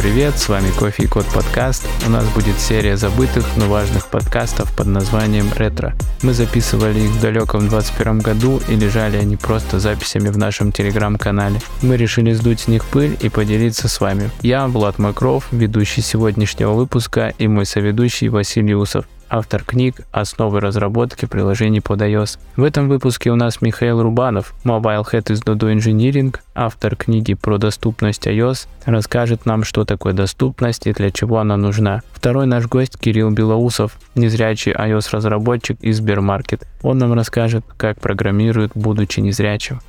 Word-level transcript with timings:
привет, 0.00 0.38
с 0.38 0.48
вами 0.48 0.70
Кофе 0.78 1.02
и 1.02 1.06
Код 1.06 1.26
подкаст. 1.26 1.86
У 2.06 2.10
нас 2.10 2.26
будет 2.30 2.58
серия 2.58 2.96
забытых, 2.96 3.44
но 3.58 3.68
важных 3.68 4.06
подкастов 4.06 4.74
под 4.74 4.86
названием 4.86 5.50
«Ретро». 5.54 5.92
Мы 6.22 6.32
записывали 6.32 7.00
их 7.00 7.10
в 7.10 7.20
далеком 7.20 7.68
21 7.68 8.20
году 8.20 8.62
и 8.70 8.76
лежали 8.76 9.18
они 9.18 9.36
просто 9.36 9.78
записями 9.78 10.30
в 10.30 10.38
нашем 10.38 10.72
телеграм-канале. 10.72 11.60
Мы 11.82 11.98
решили 11.98 12.32
сдуть 12.32 12.60
с 12.60 12.68
них 12.68 12.86
пыль 12.86 13.18
и 13.20 13.28
поделиться 13.28 13.88
с 13.88 14.00
вами. 14.00 14.30
Я 14.40 14.66
Влад 14.68 14.98
Макров, 14.98 15.44
ведущий 15.50 16.00
сегодняшнего 16.00 16.72
выпуска 16.72 17.34
и 17.36 17.46
мой 17.46 17.66
соведущий 17.66 18.28
Василий 18.28 18.74
Усов 18.74 19.04
автор 19.30 19.64
книг 19.64 20.02
«Основы 20.10 20.60
разработки 20.60 21.24
приложений 21.24 21.80
под 21.80 22.02
iOS». 22.02 22.38
В 22.56 22.64
этом 22.64 22.88
выпуске 22.88 23.30
у 23.30 23.36
нас 23.36 23.62
Михаил 23.62 24.02
Рубанов, 24.02 24.52
Mobile 24.64 25.04
Head 25.10 25.32
из 25.32 25.42
Dodo 25.42 25.74
Engineering, 25.74 26.36
автор 26.54 26.96
книги 26.96 27.34
про 27.34 27.56
доступность 27.56 28.26
iOS, 28.26 28.66
расскажет 28.84 29.46
нам, 29.46 29.64
что 29.64 29.84
такое 29.84 30.12
доступность 30.12 30.86
и 30.86 30.92
для 30.92 31.10
чего 31.10 31.38
она 31.38 31.56
нужна. 31.56 32.02
Второй 32.12 32.46
наш 32.46 32.66
гость 32.66 32.98
Кирилл 32.98 33.30
Белоусов, 33.30 33.96
незрячий 34.14 34.72
iOS-разработчик 34.72 35.80
из 35.80 35.98
Сбермаркет. 35.98 36.66
Он 36.82 36.98
нам 36.98 37.14
расскажет, 37.14 37.64
как 37.76 38.00
программирует, 38.00 38.72
будучи 38.74 39.20
незрячим. 39.20 39.80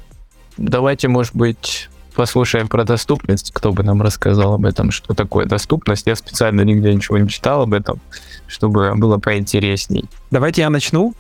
Давайте, 0.58 1.08
может 1.08 1.36
быть, 1.36 1.90
послушаем 2.14 2.68
про 2.68 2.84
доступность. 2.84 3.52
Кто 3.54 3.72
бы 3.72 3.84
нам 3.84 4.02
рассказал 4.02 4.54
об 4.54 4.66
этом, 4.66 4.92
что 4.92 5.14
такое 5.14 5.46
доступность. 5.46 6.08
Я 6.08 6.16
специально 6.16 6.62
нигде 6.62 6.94
ничего 6.94 7.18
не 7.18 7.30
читал 7.30 7.64
об 7.64 7.74
этом, 7.74 8.00
чтобы 8.48 8.94
было 8.96 9.18
поинтересней. 9.18 10.06
Давайте 10.30 10.62
я 10.62 10.70
начну. 10.70 11.14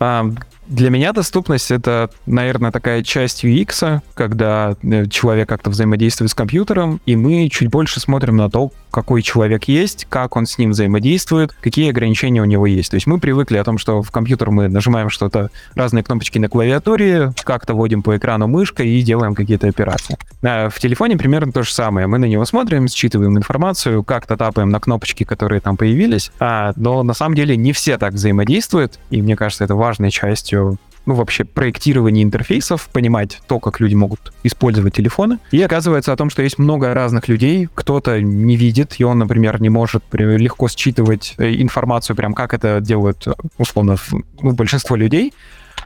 Для 0.71 0.89
меня 0.89 1.11
доступность— 1.11 1.69
это, 1.71 2.09
наверное, 2.25 2.71
такая 2.71 3.03
часть 3.03 3.43
UX, 3.43 3.99
когда 4.13 4.77
э, 4.81 5.05
человек 5.07 5.49
как-то 5.49 5.69
взаимодействует 5.69 6.31
с 6.31 6.33
компьютером, 6.33 7.01
и 7.05 7.17
мы 7.17 7.49
чуть 7.49 7.67
больше 7.69 7.99
смотрим 7.99 8.37
на 8.37 8.49
то, 8.49 8.71
какой 8.89 9.21
человек 9.21 9.65
есть, 9.65 10.07
как 10.09 10.37
он 10.37 10.45
с 10.45 10.57
ним 10.57 10.71
взаимодействует, 10.71 11.51
какие 11.59 11.89
ограничения 11.89 12.41
у 12.41 12.45
него 12.45 12.65
есть. 12.67 12.91
То 12.91 12.95
есть 12.95 13.05
мы 13.05 13.19
привыкли 13.19 13.57
о 13.57 13.65
том, 13.65 13.77
что 13.77 14.01
в 14.01 14.11
компьютер 14.11 14.49
мы 14.51 14.69
нажимаем 14.69 15.09
что-то, 15.09 15.49
разные 15.75 16.05
кнопочки 16.05 16.39
на 16.39 16.47
клавиатуре, 16.47 17.33
как-то 17.43 17.73
вводим 17.73 18.01
по 18.01 18.15
экрану 18.15 18.47
мышкой 18.47 18.87
и 18.91 19.01
делаем 19.01 19.35
какие-то 19.35 19.67
операции. 19.67 20.17
А 20.41 20.69
в 20.69 20.79
телефоне 20.79 21.17
примерно 21.17 21.51
то 21.51 21.63
же 21.63 21.73
самое. 21.73 22.07
Мы 22.07 22.17
на 22.17 22.25
него 22.25 22.45
смотрим, 22.45 22.87
считываем 22.87 23.37
информацию, 23.37 24.05
как-то 24.05 24.37
тапаем 24.37 24.69
на 24.69 24.79
кнопочки, 24.79 25.25
которые 25.25 25.59
там 25.59 25.75
появились, 25.75 26.31
а, 26.39 26.71
но 26.77 27.03
на 27.03 27.13
самом 27.13 27.35
деле 27.35 27.57
не 27.57 27.73
все 27.73 27.97
так 27.97 28.13
взаимодействуют, 28.13 28.99
и 29.09 29.21
мне 29.21 29.35
кажется, 29.35 29.65
это 29.65 29.75
важной 29.75 30.11
частью 30.11 30.60
ну, 31.05 31.15
вообще 31.15 31.43
проектирование 31.43 32.23
интерфейсов, 32.23 32.89
понимать 32.89 33.41
то, 33.47 33.59
как 33.59 33.79
люди 33.79 33.95
могут 33.95 34.33
использовать 34.43 34.93
телефоны. 34.93 35.39
И 35.51 35.61
оказывается 35.61 36.13
о 36.13 36.15
том, 36.15 36.29
что 36.29 36.43
есть 36.43 36.59
много 36.59 36.93
разных 36.93 37.27
людей. 37.27 37.67
Кто-то 37.73 38.21
не 38.21 38.55
видит, 38.55 38.95
и 38.99 39.03
он, 39.03 39.19
например, 39.19 39.61
не 39.61 39.69
может 39.69 40.03
легко 40.13 40.67
считывать 40.67 41.33
э, 41.37 41.55
информацию, 41.55 42.15
прям 42.15 42.33
как 42.33 42.53
это 42.53 42.79
делают, 42.81 43.27
условно, 43.57 43.97
ну, 44.41 44.51
большинство 44.53 44.95
людей. 44.95 45.33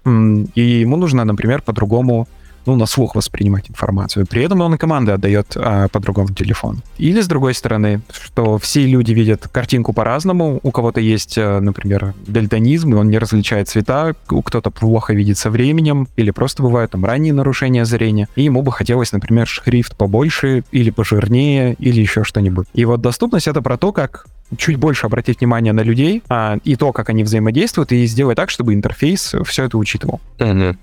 И 0.05 0.61
ему 0.61 0.97
нужно, 0.97 1.23
например, 1.23 1.61
по-другому 1.61 2.27
ну, 2.65 2.75
на 2.75 2.85
слух 2.85 3.15
воспринимать 3.15 3.69
информацию. 3.69 4.25
При 4.25 4.43
этом 4.43 4.61
он 4.61 4.75
и 4.75 4.77
команды 4.77 5.11
отдает 5.11 5.53
а, 5.55 5.87
по-другому 5.87 6.29
телефон. 6.29 6.81
Или, 6.97 7.21
с 7.21 7.27
другой 7.27 7.53
стороны, 7.53 8.01
что 8.11 8.57
все 8.57 8.85
люди 8.85 9.13
видят 9.13 9.47
картинку 9.47 9.93
по-разному. 9.93 10.59
У 10.63 10.71
кого-то 10.71 10.99
есть, 10.99 11.37
э, 11.37 11.59
например, 11.59 12.13
дальтонизм, 12.27 12.93
и 12.93 12.97
он 12.97 13.09
не 13.09 13.17
различает 13.17 13.69
цвета, 13.69 14.15
у 14.29 14.41
кто-то 14.41 14.71
плохо 14.71 15.13
видит 15.13 15.37
со 15.37 15.49
временем, 15.49 16.07
или 16.15 16.31
просто 16.31 16.63
бывают 16.63 16.91
там 16.91 17.05
ранние 17.05 17.33
нарушения 17.33 17.85
зрения, 17.85 18.27
и 18.35 18.43
ему 18.43 18.61
бы 18.61 18.71
хотелось, 18.71 19.11
например, 19.11 19.47
шрифт 19.47 19.95
побольше, 19.95 20.63
или 20.71 20.89
пожирнее, 20.89 21.75
или 21.79 22.01
еще 22.01 22.23
что-нибудь. 22.23 22.67
И 22.73 22.85
вот 22.85 23.01
доступность— 23.01 23.47
это 23.49 23.61
про 23.61 23.77
то, 23.77 23.91
как 23.91 24.25
чуть 24.57 24.77
больше 24.77 25.07
обратить 25.07 25.39
внимание 25.39 25.73
на 25.73 25.81
людей 25.81 26.21
а, 26.29 26.57
и 26.63 26.75
то, 26.75 26.91
как 26.91 27.09
они 27.09 27.23
взаимодействуют, 27.23 27.91
и 27.91 28.05
сделать 28.05 28.37
так, 28.37 28.49
чтобы 28.49 28.73
интерфейс 28.73 29.35
все 29.43 29.65
это 29.65 29.77
учитывал. 29.77 30.21
Mm-hmm. 30.37 30.77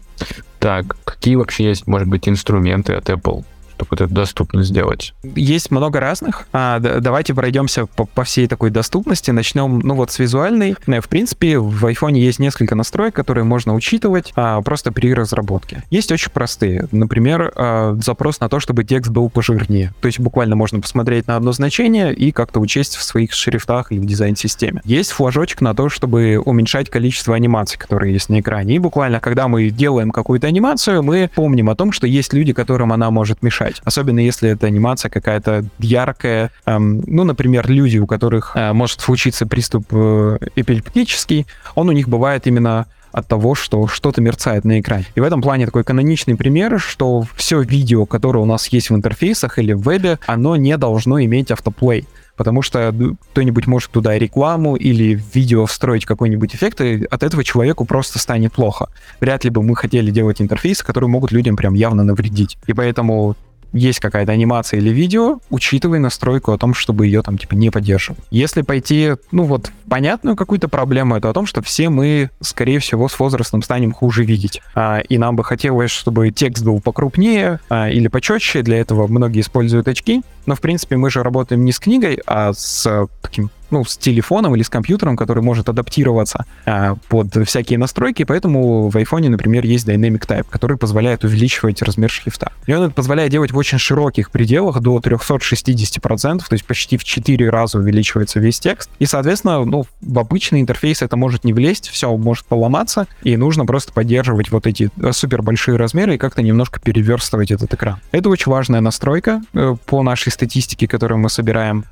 Так, 0.58 0.96
какие 1.04 1.34
вообще 1.34 1.64
есть, 1.64 1.86
может 1.86 2.08
быть, 2.08 2.28
инструменты 2.28 2.94
от 2.94 3.10
Apple? 3.10 3.44
Чтобы 3.82 4.02
это 4.02 4.12
доступно 4.12 4.62
сделать? 4.62 5.14
Есть 5.22 5.70
много 5.70 6.00
разных. 6.00 6.46
А, 6.52 6.78
давайте 6.78 7.34
пройдемся 7.34 7.86
по, 7.86 8.04
по 8.04 8.24
всей 8.24 8.46
такой 8.46 8.70
доступности. 8.70 9.30
Начнем, 9.30 9.80
ну 9.80 9.94
вот, 9.94 10.10
с 10.10 10.18
визуальной. 10.18 10.76
Э, 10.86 11.00
в 11.00 11.08
принципе, 11.08 11.58
в 11.58 11.84
iPhone 11.84 12.18
есть 12.18 12.38
несколько 12.38 12.74
настроек, 12.74 13.14
которые 13.14 13.44
можно 13.44 13.74
учитывать 13.74 14.32
а, 14.36 14.60
просто 14.62 14.92
при 14.92 15.12
разработке. 15.14 15.82
Есть 15.90 16.12
очень 16.12 16.30
простые. 16.30 16.88
Например, 16.92 17.52
а, 17.54 17.96
запрос 18.00 18.40
на 18.40 18.48
то, 18.48 18.60
чтобы 18.60 18.84
текст 18.84 19.10
был 19.10 19.28
пожирнее. 19.30 19.92
То 20.00 20.06
есть 20.06 20.20
буквально 20.20 20.56
можно 20.56 20.80
посмотреть 20.80 21.26
на 21.26 21.36
одно 21.36 21.52
значение 21.52 22.14
и 22.14 22.32
как-то 22.32 22.60
учесть 22.60 22.96
в 22.96 23.02
своих 23.02 23.32
шрифтах 23.32 23.92
или 23.92 23.98
в 23.98 24.06
дизайн-системе. 24.06 24.80
Есть 24.84 25.12
флажочек 25.12 25.60
на 25.60 25.74
то, 25.74 25.88
чтобы 25.88 26.38
уменьшать 26.38 26.90
количество 26.90 27.34
анимаций, 27.34 27.78
которые 27.78 28.12
есть 28.12 28.28
на 28.28 28.40
экране. 28.40 28.76
И 28.76 28.78
буквально, 28.78 29.20
когда 29.20 29.48
мы 29.48 29.70
делаем 29.70 30.10
какую-то 30.10 30.46
анимацию, 30.46 31.02
мы 31.02 31.30
помним 31.34 31.70
о 31.70 31.74
том, 31.74 31.92
что 31.92 32.06
есть 32.06 32.32
люди, 32.32 32.52
которым 32.52 32.92
она 32.92 33.10
может 33.10 33.42
мешать 33.42 33.71
играть. 33.72 33.82
Особенно 33.84 34.20
если 34.20 34.50
это 34.50 34.66
анимация 34.66 35.10
какая-то 35.10 35.64
яркая. 35.78 36.50
Эм, 36.66 37.02
ну, 37.06 37.24
например, 37.24 37.68
люди, 37.68 37.98
у 37.98 38.06
которых 38.06 38.52
э, 38.54 38.72
может 38.72 39.00
случиться 39.00 39.46
приступ 39.46 39.86
э, 39.90 40.38
эпилептический, 40.56 41.46
он 41.74 41.88
у 41.88 41.92
них 41.92 42.08
бывает 42.08 42.46
именно 42.46 42.86
от 43.12 43.28
того, 43.28 43.54
что 43.54 43.86
что-то 43.88 44.22
мерцает 44.22 44.64
на 44.64 44.80
экране. 44.80 45.04
И 45.14 45.20
в 45.20 45.22
этом 45.22 45.42
плане 45.42 45.66
такой 45.66 45.84
каноничный 45.84 46.34
пример, 46.34 46.80
что 46.80 47.24
все 47.36 47.60
видео, 47.60 48.06
которое 48.06 48.38
у 48.38 48.46
нас 48.46 48.68
есть 48.68 48.88
в 48.88 48.94
интерфейсах 48.94 49.58
или 49.58 49.74
в 49.74 49.82
вебе, 49.82 50.18
оно 50.26 50.56
не 50.56 50.76
должно 50.78 51.22
иметь 51.22 51.50
автоплей 51.50 52.06
потому 52.36 52.62
что 52.62 52.92
кто-нибудь 53.32 53.66
может 53.66 53.90
туда 53.90 54.18
рекламу 54.18 54.74
или 54.76 55.14
в 55.14 55.34
видео 55.34 55.66
встроить 55.66 56.04
какой-нибудь 56.04 56.54
эффект, 56.54 56.80
и 56.80 57.04
от 57.04 57.22
этого 57.22 57.44
человеку 57.44 57.84
просто 57.84 58.18
станет 58.18 58.52
плохо. 58.52 58.88
Вряд 59.20 59.44
ли 59.44 59.50
бы 59.50 59.62
мы 59.62 59.76
хотели 59.76 60.10
делать 60.10 60.40
интерфейсы, 60.40 60.84
которые 60.84 61.08
могут 61.08 61.30
людям 61.30 61.56
прям 61.56 61.74
явно 61.74 62.04
навредить. 62.04 62.58
И 62.66 62.72
поэтому 62.72 63.36
есть 63.72 64.00
какая-то 64.00 64.32
анимация 64.32 64.78
или 64.78 64.90
видео, 64.90 65.40
учитывай 65.50 65.98
настройку 65.98 66.52
о 66.52 66.58
том, 66.58 66.74
чтобы 66.74 67.06
ее 67.06 67.22
там 67.22 67.38
типа 67.38 67.54
не 67.54 67.70
поддерживать. 67.70 68.20
Если 68.30 68.62
пойти, 68.62 69.12
ну 69.30 69.44
вот, 69.44 69.70
понятную 69.88 70.36
какую-то 70.36 70.68
проблему, 70.68 71.16
это 71.16 71.30
о 71.30 71.32
том, 71.32 71.46
что 71.46 71.62
все 71.62 71.88
мы, 71.88 72.30
скорее 72.40 72.78
всего, 72.78 73.08
с 73.08 73.18
возрастом 73.18 73.62
станем 73.62 73.92
хуже 73.92 74.24
видеть. 74.24 74.60
А, 74.74 75.00
и 75.00 75.18
нам 75.18 75.36
бы 75.36 75.44
хотелось, 75.44 75.90
чтобы 75.90 76.30
текст 76.30 76.64
был 76.64 76.80
покрупнее 76.80 77.60
а, 77.68 77.88
или 77.90 78.08
почетче. 78.08 78.62
Для 78.62 78.78
этого 78.78 79.06
многие 79.06 79.40
используют 79.40 79.88
очки. 79.88 80.22
Но, 80.46 80.54
в 80.54 80.60
принципе, 80.60 80.96
мы 80.96 81.10
же 81.10 81.22
работаем 81.22 81.64
не 81.64 81.72
с 81.72 81.78
книгой, 81.78 82.20
а 82.26 82.52
с 82.52 83.08
таким 83.20 83.50
ну, 83.72 83.84
с 83.84 83.96
телефоном 83.96 84.54
или 84.54 84.62
с 84.62 84.68
компьютером, 84.68 85.16
который 85.16 85.42
может 85.42 85.68
адаптироваться 85.68 86.44
а, 86.66 86.96
под 87.08 87.48
всякие 87.48 87.78
настройки, 87.78 88.24
поэтому 88.24 88.88
в 88.88 88.96
iPhone, 88.96 89.28
например, 89.28 89.64
есть 89.64 89.88
Dynamic 89.88 90.26
Type, 90.26 90.46
который 90.48 90.76
позволяет 90.76 91.24
увеличивать 91.24 91.82
размер 91.82 92.10
шрифта. 92.10 92.52
И 92.66 92.72
он 92.72 92.84
это 92.84 92.94
позволяет 92.94 93.30
делать 93.30 93.50
в 93.50 93.56
очень 93.56 93.78
широких 93.78 94.30
пределах, 94.30 94.80
до 94.80 94.98
360%, 94.98 96.38
то 96.38 96.52
есть 96.52 96.64
почти 96.64 96.96
в 96.96 97.04
4 97.04 97.50
раза 97.50 97.78
увеличивается 97.78 98.38
весь 98.40 98.60
текст. 98.60 98.90
И, 98.98 99.06
соответственно, 99.06 99.64
ну, 99.64 99.86
в 100.00 100.18
обычный 100.18 100.60
интерфейс 100.60 101.02
это 101.02 101.16
может 101.16 101.44
не 101.44 101.52
влезть, 101.52 101.88
все 101.88 102.14
может 102.16 102.44
поломаться, 102.46 103.06
и 103.22 103.36
нужно 103.36 103.64
просто 103.64 103.92
поддерживать 103.92 104.50
вот 104.50 104.66
эти 104.66 104.90
э, 105.00 105.12
супер 105.12 105.42
большие 105.42 105.76
размеры 105.76 106.16
и 106.16 106.18
как-то 106.18 106.42
немножко 106.42 106.80
переверстывать 106.80 107.50
этот 107.50 107.72
экран. 107.74 107.98
Это 108.12 108.28
очень 108.28 108.52
важная 108.52 108.80
настройка 108.80 109.42
э, 109.54 109.76
по 109.86 110.02
нашей 110.02 110.30
статистике, 110.30 110.86
которую 110.86 111.18
мы 111.18 111.30
собираем. 111.30 111.84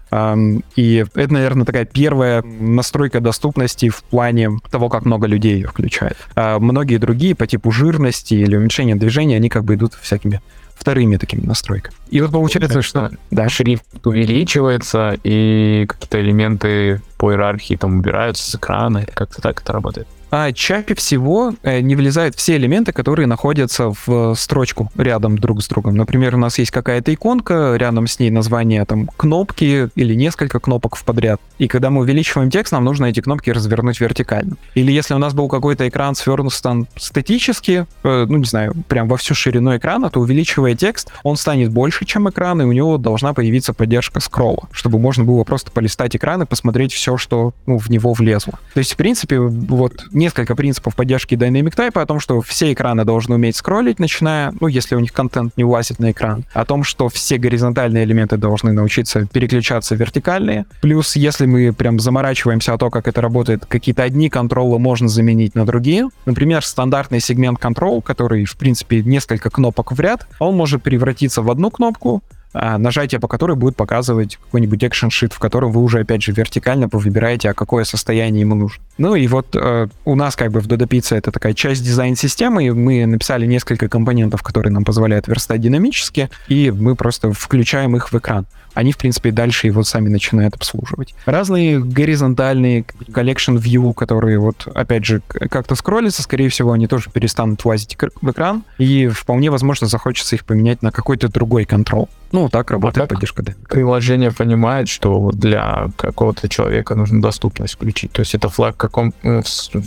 И 0.77 1.05
это, 1.15 1.33
наверное, 1.33 1.65
такая 1.71 1.85
первая 1.85 2.43
настройка 2.43 3.21
доступности 3.21 3.89
в 3.89 4.03
плане 4.03 4.51
того, 4.71 4.89
как 4.89 5.05
много 5.05 5.29
людей 5.29 5.55
ее 5.55 5.69
включает. 5.69 6.17
А 6.35 6.59
многие 6.59 6.97
другие 6.99 7.37
по 7.37 7.47
типу 7.47 7.71
жирности 7.71 8.35
или 8.35 8.57
уменьшения 8.57 8.97
движения, 8.97 9.37
они 9.37 9.49
как 9.49 9.65
бы 9.65 9.75
идут 9.75 9.95
всякими 9.95 10.41
вторыми 10.75 11.17
такими 11.17 11.47
настройками. 11.47 11.95
И 12.09 12.21
вот 12.21 12.33
получается, 12.33 12.83
что 12.83 13.11
да. 13.31 13.49
шрифт 13.49 13.85
увеличивается, 14.05 15.17
и 15.23 15.87
какие-то 15.89 16.21
элементы 16.21 17.03
по 17.19 17.31
иерархии 17.31 17.77
там 17.77 17.99
убираются 17.99 18.51
с 18.51 18.55
экрана, 18.57 19.05
как-то 19.15 19.41
так 19.41 19.61
это 19.61 19.73
работает 19.73 20.09
а 20.31 20.53
чаще 20.53 20.95
всего 20.95 21.55
э, 21.63 21.81
не 21.81 21.97
влезают 21.97 22.35
все 22.37 22.57
элементы, 22.57 22.93
которые 22.93 23.27
находятся 23.27 23.93
в 24.07 24.35
строчку 24.35 24.91
рядом 24.97 25.39
друг 25.39 25.63
с 25.63 25.69
другом. 25.69 25.97
Например, 25.97 26.37
у 26.37 26.39
нас 26.39 26.59
есть 26.59 26.71
какая-то 26.71 27.13
иконка, 27.13 27.75
рядом 27.77 28.07
с 28.07 28.19
ней 28.19 28.31
название 28.31 28.85
там 28.85 29.09
кнопки 29.17 29.89
или 29.95 30.15
несколько 30.15 30.61
кнопок 30.61 30.97
в 30.97 31.05
подряд. 31.05 31.41
И 31.59 31.69
когда 31.69 31.91
мы 31.91 32.01
увеличиваем 32.01 32.51
текст, 32.51 32.73
нам 32.73 32.85
нужно 32.85 33.07
эти 33.07 33.21
кнопки 33.21 33.51
развернуть 33.51 34.01
вертикально. 34.01 34.57
Или 34.75 34.93
если 34.93 35.15
у 35.15 35.19
нас 35.19 35.35
был 35.35 35.49
какой-то 35.49 35.89
экран 35.89 36.15
свернут 36.15 36.51
там 36.63 36.87
статически, 36.97 37.87
э, 38.03 38.27
ну 38.29 38.39
не 38.39 38.45
знаю, 38.45 38.75
прям 38.89 39.09
во 39.09 39.17
всю 39.17 39.35
ширину 39.35 39.77
экрана, 39.77 40.11
то 40.11 40.21
увеличивая 40.21 40.75
текст, 40.75 41.13
он 41.23 41.37
станет 41.37 41.71
больше, 41.71 42.05
чем 42.05 42.29
экран, 42.29 42.63
и 42.63 42.65
у 42.65 42.73
него 42.73 42.99
должна 42.99 43.35
появиться 43.35 43.73
поддержка 43.73 44.21
скролла, 44.21 44.69
чтобы 44.73 44.99
можно 44.99 45.25
было 45.25 45.45
просто 45.45 45.71
полистать 45.71 46.17
экран 46.17 46.43
и 46.43 46.47
посмотреть 46.47 46.93
все, 46.93 47.17
что 47.17 47.53
ну, 47.67 47.79
в 47.79 47.89
него 47.91 48.13
влезло. 48.13 48.59
То 48.75 48.79
есть, 48.79 48.95
в 48.95 48.97
принципе, 48.97 49.39
вот 49.39 50.05
несколько 50.21 50.55
принципов 50.55 50.95
поддержки 50.95 51.35
Dynamic 51.35 51.75
Type 51.75 52.01
о 52.01 52.07
том, 52.07 52.21
что 52.21 52.41
все 52.43 52.73
экраны 52.73 53.05
должны 53.05 53.35
уметь 53.35 53.57
скроллить, 53.57 53.99
начиная, 53.99 54.53
ну, 54.61 54.69
если 54.69 54.95
у 54.95 55.01
них 55.01 55.13
контент 55.13 55.57
не 55.57 55.65
влазит 55.65 55.99
на 55.99 56.13
экран, 56.13 56.45
о 56.53 56.65
том, 56.65 56.85
что 56.85 57.09
все 57.09 57.39
горизонтальные 57.39 58.05
элементы 58.05 58.37
должны 58.37 58.73
научиться 58.73 59.27
переключаться 59.27 59.97
в 59.97 59.99
вертикальные. 59.99 60.67
Плюс, 60.81 61.17
если 61.17 61.47
мы 61.47 61.73
прям 61.73 61.99
заморачиваемся 61.99 62.75
о 62.75 62.79
том, 62.79 62.91
как 62.91 63.09
это 63.09 63.21
работает, 63.21 63.67
какие-то 63.67 64.03
одни 64.03 64.29
контролы 64.29 64.79
можно 64.79 65.09
заменить 65.09 65.55
на 65.55 65.65
другие. 65.65 66.09
Например, 66.27 66.65
стандартный 66.65 67.21
сегмент 67.21 67.59
контрол, 67.59 68.03
который, 68.03 68.45
в 68.45 68.57
принципе, 68.57 69.03
несколько 69.03 69.51
кнопок 69.51 69.93
в 69.93 70.01
ряд, 70.01 70.29
он 70.39 70.57
может 70.57 70.83
превратиться 70.83 71.43
в 71.43 71.51
одну 71.51 71.71
кнопку, 71.71 72.23
нажатие 72.53 73.21
по 73.21 73.29
которой 73.29 73.57
будет 73.57 73.77
показывать 73.77 74.37
какой-нибудь 74.37 74.83
sheet, 74.83 75.33
в 75.33 75.39
котором 75.39 75.73
вы 75.73 75.83
уже, 75.83 76.01
опять 76.01 76.23
же, 76.23 76.33
вертикально 76.33 76.89
выбираете, 76.91 77.51
а 77.51 77.55
какое 77.55 77.85
состояние 77.85 78.41
ему 78.41 78.55
нужно. 78.55 78.83
Ну 78.99 79.15
и 79.15 79.27
вот 79.29 79.55
э, 79.55 79.89
у 80.05 80.15
нас 80.15 80.37
как 80.37 80.51
бы 80.51 80.61
в 80.61 80.67
Dodo 80.67 80.89
Pizza 80.89 81.17
это 81.17 81.31
такая 81.31 81.55
часть 81.55 81.85
дизайн-системы, 81.85 82.67
и 82.67 82.71
мы 82.71 83.07
написали 83.07 83.47
несколько 83.47 83.89
компонентов, 83.89 84.43
которые 84.43 84.73
нам 84.73 84.85
позволяют 84.85 85.29
верстать 85.29 85.61
динамически, 85.61 86.31
и 86.49 86.71
мы 86.71 86.97
просто 86.97 87.33
включаем 87.33 87.97
их 87.97 88.13
в 88.13 88.19
экран 88.19 88.47
они, 88.75 88.93
в 88.93 88.99
принципе, 88.99 89.31
дальше 89.31 89.67
его 89.67 89.83
сами 89.83 90.09
начинают 90.09 90.55
обслуживать. 90.55 91.15
Разные 91.25 91.81
горизонтальные 91.81 92.85
collection 93.09 93.57
view, 93.57 93.93
которые 93.95 94.39
вот, 94.39 94.69
опять 94.75 95.05
же, 95.05 95.21
как-то 95.29 95.75
скроллятся, 95.75 96.23
скорее 96.23 96.49
всего, 96.49 96.73
они 96.73 96.87
тоже 96.87 97.11
перестанут 97.11 97.65
влазить 97.65 97.97
в 98.21 98.31
экран, 98.31 98.65
и 98.79 99.09
вполне 99.09 99.51
возможно 99.51 99.87
захочется 99.87 100.37
их 100.37 100.45
поменять 100.45 100.83
на 100.83 100.91
какой-то 100.91 101.29
другой 101.29 101.65
контрол. 101.65 102.09
Ну, 102.33 102.49
так 102.49 102.71
работает 102.71 103.11
а 103.11 103.15
поддержка 103.15 103.43
да. 103.43 103.55
Приложение 103.69 104.31
понимает, 104.31 104.89
что 104.89 105.31
для 105.33 105.89
какого-то 105.97 106.49
человека 106.49 106.95
нужно 106.95 107.21
доступность 107.21 107.75
включить. 107.75 108.13
То 108.13 108.21
есть 108.21 108.35
это 108.35 108.49
флаг 108.49 108.77
каком 108.77 109.13
э, 109.23 109.43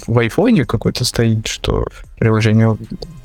в 0.07 0.19
айфоне 0.19 0.65
какой-то 0.65 1.06
стоит, 1.06 1.47
что 1.47 1.86
приложение 2.24 2.78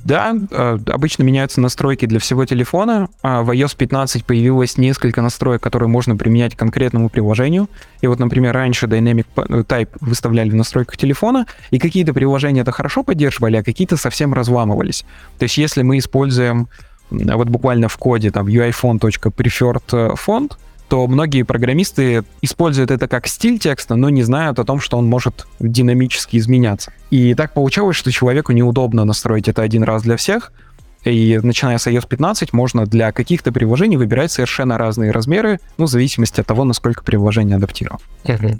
да, 0.04 0.34
э, 0.50 0.78
обычно 0.86 1.22
меняются 1.22 1.60
настройки 1.60 2.06
для 2.06 2.18
всего 2.18 2.44
телефона. 2.46 3.08
А 3.22 3.42
в 3.42 3.50
iOS 3.50 3.76
15 3.76 4.24
появилось 4.24 4.78
несколько 4.78 5.22
настроек, 5.22 5.62
которые 5.62 5.88
можно 5.88 6.16
применять 6.16 6.56
к 6.56 6.58
конкретному 6.58 7.08
приложению. 7.08 7.68
И 8.00 8.06
вот, 8.06 8.18
например, 8.18 8.54
раньше 8.54 8.86
Dynamic 8.86 9.26
Type 9.36 9.90
выставляли 10.00 10.50
в 10.50 10.54
настройках 10.54 10.96
телефона, 10.96 11.46
и 11.70 11.78
какие-то 11.78 12.14
приложения 12.14 12.62
это 12.62 12.72
хорошо 12.72 13.04
поддерживали, 13.04 13.56
а 13.56 13.62
какие-то 13.62 13.96
совсем 13.96 14.34
разламывались. 14.34 15.04
То 15.38 15.44
есть 15.44 15.58
если 15.58 15.82
мы 15.82 15.98
используем 15.98 16.68
вот 17.10 17.48
буквально 17.48 17.88
в 17.88 17.96
коде 17.98 18.30
там 18.30 18.46
uiphone.preferred 18.46 20.16
font, 20.16 20.52
то 20.88 21.06
многие 21.06 21.42
программисты 21.42 22.24
используют 22.42 22.90
это 22.90 23.08
как 23.08 23.26
стиль 23.26 23.58
текста, 23.58 23.94
но 23.94 24.08
не 24.08 24.22
знают 24.22 24.58
о 24.58 24.64
том, 24.64 24.80
что 24.80 24.96
он 24.96 25.06
может 25.06 25.46
динамически 25.60 26.36
изменяться. 26.38 26.92
И 27.10 27.34
так 27.34 27.52
получалось, 27.52 27.96
что 27.96 28.10
человеку 28.10 28.52
неудобно 28.52 29.04
настроить 29.04 29.48
это 29.48 29.62
один 29.62 29.82
раз 29.82 30.02
для 30.02 30.16
всех, 30.16 30.52
и 31.10 31.38
начиная 31.38 31.78
с 31.78 31.86
iOS 31.86 32.06
15 32.08 32.52
можно 32.52 32.86
для 32.86 33.12
каких-то 33.12 33.52
приложений 33.52 33.98
выбирать 33.98 34.32
совершенно 34.32 34.78
разные 34.78 35.10
размеры, 35.10 35.60
ну, 35.76 35.86
в 35.86 35.88
зависимости 35.88 36.40
от 36.40 36.46
того, 36.46 36.64
насколько 36.64 37.02
приложение 37.02 37.56
адаптировано. 37.56 38.00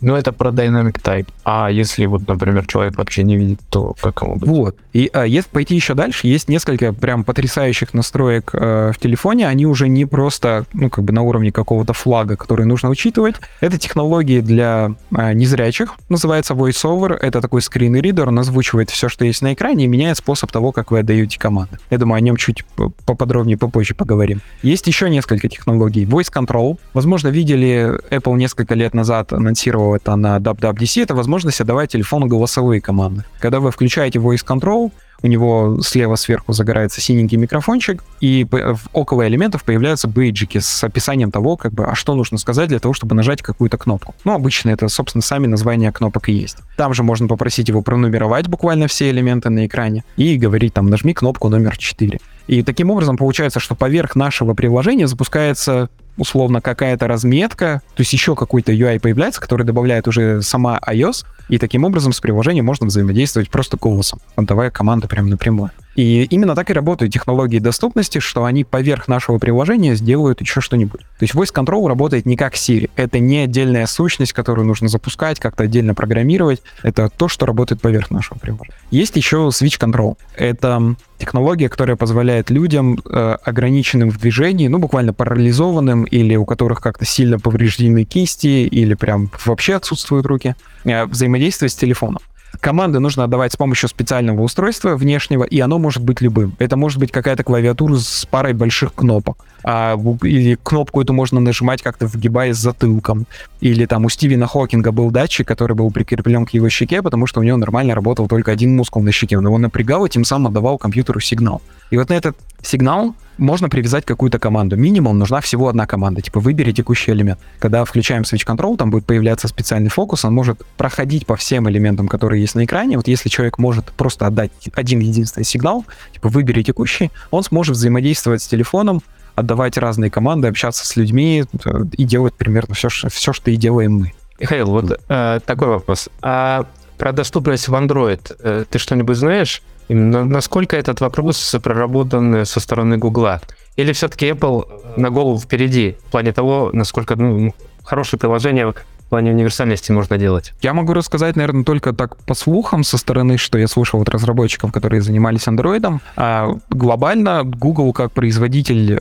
Ну, 0.01 0.15
это 0.15 0.33
про 0.33 0.51
Dynamic 0.51 1.01
Type. 1.03 1.29
А 1.45 1.69
если 1.71 2.07
вот, 2.07 2.27
например, 2.27 2.67
человек 2.67 2.97
вообще 2.97 3.23
не 3.23 3.37
видит, 3.37 3.61
то 3.71 3.95
как 4.01 4.23
ему 4.23 4.37
быть? 4.37 4.49
Вот. 4.49 4.77
И 4.93 5.11
а, 5.13 5.25
если 5.25 5.51
пойти 5.51 5.75
еще 5.75 5.95
дальше, 5.95 6.27
есть 6.27 6.49
несколько 6.49 6.93
прям 6.93 7.25
потрясающих 7.25 7.95
настроек 7.95 8.51
э, 8.53 8.93
в 8.95 8.99
телефоне. 8.99 9.47
Они 9.47 9.67
уже 9.67 9.89
не 9.89 10.07
просто, 10.07 10.65
ну, 10.73 10.91
как 10.91 11.05
бы 11.05 11.13
на 11.13 11.23
уровне 11.23 11.53
какого-то 11.53 11.93
флага, 11.93 12.37
который 12.37 12.67
нужно 12.67 12.89
учитывать. 12.89 13.37
Это 13.61 13.79
технологии 13.79 14.41
для 14.41 14.93
э, 15.17 15.33
незрячих. 15.35 15.95
Называется 16.09 16.55
VoiceOver. 16.55 17.15
Это 17.15 17.41
такой 17.41 17.63
скрин-ридер. 17.63 18.29
Он 18.29 18.39
озвучивает 18.39 18.91
все, 18.91 19.09
что 19.09 19.25
есть 19.25 19.43
на 19.43 19.53
экране, 19.53 19.85
и 19.85 19.89
меняет 19.89 20.17
способ 20.17 20.51
того, 20.51 20.73
как 20.73 20.91
вы 20.91 21.01
отдаете 21.01 21.39
команды. 21.39 21.79
Я 21.91 21.99
думаю, 21.99 22.19
о 22.19 22.21
нем 22.21 22.37
чуть 22.39 22.65
поподробнее 23.05 23.59
попозже 23.59 23.95
поговорим. 23.95 24.41
Есть 24.63 24.87
еще 24.87 25.11
несколько 25.11 25.49
технологий. 25.49 26.05
Voice 26.05 26.33
Control. 26.33 26.79
Возможно, 26.95 27.29
видели, 27.29 28.01
Apple 28.11 28.37
несколько 28.37 28.75
лет 28.75 28.95
назад 28.95 29.33
анонсировал 29.33 29.95
это 29.95 30.17
на 30.17 30.39
WWDC. 30.39 31.03
Это 31.03 31.15
возможность 31.15 31.61
отдавать 31.61 31.93
телефону 31.93 32.27
голосовые 32.27 32.81
команды. 32.81 33.25
Когда 33.41 33.61
вы 33.61 33.71
включаете 33.71 34.19
Voice 34.19 34.45
Control, 34.47 34.91
у 35.23 35.27
него 35.27 35.79
слева 35.83 36.17
сверху 36.17 36.53
загорается 36.53 37.01
синенький 37.01 37.37
микрофончик, 37.37 38.05
и 38.21 38.47
около 38.93 39.27
элементов 39.27 39.65
появляются 39.65 40.09
бейджики 40.09 40.59
с 40.59 40.85
описанием 40.85 41.31
того, 41.31 41.57
как 41.57 41.73
бы, 41.73 41.85
а 41.85 41.95
что 41.95 42.15
нужно 42.15 42.39
сказать 42.39 42.69
для 42.69 42.79
того, 42.79 42.95
чтобы 42.95 43.15
нажать 43.15 43.43
какую-то 43.43 43.79
кнопку. 43.79 44.15
Ну, 44.25 44.33
обычно 44.33 44.71
это, 44.71 44.89
собственно, 44.89 45.23
сами 45.23 45.47
названия 45.47 45.91
кнопок 45.93 46.29
и 46.29 46.33
есть. 46.33 46.59
Там 46.77 46.95
же 46.95 47.03
можно 47.03 47.27
попросить 47.27 47.69
его 47.69 47.83
пронумеровать 47.83 48.49
буквально 48.49 48.87
все 48.87 49.11
элементы 49.11 49.51
на 49.51 49.67
экране 49.67 50.05
и 50.17 50.37
говорить 50.37 50.75
там, 50.75 50.89
нажми 50.89 51.15
кнопку 51.15 51.49
номер 51.49 51.77
4. 51.77 52.21
И 52.47 52.63
таким 52.63 52.91
образом 52.91 53.17
получается, 53.17 53.61
что 53.61 53.75
поверх 53.75 54.17
нашего 54.17 54.55
приложения 54.55 55.07
запускается 55.07 55.91
условно 56.19 56.61
какая-то 56.61 57.07
разметка, 57.07 57.83
то 57.95 58.01
есть 58.01 58.13
еще 58.13 58.35
какой-то 58.35 58.73
UI 58.73 59.01
появляется, 59.01 59.41
который 59.41 59.65
добавляет 59.65 60.09
уже 60.09 60.43
сама 60.43 60.79
iOS, 60.87 61.25
и 61.49 61.59
таким 61.59 61.85
образом 61.85 62.13
с 62.13 62.21
приложением 62.21 62.67
можно 62.67 62.87
взаимодействовать 62.87 63.51
просто 63.51 63.77
голосом, 63.77 64.21
отдавая 64.37 64.71
команды 64.71 65.09
прямо 65.09 65.29
напрямую. 65.29 65.71
И 65.99 66.23
именно 66.31 66.55
так 66.55 66.71
и 66.71 66.73
работают 66.73 67.13
технологии 67.13 67.59
доступности, 67.59 68.21
что 68.21 68.45
они 68.45 68.63
поверх 68.63 69.09
нашего 69.09 69.39
приложения 69.39 69.97
сделают 69.97 70.41
еще 70.41 70.61
что-нибудь. 70.61 71.01
То 71.01 71.23
есть 71.23 71.35
Voice 71.35 71.53
Control 71.53 71.89
работает 71.89 72.25
не 72.25 72.37
как 72.37 72.55
Siri. 72.55 72.89
Это 72.95 73.19
не 73.19 73.39
отдельная 73.39 73.85
сущность, 73.87 74.33
которую 74.33 74.65
нужно 74.65 74.87
запускать, 74.87 75.41
как-то 75.41 75.65
отдельно 75.65 75.95
программировать. 75.95 76.63
Это 76.85 77.09
то, 77.09 77.27
что 77.27 77.47
работает 77.47 77.83
поверх 77.83 78.13
нашего 78.13 78.39
приложения. 78.39 78.77
Есть 78.93 79.17
еще 79.17 79.49
Switch 79.49 79.77
Control. 79.81 80.17
Это 80.37 80.95
технология, 81.19 81.69
которая 81.69 81.97
позволяет 81.97 82.51
людям, 82.51 83.01
э, 83.05 83.37
ограниченным 83.43 84.11
в 84.11 84.19
движении, 84.19 84.69
ну, 84.69 84.79
буквально 84.79 85.13
парализованным, 85.13 86.05
или 86.11 86.37
у 86.37 86.45
которых 86.45 86.81
как-то 86.81 87.05
сильно 87.05 87.39
повреждены 87.39 88.05
кисти, 88.05 88.67
или 88.67 88.95
прям 88.95 89.31
вообще 89.45 89.75
отсутствуют 89.75 90.27
руки, 90.27 90.55
э, 90.85 91.05
взаимодействовать 91.07 91.73
с 91.73 91.77
телефоном. 91.77 92.21
Команды 92.61 92.99
нужно 92.99 93.25
отдавать 93.25 93.53
с 93.53 93.57
помощью 93.57 93.89
специального 93.89 94.43
устройства 94.43 94.97
внешнего, 94.97 95.45
и 95.45 95.61
оно 95.61 95.79
может 95.79 96.03
быть 96.03 96.21
любым. 96.21 96.55
Это 96.59 96.77
может 96.77 96.99
быть 96.99 97.13
какая-то 97.13 97.45
клавиатура 97.45 97.95
с 97.97 98.27
парой 98.29 98.53
больших 98.53 98.95
кнопок. 98.95 99.45
А, 99.63 99.97
или 100.23 100.59
кнопку 100.61 101.01
эту 101.01 101.13
можно 101.13 101.41
нажимать 101.41 101.83
как-то 101.83 102.07
вгибаясь 102.07 102.57
затылком. 102.57 103.27
Или 103.61 103.87
там 103.87 104.05
у 104.07 104.09
Стивена 104.09 104.47
Хокинга 104.47 104.91
был 104.91 105.11
датчик, 105.11 105.47
который 105.47 105.77
был 105.77 105.91
прикреплен 105.93 106.47
к 106.47 106.51
его 106.51 106.69
щеке, 106.69 107.01
потому 107.01 107.27
что 107.27 107.41
у 107.41 107.43
него 107.45 107.57
нормально 107.57 107.95
работал 107.95 108.27
только 108.27 108.51
один 108.51 108.75
мускул 108.75 109.03
на 109.03 109.13
щеке. 109.13 109.39
Он 109.39 109.47
его 109.47 109.59
напрягал 109.59 110.07
и 110.07 110.11
тем 110.11 110.25
самым 110.25 110.49
отдавал 110.49 110.79
компьютеру 110.79 111.21
сигнал. 111.21 111.63
И 111.91 111.97
вот 111.97 112.09
на 112.09 112.15
этот 112.15 112.37
сигнал 112.63 113.15
можно 113.37 113.69
привязать 113.69 114.05
какую-то 114.05 114.39
команду. 114.39 114.77
Минимум 114.77 115.19
нужна 115.19 115.41
всего 115.41 115.69
одна 115.69 115.87
команда, 115.87 116.21
типа 116.21 116.41
выбери 116.41 116.73
текущий 116.73 117.13
элемент. 117.13 117.39
Когда 117.61 117.85
включаем 117.85 118.23
Switch 118.23 118.45
Control, 118.47 118.77
там 118.77 118.91
будет 118.91 119.07
появляться 119.07 119.49
специальный 119.49 119.91
фокус, 119.91 120.25
он 120.25 120.35
может 120.35 120.65
проходить 120.77 121.27
по 121.27 121.37
всем 121.37 121.69
элементам, 121.69 122.09
которые 122.09 122.41
есть 122.41 122.55
на 122.57 122.65
экране. 122.65 122.97
Вот 122.97 123.07
если 123.07 123.29
человек 123.29 123.59
может 123.59 123.87
просто 123.93 124.27
отдать 124.27 124.51
один 124.75 125.01
единственный 125.01 125.45
сигнал, 125.45 125.87
типа 126.13 126.29
выбери 126.29 126.63
текущий, 126.63 127.11
он 127.31 127.43
сможет 127.45 127.77
взаимодействовать 127.77 128.43
с 128.43 128.49
телефоном, 128.49 129.03
отдавать 129.37 129.79
разные 129.79 130.11
команды, 130.11 130.49
общаться 130.49 130.85
с 130.85 130.97
людьми 130.97 131.45
э, 131.65 131.85
и 131.93 132.05
делать 132.05 132.35
примерно 132.35 132.75
все, 132.75 132.89
все 132.89 133.33
что 133.33 133.51
и 133.51 133.57
делаем 133.57 133.93
мы. 133.93 134.13
Михаил, 134.41 134.67
вот 134.67 135.01
э, 135.09 135.41
такой 135.47 135.69
вопрос. 135.69 136.09
А 136.23 136.67
про 136.97 137.13
доступность 137.13 137.69
в 137.69 137.75
Android 137.75 138.37
э, 138.41 138.65
ты 138.69 138.79
что-нибудь 138.79 139.17
знаешь? 139.17 139.63
Насколько 139.89 140.77
этот 140.77 141.01
вопрос 141.01 141.57
проработан 141.63 142.45
со 142.45 142.61
стороны 142.61 142.99
Гугла? 142.99 143.41
Или 143.77 143.93
все-таки 143.93 144.27
Apple 144.27 144.97
на 144.97 145.11
голову 145.11 145.39
впереди 145.39 145.97
в 146.09 146.11
плане 146.11 146.33
того, 146.33 146.71
насколько 146.73 147.17
ну, 147.17 147.55
хорошее 147.85 148.19
приложение 148.19 148.73
в 148.73 148.75
плане 149.09 149.31
универсальности 149.31 149.93
можно 149.93 150.19
делать? 150.19 150.53
Я 150.61 150.75
могу 150.75 150.93
рассказать, 150.93 151.37
наверное, 151.37 151.65
только 151.65 151.93
так 151.93 152.17
по 152.25 152.35
слухам 152.35 152.85
со 152.85 152.99
стороны, 152.99 153.39
что 153.39 153.57
я 153.57 153.69
слушал 153.69 154.03
от 154.03 154.09
разработчиков, 154.09 154.73
которые 154.73 155.01
занимались 155.01 155.47
Android. 155.47 156.01
А 156.17 156.51
глобально 156.71 157.45
Google 157.45 157.93
как 157.93 158.13
производитель 158.13 159.01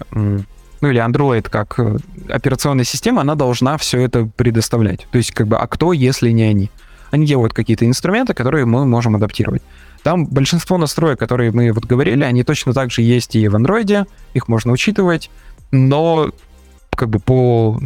ну 0.79 0.89
или 0.89 1.03
Android 1.03 1.50
как 1.50 1.79
э, 1.79 1.98
операционная 2.29 2.86
система, 2.86 3.22
она 3.22 3.36
должна 3.36 3.77
все 3.77 4.00
это 4.00 4.29
предоставлять. 4.36 5.08
То 5.12 5.17
есть 5.17 5.32
как 5.32 5.48
бы, 5.48 5.58
а 5.58 5.67
кто, 5.67 5.91
если 5.91 6.29
не 6.29 6.44
они? 6.44 6.70
Они 7.10 7.25
делают 7.25 7.53
какие-то 7.53 7.86
инструменты, 7.86 8.34
которые 8.34 8.65
мы 8.65 8.86
можем 8.86 9.15
адаптировать. 9.15 9.63
Там 10.07 10.25
большинство 10.25 10.77
настроек, 10.77 11.19
которые 11.19 11.51
мы 11.51 11.69
вот 11.73 11.83
говорили, 11.83 12.23
они 12.23 12.45
точно 12.45 12.71
так 12.71 12.91
же 12.91 13.01
есть 13.01 13.35
и 13.35 13.45
в 13.49 13.57
андроиде, 13.57 14.05
их 14.33 14.47
можно 14.47 14.71
учитывать, 14.71 15.29
но 15.71 16.31
как 16.91 17.09
бы 17.09 17.19
по 17.19 17.77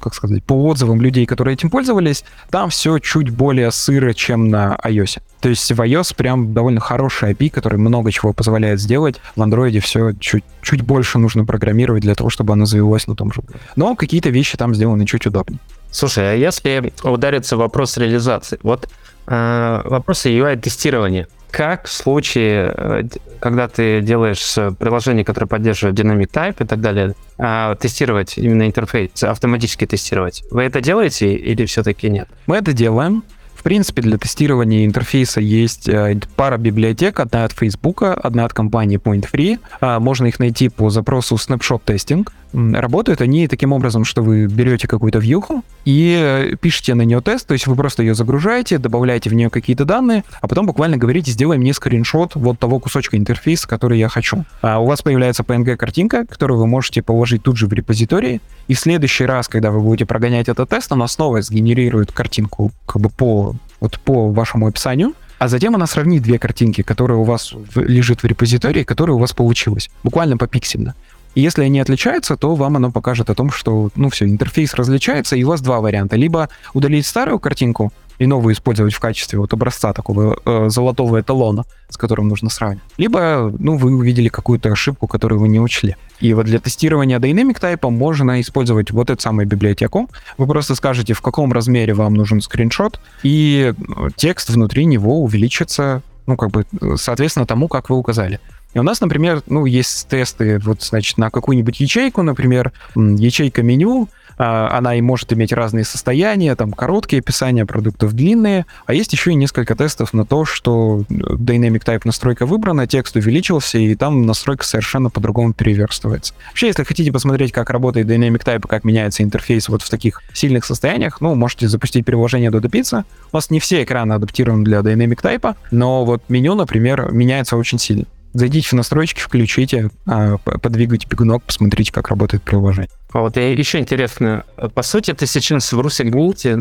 как 0.00 0.12
сказать, 0.12 0.42
по 0.42 0.54
отзывам 0.66 1.00
людей, 1.00 1.24
которые 1.24 1.54
этим 1.54 1.70
пользовались, 1.70 2.24
там 2.50 2.70
все 2.70 2.98
чуть 2.98 3.30
более 3.30 3.70
сыро, 3.70 4.12
чем 4.12 4.48
на 4.48 4.76
iOS. 4.84 5.20
То 5.38 5.50
есть 5.50 5.70
в 5.70 5.80
iOS 5.80 6.16
прям 6.16 6.52
довольно 6.52 6.80
хороший 6.80 7.30
API, 7.30 7.48
который 7.48 7.78
много 7.78 8.10
чего 8.10 8.32
позволяет 8.32 8.80
сделать. 8.80 9.20
В 9.36 9.40
Android 9.40 9.78
все 9.78 10.14
чуть, 10.18 10.42
чуть 10.62 10.82
больше 10.82 11.18
нужно 11.18 11.44
программировать 11.44 12.02
для 12.02 12.16
того, 12.16 12.28
чтобы 12.28 12.54
оно 12.54 12.66
завелось 12.66 13.06
на 13.06 13.14
том 13.14 13.32
же. 13.32 13.42
Но 13.76 13.94
какие-то 13.94 14.30
вещи 14.30 14.56
там 14.56 14.74
сделаны 14.74 15.06
чуть 15.06 15.26
удобнее. 15.26 15.60
Слушай, 15.92 16.32
а 16.32 16.34
если 16.34 16.92
удариться 17.04 17.54
в 17.54 17.60
вопрос 17.60 17.96
реализации? 17.98 18.58
Вот 18.64 18.88
э, 19.28 19.80
вопросы 19.84 20.30
UI-тестирования. 20.30 21.28
Как 21.50 21.86
в 21.86 21.92
случае, 21.92 22.74
э, 22.76 23.02
когда 23.40 23.68
ты 23.68 24.00
делаешь 24.00 24.54
приложение, 24.78 25.24
которое 25.24 25.46
поддерживает 25.46 25.98
Dynamic 25.98 26.30
Type 26.30 26.62
и 26.62 26.66
так 26.66 26.80
далее, 26.80 27.14
э, 27.38 27.74
тестировать 27.80 28.36
именно 28.36 28.66
интерфейс, 28.66 29.22
автоматически 29.22 29.86
тестировать? 29.86 30.44
Вы 30.50 30.62
это 30.62 30.80
делаете 30.80 31.34
или 31.34 31.64
все-таки 31.66 32.10
нет? 32.10 32.28
Мы 32.46 32.56
это 32.56 32.72
делаем. 32.72 33.22
В 33.58 33.64
принципе, 33.64 34.02
для 34.02 34.18
тестирования 34.18 34.86
интерфейса 34.86 35.40
есть 35.40 35.88
э, 35.88 36.20
пара 36.36 36.58
библиотек, 36.58 37.18
одна 37.18 37.42
от 37.42 37.50
Facebook, 37.50 38.02
одна 38.04 38.44
от 38.44 38.52
компании 38.52 39.00
Point 39.00 39.28
Free. 39.30 39.58
А, 39.80 39.98
можно 39.98 40.26
их 40.26 40.38
найти 40.38 40.68
по 40.68 40.90
запросу 40.90 41.34
Snapshot 41.34 41.82
Testing. 41.84 42.28
Работают 42.52 43.20
они 43.20 43.46
таким 43.48 43.72
образом, 43.72 44.04
что 44.04 44.22
вы 44.22 44.46
берете 44.46 44.88
какую-то 44.88 45.18
вьюху 45.18 45.62
и 45.84 46.18
э, 46.18 46.56
пишете 46.56 46.94
на 46.94 47.02
нее 47.02 47.20
тест, 47.20 47.46
то 47.46 47.52
есть 47.52 47.66
вы 47.66 47.76
просто 47.76 48.02
ее 48.02 48.14
загружаете, 48.14 48.78
добавляете 48.78 49.30
в 49.30 49.34
нее 49.34 49.50
какие-то 49.50 49.84
данные, 49.84 50.24
а 50.40 50.48
потом 50.48 50.66
буквально 50.66 50.96
говорите, 50.96 51.30
сделай 51.30 51.58
мне 51.58 51.74
скриншот 51.74 52.34
вот 52.34 52.58
того 52.58 52.78
кусочка 52.80 53.16
интерфейса, 53.16 53.68
который 53.68 53.98
я 53.98 54.08
хочу. 54.08 54.44
А 54.62 54.78
у 54.80 54.86
вас 54.86 55.02
появляется 55.02 55.42
PNG-картинка, 55.42 56.26
которую 56.26 56.58
вы 56.58 56.66
можете 56.66 57.02
положить 57.02 57.42
тут 57.42 57.56
же 57.56 57.66
в 57.66 57.72
репозитории, 57.72 58.40
и 58.66 58.74
в 58.74 58.80
следующий 58.80 59.24
раз, 59.24 59.48
когда 59.48 59.70
вы 59.70 59.80
будете 59.80 60.06
прогонять 60.06 60.48
этот 60.48 60.70
тест, 60.70 60.90
она 60.92 61.06
снова 61.08 61.42
сгенерирует 61.42 62.12
картинку 62.12 62.72
как 62.86 63.02
бы 63.02 63.10
по, 63.10 63.54
вот 63.80 63.98
по 64.00 64.30
вашему 64.30 64.66
описанию, 64.66 65.14
а 65.38 65.46
затем 65.46 65.74
она 65.74 65.86
сравнит 65.86 66.22
две 66.22 66.38
картинки, 66.38 66.82
которые 66.82 67.18
у 67.18 67.22
вас 67.22 67.54
лежит 67.76 68.22
в 68.22 68.26
репозитории, 68.26 68.82
которые 68.82 69.16
у 69.16 69.18
вас 69.18 69.32
получилось, 69.32 69.88
буквально 70.02 70.36
попиксельно. 70.36 70.94
И 71.34 71.40
если 71.40 71.62
они 71.62 71.80
отличаются, 71.80 72.36
то 72.36 72.54
вам 72.54 72.76
оно 72.76 72.90
покажет 72.90 73.30
о 73.30 73.34
том, 73.34 73.50
что, 73.50 73.90
ну 73.94 74.10
все, 74.10 74.26
интерфейс 74.26 74.74
различается, 74.74 75.36
и 75.36 75.44
у 75.44 75.48
вас 75.48 75.60
два 75.60 75.80
варианта. 75.80 76.16
Либо 76.16 76.48
удалить 76.74 77.06
старую 77.06 77.38
картинку 77.38 77.92
и 78.18 78.26
новую 78.26 78.54
использовать 78.54 78.94
в 78.94 79.00
качестве 79.00 79.38
вот 79.38 79.52
образца 79.52 79.92
такого 79.92 80.38
э, 80.44 80.68
золотого 80.68 81.20
эталона, 81.20 81.64
с 81.88 81.96
которым 81.96 82.28
нужно 82.28 82.50
сравнивать. 82.50 82.82
Либо, 82.96 83.54
ну, 83.58 83.76
вы 83.76 83.94
увидели 83.94 84.28
какую-то 84.28 84.70
ошибку, 84.72 85.06
которую 85.06 85.40
вы 85.40 85.48
не 85.48 85.60
учли. 85.60 85.96
И 86.20 86.34
вот 86.34 86.46
для 86.46 86.58
тестирования 86.58 87.18
Dynamic 87.18 87.60
Type 87.60 87.88
можно 87.90 88.40
использовать 88.40 88.90
вот 88.90 89.10
эту 89.10 89.22
самую 89.22 89.46
библиотеку. 89.46 90.10
Вы 90.36 90.46
просто 90.46 90.74
скажете, 90.74 91.14
в 91.14 91.22
каком 91.22 91.52
размере 91.52 91.94
вам 91.94 92.14
нужен 92.14 92.40
скриншот, 92.40 93.00
и 93.22 93.72
э, 93.72 94.08
текст 94.16 94.50
внутри 94.50 94.84
него 94.84 95.22
увеличится, 95.22 96.02
ну, 96.28 96.36
как 96.36 96.50
бы, 96.50 96.66
соответственно, 96.96 97.46
тому, 97.46 97.68
как 97.68 97.88
вы 97.88 97.96
указали. 97.96 98.38
И 98.74 98.78
у 98.78 98.82
нас, 98.82 99.00
например, 99.00 99.42
ну, 99.46 99.64
есть 99.64 100.08
тесты 100.08 100.58
вот, 100.58 100.82
значит, 100.82 101.16
на 101.16 101.30
какую-нибудь 101.30 101.80
ячейку, 101.80 102.22
например, 102.22 102.72
ячейка 102.94 103.62
меню, 103.62 104.08
она 104.38 104.94
и 104.94 105.00
может 105.00 105.32
иметь 105.32 105.52
разные 105.52 105.84
состояния, 105.84 106.54
там 106.54 106.72
короткие 106.72 107.20
описания 107.20 107.66
продуктов, 107.66 108.12
длинные, 108.12 108.66
а 108.86 108.94
есть 108.94 109.12
еще 109.12 109.32
и 109.32 109.34
несколько 109.34 109.74
тестов 109.74 110.12
на 110.12 110.24
то, 110.24 110.44
что 110.44 111.04
Dynamic 111.08 111.84
Type 111.84 112.02
настройка 112.04 112.46
выбрана, 112.46 112.86
текст 112.86 113.16
увеличился, 113.16 113.78
и 113.78 113.94
там 113.94 114.26
настройка 114.26 114.64
совершенно 114.64 115.10
по-другому 115.10 115.52
переверстывается. 115.52 116.34
Вообще, 116.48 116.68
если 116.68 116.84
хотите 116.84 117.12
посмотреть, 117.12 117.52
как 117.52 117.70
работает 117.70 118.06
Dynamic 118.06 118.44
Type, 118.44 118.66
как 118.66 118.84
меняется 118.84 119.22
интерфейс 119.22 119.68
вот 119.68 119.82
в 119.82 119.90
таких 119.90 120.22
сильных 120.32 120.64
состояниях, 120.64 121.20
ну, 121.20 121.34
можете 121.34 121.68
запустить 121.68 122.06
приложение 122.06 122.50
Dodo 122.50 122.70
Pizza. 122.70 123.04
У 123.32 123.36
вас 123.36 123.50
не 123.50 123.60
все 123.60 123.82
экраны 123.82 124.12
адаптированы 124.12 124.64
для 124.64 124.78
Dynamic 124.78 125.20
Type, 125.20 125.56
но 125.70 126.04
вот 126.04 126.22
меню, 126.28 126.54
например, 126.54 127.10
меняется 127.12 127.56
очень 127.56 127.78
сильно. 127.78 128.04
Зайдите 128.34 128.68
в 128.68 128.72
настройки, 128.74 129.18
включите, 129.20 129.90
а, 130.06 130.36
подвигайте 130.36 131.06
бегунок, 131.08 131.42
посмотрите, 131.42 131.92
как 131.92 132.08
работает 132.08 132.42
приложение. 132.42 132.90
А 133.12 133.20
вот 133.20 133.36
я 133.36 133.52
еще 133.52 133.78
интересно, 133.78 134.44
по 134.74 134.82
сути, 134.82 135.14
ты 135.14 135.26
сейчас 135.26 135.72
в 135.72 135.80
Русик 135.80 136.10
Гулте 136.10 136.58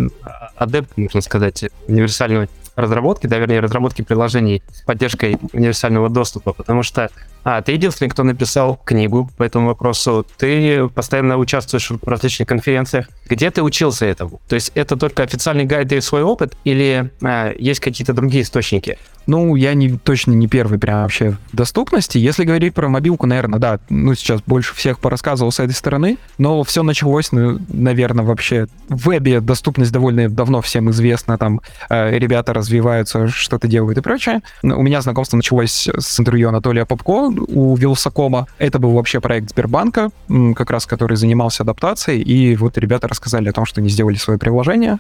адепт, 0.56 0.98
можно 0.98 1.22
сказать, 1.22 1.66
универсального 1.88 2.48
разработки, 2.78 3.28
да, 3.28 3.38
вернее, 3.38 3.60
разработки 3.60 4.04
приложений 4.04 4.64
с 4.72 4.82
поддержкой 4.84 5.38
универсального 5.52 6.10
доступа, 6.10 6.54
потому 6.54 6.84
что 6.84 7.10
а, 7.44 7.62
ты 7.62 7.72
единственный, 7.72 8.08
кто 8.08 8.24
написал 8.24 8.80
книгу 8.86 9.30
по 9.36 9.44
этому 9.44 9.68
вопросу, 9.68 10.26
ты 10.38 10.88
постоянно 10.90 11.38
участвуешь 11.38 11.90
в 11.90 12.08
различных 12.08 12.48
конференциях. 12.48 13.10
Где 13.28 13.50
ты 13.52 13.64
учился 13.64 14.06
этому? 14.06 14.40
То 14.48 14.56
есть 14.56 14.72
это 14.76 14.96
только 14.96 15.24
официальный 15.24 15.66
гайд 15.66 15.92
и 15.92 16.02
свой 16.02 16.22
опыт, 16.22 16.56
или 16.66 17.12
а, 17.22 17.52
есть 17.58 17.80
какие-то 17.80 18.14
другие 18.14 18.44
источники? 18.44 18.98
Ну, 19.28 19.56
я 19.56 19.74
не, 19.74 19.98
точно 19.98 20.32
не 20.32 20.48
первый 20.48 20.80
прям 20.80 21.04
вообще 21.04 21.38
в 21.52 21.56
доступности. 21.56 22.18
Если 22.18 22.44
говорить 22.44 22.74
про 22.74 22.88
мобилку, 22.88 23.28
наверное, 23.28 23.60
да, 23.60 23.80
ну, 23.90 24.16
сейчас 24.16 24.42
больше 24.46 24.74
всех 24.74 25.00
порассказывал 25.00 25.52
с 25.52 25.60
этой 25.60 25.74
стороны, 25.74 26.18
но 26.38 26.64
все 26.64 26.84
началось, 26.84 27.32
ну, 27.32 27.60
наверное, 27.70 28.26
вообще 28.26 28.68
в 28.90 29.08
вебе 29.10 29.42
доступность 29.42 29.92
довольно 29.92 30.30
давно 30.30 30.62
всем 30.62 30.90
известна, 30.92 31.38
там 31.38 31.62
э, 31.90 32.18
ребята 32.18 32.54
развиваются, 32.54 33.28
что-то 33.28 33.68
делают 33.68 33.98
и 33.98 34.02
прочее. 34.02 34.42
У 34.64 34.82
меня 34.82 35.02
знакомство 35.02 35.38
началось 35.38 35.88
с 35.88 36.20
интервью 36.20 36.50
Анатолия 36.50 36.86
Попко 36.86 37.30
у 37.48 37.76
Вилсакома. 37.76 38.48
Это 38.58 38.80
был 38.80 38.92
вообще 38.92 39.20
проект 39.20 39.50
Сбербанка, 39.50 40.10
как 40.56 40.72
раз 40.72 40.86
который 40.86 41.18
занимался 41.18 41.64
адаптацией, 41.64 42.22
и 42.22 42.56
вот 42.56 42.78
ребята 42.78 43.08
рассказали 43.08 43.50
о 43.50 43.54
том, 43.54 43.66
что 43.66 43.82
они 43.82 43.90
сделали 43.90 44.16
свое 44.16 44.40
приложение. 44.40 45.00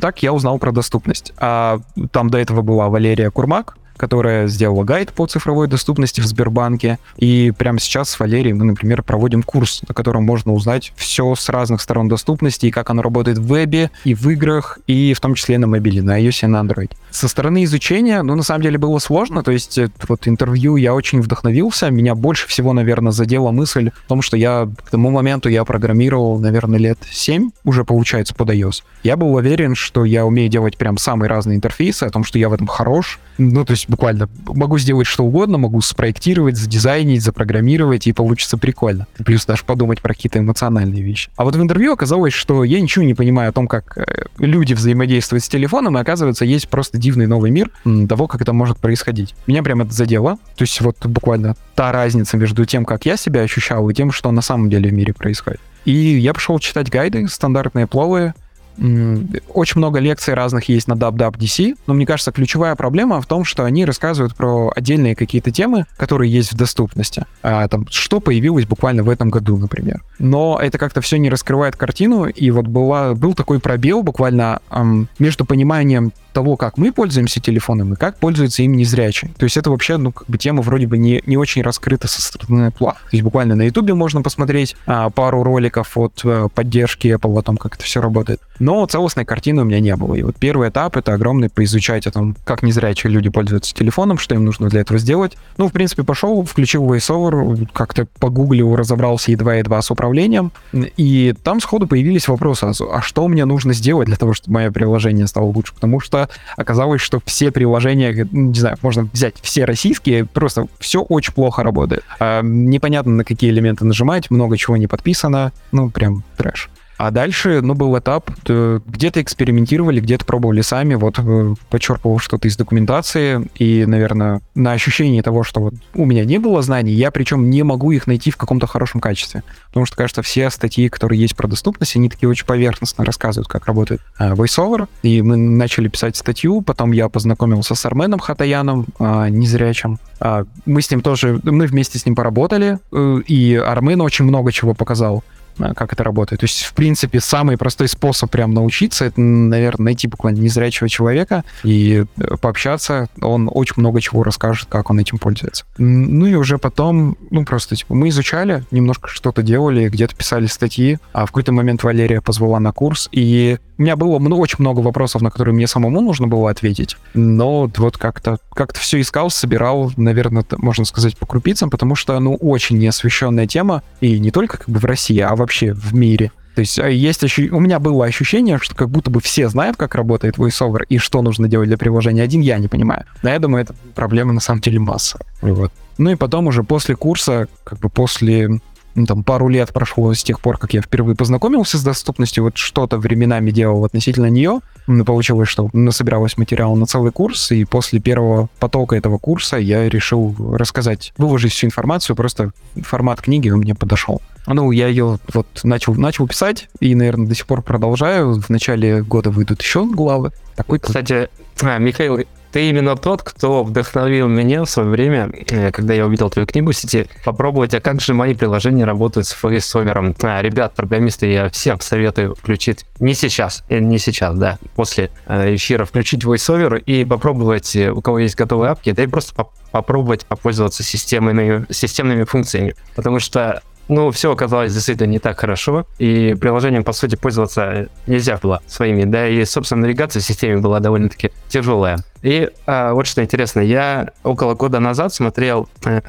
Так 0.00 0.22
я 0.22 0.32
узнал 0.32 0.58
про 0.58 0.72
доступность. 0.72 1.32
А 1.38 1.80
там 2.12 2.30
до 2.30 2.38
этого 2.38 2.62
была 2.62 2.88
Валерия 2.88 3.30
Курмак, 3.30 3.63
которая 3.96 4.46
сделала 4.46 4.84
гайд 4.84 5.12
по 5.12 5.26
цифровой 5.26 5.68
доступности 5.68 6.20
в 6.20 6.26
Сбербанке. 6.26 6.98
И 7.16 7.52
прямо 7.56 7.78
сейчас 7.80 8.10
с 8.10 8.20
Валерией 8.20 8.52
мы, 8.54 8.64
например, 8.64 9.02
проводим 9.02 9.42
курс, 9.42 9.82
на 9.88 9.94
котором 9.94 10.24
можно 10.24 10.52
узнать 10.52 10.92
все 10.96 11.34
с 11.34 11.48
разных 11.48 11.80
сторон 11.80 12.08
доступности, 12.08 12.66
и 12.66 12.70
как 12.70 12.90
оно 12.90 13.02
работает 13.02 13.38
в 13.38 13.46
вебе, 13.46 13.90
и 14.04 14.14
в 14.14 14.28
играх, 14.30 14.78
и 14.86 15.14
в 15.14 15.20
том 15.20 15.34
числе 15.34 15.58
на 15.58 15.66
мобиле, 15.66 16.02
на 16.02 16.20
iOS 16.20 16.44
и 16.44 16.46
на 16.46 16.62
Android. 16.62 16.90
Со 17.10 17.28
стороны 17.28 17.64
изучения, 17.64 18.22
ну, 18.22 18.34
на 18.34 18.42
самом 18.42 18.62
деле 18.62 18.78
было 18.78 18.98
сложно, 18.98 19.42
то 19.42 19.52
есть 19.52 19.78
э, 19.78 19.88
вот 20.08 20.26
интервью 20.26 20.76
я 20.76 20.94
очень 20.94 21.20
вдохновился, 21.20 21.90
меня 21.90 22.14
больше 22.14 22.48
всего, 22.48 22.72
наверное, 22.72 23.12
задела 23.12 23.50
мысль 23.50 23.90
в 24.04 24.08
том, 24.08 24.22
что 24.22 24.36
я 24.36 24.68
к 24.84 24.90
тому 24.90 25.10
моменту 25.10 25.48
я 25.48 25.64
программировал, 25.64 26.38
наверное, 26.38 26.78
лет 26.78 26.98
7, 27.10 27.50
уже 27.64 27.84
получается 27.84 28.34
под 28.34 28.50
iOS. 28.50 28.82
Я 29.02 29.16
был 29.16 29.34
уверен, 29.34 29.74
что 29.74 30.04
я 30.04 30.26
умею 30.26 30.48
делать 30.48 30.76
прям 30.76 30.98
самые 30.98 31.28
разные 31.28 31.56
интерфейсы, 31.56 32.04
о 32.04 32.10
том, 32.10 32.24
что 32.24 32.38
я 32.38 32.48
в 32.48 32.52
этом 32.52 32.66
хорош, 32.66 33.18
ну, 33.38 33.64
то 33.64 33.72
есть 33.72 33.83
буквально 33.88 34.28
могу 34.46 34.78
сделать 34.78 35.06
что 35.06 35.24
угодно, 35.24 35.58
могу 35.58 35.80
спроектировать, 35.80 36.56
задизайнить, 36.56 37.22
запрограммировать, 37.22 38.06
и 38.06 38.12
получится 38.12 38.58
прикольно. 38.58 39.06
Плюс 39.24 39.46
даже 39.46 39.64
подумать 39.64 40.00
про 40.00 40.14
какие-то 40.14 40.38
эмоциональные 40.38 41.02
вещи. 41.02 41.30
А 41.36 41.44
вот 41.44 41.56
в 41.56 41.62
интервью 41.62 41.92
оказалось, 41.92 42.32
что 42.32 42.64
я 42.64 42.80
ничего 42.80 43.04
не 43.04 43.14
понимаю 43.14 43.50
о 43.50 43.52
том, 43.52 43.66
как 43.66 43.98
э, 43.98 44.26
люди 44.38 44.74
взаимодействуют 44.74 45.44
с 45.44 45.48
телефоном, 45.48 45.96
и 45.96 46.00
оказывается, 46.00 46.44
есть 46.44 46.68
просто 46.68 46.98
дивный 46.98 47.26
новый 47.26 47.50
мир 47.50 47.70
того, 48.08 48.26
как 48.26 48.40
это 48.40 48.52
может 48.52 48.78
происходить. 48.78 49.34
Меня 49.46 49.62
прям 49.62 49.82
это 49.82 49.92
задело. 49.92 50.38
То 50.56 50.62
есть 50.62 50.80
вот 50.80 51.04
буквально 51.06 51.56
та 51.74 51.92
разница 51.92 52.36
между 52.36 52.64
тем, 52.64 52.84
как 52.84 53.06
я 53.06 53.16
себя 53.16 53.42
ощущал, 53.42 53.88
и 53.88 53.94
тем, 53.94 54.12
что 54.12 54.30
на 54.30 54.42
самом 54.42 54.70
деле 54.70 54.90
в 54.90 54.92
мире 54.92 55.12
происходит. 55.12 55.60
И 55.84 55.92
я 55.92 56.32
пошел 56.32 56.58
читать 56.58 56.88
гайды, 56.88 57.28
стандартные 57.28 57.86
пловые, 57.86 58.34
очень 58.76 59.78
много 59.78 59.98
лекций 59.98 60.34
разных 60.34 60.68
есть 60.68 60.88
на 60.88 60.94
DubDubDC, 60.94 61.76
но 61.86 61.94
мне 61.94 62.06
кажется, 62.06 62.32
ключевая 62.32 62.74
проблема 62.74 63.20
в 63.20 63.26
том, 63.26 63.44
что 63.44 63.64
они 63.64 63.84
рассказывают 63.84 64.34
про 64.34 64.72
отдельные 64.74 65.14
какие-то 65.14 65.50
темы, 65.50 65.86
которые 65.96 66.32
есть 66.32 66.52
в 66.52 66.56
доступности. 66.56 67.24
А, 67.42 67.66
там, 67.68 67.86
что 67.90 68.20
появилось 68.20 68.66
буквально 68.66 69.02
в 69.02 69.08
этом 69.08 69.30
году, 69.30 69.56
например. 69.56 70.02
Но 70.18 70.58
это 70.60 70.78
как-то 70.78 71.00
все 71.00 71.18
не 71.18 71.30
раскрывает 71.30 71.76
картину, 71.76 72.26
и 72.26 72.50
вот 72.50 72.66
была, 72.66 73.14
был 73.14 73.34
такой 73.34 73.60
пробел 73.60 74.02
буквально 74.02 74.60
эм, 74.70 75.08
между 75.18 75.44
пониманием 75.44 76.12
того, 76.34 76.56
как 76.56 76.76
мы 76.76 76.92
пользуемся 76.92 77.40
телефоном 77.40 77.94
и 77.94 77.96
как 77.96 78.18
пользуется 78.18 78.62
им 78.62 78.76
незрячий. 78.76 79.32
То 79.38 79.44
есть 79.44 79.56
это 79.56 79.70
вообще, 79.70 79.96
ну, 79.96 80.12
как 80.12 80.28
бы 80.28 80.36
тема 80.36 80.60
вроде 80.60 80.86
бы 80.86 80.98
не, 80.98 81.22
не 81.26 81.36
очень 81.36 81.62
раскрыта 81.62 82.08
со 82.08 82.20
стороны 82.20 82.68
Apple. 82.68 82.92
То 82.92 82.96
есть 83.12 83.22
буквально 83.24 83.54
на 83.54 83.62
YouTube 83.62 83.92
можно 83.92 84.20
посмотреть 84.22 84.76
а, 84.86 85.10
пару 85.10 85.42
роликов 85.42 85.96
от 85.96 86.20
а, 86.24 86.48
поддержки 86.48 87.08
Apple 87.08 87.38
о 87.38 87.42
том, 87.42 87.56
как 87.56 87.76
это 87.76 87.84
все 87.84 88.00
работает. 88.00 88.40
Но 88.58 88.84
целостной 88.86 89.24
картины 89.24 89.62
у 89.62 89.64
меня 89.64 89.80
не 89.80 89.96
было. 89.96 90.14
И 90.14 90.22
вот 90.22 90.36
первый 90.36 90.68
этап— 90.68 90.96
это 90.98 91.14
огромный 91.14 91.48
поизучать 91.48 92.06
о 92.06 92.10
том, 92.10 92.36
как 92.44 92.62
незрячие 92.62 93.12
люди 93.12 93.30
пользуются 93.30 93.74
телефоном, 93.74 94.18
что 94.18 94.34
им 94.34 94.44
нужно 94.44 94.68
для 94.68 94.80
этого 94.80 94.98
сделать. 94.98 95.36
Ну, 95.56 95.68
в 95.68 95.72
принципе, 95.72 96.02
пошел, 96.02 96.44
включил 96.44 96.84
VoiceOver, 96.84 97.68
как-то 97.72 98.06
погуглил, 98.18 98.76
разобрался 98.76 99.30
едва-едва 99.30 99.80
с 99.80 99.90
управлением, 99.90 100.52
и 100.72 101.34
там 101.42 101.60
сходу 101.60 101.86
появились 101.86 102.28
вопросы, 102.28 102.64
а 102.64 103.02
что 103.02 103.28
мне 103.28 103.44
нужно 103.44 103.72
сделать 103.72 104.06
для 104.06 104.16
того, 104.16 104.34
чтобы 104.34 104.54
мое 104.54 104.70
приложение 104.70 105.26
стало 105.26 105.46
лучше? 105.46 105.74
Потому 105.74 106.00
что 106.00 106.23
оказалось, 106.56 107.00
что 107.00 107.20
все 107.24 107.50
приложения, 107.50 108.26
не 108.30 108.58
знаю, 108.58 108.76
можно 108.82 109.08
взять 109.12 109.36
все 109.42 109.64
российские, 109.64 110.24
просто 110.24 110.66
все 110.78 111.02
очень 111.02 111.32
плохо 111.32 111.62
работает. 111.62 112.04
А, 112.18 112.42
непонятно, 112.42 113.12
на 113.12 113.24
какие 113.24 113.50
элементы 113.50 113.84
нажимать, 113.84 114.30
много 114.30 114.56
чего 114.56 114.76
не 114.76 114.86
подписано, 114.86 115.52
ну, 115.72 115.90
прям 115.90 116.24
трэш. 116.36 116.70
А 117.04 117.10
дальше, 117.10 117.60
ну, 117.60 117.74
был 117.74 117.98
этап, 117.98 118.30
где-то 118.46 119.20
экспериментировали, 119.20 120.00
где-то 120.00 120.24
пробовали 120.24 120.62
сами, 120.62 120.94
вот 120.94 121.18
э, 121.18 121.54
почерпывал 121.68 122.18
что-то 122.18 122.48
из 122.48 122.56
документации, 122.56 123.46
и, 123.56 123.84
наверное, 123.84 124.40
на 124.54 124.72
ощущении 124.72 125.20
того, 125.20 125.42
что 125.42 125.60
вот 125.60 125.74
у 125.92 126.06
меня 126.06 126.24
не 126.24 126.38
было 126.38 126.62
знаний, 126.62 126.92
я 126.92 127.10
причем 127.10 127.50
не 127.50 127.62
могу 127.62 127.90
их 127.90 128.06
найти 128.06 128.30
в 128.30 128.38
каком-то 128.38 128.66
хорошем 128.66 129.02
качестве. 129.02 129.42
Потому 129.66 129.84
что, 129.84 129.98
кажется, 129.98 130.22
все 130.22 130.48
статьи, 130.48 130.88
которые 130.88 131.20
есть 131.20 131.36
про 131.36 131.46
доступность, 131.46 131.94
они 131.94 132.08
такие 132.08 132.26
очень 132.26 132.46
поверхностно 132.46 133.04
рассказывают, 133.04 133.48
как 133.48 133.66
работает 133.66 134.00
э, 134.18 134.32
VoiceOver. 134.32 134.88
И 135.02 135.20
мы 135.20 135.36
начали 135.36 135.88
писать 135.88 136.16
статью, 136.16 136.62
потом 136.62 136.92
я 136.92 137.10
познакомился 137.10 137.74
с 137.74 137.84
Арменом 137.84 138.18
Хатаяном, 138.18 138.86
э, 138.98 139.28
незрячим. 139.28 139.98
Э, 140.20 140.46
мы 140.64 140.80
с 140.80 140.90
ним 140.90 141.02
тоже, 141.02 141.38
мы 141.42 141.66
вместе 141.66 141.98
с 141.98 142.06
ним 142.06 142.14
поработали, 142.14 142.78
и 143.26 143.62
Армен 143.62 144.00
очень 144.00 144.24
много 144.24 144.52
чего 144.52 144.72
показал. 144.72 145.22
Э, 145.58 145.74
как 145.74 145.92
это 145.92 146.04
работает. 146.04 146.40
То 146.40 146.44
есть, 146.44 146.62
в 146.62 146.74
принципе, 146.74 147.20
самый 147.20 147.56
простой 147.56 147.88
способ 147.88 148.30
прям 148.30 148.52
научиться, 148.52 149.04
это, 149.04 149.20
наверное, 149.20 149.84
найти 149.84 150.08
буквально 150.08 150.38
незрячего 150.38 150.88
человека 150.88 151.44
и 151.62 152.04
э, 152.16 152.36
пообщаться. 152.40 153.08
Он 153.20 153.50
очень 153.52 153.74
много 153.76 154.00
чего 154.00 154.22
расскажет, 154.22 154.68
как 154.68 154.90
он 154.90 154.98
этим 154.98 155.18
пользуется. 155.18 155.64
Ну 155.78 156.26
и 156.26 156.34
уже 156.34 156.58
потом, 156.58 157.16
ну 157.30 157.44
просто, 157.44 157.76
типа, 157.76 157.94
мы 157.94 158.08
изучали, 158.08 158.64
немножко 158.70 159.08
что-то 159.08 159.42
делали, 159.42 159.88
где-то 159.88 160.16
писали 160.16 160.46
статьи, 160.46 160.98
а 161.12 161.24
в 161.26 161.28
какой-то 161.28 161.52
момент 161.52 161.82
Валерия 161.82 162.20
позвала 162.20 162.60
на 162.60 162.72
курс, 162.72 163.08
и 163.12 163.58
у 163.76 163.82
меня 163.82 163.96
было 163.96 164.18
ну, 164.18 164.38
очень 164.38 164.56
много 164.60 164.80
вопросов, 164.80 165.22
на 165.22 165.30
которые 165.30 165.54
мне 165.54 165.66
самому 165.66 166.00
нужно 166.00 166.26
было 166.26 166.50
ответить, 166.50 166.96
но 167.14 167.70
вот 167.76 167.98
как-то 167.98 168.38
как 168.54 168.74
все 168.74 169.00
искал, 169.00 169.30
собирал, 169.30 169.92
наверное, 169.96 170.44
можно 170.58 170.84
сказать, 170.84 171.16
по 171.16 171.26
крупицам, 171.26 171.70
потому 171.70 171.94
что, 171.94 172.18
ну, 172.20 172.34
очень 172.34 172.78
неосвещенная 172.78 173.46
тема, 173.46 173.82
и 174.00 174.18
не 174.18 174.30
только 174.30 174.58
как 174.58 174.68
бы 174.68 174.78
в 174.78 174.84
России, 174.84 175.18
а 175.18 175.34
вообще 175.34 175.72
в 175.72 175.94
мире. 175.94 176.30
То 176.54 176.60
есть 176.60 176.78
а, 176.78 176.88
есть 176.88 177.24
ощу... 177.24 177.54
у 177.54 177.60
меня 177.60 177.80
было 177.80 178.04
ощущение, 178.04 178.58
что 178.58 178.76
как 178.76 178.88
будто 178.88 179.10
бы 179.10 179.20
все 179.20 179.48
знают, 179.48 179.76
как 179.76 179.94
работает 179.94 180.36
VoiceOver 180.36 180.84
и 180.88 180.98
что 180.98 181.20
нужно 181.20 181.48
делать 181.48 181.68
для 181.68 181.76
приложения. 181.76 182.22
Один 182.22 182.40
я 182.40 182.58
не 182.58 182.68
понимаю. 182.68 183.04
Но 183.22 183.30
я 183.30 183.38
думаю, 183.38 183.64
это 183.64 183.74
проблема 183.94 184.32
на 184.32 184.40
самом 184.40 184.60
деле 184.60 184.78
масса. 184.78 185.18
Вот. 185.42 185.72
Ну 185.98 186.10
и 186.10 186.14
потом 186.14 186.46
уже 186.46 186.62
после 186.62 186.94
курса, 186.94 187.48
как 187.64 187.80
бы 187.80 187.88
после 187.88 188.60
ну, 188.94 189.06
там, 189.06 189.24
пару 189.24 189.48
лет 189.48 189.72
прошло 189.72 190.12
с 190.14 190.22
тех 190.22 190.40
пор, 190.40 190.58
как 190.58 190.74
я 190.74 190.82
впервые 190.82 191.16
познакомился 191.16 191.78
с 191.78 191.82
доступностью, 191.82 192.44
вот 192.44 192.56
что-то 192.56 192.98
временами 192.98 193.50
делал 193.50 193.84
относительно 193.84 194.26
нее. 194.26 194.60
Получилось, 195.06 195.48
что 195.48 195.68
насобиралось 195.72 196.36
материал 196.36 196.76
на 196.76 196.86
целый 196.86 197.12
курс, 197.12 197.50
и 197.52 197.64
после 197.64 198.00
первого 198.00 198.48
потока 198.58 198.96
этого 198.96 199.18
курса 199.18 199.56
я 199.56 199.88
решил 199.88 200.34
рассказать, 200.56 201.12
выложить 201.16 201.52
всю 201.52 201.66
информацию, 201.66 202.16
просто 202.16 202.52
формат 202.82 203.20
книги 203.22 203.50
мне 203.50 203.74
подошел. 203.74 204.20
Ну, 204.46 204.70
я 204.72 204.88
ее 204.88 205.18
вот 205.32 205.46
начал, 205.62 205.94
начал 205.94 206.28
писать, 206.28 206.68
и, 206.80 206.94
наверное, 206.94 207.26
до 207.26 207.34
сих 207.34 207.46
пор 207.46 207.62
продолжаю. 207.62 208.40
В 208.40 208.50
начале 208.50 209.02
года 209.02 209.30
выйдут 209.30 209.62
еще 209.62 209.86
главы. 209.86 210.32
Такой 210.54 210.78
Кстати, 210.78 211.28
а, 211.62 211.78
Михаил, 211.78 212.20
ты 212.54 212.68
именно 212.68 212.94
тот, 212.94 213.20
кто 213.24 213.64
вдохновил 213.64 214.28
меня 214.28 214.62
в 214.62 214.70
свое 214.70 214.88
время, 214.88 215.28
э, 215.50 215.72
когда 215.72 215.92
я 215.92 216.06
увидел 216.06 216.30
твою 216.30 216.46
книгу 216.46 216.70
в 216.70 216.76
сети, 216.76 217.08
попробовать, 217.24 217.74
а 217.74 217.80
как 217.80 218.00
же 218.00 218.14
мои 218.14 218.32
приложения 218.32 218.84
работают 218.84 219.26
с 219.26 219.34
VoiceOver. 219.34 220.14
А, 220.22 220.40
ребят, 220.40 220.72
программисты, 220.72 221.26
я 221.32 221.48
всем 221.48 221.80
советую 221.80 222.36
включить, 222.36 222.86
не 223.00 223.14
сейчас, 223.14 223.64
э, 223.68 223.80
не 223.80 223.98
сейчас, 223.98 224.36
да, 224.36 224.60
после 224.76 225.10
э, 225.26 225.56
эфира 225.56 225.84
включить 225.84 226.22
VoiceOver 226.22 226.78
и 226.78 227.04
попробовать, 227.04 227.74
у 227.74 228.00
кого 228.00 228.20
есть 228.20 228.36
готовые 228.36 228.70
апки, 228.70 228.92
да 228.92 229.02
и 229.02 229.08
просто 229.08 229.34
попробовать 229.72 230.24
попользоваться 230.24 230.84
системными, 230.84 231.66
системными 231.72 232.22
функциями. 232.22 232.76
Потому 232.94 233.18
что 233.18 233.64
ну, 233.88 234.10
все 234.10 234.32
оказалось 234.32 234.72
действительно 234.72 235.06
не 235.08 235.18
так 235.18 235.38
хорошо, 235.38 235.86
и 235.98 236.34
приложением, 236.34 236.84
по 236.84 236.92
сути, 236.92 237.16
пользоваться 237.16 237.88
нельзя 238.06 238.38
было 238.42 238.62
своими, 238.66 239.04
да, 239.04 239.28
и, 239.28 239.44
собственно, 239.44 239.82
навигация 239.82 240.20
в 240.20 240.24
системе 240.24 240.58
была 240.58 240.80
довольно-таки 240.80 241.32
тяжелая. 241.48 241.98
И 242.22 242.48
а, 242.66 242.94
вот 242.94 243.06
что 243.06 243.22
интересно, 243.22 243.60
я 243.60 244.10
около 244.22 244.54
года 244.54 244.80
назад 244.80 245.12
смотрел, 245.12 245.68
э, 245.84 246.00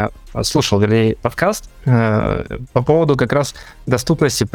слушал, 0.44 0.80
вернее, 0.80 1.18
подкаст 1.22 1.70
э, 1.84 2.46
по 2.72 2.82
поводу 2.82 3.18
как 3.18 3.34
раз 3.34 3.54
доступности 3.86 4.46
в 4.46 4.50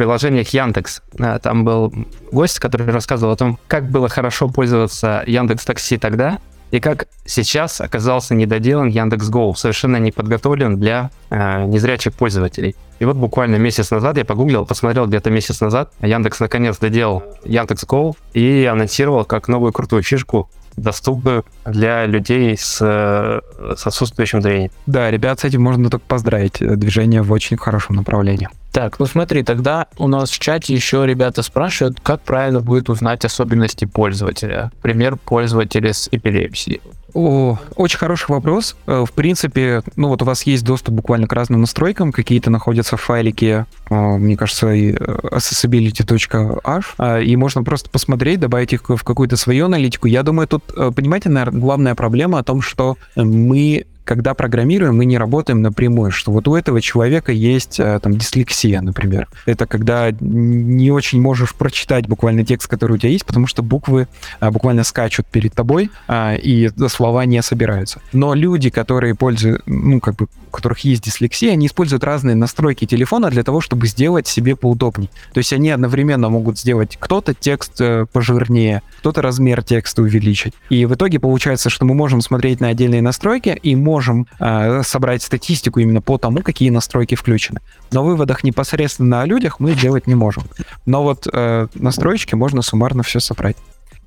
Яндекс. 0.55 1.03
Э, 1.19 1.39
там 1.43 1.65
был 1.65 1.93
гость, 2.33 2.59
который 2.61 2.87
рассказывал 2.91 3.35
о 3.35 3.37
том, 3.37 3.59
как 3.67 3.91
было 3.91 4.09
хорошо 4.09 4.49
пользоваться 4.49 5.23
Яндекс 5.27 5.67
Такси 5.67 5.99
тогда, 5.99 6.39
и 6.71 6.81
как 6.81 7.09
сейчас 7.25 7.81
оказался 7.81 8.35
недоделан 8.35 8.89
Яндекс.Го, 8.89 9.54
совершенно 9.54 9.97
не 9.97 10.13
подготовлен 10.13 10.78
для 10.78 11.11
э, 11.30 11.65
незрячих 11.65 12.15
пользователей. 12.15 12.76
И 12.99 13.04
вот 13.04 13.17
буквально 13.17 13.56
месяц 13.56 13.91
назад 13.91 14.19
я 14.19 14.25
погуглил, 14.25 14.67
посмотрел 14.67 15.06
где-то 15.06 15.30
месяц 15.30 15.61
назад, 15.61 15.93
Яндекс 16.00 16.41
наконец 16.41 16.78
доделал 16.78 17.23
Яндекс.Го 17.45 18.15
и 18.35 18.65
анонсировал 18.71 19.25
как 19.25 19.49
новую 19.49 19.73
крутую 19.73 20.02
фишку 20.02 20.50
доступную 20.76 21.45
для 21.65 22.06
людей 22.06 22.56
с, 22.56 22.76
с 22.78 23.87
отсутствующим 23.87 24.41
зрением. 24.41 24.71
Да, 24.87 25.11
ребят, 25.11 25.41
с 25.41 25.45
этим 25.45 25.63
можно 25.63 25.91
только 25.91 26.06
поздравить. 26.06 26.59
Движение 26.61 27.23
в 27.23 27.33
очень 27.33 27.56
хорошем 27.56 27.97
направлении. 27.97 28.49
Так, 28.73 29.00
ну 29.00 29.06
смотри, 29.06 29.43
тогда 29.43 29.89
у 29.99 30.06
нас 30.06 30.30
в 30.30 30.39
чате 30.39 30.75
еще 30.75 31.04
ребята 31.04 31.43
спрашивают, 31.43 31.99
как 32.00 32.21
правильно 32.21 32.61
будет 32.61 32.89
узнать 32.89 33.25
особенности 33.25 33.85
пользователя. 33.85 34.71
Пример 34.80 35.17
пользователя 35.17 35.93
с 35.93 36.09
эпилепсией. 36.11 36.80
О, 37.13 37.59
очень 37.75 37.99
хороший 37.99 38.30
вопрос. 38.30 38.76
Э, 38.87 39.04
в 39.04 39.13
принципе, 39.13 39.83
ну 39.97 40.09
вот 40.09 40.23
у 40.23 40.25
вас 40.25 40.45
есть 40.45 40.65
доступ 40.65 40.95
буквально 40.95 41.26
к 41.26 41.33
разным 41.33 41.63
настройкам, 41.63 42.13
какие-то 42.13 42.50
находятся 42.50 42.97
в 42.97 43.00
файлике, 43.00 43.67
э, 43.89 43.95
мне 43.95 44.37
кажется, 44.37 44.69
э, 44.69 44.93
accessibility.h, 44.93 47.25
и 47.25 47.37
можно 47.37 47.65
просто 47.65 47.91
посмотреть, 47.91 48.41
добавить 48.41 48.73
их 48.73 48.89
в 48.89 49.02
какую-то 49.02 49.37
свою 49.37 49.67
аналитику. 49.67 50.06
Я 50.06 50.23
думаю, 50.23 50.47
тут, 50.47 50.65
понимаете, 50.95 51.28
наверное, 51.28 51.61
главная 51.61 51.95
проблема 51.95 52.39
о 52.39 52.45
том, 52.45 52.63
что 52.63 52.97
мы 53.17 53.87
когда 54.11 54.35
программируем, 54.35 54.97
мы 54.97 55.05
не 55.05 55.19
работаем 55.19 55.63
напрямую, 55.63 56.11
что 56.11 56.33
вот 56.33 56.49
у 56.49 56.57
этого 56.57 56.81
человека 56.81 57.31
есть 57.31 57.79
э, 57.79 58.01
там 58.03 58.17
дислексия, 58.17 58.81
например. 58.81 59.29
Это 59.47 59.69
когда 59.69 60.11
не 60.19 60.91
очень 60.91 61.21
можешь 61.21 61.55
прочитать 61.55 62.09
буквально 62.09 62.45
текст, 62.45 62.67
который 62.67 62.95
у 62.95 62.99
тебя 62.99 63.11
есть, 63.11 63.25
потому 63.25 63.47
что 63.47 63.63
буквы 63.63 64.09
а, 64.41 64.51
буквально 64.51 64.83
скачут 64.83 65.27
перед 65.29 65.55
тобой, 65.55 65.91
а, 66.09 66.35
и 66.35 66.71
слова 66.89 67.25
не 67.25 67.41
собираются. 67.41 68.01
Но 68.13 68.35
люди, 68.35 68.69
которые 68.69 69.15
пользуют, 69.15 69.63
ну, 69.67 70.01
как 70.01 70.17
бы, 70.17 70.27
у 70.49 70.51
которых 70.51 70.81
есть 70.81 71.05
дислексия, 71.05 71.53
они 71.53 71.69
используют 71.69 72.03
разные 72.03 72.35
настройки 72.35 72.87
телефона 72.87 73.31
для 73.31 73.45
того, 73.45 73.61
чтобы 73.61 73.87
сделать 73.87 74.27
себе 74.27 74.57
поудобнее. 74.57 75.09
То 75.33 75.39
есть 75.39 75.53
они 75.53 75.71
одновременно 75.71 76.29
могут 76.31 76.59
сделать 76.59 76.97
кто-то 76.99 77.33
текст 77.33 77.81
э, 77.81 78.07
пожирнее, 78.13 78.83
кто-то 78.99 79.23
размер 79.23 79.63
текста 79.63 80.03
увеличить. 80.03 80.55
И 80.69 80.85
в 80.85 80.95
итоге 80.95 81.21
получается, 81.21 81.71
что 81.71 81.85
мы 81.85 81.95
можем 81.95 82.21
смотреть 82.21 82.59
на 82.59 82.67
отдельные 82.67 83.03
настройки 83.03 83.57
и 83.63 83.77
можем 83.77 84.00
можем 84.00 84.26
э, 84.39 84.82
собрать 84.82 85.23
статистику 85.23 85.80
именно 85.80 86.00
по 86.00 86.17
тому, 86.17 86.41
какие 86.41 86.71
настройки 86.71 87.15
включены. 87.15 87.60
Но 87.93 88.02
выводах 88.02 88.45
непосредственно 88.45 89.21
о 89.21 89.26
людях 89.26 89.60
мы 89.60 89.75
делать 89.75 90.06
не 90.06 90.15
можем. 90.15 90.45
Но 90.86 91.02
вот 91.02 91.28
э, 91.30 91.67
настройки 91.75 92.34
можно 92.34 92.63
суммарно 92.63 93.02
все 93.02 93.21
собрать. 93.21 93.56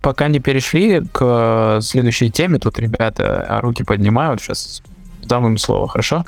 Пока 0.02 0.28
не 0.30 0.40
перешли 0.40 1.02
к 1.12 1.20
э, 1.22 1.82
следующей 1.82 2.32
теме, 2.32 2.58
тут 2.58 2.80
ребята 2.80 3.60
руки 3.62 3.84
поднимают, 3.84 4.42
сейчас 4.42 4.82
дам 5.24 5.46
им 5.46 5.58
слово, 5.60 5.88
хорошо? 5.88 6.26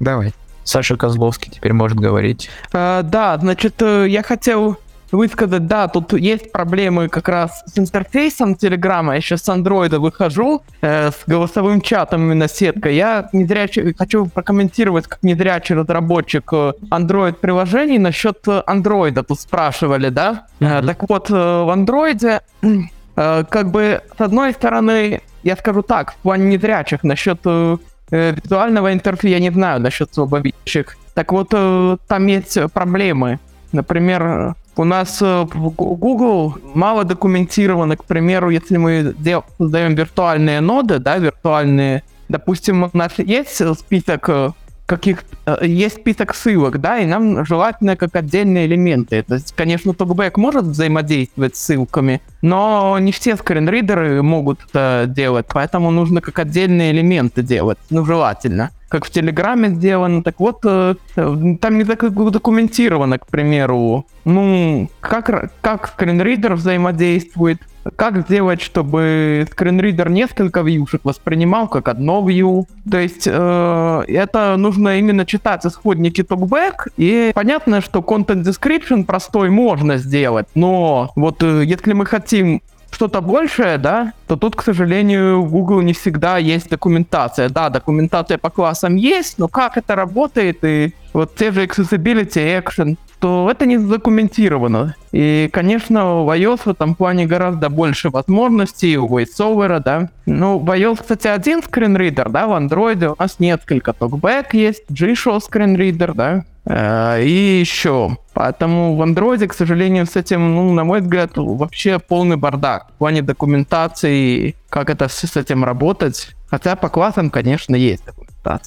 Давай. 0.00 0.32
Саша 0.64 0.96
Козловский 0.96 1.52
теперь 1.52 1.74
может 1.74 1.98
говорить. 1.98 2.48
А, 2.72 3.02
да, 3.02 3.36
значит, 3.38 3.74
э, 3.82 4.06
я 4.08 4.22
хотел 4.22 4.78
высказать, 5.12 5.66
да, 5.66 5.88
тут 5.88 6.12
есть 6.12 6.52
проблемы 6.52 7.08
как 7.08 7.28
раз 7.28 7.62
с 7.66 7.78
интерфейсом 7.78 8.54
Телеграма. 8.54 9.14
Я 9.14 9.20
сейчас 9.20 9.42
с 9.42 9.48
андроида 9.48 10.00
выхожу 10.00 10.62
э, 10.80 11.10
с 11.10 11.22
голосовым 11.26 11.80
чатом 11.80 12.22
именно 12.22 12.48
сетка. 12.48 12.90
Я 12.90 13.28
незрячий, 13.32 13.94
хочу 13.94 14.26
прокомментировать 14.26 15.06
как 15.06 15.22
незрячий 15.22 15.74
разработчик 15.74 16.52
Android 16.52 17.30
э, 17.30 17.34
приложений 17.34 17.98
насчет 17.98 18.38
андроида. 18.66 19.22
Тут 19.22 19.40
спрашивали, 19.40 20.08
да? 20.08 20.46
Mm-hmm. 20.60 20.82
Э, 20.82 20.86
так 20.86 21.08
вот, 21.08 21.30
э, 21.30 21.34
в 21.34 21.70
андроиде 21.70 22.40
э, 22.62 23.44
как 23.48 23.70
бы 23.70 24.02
с 24.16 24.20
одной 24.20 24.52
стороны, 24.52 25.20
я 25.42 25.56
скажу 25.56 25.82
так, 25.82 26.12
в 26.12 26.16
плане 26.16 26.56
незрячих 26.56 27.04
насчет 27.04 27.40
э, 27.44 27.76
виртуального 28.10 28.92
интерфейса, 28.92 29.28
я 29.28 29.40
не 29.40 29.50
знаю 29.50 29.80
насчет 29.80 30.12
слабовидящих. 30.12 30.96
Так 31.14 31.32
вот, 31.32 31.48
э, 31.52 31.96
там 32.08 32.26
есть 32.26 32.58
проблемы. 32.72 33.38
Например, 33.72 34.54
у 34.78 34.84
нас 34.84 35.18
э, 35.22 35.46
Google 35.54 36.54
мало 36.74 37.04
документировано, 37.04 37.96
к 37.96 38.04
примеру, 38.04 38.50
если 38.50 38.76
мы 38.76 39.14
создаем 39.58 39.94
виртуальные 39.94 40.60
ноды, 40.60 40.98
да, 40.98 41.18
виртуальные, 41.18 42.02
допустим, 42.28 42.84
у 42.84 42.90
нас 42.96 43.12
есть 43.18 43.62
список 43.78 44.28
э, 44.28 44.50
каких 44.86 45.24
э, 45.44 45.58
есть 45.62 45.96
список 45.96 46.34
ссылок, 46.34 46.80
да, 46.80 46.98
и 46.98 47.06
нам 47.06 47.44
желательно 47.44 47.96
как 47.96 48.14
отдельные 48.14 48.66
элементы. 48.66 49.22
То 49.22 49.34
есть, 49.34 49.52
конечно, 49.54 49.92
токбэк 49.92 50.38
может 50.38 50.64
взаимодействовать 50.64 51.56
с 51.56 51.60
ссылками, 51.60 52.22
но 52.40 52.98
не 53.00 53.12
все 53.12 53.36
скринридеры 53.36 54.22
могут 54.22 54.60
это 54.68 55.04
делать, 55.08 55.46
поэтому 55.52 55.90
нужно 55.90 56.20
как 56.20 56.38
отдельные 56.38 56.92
элементы 56.92 57.42
делать, 57.42 57.78
ну, 57.90 58.04
желательно 58.04 58.70
как 58.88 59.04
в 59.04 59.10
Телеграме 59.10 59.70
сделано. 59.70 60.22
Так 60.22 60.38
вот, 60.38 60.60
э, 60.64 60.94
там 61.16 61.78
не 61.78 61.84
так 61.84 62.08
документировано, 62.12 63.18
к 63.18 63.26
примеру, 63.26 64.06
ну, 64.24 64.88
как, 65.00 65.50
как 65.60 65.88
скринридер 65.88 66.54
взаимодействует, 66.54 67.58
как 67.96 68.20
сделать, 68.22 68.60
чтобы 68.60 69.46
скринридер 69.50 70.08
несколько 70.10 70.62
вьюшек 70.62 71.04
воспринимал 71.04 71.68
как 71.68 71.88
одно 71.88 72.26
вью. 72.26 72.66
То 72.90 72.98
есть 72.98 73.26
э, 73.26 74.04
это 74.08 74.56
нужно 74.56 74.98
именно 74.98 75.24
читать 75.24 75.64
исходники 75.64 76.22
TalkBack, 76.22 76.92
и 76.96 77.32
понятно, 77.34 77.80
что 77.80 78.00
content 78.00 78.42
description 78.42 79.04
простой 79.04 79.50
можно 79.50 79.98
сделать, 79.98 80.46
но 80.54 81.10
вот 81.16 81.42
э, 81.42 81.64
если 81.64 81.92
мы 81.92 82.06
хотим 82.06 82.62
что-то 82.96 83.20
большее, 83.20 83.76
да, 83.76 84.14
то 84.26 84.36
тут, 84.36 84.56
к 84.56 84.62
сожалению, 84.62 85.42
в 85.42 85.50
Google 85.50 85.82
не 85.82 85.92
всегда 85.92 86.38
есть 86.38 86.70
документация. 86.70 87.50
Да, 87.50 87.68
документация 87.68 88.38
по 88.38 88.48
классам 88.48 88.96
есть, 88.96 89.38
но 89.38 89.48
как 89.48 89.76
это 89.76 89.94
работает, 89.94 90.64
и 90.64 90.94
вот 91.12 91.34
те 91.34 91.52
же 91.52 91.66
accessibility, 91.66 92.58
action, 92.58 92.96
то 93.20 93.48
это 93.50 93.66
не 93.66 93.76
задокументировано. 93.76 94.94
И, 95.12 95.50
конечно, 95.52 96.22
у 96.22 96.30
iOS 96.30 96.60
в 96.64 96.68
этом 96.68 96.94
плане 96.94 97.26
гораздо 97.26 97.68
больше 97.68 98.08
возможностей, 98.08 98.96
у 98.96 99.06
VoiceOver, 99.06 99.80
да. 99.80 100.08
Ну, 100.24 100.58
в 100.58 100.70
iOS, 100.70 101.02
кстати, 101.02 101.26
один 101.26 101.62
скринридер, 101.62 102.30
да, 102.30 102.46
в 102.46 102.52
Android 102.52 103.04
у 103.12 103.16
нас 103.18 103.38
несколько. 103.38 103.90
TalkBack 103.90 104.46
есть, 104.52 104.84
G-Show 104.88 105.40
скринридер, 105.40 106.14
да, 106.14 106.44
э, 106.64 107.22
и 107.22 107.60
еще. 107.60 108.16
Поэтому 108.36 108.94
в 108.96 109.00
Android, 109.00 109.46
к 109.46 109.54
сожалению, 109.54 110.04
с 110.04 110.14
этим, 110.14 110.54
ну, 110.54 110.70
на 110.74 110.84
мой 110.84 111.00
взгляд, 111.00 111.30
вообще 111.36 111.98
полный 111.98 112.36
бардак. 112.36 112.88
В 112.90 112.98
плане 112.98 113.22
документации, 113.22 114.54
как 114.68 114.90
это 114.90 115.08
с 115.08 115.36
этим 115.38 115.64
работать. 115.64 116.36
Хотя 116.50 116.76
по 116.76 116.90
классам, 116.90 117.30
конечно, 117.30 117.74
есть 117.74 118.04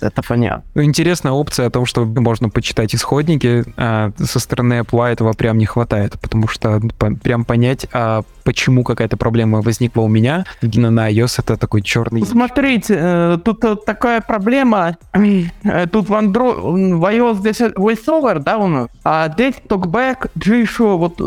это 0.02 0.22
понятно. 0.22 0.64
Ну, 0.76 0.84
интересная 0.84 1.32
опция 1.32 1.68
о 1.68 1.70
том, 1.70 1.86
что 1.86 2.06
можно 2.06 2.50
почитать 2.50 2.94
исходники. 2.94 3.64
А 3.78 4.12
со 4.18 4.40
стороны 4.40 4.82
Apple 4.82 5.08
этого 5.08 5.34
прям 5.34 5.58
не 5.58 5.66
хватает, 5.66 6.20
потому 6.20 6.48
что 6.48 6.82
по, 6.98 7.12
прям 7.16 7.46
понять, 7.46 7.88
а 7.94 8.24
почему 8.44 8.84
какая-то 8.84 9.18
проблема 9.18 9.62
возникла 9.62 10.02
у 10.02 10.08
меня, 10.08 10.46
на 10.62 11.12
iOS 11.12 11.36
это 11.40 11.58
такой 11.58 11.82
черный... 11.82 12.26
Смотрите, 12.26 12.96
э, 12.98 13.38
тут 13.44 13.64
э, 13.64 13.76
такая 13.76 14.22
проблема, 14.22 14.98
э, 15.14 15.88
тут 15.92 16.10
в 16.10 16.14
Android, 16.14 16.96
в 16.96 17.04
iOS 17.04 17.38
здесь 17.40 17.62
VoiceOver, 17.62 18.40
да, 18.40 18.58
у 18.58 18.68
нас, 18.68 18.88
а 19.04 19.30
здесь 19.30 19.56
TalkBack, 19.68 20.32
G-Show, 20.36 20.98
вот 20.98 21.20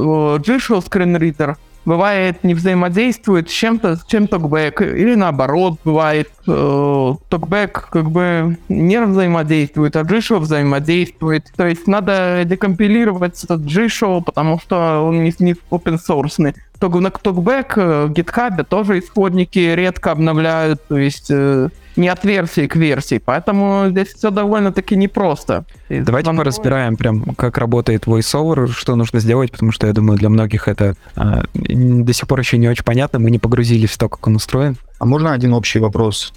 G-Show 0.45 0.85
скринридер, 0.85 1.57
бывает 1.85 2.45
не 2.45 2.55
взаимодействует 2.55 3.51
с 3.51 3.53
чем-то, 3.53 3.97
с 3.97 4.05
чем 4.05 4.29
токбэк, 4.29 4.83
или 4.83 5.15
наоборот, 5.15 5.79
бывает 5.85 6.31
э, 6.47 7.15
токбэк 7.29 7.89
как 7.91 8.11
бы 8.11 8.57
не 8.69 9.01
взаимодействует, 9.01 9.97
а 9.97 10.03
G-Show 10.03 10.39
взаимодействует. 10.39 11.53
То 11.57 11.67
есть 11.67 11.87
надо 11.87 12.43
декомпилировать 12.45 13.43
этот 13.45 13.63
G-Show, 13.63 14.23
потому 14.23 14.61
что 14.61 15.05
он 15.07 15.25
не, 15.25 15.35
не 15.39 15.55
open 15.71 15.99
source. 15.99 16.35
На 16.39 16.53
токбэк 16.81 17.79
э, 17.79 18.07
в 18.07 18.13
GitHub 18.13 18.65
тоже 18.65 18.99
исходники 18.99 19.59
редко 19.59 20.13
обновляют, 20.13 20.87
то 20.89 20.99
есть 20.99 21.31
э, 21.31 21.69
не 21.97 22.09
от 22.09 22.25
версии 22.25 22.67
к 22.67 22.77
версии, 22.77 23.19
поэтому 23.19 23.87
здесь 23.91 24.09
все 24.09 24.31
довольно-таки 24.31 24.97
непросто. 24.97 25.65
Давайте 25.89 26.29
Вам 26.29 26.39
поразбираем 26.39 26.97
прям, 26.97 27.23
как 27.35 27.59
работает 27.59 28.05
VoiceOver, 28.05 28.69
что 28.69 28.97
нужно 28.97 29.21
сделать, 29.21 29.53
потому 29.53 29.73
что 29.73 29.87
я 29.87 29.93
думаю, 29.93 30.19
для 30.19 30.29
многих 30.29 30.69
это 30.69 30.95
а, 31.17 31.45
до 31.55 32.13
сих 32.13 32.27
пор 32.27 32.41
еще 32.41 32.59
не 32.59 32.69
очень 32.69 32.85
понятно, 32.85 33.19
мы 33.19 33.31
не 33.31 33.39
погрузились 33.39 33.91
в 33.91 33.99
то, 33.99 34.09
как 34.09 34.27
он 34.27 34.37
устроен. 34.37 34.77
А 34.99 35.05
можно 35.05 35.33
один 35.33 35.53
общий 35.53 35.79
вопрос? 35.79 36.33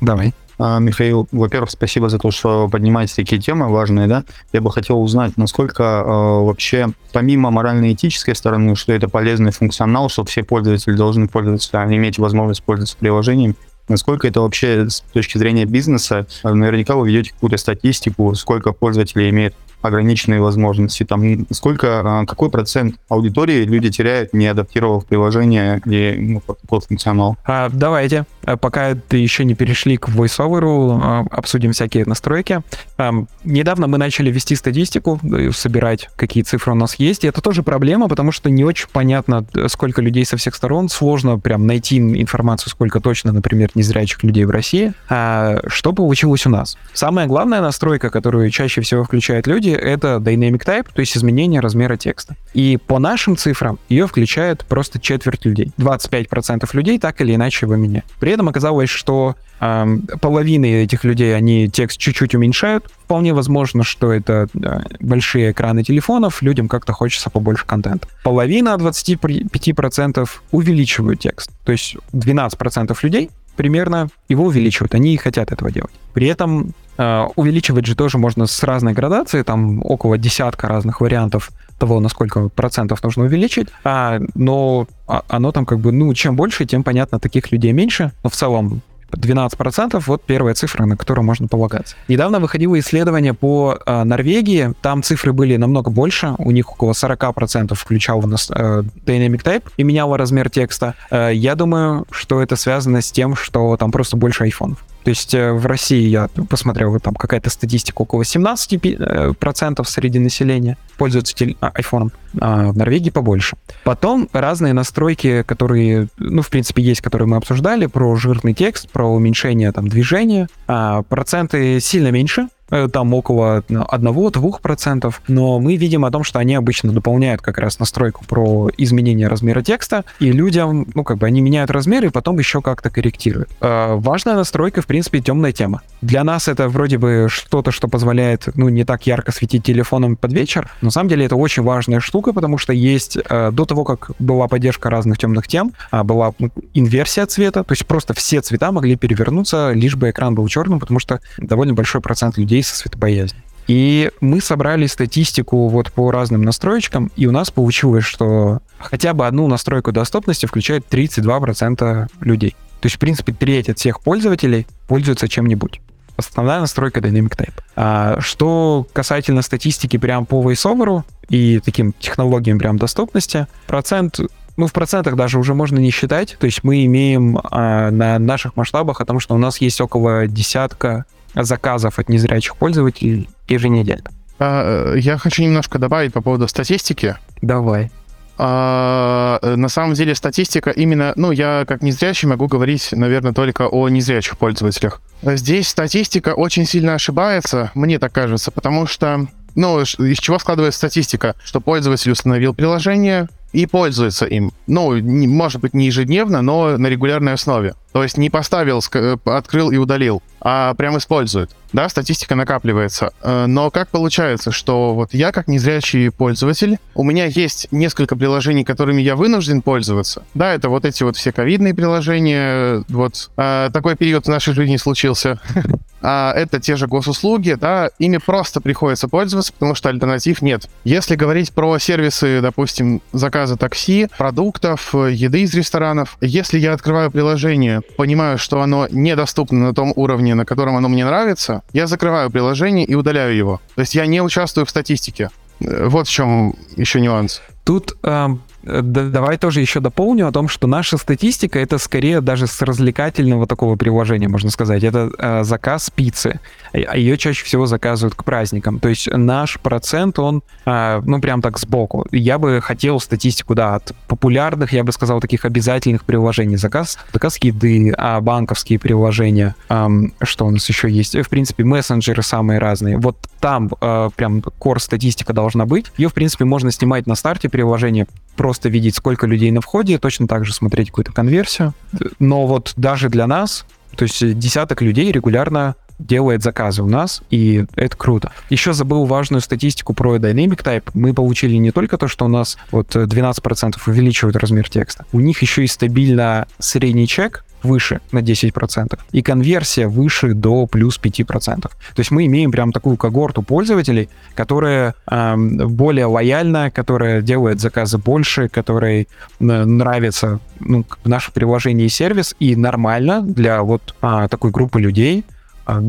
Давай. 0.00 0.34
А, 0.58 0.78
Михаил, 0.78 1.28
во-первых, 1.32 1.70
спасибо 1.70 2.08
за 2.08 2.18
то, 2.18 2.30
что 2.30 2.68
поднимаете 2.68 3.14
такие 3.14 3.40
темы 3.40 3.68
важные, 3.68 4.06
да. 4.06 4.24
Я 4.52 4.60
бы 4.60 4.70
хотел 4.70 5.00
узнать, 5.02 5.36
насколько 5.36 5.82
э, 5.82 6.08
вообще, 6.08 6.88
помимо 7.12 7.50
морально-этической 7.50 8.34
стороны, 8.34 8.74
что 8.74 8.92
это 8.92 9.08
полезный 9.08 9.52
функционал, 9.52 10.08
что 10.08 10.24
все 10.24 10.42
пользователи 10.42 10.94
должны 10.94 11.28
пользоваться, 11.28 11.84
иметь 11.84 12.18
возможность 12.18 12.62
пользоваться 12.62 12.96
приложением, 12.98 13.54
Насколько 13.88 14.26
это 14.28 14.40
вообще 14.40 14.88
с 14.88 15.00
точки 15.12 15.38
зрения 15.38 15.64
бизнеса? 15.64 16.26
Наверняка 16.42 16.96
вы 16.96 17.08
ведете 17.08 17.32
какую-то 17.32 17.56
статистику, 17.56 18.34
сколько 18.34 18.72
пользователей 18.72 19.30
имеет 19.30 19.54
ограниченные 19.86 20.40
возможности. 20.40 21.04
Там 21.04 21.46
сколько, 21.50 22.00
а, 22.04 22.26
какой 22.26 22.50
процент 22.50 22.96
аудитории 23.08 23.64
люди 23.64 23.90
теряют, 23.90 24.32
не 24.32 24.46
адаптировав 24.46 25.06
приложение 25.06 25.80
и 25.86 26.16
ну, 26.18 26.40
такой 26.40 26.80
функционал? 26.80 27.36
А, 27.44 27.68
давайте, 27.72 28.26
а, 28.44 28.56
пока 28.56 28.94
ты 28.94 29.18
еще 29.18 29.44
не 29.44 29.54
перешли 29.54 29.96
к 29.96 30.08
VoiceOver, 30.08 31.00
а, 31.02 31.24
обсудим 31.30 31.72
всякие 31.72 32.04
настройки. 32.04 32.62
А, 32.98 33.12
недавно 33.44 33.86
мы 33.86 33.98
начали 33.98 34.30
вести 34.30 34.54
статистику, 34.54 35.20
собирать, 35.52 36.08
какие 36.16 36.42
цифры 36.42 36.72
у 36.72 36.76
нас 36.76 36.96
есть, 36.96 37.24
и 37.24 37.28
это 37.28 37.40
тоже 37.40 37.62
проблема, 37.62 38.08
потому 38.08 38.32
что 38.32 38.50
не 38.50 38.64
очень 38.64 38.88
понятно, 38.92 39.46
сколько 39.68 40.02
людей 40.02 40.24
со 40.24 40.36
всех 40.36 40.54
сторон, 40.54 40.88
сложно 40.88 41.38
прям 41.38 41.66
найти 41.66 41.98
информацию, 41.98 42.70
сколько 42.70 43.00
точно, 43.00 43.32
например, 43.32 43.70
незрячих 43.74 44.22
людей 44.22 44.44
в 44.44 44.50
России. 44.50 44.92
А, 45.08 45.60
что 45.66 45.92
получилось 45.92 46.46
у 46.46 46.50
нас? 46.50 46.76
Самая 46.92 47.26
главная 47.26 47.60
настройка, 47.60 48.10
которую 48.10 48.50
чаще 48.50 48.80
всего 48.80 49.04
включают 49.04 49.46
люди, 49.46 49.75
это 49.76 50.16
dynamic 50.16 50.64
type, 50.64 50.88
то 50.92 51.00
есть 51.00 51.16
изменение 51.16 51.60
размера 51.60 51.96
текста. 51.96 52.36
И 52.54 52.78
по 52.86 52.98
нашим 52.98 53.36
цифрам 53.36 53.78
ее 53.88 54.06
включает 54.06 54.64
просто 54.64 54.98
четверть 55.00 55.44
людей. 55.44 55.72
25% 55.78 56.68
людей 56.72 56.98
так 56.98 57.20
или 57.20 57.34
иначе 57.34 57.66
его 57.66 57.76
меняют. 57.76 58.06
При 58.18 58.32
этом 58.32 58.48
оказалось, 58.48 58.88
что 58.88 59.36
э, 59.60 59.86
половина 60.20 60.66
этих 60.66 61.04
людей, 61.04 61.36
они 61.36 61.68
текст 61.68 61.98
чуть-чуть 61.98 62.34
уменьшают. 62.34 62.86
Вполне 63.04 63.34
возможно, 63.34 63.84
что 63.84 64.12
это 64.12 64.48
э, 64.54 64.80
большие 65.00 65.52
экраны 65.52 65.82
телефонов, 65.82 66.42
людям 66.42 66.68
как-то 66.68 66.92
хочется 66.92 67.30
побольше 67.30 67.64
контента. 67.66 68.08
Половина 68.22 68.76
25% 68.78 70.28
увеличивают 70.50 71.20
текст. 71.20 71.50
То 71.64 71.72
есть 71.72 71.96
12% 72.12 72.96
людей 73.02 73.30
примерно 73.56 74.08
его 74.28 74.44
увеличивают, 74.44 74.94
они 74.94 75.16
хотят 75.16 75.52
этого 75.52 75.70
делать. 75.70 75.92
При 76.12 76.26
этом 76.28 76.72
э, 76.98 77.26
увеличивать 77.36 77.86
же 77.86 77.94
тоже 77.94 78.18
можно 78.18 78.46
с 78.46 78.62
разной 78.62 78.92
градацией, 78.92 79.44
там 79.44 79.80
около 79.84 80.18
десятка 80.18 80.68
разных 80.68 81.00
вариантов 81.00 81.50
того, 81.78 82.00
на 82.00 82.08
сколько 82.08 82.48
процентов 82.48 83.02
нужно 83.02 83.24
увеличить, 83.24 83.68
а, 83.84 84.18
но 84.34 84.86
а, 85.06 85.22
оно 85.28 85.52
там 85.52 85.66
как 85.66 85.78
бы, 85.78 85.92
ну, 85.92 86.12
чем 86.14 86.36
больше, 86.36 86.64
тем, 86.64 86.82
понятно, 86.82 87.18
таких 87.18 87.52
людей 87.52 87.72
меньше, 87.72 88.12
но 88.22 88.30
в 88.30 88.34
целом 88.34 88.80
12% 89.12 90.02
вот 90.06 90.22
первая 90.22 90.54
цифра, 90.54 90.84
на 90.84 90.96
которую 90.96 91.24
можно 91.24 91.48
полагаться. 91.48 91.96
Недавно 92.08 92.40
выходило 92.40 92.78
исследование 92.78 93.34
по 93.34 93.78
э, 93.84 94.04
Норвегии, 94.04 94.74
там 94.82 95.02
цифры 95.02 95.32
были 95.32 95.56
намного 95.56 95.90
больше, 95.90 96.34
у 96.38 96.50
них 96.50 96.70
около 96.72 96.92
40% 96.92 97.74
включало 97.74 98.26
нас 98.26 98.50
э, 98.50 98.82
Dynamic 99.04 99.42
Type 99.42 99.64
и 99.76 99.82
меняло 99.82 100.18
размер 100.18 100.50
текста. 100.50 100.94
Э, 101.10 101.30
я 101.32 101.54
думаю, 101.54 102.06
что 102.10 102.42
это 102.42 102.56
связано 102.56 103.00
с 103.00 103.10
тем, 103.12 103.36
что 103.36 103.76
там 103.76 103.92
просто 103.92 104.16
больше 104.16 104.44
айфонов. 104.44 104.84
То 105.06 105.10
есть 105.10 105.34
э, 105.34 105.52
в 105.52 105.66
России 105.66 106.08
я 106.08 106.28
посмотрел, 106.50 106.98
там 106.98 107.14
какая-то 107.14 107.48
статистика, 107.48 108.02
около 108.02 108.22
17% 108.22 109.80
э, 109.80 109.84
среди 109.84 110.18
населения 110.18 110.76
пользуются 110.98 111.36
а, 111.60 111.68
айфоном, 111.68 112.10
а 112.40 112.72
в 112.72 112.76
Норвегии 112.76 113.10
побольше. 113.10 113.56
Потом 113.84 114.28
разные 114.32 114.72
настройки, 114.72 115.44
которые, 115.44 116.08
ну, 116.18 116.42
в 116.42 116.50
принципе, 116.50 116.82
есть, 116.82 117.02
которые 117.02 117.28
мы 117.28 117.36
обсуждали, 117.36 117.86
про 117.86 118.16
жирный 118.16 118.52
текст, 118.52 118.90
про 118.90 119.06
уменьшение 119.06 119.70
там 119.70 119.86
движения. 119.86 120.48
А 120.66 121.02
проценты 121.04 121.78
сильно 121.78 122.10
меньше, 122.10 122.48
там 122.68 123.14
около 123.14 123.60
1-2%, 123.68 125.14
но 125.28 125.60
мы 125.60 125.76
видим 125.76 126.04
о 126.04 126.10
том, 126.10 126.24
что 126.24 126.38
они 126.38 126.54
обычно 126.54 126.92
дополняют 126.92 127.42
как 127.42 127.58
раз 127.58 127.78
настройку 127.78 128.24
про 128.26 128.68
изменение 128.76 129.28
размера 129.28 129.62
текста, 129.62 130.04
и 130.18 130.32
людям, 130.32 130.86
ну, 130.94 131.04
как 131.04 131.18
бы 131.18 131.26
они 131.26 131.40
меняют 131.40 131.70
размер 131.70 132.04
и 132.04 132.08
потом 132.08 132.38
еще 132.38 132.60
как-то 132.62 132.90
корректируют. 132.90 133.48
Э, 133.60 133.94
важная 133.96 134.34
настройка, 134.34 134.82
в 134.82 134.86
принципе, 134.86 135.20
темная 135.20 135.52
тема. 135.52 135.82
Для 136.02 136.24
нас 136.24 136.48
это 136.48 136.68
вроде 136.68 136.98
бы 136.98 137.26
что-то, 137.30 137.70
что 137.70 137.88
позволяет, 137.88 138.48
ну, 138.54 138.68
не 138.68 138.84
так 138.84 139.06
ярко 139.06 139.32
светить 139.32 139.64
телефоном 139.64 140.16
под 140.16 140.32
вечер, 140.32 140.70
но 140.80 140.86
на 140.86 140.90
самом 140.90 141.08
деле 141.08 141.26
это 141.26 141.36
очень 141.36 141.62
важная 141.62 142.00
штука, 142.00 142.32
потому 142.32 142.58
что 142.58 142.72
есть, 142.72 143.16
э, 143.16 143.50
до 143.50 143.64
того, 143.64 143.84
как 143.84 144.10
была 144.18 144.48
поддержка 144.48 144.90
разных 144.90 145.18
темных 145.18 145.48
тем, 145.48 145.72
а 145.90 146.04
была 146.04 146.32
ну, 146.38 146.50
инверсия 146.74 147.26
цвета, 147.26 147.64
то 147.64 147.72
есть 147.72 147.86
просто 147.86 148.14
все 148.14 148.40
цвета 148.40 148.72
могли 148.72 148.96
перевернуться, 148.96 149.72
лишь 149.72 149.96
бы 149.96 150.10
экран 150.10 150.34
был 150.34 150.46
черным, 150.48 150.80
потому 150.80 151.00
что 151.00 151.20
довольно 151.38 151.74
большой 151.74 152.00
процент 152.00 152.38
людей 152.38 152.55
людей 152.56 152.62
со 152.62 152.76
светобоязнью. 152.76 153.42
И 153.68 154.10
мы 154.20 154.40
собрали 154.40 154.86
статистику 154.86 155.68
вот 155.68 155.90
по 155.92 156.10
разным 156.12 156.42
настроечкам, 156.42 157.10
и 157.16 157.26
у 157.26 157.32
нас 157.32 157.50
получилось, 157.50 158.04
что 158.04 158.60
хотя 158.78 159.12
бы 159.12 159.26
одну 159.26 159.48
настройку 159.48 159.90
доступности 159.90 160.46
включает 160.46 160.86
32% 160.88 162.08
людей. 162.20 162.54
То 162.80 162.86
есть, 162.86 162.96
в 162.96 162.98
принципе, 163.00 163.32
треть 163.32 163.68
от 163.68 163.78
всех 163.78 164.00
пользователей 164.00 164.66
пользуются 164.86 165.28
чем-нибудь. 165.28 165.80
основная 166.16 166.60
настройка 166.60 167.00
Dynamic 167.00 167.36
Type. 167.36 167.62
А, 167.74 168.20
что 168.20 168.86
касательно 168.92 169.42
статистики 169.42 169.96
прям 169.98 170.26
по 170.26 170.40
VoiceOver 170.42 171.02
и 171.28 171.60
таким 171.64 171.92
технологиям 171.92 172.58
прям 172.58 172.78
доступности, 172.78 173.48
процент 173.66 174.20
ну, 174.56 174.66
в 174.66 174.72
процентах 174.72 175.16
даже 175.16 175.38
уже 175.38 175.54
можно 175.54 175.78
не 175.78 175.90
считать. 175.90 176.36
То 176.38 176.46
есть 176.46 176.64
мы 176.64 176.84
имеем 176.86 177.38
а, 177.42 177.90
на 177.90 178.18
наших 178.18 178.56
масштабах 178.56 179.00
о 179.00 179.04
том, 179.04 179.20
что 179.20 179.34
у 179.34 179.38
нас 179.38 179.60
есть 179.60 179.80
около 179.80 180.26
десятка 180.26 181.04
заказов 181.36 181.98
от 181.98 182.08
незрячих 182.08 182.56
пользователей 182.56 183.28
еженедельно. 183.48 184.10
А, 184.38 184.94
э, 184.94 184.98
я 184.98 185.18
хочу 185.18 185.42
немножко 185.42 185.78
добавить 185.78 186.12
по 186.12 186.20
поводу 186.20 186.48
статистики. 186.48 187.16
Давай. 187.42 187.90
А, 188.38 189.38
э, 189.40 189.56
на 189.56 189.68
самом 189.68 189.94
деле 189.94 190.14
статистика 190.14 190.70
именно, 190.70 191.12
ну, 191.16 191.30
я 191.30 191.64
как 191.66 191.82
незрячий 191.82 192.28
могу 192.28 192.48
говорить, 192.48 192.88
наверное, 192.92 193.32
только 193.32 193.68
о 193.68 193.88
незрячих 193.88 194.36
пользователях. 194.36 195.00
Здесь 195.22 195.68
статистика 195.68 196.34
очень 196.34 196.66
сильно 196.66 196.94
ошибается, 196.94 197.70
мне 197.74 197.98
так 197.98 198.12
кажется, 198.12 198.50
потому 198.50 198.86
что, 198.86 199.26
ну, 199.54 199.80
из 199.80 200.18
чего 200.18 200.38
складывается 200.38 200.78
статистика? 200.78 201.34
Что 201.42 201.60
пользователь 201.60 202.12
установил 202.12 202.52
приложение, 202.52 203.28
и 203.56 203.64
пользуется 203.64 204.26
им. 204.26 204.52
Ну, 204.66 204.98
не, 204.98 205.26
может 205.26 205.62
быть, 205.62 205.72
не 205.72 205.86
ежедневно, 205.86 206.42
но 206.42 206.76
на 206.76 206.88
регулярной 206.88 207.32
основе. 207.32 207.74
То 207.92 208.02
есть 208.02 208.18
не 208.18 208.28
поставил, 208.28 208.82
э, 208.92 209.16
открыл 209.24 209.70
и 209.70 209.78
удалил, 209.78 210.22
а 210.42 210.74
прям 210.74 210.98
использует. 210.98 211.56
Да, 211.76 211.90
статистика 211.90 212.34
накапливается. 212.34 213.12
Э, 213.20 213.44
но 213.44 213.70
как 213.70 213.90
получается, 213.90 214.50
что 214.50 214.94
вот 214.94 215.12
я 215.12 215.30
как 215.30 215.46
незрячий 215.46 216.10
пользователь, 216.10 216.78
у 216.94 217.04
меня 217.04 217.26
есть 217.26 217.68
несколько 217.70 218.16
приложений, 218.16 218.64
которыми 218.64 219.02
я 219.02 219.14
вынужден 219.14 219.60
пользоваться. 219.60 220.22
Да, 220.32 220.54
это 220.54 220.70
вот 220.70 220.86
эти 220.86 221.02
вот 221.02 221.18
все 221.18 221.32
ковидные 221.32 221.74
приложения. 221.74 222.82
Вот 222.88 223.30
э, 223.36 223.68
такой 223.74 223.94
период 223.94 224.24
в 224.24 224.30
нашей 224.30 224.54
жизни 224.54 224.78
случился. 224.78 225.38
а 226.02 226.32
это 226.34 226.60
те 226.60 226.76
же 226.76 226.86
госуслуги, 226.86 227.56
да, 227.60 227.90
ими 227.98 228.18
просто 228.18 228.60
приходится 228.60 229.08
пользоваться, 229.08 229.52
потому 229.52 229.74
что 229.74 229.88
альтернатив 229.88 230.40
нет. 230.40 230.68
Если 230.84 231.16
говорить 231.16 231.52
про 231.52 231.78
сервисы, 231.78 232.40
допустим, 232.40 233.02
заказа 233.12 233.56
такси, 233.56 234.08
продуктов, 234.16 234.94
еды 234.94 235.42
из 235.42 235.52
ресторанов, 235.52 236.16
если 236.20 236.58
я 236.58 236.72
открываю 236.72 237.10
приложение, 237.10 237.80
понимаю, 237.96 238.38
что 238.38 238.62
оно 238.62 238.86
недоступно 238.90 239.58
на 239.58 239.74
том 239.74 239.92
уровне, 239.96 240.34
на 240.34 240.44
котором 240.44 240.76
оно 240.76 240.88
мне 240.88 241.04
нравится, 241.04 241.62
я 241.72 241.86
закрываю 241.86 242.30
приложение 242.30 242.84
и 242.84 242.94
удаляю 242.94 243.36
его. 243.36 243.60
То 243.74 243.80
есть 243.80 243.94
я 243.94 244.06
не 244.06 244.20
участвую 244.20 244.66
в 244.66 244.70
статистике. 244.70 245.30
Э, 245.60 245.88
вот 245.88 246.08
в 246.08 246.10
чем 246.10 246.54
еще 246.76 247.00
нюанс. 247.00 247.42
Тут 247.64 247.96
Э, 248.02 248.28
давай 248.66 249.38
тоже 249.38 249.60
еще 249.60 249.80
дополню 249.80 250.26
о 250.26 250.32
том, 250.32 250.48
что 250.48 250.66
наша 250.66 250.96
статистика 250.96 251.58
это 251.58 251.78
скорее 251.78 252.20
даже 252.20 252.46
с 252.46 252.62
развлекательного 252.62 253.46
такого 253.46 253.76
приложения, 253.76 254.28
можно 254.28 254.50
сказать. 254.50 254.82
Это 254.82 255.10
э, 255.18 255.44
заказ 255.44 255.90
пиццы. 255.90 256.40
А 256.72 256.96
Ее 256.96 257.16
чаще 257.16 257.44
всего 257.44 257.66
заказывают 257.66 258.14
к 258.14 258.24
праздникам. 258.24 258.80
То 258.80 258.88
есть 258.88 259.08
наш 259.10 259.58
процент, 259.60 260.18
он, 260.18 260.42
э, 260.64 261.00
ну, 261.04 261.20
прям 261.20 261.42
так 261.42 261.58
сбоку. 261.58 262.06
Я 262.10 262.38
бы 262.38 262.60
хотел 262.60 263.00
статистику, 263.00 263.54
да, 263.54 263.76
от 263.76 263.94
популярных, 264.08 264.72
я 264.72 264.84
бы 264.84 264.92
сказал, 264.92 265.20
таких 265.20 265.44
обязательных 265.44 266.04
приложений. 266.04 266.56
Заказ, 266.56 266.98
заказ 267.12 267.38
еды, 267.42 267.94
а 267.96 268.20
банковские 268.20 268.78
приложения. 268.78 269.54
Э, 269.68 269.88
что 270.22 270.46
у 270.46 270.50
нас 270.50 270.68
еще 270.68 270.90
есть? 270.90 271.16
В 271.16 271.28
принципе, 271.28 271.64
мессенджеры 271.64 272.22
самые 272.22 272.58
разные. 272.58 272.98
Вот 272.98 273.16
там 273.40 273.70
э, 273.80 274.10
прям 274.16 274.38
core 274.38 274.80
статистика 274.80 275.32
должна 275.32 275.66
быть. 275.66 275.92
Ее, 275.96 276.08
в 276.08 276.14
принципе, 276.14 276.44
можно 276.44 276.72
снимать 276.72 277.06
на 277.06 277.14
старте 277.14 277.48
приложения, 277.48 278.06
просто 278.36 278.68
видеть, 278.68 278.94
сколько 278.94 279.26
людей 279.26 279.50
на 279.50 279.60
входе, 279.60 279.98
точно 279.98 280.28
так 280.28 280.44
же 280.44 280.54
смотреть 280.54 280.90
какую-то 280.90 281.12
конверсию. 281.12 281.74
Но 282.18 282.46
вот 282.46 282.72
даже 282.76 283.08
для 283.08 283.26
нас, 283.26 283.66
то 283.96 284.04
есть 284.04 284.38
десяток 284.38 284.82
людей 284.82 285.10
регулярно 285.10 285.74
делает 285.98 286.42
заказы 286.42 286.82
у 286.82 286.86
нас, 286.86 287.22
и 287.30 287.64
это 287.74 287.96
круто. 287.96 288.30
Еще 288.50 288.74
забыл 288.74 289.06
важную 289.06 289.40
статистику 289.40 289.94
про 289.94 290.16
Dynamic 290.16 290.62
Type. 290.62 290.90
Мы 290.92 291.14
получили 291.14 291.54
не 291.54 291.70
только 291.70 291.96
то, 291.96 292.06
что 292.06 292.26
у 292.26 292.28
нас 292.28 292.58
вот 292.70 292.94
12% 292.94 293.76
увеличивает 293.86 294.36
размер 294.36 294.68
текста, 294.68 295.06
у 295.12 295.20
них 295.20 295.40
еще 295.40 295.64
и 295.64 295.66
стабильно 295.66 296.46
средний 296.58 297.06
чек, 297.06 297.44
выше 297.62 298.00
на 298.12 298.18
10%, 298.18 298.98
и 299.12 299.22
конверсия 299.22 299.88
выше 299.88 300.34
до 300.34 300.66
плюс 300.66 301.00
5%. 301.02 301.62
То 301.62 301.70
есть 301.96 302.10
мы 302.10 302.26
имеем 302.26 302.50
прям 302.50 302.72
такую 302.72 302.96
когорту 302.96 303.42
пользователей, 303.42 304.08
которая 304.34 304.94
э, 305.10 305.36
более 305.36 306.06
лояльна, 306.06 306.70
которая 306.70 307.22
делает 307.22 307.60
заказы 307.60 307.98
больше, 307.98 308.48
которой 308.48 309.08
э, 309.40 309.44
нравится 309.44 310.40
ну, 310.60 310.84
наше 311.04 311.32
приложение 311.32 311.86
и 311.86 311.90
сервис, 311.90 312.34
и 312.38 312.56
нормально 312.56 313.22
для 313.22 313.62
вот 313.62 313.94
а, 314.00 314.28
такой 314.28 314.50
группы 314.50 314.80
людей 314.80 315.24
а, 315.66 315.82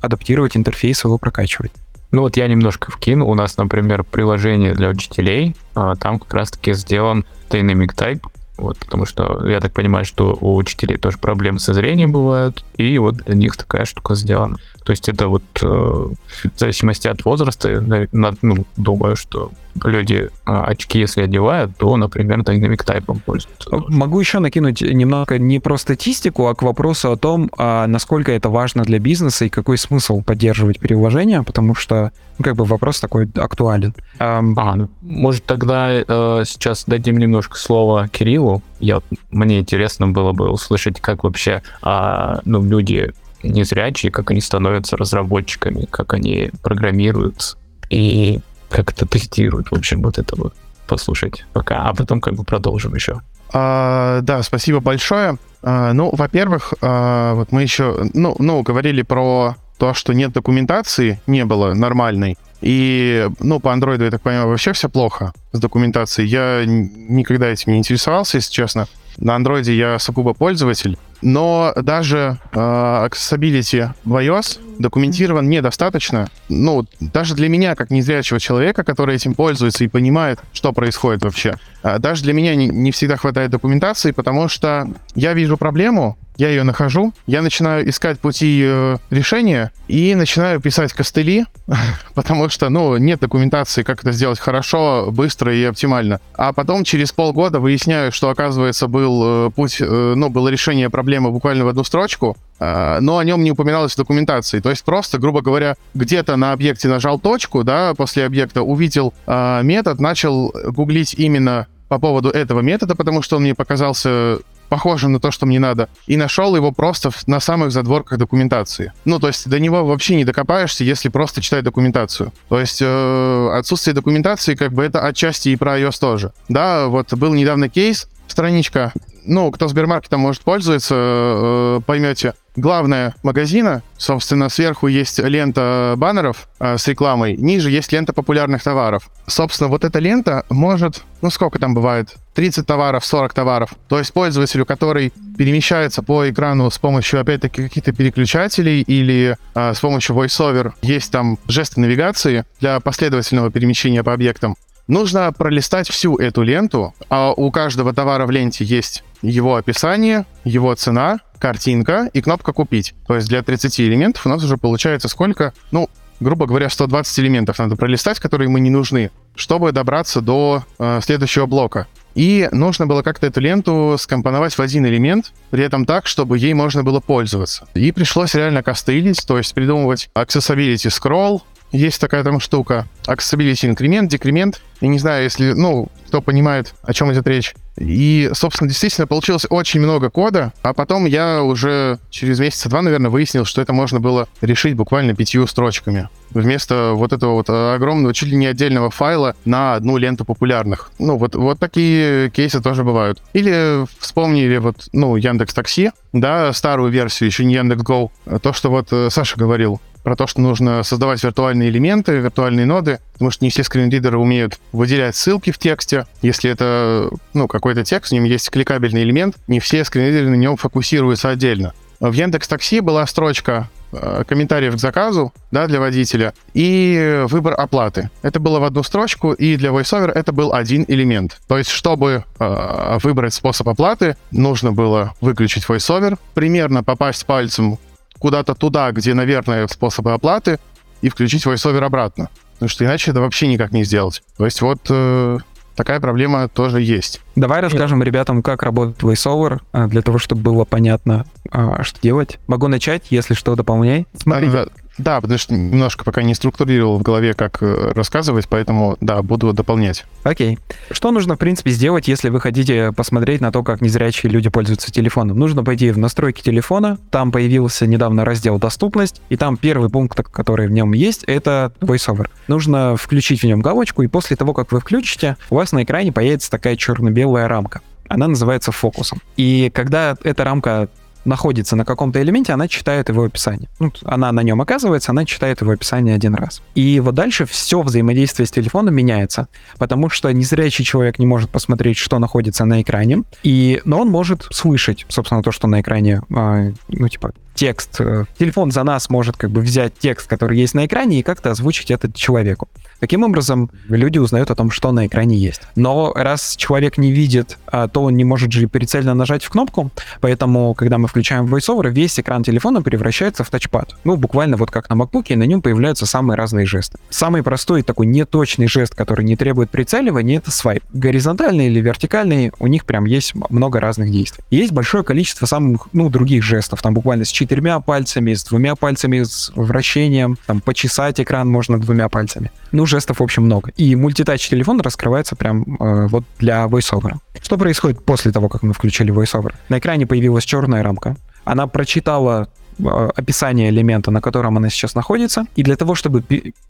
адаптировать 0.00 0.56
интерфейс, 0.56 1.04
его 1.04 1.18
прокачивать. 1.18 1.72
Ну 2.12 2.22
вот 2.22 2.36
я 2.36 2.46
немножко 2.46 2.90
вкину. 2.90 3.26
У 3.26 3.34
нас, 3.34 3.56
например, 3.56 4.04
приложение 4.04 4.74
для 4.74 4.90
учителей. 4.90 5.56
А, 5.74 5.96
там 5.96 6.18
как 6.18 6.32
раз-таки 6.34 6.74
сделан 6.74 7.24
Dynamic 7.48 7.94
Type, 7.96 8.22
вот, 8.62 8.78
потому 8.78 9.06
что 9.06 9.46
я 9.46 9.60
так 9.60 9.72
понимаю, 9.72 10.04
что 10.04 10.36
у 10.40 10.56
учителей 10.56 10.96
тоже 10.96 11.18
проблемы 11.18 11.58
со 11.58 11.74
зрением 11.74 12.12
бывают, 12.12 12.64
и 12.76 12.98
вот 12.98 13.16
для 13.16 13.34
них 13.34 13.56
такая 13.56 13.84
штука 13.84 14.14
сделана. 14.14 14.56
То 14.84 14.92
есть 14.92 15.08
это 15.08 15.28
вот 15.28 15.42
э, 15.62 15.66
в 15.66 16.14
зависимости 16.56 17.08
от 17.08 17.24
возраста, 17.24 18.06
ну, 18.12 18.66
думаю, 18.76 19.16
что 19.16 19.50
люди 19.84 20.30
а, 20.44 20.64
очки, 20.64 20.98
если 20.98 21.22
одевают, 21.22 21.76
то, 21.76 21.96
например, 21.96 22.40
Dynamic 22.40 22.84
Type 22.84 23.20
пользуются. 23.24 23.70
Могу 23.88 24.20
еще 24.20 24.38
накинуть 24.38 24.82
немного 24.82 25.38
не 25.38 25.60
про 25.60 25.76
статистику, 25.76 26.46
а 26.48 26.54
к 26.54 26.62
вопросу 26.62 27.12
о 27.12 27.16
том, 27.16 27.50
а 27.58 27.86
насколько 27.86 28.32
это 28.32 28.48
важно 28.48 28.82
для 28.82 28.98
бизнеса 28.98 29.44
и 29.44 29.48
какой 29.48 29.78
смысл 29.78 30.22
поддерживать 30.22 30.78
приложение, 30.80 31.42
потому 31.42 31.74
что 31.74 32.12
ну, 32.38 32.44
как 32.44 32.56
бы 32.56 32.64
вопрос 32.64 33.00
такой 33.00 33.28
актуален. 33.34 33.94
А, 34.18 34.40
ну, 34.40 34.88
может 35.00 35.44
тогда 35.44 35.90
э, 35.90 36.04
сейчас 36.46 36.84
дадим 36.86 37.18
немножко 37.18 37.56
слова 37.56 38.08
Кириллу. 38.08 38.62
Я, 38.80 39.00
мне 39.30 39.60
интересно 39.60 40.08
было 40.08 40.32
бы 40.32 40.50
услышать, 40.50 41.00
как 41.00 41.24
вообще 41.24 41.62
а, 41.82 42.40
ну, 42.44 42.62
люди 42.62 43.12
незрячие, 43.42 44.12
как 44.12 44.30
они 44.30 44.40
становятся 44.40 44.96
разработчиками, 44.96 45.86
как 45.90 46.14
они 46.14 46.50
программируют 46.62 47.56
и 47.90 48.40
как 48.72 48.90
это 48.92 49.06
тестируют. 49.06 49.70
В 49.70 49.74
общем, 49.74 50.02
вот 50.02 50.18
это 50.18 50.34
вот 50.36 50.54
послушать 50.86 51.44
пока, 51.52 51.88
а 51.88 51.94
потом 51.94 52.20
как 52.20 52.34
бы 52.34 52.44
продолжим 52.44 52.94
еще. 52.94 53.20
А, 53.52 54.20
да, 54.22 54.42
спасибо 54.42 54.80
большое. 54.80 55.36
А, 55.62 55.92
ну, 55.92 56.10
во-первых, 56.14 56.74
а, 56.80 57.34
вот 57.34 57.52
мы 57.52 57.62
еще, 57.62 58.08
ну, 58.14 58.34
ну, 58.38 58.62
говорили 58.62 59.02
про 59.02 59.56
то, 59.78 59.94
что 59.94 60.12
нет 60.12 60.32
документации, 60.32 61.20
не 61.26 61.44
было 61.44 61.74
нормальной. 61.74 62.38
И, 62.60 63.28
ну, 63.40 63.60
по 63.60 63.72
андроиду, 63.72 64.04
я 64.04 64.10
так 64.10 64.22
понимаю, 64.22 64.48
вообще 64.48 64.72
все 64.72 64.88
плохо 64.88 65.32
с 65.52 65.58
документацией. 65.58 66.28
Я 66.28 66.64
никогда 66.64 67.48
этим 67.48 67.72
не 67.72 67.78
интересовался, 67.78 68.38
если 68.38 68.52
честно. 68.52 68.86
На 69.18 69.34
андроиде 69.34 69.76
я 69.76 69.98
сугубо 69.98 70.32
пользователь. 70.32 70.96
Но 71.22 71.72
даже 71.76 72.38
э, 72.52 72.58
accessibility 72.58 73.88
в 74.04 74.14
iOS 74.16 74.58
документирован 74.78 75.48
недостаточно. 75.48 76.28
Ну, 76.48 76.84
даже 77.00 77.34
для 77.34 77.48
меня, 77.48 77.74
как 77.74 77.90
незрячего 77.90 78.40
человека, 78.40 78.84
который 78.84 79.14
этим 79.14 79.34
пользуется 79.34 79.84
и 79.84 79.88
понимает, 79.88 80.40
что 80.52 80.72
происходит 80.72 81.22
вообще, 81.22 81.54
э, 81.82 81.98
даже 81.98 82.24
для 82.24 82.32
меня 82.32 82.54
не, 82.54 82.68
не 82.68 82.90
всегда 82.90 83.16
хватает 83.16 83.50
документации, 83.50 84.10
потому 84.10 84.48
что 84.48 84.88
я 85.14 85.32
вижу 85.32 85.56
проблему, 85.56 86.18
я 86.36 86.48
ее 86.48 86.62
нахожу, 86.62 87.12
я 87.26 87.42
начинаю 87.42 87.88
искать 87.88 88.18
пути 88.18 88.62
э, 88.64 88.96
решения 89.10 89.70
и 89.86 90.14
начинаю 90.14 90.60
писать 90.60 90.92
костыли, 90.92 91.44
потому 92.14 92.48
что, 92.48 92.68
ну, 92.68 92.96
нет 92.96 93.20
документации, 93.20 93.82
как 93.82 94.00
это 94.00 94.12
сделать 94.12 94.38
хорошо, 94.38 95.08
быстро 95.10 95.54
и 95.54 95.62
оптимально. 95.64 96.20
А 96.34 96.52
потом 96.52 96.84
через 96.84 97.12
полгода 97.12 97.60
выясняю, 97.60 98.12
что, 98.12 98.30
оказывается, 98.30 98.88
был 98.88 99.22
э, 99.24 99.50
путь, 99.50 99.76
ну, 99.80 100.28
было 100.30 100.48
решение 100.48 100.90
проблемы 100.90 101.11
буквально 101.20 101.64
в 101.64 101.68
одну 101.68 101.84
строчку, 101.84 102.36
э, 102.58 102.98
но 103.00 103.18
о 103.18 103.24
нем 103.24 103.42
не 103.42 103.52
упоминалось 103.52 103.92
в 103.92 103.96
документации. 103.96 104.60
То 104.60 104.70
есть 104.70 104.84
просто, 104.84 105.18
грубо 105.18 105.42
говоря, 105.42 105.76
где-то 105.94 106.36
на 106.36 106.52
объекте 106.52 106.88
нажал 106.88 107.18
точку, 107.18 107.64
да, 107.64 107.94
после 107.94 108.24
объекта 108.24 108.62
увидел 108.62 109.12
э, 109.26 109.60
метод, 109.62 110.00
начал 110.00 110.52
гуглить 110.66 111.14
именно 111.14 111.66
по 111.88 111.98
поводу 111.98 112.30
этого 112.30 112.60
метода, 112.60 112.94
потому 112.94 113.20
что 113.20 113.36
он 113.36 113.42
мне 113.42 113.54
показался 113.54 114.38
похожим 114.72 115.12
на 115.12 115.20
то, 115.20 115.30
что 115.30 115.44
мне 115.44 115.60
надо, 115.60 115.90
и 116.06 116.16
нашел 116.16 116.56
его 116.56 116.72
просто 116.72 117.10
на 117.26 117.40
самых 117.40 117.72
задворках 117.72 118.18
документации. 118.18 118.94
Ну, 119.04 119.20
то 119.20 119.26
есть 119.26 119.46
до 119.46 119.60
него 119.60 119.84
вообще 119.84 120.16
не 120.16 120.24
докопаешься, 120.24 120.82
если 120.82 121.10
просто 121.10 121.42
читать 121.42 121.62
документацию. 121.62 122.32
То 122.48 122.58
есть 122.58 122.80
э, 122.80 123.48
отсутствие 123.52 123.92
документации, 123.92 124.54
как 124.54 124.72
бы 124.72 124.82
это 124.82 125.04
отчасти 125.06 125.50
и 125.50 125.56
про 125.56 125.78
iOS 125.78 126.00
тоже. 126.00 126.32
Да, 126.48 126.86
вот 126.86 127.12
был 127.12 127.34
недавно 127.34 127.68
кейс, 127.68 128.08
страничка, 128.28 128.94
ну, 129.24 129.50
кто 129.50 129.68
Сбермаркетом, 129.68 130.20
может, 130.20 130.42
пользуется, 130.42 130.94
э, 130.96 131.80
поймете. 131.86 132.34
Главное 132.54 133.14
магазина, 133.22 133.82
собственно, 133.96 134.50
сверху 134.50 134.86
есть 134.86 135.18
лента 135.18 135.94
баннеров 135.96 136.48
э, 136.60 136.76
с 136.76 136.86
рекламой, 136.86 137.36
ниже 137.36 137.70
есть 137.70 137.92
лента 137.92 138.12
популярных 138.12 138.62
товаров. 138.62 139.08
Собственно, 139.26 139.68
вот 139.68 139.84
эта 139.84 139.98
лента 140.00 140.44
может, 140.50 141.02
ну, 141.22 141.30
сколько 141.30 141.58
там 141.58 141.74
бывает, 141.74 142.14
30 142.34 142.66
товаров, 142.66 143.04
40 143.06 143.32
товаров. 143.32 143.74
То 143.88 143.98
есть 143.98 144.12
пользователю, 144.12 144.66
который 144.66 145.12
перемещается 145.38 146.02
по 146.02 146.28
экрану 146.28 146.70
с 146.70 146.78
помощью, 146.78 147.20
опять-таки, 147.20 147.62
каких-то 147.62 147.92
переключателей 147.92 148.82
или 148.82 149.36
э, 149.54 149.74
с 149.74 149.80
помощью 149.80 150.14
VoiceOver, 150.16 150.72
есть 150.82 151.10
там 151.10 151.38
жесты 151.48 151.80
навигации 151.80 152.44
для 152.60 152.80
последовательного 152.80 153.50
перемещения 153.50 154.02
по 154.02 154.12
объектам. 154.12 154.56
Нужно 154.88 155.32
пролистать 155.32 155.88
всю 155.88 156.16
эту 156.16 156.42
ленту, 156.42 156.94
а 157.08 157.32
у 157.32 157.50
каждого 157.50 157.94
товара 157.94 158.26
в 158.26 158.30
ленте 158.30 158.64
есть 158.64 159.04
его 159.22 159.56
описание, 159.56 160.26
его 160.44 160.74
цена, 160.74 161.20
картинка 161.38 162.08
и 162.12 162.20
кнопка 162.20 162.52
«Купить». 162.52 162.94
То 163.06 163.16
есть 163.16 163.28
для 163.28 163.42
30 163.42 163.80
элементов 163.80 164.26
у 164.26 164.28
нас 164.28 164.42
уже 164.44 164.56
получается 164.56 165.08
сколько? 165.08 165.52
Ну, 165.70 165.88
грубо 166.20 166.46
говоря, 166.46 166.68
120 166.68 167.18
элементов 167.20 167.58
надо 167.58 167.76
пролистать, 167.76 168.20
которые 168.20 168.48
мы 168.48 168.60
не 168.60 168.70
нужны, 168.70 169.10
чтобы 169.34 169.72
добраться 169.72 170.20
до 170.20 170.64
э, 170.78 171.00
следующего 171.02 171.46
блока. 171.46 171.86
И 172.14 172.48
нужно 172.52 172.86
было 172.86 173.02
как-то 173.02 173.26
эту 173.26 173.40
ленту 173.40 173.96
скомпоновать 173.98 174.56
в 174.56 174.60
один 174.60 174.86
элемент, 174.86 175.32
при 175.50 175.64
этом 175.64 175.86
так, 175.86 176.06
чтобы 176.06 176.38
ей 176.38 176.52
можно 176.52 176.82
было 176.82 177.00
пользоваться. 177.00 177.66
И 177.74 177.90
пришлось 177.90 178.34
реально 178.34 178.62
костылить, 178.62 179.26
то 179.26 179.38
есть 179.38 179.54
придумывать 179.54 180.10
accessibility 180.14 180.90
scroll, 180.90 181.40
есть 181.72 182.00
такая 182.00 182.22
там 182.22 182.38
штука, 182.38 182.86
accessibility 183.06 183.66
инкремент, 183.66 184.10
декремент. 184.10 184.60
Я 184.82 184.88
не 184.88 184.98
знаю, 184.98 185.24
если, 185.24 185.52
ну, 185.52 185.88
кто 186.06 186.20
понимает, 186.20 186.74
о 186.82 186.92
чем 186.92 187.10
идет 187.12 187.26
речь. 187.26 187.54
И, 187.78 188.30
собственно, 188.34 188.68
действительно 188.68 189.06
получилось 189.06 189.46
очень 189.48 189.80
много 189.80 190.10
кода, 190.10 190.52
а 190.62 190.74
потом 190.74 191.06
я 191.06 191.42
уже 191.42 191.98
через 192.10 192.38
месяца 192.38 192.68
два, 192.68 192.82
наверное, 192.82 193.10
выяснил, 193.10 193.44
что 193.44 193.62
это 193.62 193.72
можно 193.72 194.00
было 194.00 194.28
решить 194.40 194.74
буквально 194.74 195.14
пятью 195.14 195.46
строчками. 195.46 196.08
Вместо 196.30 196.92
вот 196.94 197.12
этого 197.12 197.32
вот 197.32 197.48
огромного, 197.48 198.14
чуть 198.14 198.28
ли 198.28 198.36
не 198.36 198.46
отдельного 198.46 198.90
файла 198.90 199.34
на 199.44 199.74
одну 199.74 199.96
ленту 199.96 200.24
популярных. 200.24 200.90
Ну, 200.98 201.16
вот, 201.16 201.34
вот 201.34 201.58
такие 201.58 202.30
кейсы 202.30 202.60
тоже 202.60 202.84
бывают. 202.84 203.22
Или 203.32 203.86
вспомнили 203.98 204.58
вот, 204.58 204.88
ну, 204.92 205.16
Яндекс 205.16 205.54
Такси, 205.54 205.90
да, 206.12 206.52
старую 206.52 206.90
версию, 206.90 207.28
еще 207.28 207.44
не 207.44 207.54
Яндекс 207.54 207.82
Go. 207.82 208.10
То, 208.42 208.52
что 208.52 208.70
вот 208.70 208.88
э, 208.92 209.08
Саша 209.10 209.38
говорил, 209.38 209.80
про 210.02 210.16
то, 210.16 210.26
что 210.26 210.40
нужно 210.40 210.82
создавать 210.82 211.22
виртуальные 211.22 211.68
элементы, 211.68 212.12
виртуальные 212.12 212.66
ноды, 212.66 213.00
потому 213.12 213.30
что 213.30 213.44
не 213.44 213.50
все 213.50 213.64
скринридеры 213.64 214.18
умеют 214.18 214.58
выделять 214.72 215.16
ссылки 215.16 215.50
в 215.50 215.58
тексте. 215.58 216.06
Если 216.22 216.50
это 216.50 217.10
ну, 217.34 217.48
какой-то 217.48 217.84
текст, 217.84 218.10
в 218.10 218.14
нем 218.14 218.24
есть 218.24 218.50
кликабельный 218.50 219.02
элемент, 219.02 219.36
не 219.46 219.60
все 219.60 219.84
скринридеры 219.84 220.30
на 220.30 220.34
нем 220.34 220.56
фокусируются 220.56 221.30
отдельно. 221.30 221.72
В 222.02 222.12
Яндекс 222.12 222.48
Такси 222.48 222.80
была 222.80 223.06
строчка 223.06 223.70
э, 223.92 224.24
комментариев 224.26 224.74
к 224.74 224.78
заказу 224.78 225.32
да, 225.52 225.68
для 225.68 225.78
водителя 225.78 226.34
и 226.52 227.22
выбор 227.28 227.54
оплаты. 227.56 228.10
Это 228.22 228.40
было 228.40 228.58
в 228.58 228.64
одну 228.64 228.82
строчку, 228.82 229.32
и 229.32 229.54
для 229.56 229.70
VoiceOver 229.70 230.10
это 230.10 230.32
был 230.32 230.52
один 230.52 230.84
элемент. 230.88 231.40
То 231.46 231.58
есть, 231.58 231.70
чтобы 231.70 232.24
э, 232.40 232.98
выбрать 233.04 233.34
способ 233.34 233.68
оплаты, 233.68 234.16
нужно 234.32 234.72
было 234.72 235.14
выключить 235.20 235.64
VoiceOver, 235.64 236.18
примерно 236.34 236.82
попасть 236.82 237.24
пальцем 237.24 237.78
куда-то 238.22 238.54
туда, 238.54 238.92
где, 238.92 239.14
наверное, 239.14 239.66
способы 239.66 240.12
оплаты, 240.12 240.60
и 241.00 241.08
включить 241.08 241.44
VoiceOver 241.44 241.82
обратно. 241.82 242.28
Потому 242.54 242.68
что 242.68 242.84
иначе 242.84 243.10
это 243.10 243.20
вообще 243.20 243.48
никак 243.48 243.72
не 243.72 243.82
сделать. 243.82 244.22
То 244.36 244.44
есть 244.44 244.62
вот 244.62 244.78
э, 244.88 245.38
такая 245.74 245.98
проблема 245.98 246.46
тоже 246.46 246.80
есть. 246.80 247.20
Давай 247.34 247.60
расскажем 247.60 248.00
ребятам, 248.00 248.40
как 248.44 248.62
работает 248.62 249.00
VoiceOver, 249.02 249.58
а, 249.72 249.88
для 249.88 250.02
того, 250.02 250.18
чтобы 250.18 250.42
было 250.42 250.64
понятно, 250.64 251.26
а, 251.50 251.82
что 251.82 252.00
делать. 252.00 252.38
Могу 252.46 252.68
начать, 252.68 253.06
если 253.10 253.34
что, 253.34 253.56
дополняй. 253.56 254.06
Смотрите. 254.16 254.52
Да, 254.52 254.66
потому 254.96 255.38
что 255.38 255.54
немножко 255.54 256.04
пока 256.04 256.22
не 256.22 256.34
структурировал 256.34 256.98
в 256.98 257.02
голове, 257.02 257.34
как 257.34 257.62
э, 257.62 257.92
рассказывать, 257.94 258.48
поэтому, 258.48 258.96
да, 259.00 259.22
буду 259.22 259.52
дополнять. 259.52 260.04
Окей. 260.22 260.58
Что 260.90 261.10
нужно, 261.10 261.36
в 261.36 261.38
принципе, 261.38 261.70
сделать, 261.70 262.08
если 262.08 262.28
вы 262.28 262.40
хотите 262.40 262.92
посмотреть 262.92 263.40
на 263.40 263.50
то, 263.50 263.62
как 263.62 263.80
незрячие 263.80 264.30
люди 264.30 264.50
пользуются 264.50 264.92
телефоном? 264.92 265.38
Нужно 265.38 265.64
пойти 265.64 265.90
в 265.90 265.98
настройки 265.98 266.42
телефона, 266.42 266.98
там 267.10 267.32
появился 267.32 267.86
недавно 267.86 268.24
раздел 268.24 268.58
«Доступность», 268.58 269.22
и 269.30 269.36
там 269.36 269.56
первый 269.56 269.88
пункт, 269.88 270.22
который 270.22 270.68
в 270.68 270.72
нем 270.72 270.92
есть, 270.92 271.24
это 271.24 271.72
VoiceOver. 271.80 272.28
Нужно 272.48 272.96
включить 272.96 273.42
в 273.42 273.46
нем 273.46 273.60
галочку, 273.60 274.02
и 274.02 274.08
после 274.08 274.36
того, 274.36 274.52
как 274.52 274.72
вы 274.72 274.80
включите, 274.80 275.36
у 275.50 275.56
вас 275.56 275.72
на 275.72 275.82
экране 275.84 276.12
появится 276.12 276.50
такая 276.50 276.76
черно-белая 276.76 277.48
рамка 277.48 277.80
она 278.08 278.28
называется 278.28 278.72
фокусом. 278.72 279.22
И 279.38 279.70
когда 279.72 280.16
эта 280.22 280.44
рамка 280.44 280.88
находится 281.24 281.76
на 281.76 281.84
каком-то 281.84 282.20
элементе, 282.22 282.52
она 282.52 282.68
читает 282.68 283.08
его 283.08 283.24
описание. 283.24 283.68
Ну, 283.78 283.92
она 284.04 284.32
на 284.32 284.42
нем 284.42 284.60
оказывается, 284.60 285.12
она 285.12 285.24
читает 285.24 285.60
его 285.60 285.72
описание 285.72 286.14
один 286.14 286.34
раз. 286.34 286.62
И 286.74 287.00
вот 287.00 287.14
дальше 287.14 287.46
все 287.46 287.82
взаимодействие 287.82 288.46
с 288.46 288.50
телефоном 288.50 288.94
меняется, 288.94 289.48
потому 289.78 290.08
что 290.08 290.32
незрячий 290.32 290.84
человек 290.84 291.18
не 291.18 291.26
может 291.26 291.50
посмотреть, 291.50 291.96
что 291.96 292.18
находится 292.18 292.64
на 292.64 292.82
экране, 292.82 293.22
и, 293.42 293.80
но 293.84 294.00
он 294.00 294.08
может 294.08 294.46
слышать, 294.50 295.06
собственно, 295.08 295.42
то, 295.42 295.52
что 295.52 295.66
на 295.68 295.80
экране, 295.80 296.22
э, 296.30 296.72
ну, 296.88 297.08
типа, 297.08 297.32
текст. 297.54 298.00
Э, 298.00 298.24
телефон 298.38 298.70
за 298.70 298.82
нас 298.82 299.10
может 299.10 299.36
как 299.36 299.50
бы 299.50 299.60
взять 299.60 299.94
текст, 299.98 300.28
который 300.28 300.58
есть 300.58 300.74
на 300.74 300.86
экране, 300.86 301.20
и 301.20 301.22
как-то 301.22 301.50
озвучить 301.50 301.90
это 301.90 302.12
человеку. 302.12 302.68
Таким 303.00 303.24
образом, 303.24 303.68
люди 303.88 304.18
узнают 304.18 304.50
о 304.50 304.54
том, 304.54 304.70
что 304.70 304.92
на 304.92 305.06
экране 305.06 305.36
есть. 305.36 305.62
Но 305.74 306.12
раз 306.14 306.54
человек 306.56 306.98
не 306.98 307.10
видит, 307.10 307.58
а, 307.66 307.88
то 307.88 308.04
он 308.04 308.16
не 308.16 308.24
может 308.24 308.52
же 308.52 308.68
прицельно 308.68 309.14
нажать 309.14 309.42
в 309.42 309.50
кнопку, 309.50 309.90
поэтому, 310.20 310.72
когда 310.74 310.98
мы 310.98 311.08
включаем 311.08 311.52
VoiceOver, 311.52 311.90
весь 311.90 312.20
экран 312.20 312.44
телефона 312.44 312.80
превращается 312.80 313.42
в 313.42 313.50
тачпад. 313.50 313.96
Ну, 314.04 314.16
буквально 314.16 314.56
вот 314.56 314.70
как 314.70 314.88
на 314.88 314.94
MacBook, 314.94 315.24
и 315.28 315.36
на 315.36 315.42
нем 315.42 315.62
появляются 315.62 316.06
самые 316.06 316.36
разные 316.36 316.64
жесты. 316.64 316.98
Самый 317.10 317.42
простой 317.42 317.82
такой 317.82 318.06
неточный 318.06 318.68
жест, 318.68 318.94
который 318.94 319.24
не 319.24 319.34
требует 319.36 319.70
прицеливания, 319.70 320.38
это 320.38 320.52
свайп. 320.52 320.84
Горизонтальный 320.92 321.66
или 321.66 321.80
вертикальный, 321.80 322.52
у 322.60 322.68
них 322.68 322.84
прям 322.84 323.04
есть 323.04 323.34
много 323.34 323.80
разных 323.80 324.12
действий. 324.12 324.44
Есть 324.50 324.72
большое 324.72 325.02
количество 325.02 325.46
самых, 325.46 325.88
ну, 325.92 326.08
других 326.08 326.44
жестов, 326.44 326.82
там 326.82 326.94
буквально 326.94 327.24
с 327.24 327.32
четырьмя 327.42 327.80
пальцами, 327.80 328.34
с 328.34 328.44
двумя 328.44 328.74
пальцами, 328.76 329.22
с 329.22 329.52
вращением, 329.54 330.38
там 330.46 330.60
почесать 330.60 331.20
экран 331.20 331.48
можно 331.48 331.80
двумя 331.80 332.08
пальцами. 332.08 332.50
Ну, 332.72 332.86
жестов, 332.86 333.20
в 333.20 333.22
общем, 333.22 333.42
много. 333.44 333.70
И 333.76 333.96
мультитач 333.96 334.48
телефон 334.48 334.80
раскрывается 334.80 335.36
прям 335.36 335.62
э, 335.80 336.06
вот 336.08 336.24
для 336.38 336.64
VoiceOver. 336.64 337.14
Что 337.42 337.58
происходит 337.58 338.04
после 338.04 338.32
того, 338.32 338.48
как 338.48 338.62
мы 338.62 338.72
включили 338.72 339.12
VoiceOver? 339.12 339.52
На 339.68 339.78
экране 339.78 340.06
появилась 340.06 340.44
черная 340.44 340.82
рамка. 340.82 341.16
Она 341.44 341.66
прочитала 341.66 342.48
э, 342.78 343.10
описание 343.16 343.70
элемента, 343.70 344.10
на 344.10 344.20
котором 344.20 344.56
она 344.56 344.70
сейчас 344.70 344.94
находится. 344.94 345.44
И 345.56 345.62
для 345.62 345.76
того, 345.76 345.94
чтобы 345.94 346.22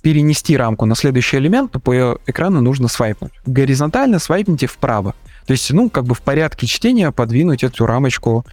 перенести 0.02 0.56
рамку 0.56 0.86
на 0.86 0.94
следующий 0.94 1.36
элемент, 1.36 1.72
по 1.82 2.18
экрану 2.26 2.60
нужно 2.60 2.88
свайпнуть. 2.88 3.32
Горизонтально 3.46 4.18
свайпните 4.18 4.66
вправо. 4.66 5.14
То 5.46 5.52
есть, 5.52 5.70
ну, 5.72 5.90
как 5.90 6.04
бы 6.04 6.14
в 6.14 6.22
порядке 6.22 6.66
чтения 6.66 7.10
подвинуть 7.10 7.64
эту 7.64 7.86
рамочку 7.86 8.44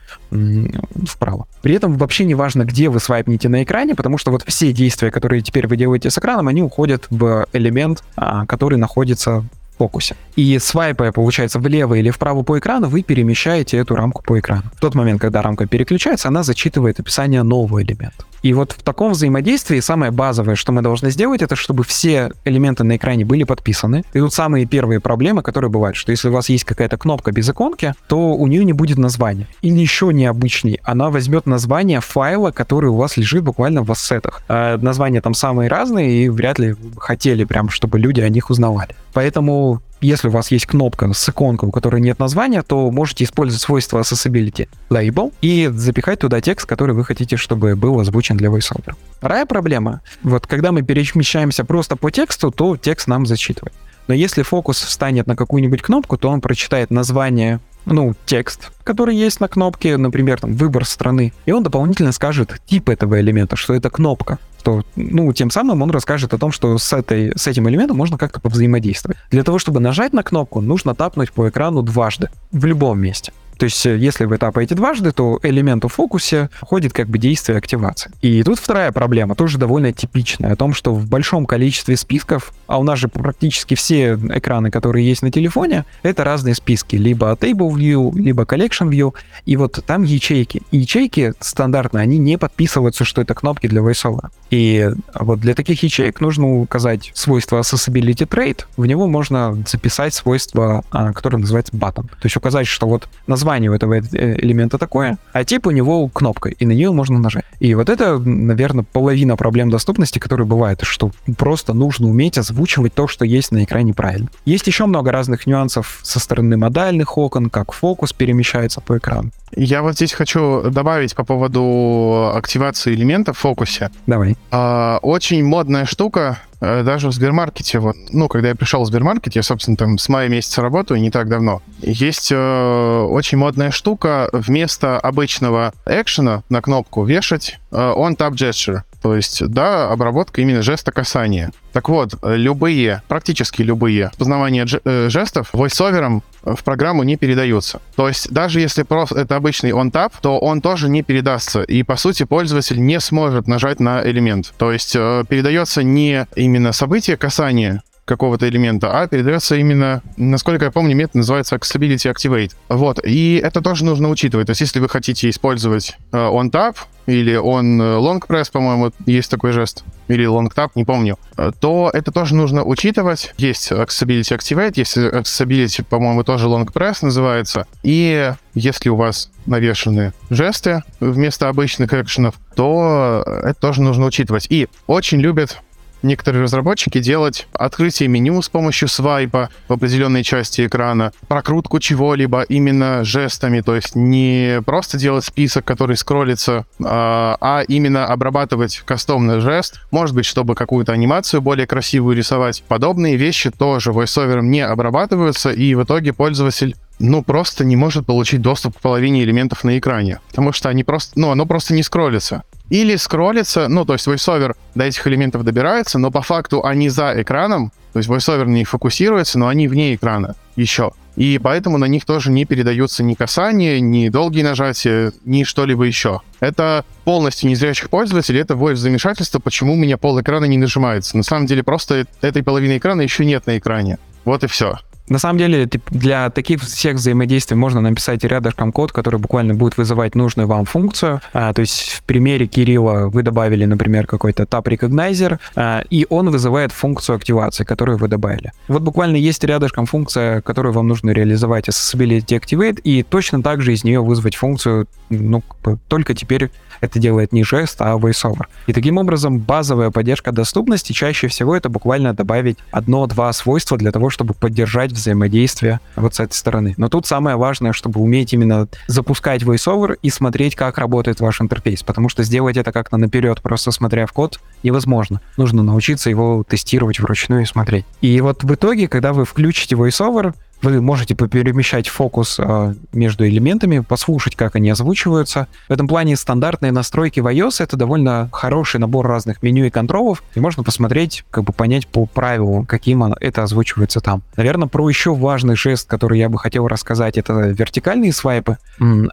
вправо. 1.07 1.47
При 1.61 1.75
этом 1.75 1.97
вообще 1.97 2.25
не 2.25 2.35
важно, 2.35 2.63
где 2.63 2.89
вы 2.89 2.99
свайпнете 2.99 3.49
на 3.49 3.63
экране, 3.63 3.95
потому 3.95 4.17
что 4.17 4.31
вот 4.31 4.43
все 4.47 4.73
действия, 4.73 5.11
которые 5.11 5.41
теперь 5.41 5.67
вы 5.67 5.77
делаете 5.77 6.09
с 6.09 6.17
экраном, 6.17 6.47
они 6.47 6.61
уходят 6.61 7.05
в 7.09 7.45
элемент, 7.53 8.03
а, 8.15 8.45
который 8.45 8.77
находится 8.77 9.43
фокусе. 9.79 10.15
И 10.35 10.59
свайпая, 10.59 11.11
получается, 11.11 11.59
влево 11.59 11.95
или 11.95 12.09
вправо 12.09 12.43
по 12.43 12.59
экрану, 12.59 12.89
вы 12.89 13.01
перемещаете 13.01 13.77
эту 13.77 13.95
рамку 13.95 14.21
по 14.21 14.37
экрану. 14.37 14.63
В 14.75 14.79
тот 14.79 14.95
момент, 14.95 15.21
когда 15.21 15.41
рамка 15.41 15.65
переключается, 15.67 16.27
она 16.27 16.43
зачитывает 16.43 16.99
описание 16.99 17.43
нового 17.43 17.81
элемента. 17.81 18.25
И 18.41 18.53
вот 18.53 18.73
в 18.73 18.83
таком 18.83 19.11
взаимодействии 19.11 19.79
самое 19.79 20.11
базовое, 20.11 20.55
что 20.55 20.71
мы 20.71 20.81
должны 20.81 21.11
сделать, 21.11 21.41
это 21.41 21.55
чтобы 21.55 21.83
все 21.83 22.31
элементы 22.45 22.83
на 22.83 22.95
экране 22.95 23.25
были 23.25 23.43
подписаны. 23.43 24.03
И 24.13 24.19
тут 24.19 24.33
самые 24.33 24.65
первые 24.65 24.99
проблемы, 24.99 25.41
которые 25.41 25.69
бывают, 25.69 25.95
что 25.95 26.11
если 26.11 26.29
у 26.29 26.31
вас 26.31 26.49
есть 26.49 26.63
какая-то 26.63 26.97
кнопка 26.97 27.31
без 27.31 27.49
иконки, 27.49 27.93
то 28.07 28.33
у 28.33 28.47
нее 28.47 28.63
не 28.65 28.73
будет 28.73 28.97
названия. 28.97 29.47
И 29.61 29.69
еще 29.69 30.11
необычней, 30.13 30.79
она 30.83 31.09
возьмет 31.09 31.45
название 31.45 32.01
файла, 32.01 32.51
который 32.51 32.89
у 32.89 32.95
вас 32.95 33.17
лежит 33.17 33.43
буквально 33.43 33.83
в 33.83 33.91
ассетах. 33.91 34.41
А 34.47 34.77
названия 34.77 35.21
там 35.21 35.33
самые 35.33 35.69
разные, 35.69 36.25
и 36.25 36.29
вряд 36.29 36.59
ли 36.59 36.75
хотели 36.97 37.43
прям, 37.43 37.69
чтобы 37.69 37.99
люди 37.99 38.21
о 38.21 38.29
них 38.29 38.49
узнавали. 38.49 38.95
Поэтому 39.13 39.81
если 40.01 40.27
у 40.27 40.31
вас 40.31 40.51
есть 40.51 40.65
кнопка 40.65 41.11
с 41.13 41.29
иконкой, 41.29 41.69
у 41.69 41.71
которой 41.71 42.01
нет 42.01 42.19
названия, 42.19 42.61
то 42.61 42.89
можете 42.91 43.23
использовать 43.23 43.61
свойство 43.61 43.99
Accessibility 43.99 44.67
Label 44.89 45.33
и 45.41 45.69
запихать 45.73 46.19
туда 46.19 46.41
текст, 46.41 46.65
который 46.65 46.95
вы 46.95 47.03
хотите, 47.03 47.37
чтобы 47.37 47.75
был 47.75 47.99
озвучен 47.99 48.37
для 48.37 48.49
VoiceOver. 48.49 48.95
Вторая 49.17 49.45
проблема. 49.45 50.01
Вот 50.23 50.47
когда 50.47 50.71
мы 50.71 50.81
перемещаемся 50.81 51.65
просто 51.65 51.95
по 51.95 52.11
тексту, 52.11 52.51
то 52.51 52.77
текст 52.77 53.07
нам 53.07 53.25
зачитывает. 53.25 53.73
Но 54.07 54.15
если 54.15 54.41
фокус 54.41 54.81
встанет 54.81 55.27
на 55.27 55.35
какую-нибудь 55.35 55.81
кнопку, 55.83 56.17
то 56.17 56.29
он 56.29 56.41
прочитает 56.41 56.89
название, 56.89 57.59
ну, 57.85 58.15
текст, 58.25 58.71
который 58.83 59.15
есть 59.15 59.39
на 59.39 59.47
кнопке, 59.47 59.97
например, 59.97 60.39
там, 60.39 60.53
выбор 60.53 60.83
страны, 60.85 61.31
и 61.45 61.51
он 61.51 61.61
дополнительно 61.61 62.11
скажет 62.11 62.59
тип 62.65 62.89
этого 62.89 63.19
элемента, 63.19 63.55
что 63.55 63.75
это 63.75 63.91
кнопка 63.91 64.39
что, 64.59 64.83
ну, 64.95 65.31
тем 65.33 65.49
самым 65.49 65.81
он 65.81 65.91
расскажет 65.91 66.33
о 66.33 66.37
том, 66.37 66.51
что 66.51 66.77
с, 66.77 66.93
этой, 66.93 67.31
с 67.35 67.47
этим 67.47 67.67
элементом 67.69 67.97
можно 67.97 68.17
как-то 68.17 68.39
повзаимодействовать. 68.39 69.17
Для 69.31 69.43
того, 69.43 69.59
чтобы 69.59 69.79
нажать 69.79 70.13
на 70.13 70.23
кнопку, 70.23 70.61
нужно 70.61 70.95
тапнуть 70.95 71.31
по 71.31 71.49
экрану 71.49 71.81
дважды, 71.81 72.29
в 72.51 72.65
любом 72.65 72.99
месте. 72.99 73.31
То 73.59 73.65
есть, 73.65 73.85
э, 73.85 73.97
если 73.97 74.23
вы 74.23 74.37
тапаете 74.37 74.73
дважды, 74.73 75.11
то 75.11 75.39
элементу 75.43 75.89
в 75.89 75.93
фокусе 75.93 76.49
входит 76.53 76.93
как 76.93 77.09
бы 77.09 77.17
действие 77.17 77.57
активации. 77.57 78.09
И 78.21 78.41
тут 78.41 78.57
вторая 78.57 78.93
проблема, 78.93 79.35
тоже 79.35 79.57
довольно 79.57 79.91
типичная, 79.91 80.53
о 80.53 80.55
том, 80.55 80.73
что 80.73 80.93
в 80.95 81.07
большом 81.07 81.45
количестве 81.45 81.97
списков, 81.97 82.53
а 82.67 82.79
у 82.79 82.83
нас 82.83 82.97
же 82.99 83.09
практически 83.09 83.75
все 83.75 84.13
экраны, 84.13 84.71
которые 84.71 85.05
есть 85.05 85.21
на 85.21 85.29
телефоне, 85.29 85.83
это 86.03 86.23
разные 86.23 86.55
списки, 86.55 86.95
либо 86.95 87.33
Table 87.33 87.69
View, 87.75 88.17
либо 88.17 88.43
Collection 88.43 88.89
View, 88.89 89.13
и 89.45 89.57
вот 89.57 89.83
там 89.85 90.03
ячейки. 90.03 90.61
Ячейки 90.71 91.33
стандартно, 91.41 91.99
они 91.99 92.17
не 92.17 92.37
подписываются, 92.37 93.03
что 93.03 93.21
это 93.21 93.33
кнопки 93.33 93.67
для 93.67 93.81
VoiceOver. 93.81 94.29
И 94.51 94.89
вот 95.13 95.39
для 95.41 95.53
таких 95.53 95.83
ячеек 95.83 96.21
нужно 96.21 96.61
указать 96.61 97.11
свойство 97.13 97.59
Accessibility 97.59 98.25
Trait, 98.27 98.65
в 98.77 98.85
него 98.85 99.07
можно 99.07 99.61
записать 99.67 100.13
свойство, 100.13 100.83
а, 100.91 101.11
которое 101.11 101.37
называется 101.37 101.73
button. 101.73 102.03
То 102.07 102.23
есть 102.23 102.37
указать, 102.37 102.65
что 102.65 102.87
вот 102.87 103.09
название 103.27 103.48
у 103.49 103.73
этого 103.73 103.95
э, 103.95 104.01
элемента 104.39 104.77
такое, 104.77 105.17
а 105.33 105.43
тип 105.43 105.67
у 105.67 105.71
него 105.71 106.07
кнопка, 106.07 106.49
и 106.49 106.65
на 106.65 106.71
нее 106.71 106.91
можно 106.91 107.19
нажать. 107.19 107.45
И 107.59 107.73
вот 107.75 107.89
это, 107.89 108.17
наверное, 108.19 108.85
половина 108.89 109.35
проблем 109.35 109.69
доступности, 109.69 110.19
которые 110.19 110.47
бывают, 110.47 110.81
что 110.83 111.11
просто 111.37 111.73
нужно 111.73 112.07
уметь 112.07 112.37
озвучивать 112.37 112.93
то, 112.93 113.07
что 113.07 113.25
есть 113.25 113.51
на 113.51 113.63
экране 113.63 113.93
правильно. 113.93 114.29
Есть 114.45 114.67
еще 114.67 114.85
много 114.85 115.11
разных 115.11 115.47
нюансов 115.47 115.99
со 116.03 116.19
стороны 116.19 116.57
модальных 116.57 117.17
окон, 117.17 117.49
как 117.49 117.71
фокус 117.71 118.13
перемещается 118.13 118.81
по 118.81 118.97
экрану. 118.97 119.31
Я 119.55 119.81
вот 119.81 119.95
здесь 119.95 120.13
хочу 120.13 120.69
добавить 120.69 121.15
по 121.15 121.23
поводу 121.23 122.31
активации 122.35 122.93
элементов 122.93 123.37
в 123.37 123.39
фокусе. 123.41 123.89
Давай. 124.05 124.37
А, 124.51 124.99
очень 125.01 125.43
модная 125.43 125.85
штука, 125.85 126.39
даже 126.59 127.07
в 127.07 127.13
Сбермаркете, 127.13 127.79
вот, 127.79 127.95
ну, 128.11 128.27
когда 128.27 128.49
я 128.49 128.55
пришел 128.55 128.83
в 128.83 128.87
Сбермаркет, 128.87 129.35
я, 129.35 129.43
собственно, 129.43 129.77
там 129.77 129.97
с 129.97 130.09
мая 130.09 130.27
месяца 130.27 130.61
работаю, 130.61 130.99
не 130.99 131.11
так 131.11 131.29
давно, 131.29 131.61
есть 131.81 132.31
э, 132.31 133.07
очень 133.09 133.37
модная 133.37 133.71
штука. 133.71 134.29
Вместо 134.33 134.99
обычного 134.99 135.73
экшена 135.85 136.43
на 136.49 136.61
кнопку 136.61 137.03
вешать 137.03 137.59
э, 137.68 137.68
on-tap 137.71 138.33
gesture. 138.33 138.81
То 139.01 139.15
есть, 139.15 139.45
да, 139.47 139.89
обработка 139.89 140.41
именно 140.41 140.61
жеста 140.61 140.91
касания. 140.91 141.51
Так 141.71 141.87
вот, 141.87 142.15
любые, 142.23 143.01
практически 143.07 143.61
любые 143.61 144.11
познавания 144.17 144.65
э, 144.83 145.09
жестов 145.09 145.49
войсовером 145.53 146.23
в 146.43 146.63
программу 146.63 147.03
не 147.03 147.15
передаются. 147.15 147.81
То 147.95 148.07
есть, 148.07 148.31
даже 148.31 148.59
если 148.59 148.83
просто 148.83 149.19
это 149.19 149.35
обычный 149.35 149.71
on-tap, 149.71 150.13
то 150.21 150.39
он 150.39 150.61
тоже 150.61 150.89
не 150.89 151.03
передастся. 151.03 151.61
И, 151.63 151.83
по 151.83 151.95
сути, 151.95 152.23
пользователь 152.23 152.83
не 152.83 152.99
сможет 152.99 153.47
нажать 153.47 153.79
на 153.79 154.03
элемент. 154.03 154.53
То 154.57 154.71
есть, 154.71 154.95
э, 154.95 155.23
передается 155.29 155.83
не 155.83 156.27
именно 156.35 156.73
событие 156.73 157.15
касания, 157.17 157.83
какого-то 158.09 158.49
элемента, 158.49 158.99
а 158.99 159.07
передается 159.07 159.55
именно, 159.55 160.01
насколько 160.17 160.65
я 160.65 160.71
помню, 160.71 160.95
метод 160.95 161.15
называется 161.15 161.55
Accessibility 161.55 162.11
Activate. 162.11 162.51
Вот, 162.67 162.99
и 163.05 163.35
это 163.35 163.61
тоже 163.61 163.85
нужно 163.85 164.09
учитывать. 164.09 164.47
То 164.47 164.51
есть, 164.51 164.61
если 164.61 164.79
вы 164.79 164.89
хотите 164.89 165.29
использовать 165.29 165.95
э, 166.11 166.17
on-tap 166.17 166.75
или 167.09 167.35
on 167.35 167.81
э, 167.81 167.97
long 167.97 168.21
press, 168.25 168.51
по-моему, 168.51 168.91
есть 169.05 169.29
такой 169.31 169.51
жест, 169.51 169.83
или 170.07 170.25
long 170.25 170.49
tap, 170.53 170.71
не 170.75 170.85
помню, 170.85 171.17
э, 171.37 171.51
то 171.59 171.89
это 171.93 172.11
тоже 172.11 172.35
нужно 172.35 172.63
учитывать. 172.63 173.33
Есть 173.37 173.71
Accessibility 173.71 174.37
Activate, 174.37 174.73
есть 174.75 174.97
Accessibility, 174.97 175.83
по-моему, 175.83 176.23
тоже 176.23 176.47
long 176.47 176.71
press 176.71 176.97
называется. 177.01 177.67
И 177.83 178.31
если 178.53 178.89
у 178.89 178.95
вас 178.95 179.29
навешаны 179.45 180.13
жесты 180.29 180.83
вместо 180.99 181.49
обычных 181.49 181.93
экшенов, 181.93 182.35
то 182.55 183.23
это 183.43 183.59
тоже 183.59 183.81
нужно 183.81 184.05
учитывать. 184.05 184.47
И 184.49 184.67
очень 184.87 185.19
любят 185.19 185.61
некоторые 186.01 186.43
разработчики 186.43 186.99
делать 186.99 187.47
открытие 187.53 188.09
меню 188.09 188.41
с 188.41 188.49
помощью 188.49 188.87
свайпа 188.87 189.49
в 189.67 189.73
определенной 189.73 190.23
части 190.23 190.65
экрана, 190.65 191.11
прокрутку 191.27 191.79
чего-либо 191.79 192.41
именно 192.43 193.03
жестами, 193.03 193.61
то 193.61 193.75
есть 193.75 193.95
не 193.95 194.61
просто 194.65 194.97
делать 194.97 195.25
список, 195.25 195.65
который 195.65 195.97
скроллится, 195.97 196.65
а, 196.83 197.37
а 197.39 197.61
именно 197.67 198.05
обрабатывать 198.05 198.81
кастомный 198.85 199.39
жест, 199.39 199.79
может 199.91 200.15
быть, 200.15 200.25
чтобы 200.25 200.55
какую-то 200.55 200.93
анимацию 200.93 201.41
более 201.41 201.67
красивую 201.67 202.15
рисовать. 202.15 202.63
Подобные 202.67 203.15
вещи 203.15 203.51
тоже 203.51 203.91
voiceover 203.91 204.41
не 204.41 204.61
обрабатываются, 204.61 205.51
и 205.51 205.75
в 205.75 205.83
итоге 205.83 206.13
пользователь 206.13 206.75
ну, 206.99 207.23
просто 207.23 207.63
не 207.63 207.75
может 207.75 208.05
получить 208.05 208.41
доступ 208.41 208.77
к 208.77 208.81
половине 208.81 209.23
элементов 209.23 209.63
на 209.63 209.77
экране, 209.77 210.19
потому 210.29 210.51
что 210.51 210.69
они 210.69 210.83
просто, 210.83 211.17
ну, 211.19 211.31
оно 211.31 211.45
просто 211.45 211.73
не 211.73 211.81
скроллится. 211.81 212.43
Или 212.69 212.95
скроллится, 212.95 213.67
ну, 213.67 213.85
то 213.85 213.93
есть 213.93 214.07
VoiceOver 214.07 214.55
до 214.75 214.83
этих 214.83 215.05
элементов 215.07 215.43
добирается, 215.43 215.97
но 215.99 216.11
по 216.11 216.21
факту 216.21 216.63
они 216.63 216.89
за 216.89 217.21
экраном, 217.21 217.71
то 217.93 217.99
есть 217.99 218.09
VoiceOver 218.09 218.45
на 218.45 218.53
них 218.53 218.69
фокусируется, 218.69 219.39
но 219.39 219.47
они 219.47 219.67
вне 219.67 219.95
экрана 219.95 220.35
еще. 220.55 220.91
И 221.15 221.37
поэтому 221.37 221.77
на 221.77 221.85
них 221.85 222.05
тоже 222.05 222.31
не 222.31 222.45
передаются 222.45 223.03
ни 223.03 223.13
касания, 223.13 223.79
ни 223.81 224.07
долгие 224.07 224.43
нажатия, 224.43 225.11
ни 225.25 225.43
что-либо 225.43 225.83
еще. 225.83 226.21
Это 226.39 226.85
полностью 227.03 227.49
незрячих 227.49 227.89
пользователей, 227.89 228.39
это 228.39 228.55
в 228.55 228.75
замешательство, 228.77 229.39
почему 229.39 229.73
у 229.73 229.75
меня 229.75 229.97
пол 229.97 230.21
экрана 230.21 230.45
не 230.45 230.57
нажимается. 230.57 231.17
На 231.17 231.23
самом 231.23 231.45
деле 231.45 231.63
просто 231.63 232.05
этой 232.21 232.41
половины 232.41 232.77
экрана 232.77 233.01
еще 233.01 233.25
нет 233.25 233.47
на 233.47 233.57
экране. 233.57 233.97
Вот 234.23 234.43
и 234.43 234.47
все. 234.47 234.79
На 235.09 235.17
самом 235.17 235.39
деле, 235.39 235.67
для 235.89 236.29
таких 236.29 236.61
всех 236.61 236.95
взаимодействий 236.95 237.57
можно 237.57 237.81
написать 237.81 238.23
рядышком 238.23 238.71
код, 238.71 238.91
который 238.91 239.19
буквально 239.19 239.55
будет 239.55 239.77
вызывать 239.77 240.15
нужную 240.15 240.47
вам 240.47 240.65
функцию. 240.65 241.21
А, 241.33 241.51
то 241.53 241.61
есть 241.61 241.89
в 241.89 242.03
примере 242.03 242.45
Кирилла 242.45 243.09
вы 243.09 243.23
добавили, 243.23 243.65
например, 243.65 244.05
какой-то 244.05 244.43
Tab 244.43 244.63
Recognizer, 244.63 245.39
а, 245.55 245.81
и 245.89 246.05
он 246.09 246.29
вызывает 246.29 246.71
функцию 246.71 247.15
активации, 247.15 247.63
которую 247.63 247.97
вы 247.97 248.07
добавили. 248.07 248.51
Вот 248.67 248.83
буквально 248.83 249.15
есть 249.15 249.43
рядышком 249.43 249.87
функция, 249.87 250.41
которую 250.41 250.73
вам 250.73 250.87
нужно 250.87 251.09
реализовать 251.09 251.67
Accessibility 251.67 252.39
Activate, 252.39 252.79
и 252.81 253.03
точно 253.03 253.41
так 253.41 253.61
же 253.61 253.73
из 253.73 253.83
нее 253.83 254.01
вызвать 254.01 254.35
функцию, 254.35 254.87
ну, 255.09 255.43
только 255.87 256.13
теперь 256.13 256.51
это 256.81 256.99
делает 256.99 257.33
не 257.33 257.43
жест, 257.43 257.81
а 257.81 257.97
VoiceOver. 257.97 258.45
И 258.67 258.73
таким 258.73 258.97
образом 258.97 259.39
базовая 259.39 259.91
поддержка 259.91 260.31
доступности 260.31 260.93
чаще 260.93 261.27
всего 261.27 261.55
это 261.55 261.69
буквально 261.69 262.13
добавить 262.13 262.57
одно-два 262.71 263.31
свойства 263.33 263.77
для 263.77 263.91
того, 263.91 264.09
чтобы 264.09 264.33
поддержать 264.33 264.91
взаимодействие 265.01 265.79
вот 265.95 266.15
с 266.15 266.19
этой 266.19 266.33
стороны. 266.33 266.73
Но 266.77 266.89
тут 266.89 267.05
самое 267.05 267.35
важное, 267.35 267.73
чтобы 267.73 267.99
уметь 267.99 268.33
именно 268.33 268.67
запускать 268.87 269.43
VoiceOver 269.43 269.97
и 270.01 270.09
смотреть, 270.09 270.55
как 270.55 270.77
работает 270.77 271.19
ваш 271.19 271.41
интерфейс, 271.41 271.83
потому 271.83 272.09
что 272.09 272.23
сделать 272.23 272.57
это 272.57 272.71
как-то 272.71 272.97
наперед, 272.97 273.41
просто 273.41 273.71
смотря 273.71 274.05
в 274.05 274.13
код, 274.13 274.39
невозможно. 274.63 275.21
Нужно 275.37 275.63
научиться 275.63 276.09
его 276.09 276.43
тестировать 276.47 276.99
вручную 276.99 277.43
и 277.43 277.45
смотреть. 277.45 277.85
И 278.01 278.19
вот 278.21 278.43
в 278.43 278.53
итоге, 278.53 278.87
когда 278.87 279.13
вы 279.13 279.25
включите 279.25 279.75
VoiceOver, 279.75 280.33
вы 280.61 280.81
можете 280.81 281.15
перемещать 281.15 281.87
фокус 281.87 282.37
э, 282.39 282.73
между 282.93 283.27
элементами, 283.27 283.79
послушать, 283.79 284.35
как 284.35 284.55
они 284.55 284.69
озвучиваются. 284.69 285.47
В 285.67 285.71
этом 285.71 285.87
плане 285.87 286.15
стандартные 286.15 286.71
настройки 286.71 287.19
в 287.19 287.27
iOS— 287.27 287.55
это 287.59 287.77
довольно 287.77 288.29
хороший 288.31 288.79
набор 288.79 289.07
разных 289.07 289.41
меню 289.41 289.65
и 289.65 289.69
контролов, 289.69 290.23
и 290.35 290.39
можно 290.39 290.63
посмотреть, 290.63 291.23
как 291.31 291.43
бы 291.43 291.53
понять 291.53 291.87
по 291.87 292.05
правилу, 292.05 292.65
каким 292.67 293.03
это 293.03 293.43
озвучивается 293.43 294.01
там. 294.01 294.21
Наверное, 294.35 294.67
про 294.67 294.89
еще 294.89 295.15
важный 295.15 295.55
жест, 295.55 295.87
который 295.87 296.19
я 296.19 296.29
бы 296.29 296.37
хотел 296.37 296.67
рассказать, 296.67 297.17
это 297.17 297.33
вертикальные 297.33 298.13
свайпы. 298.13 298.57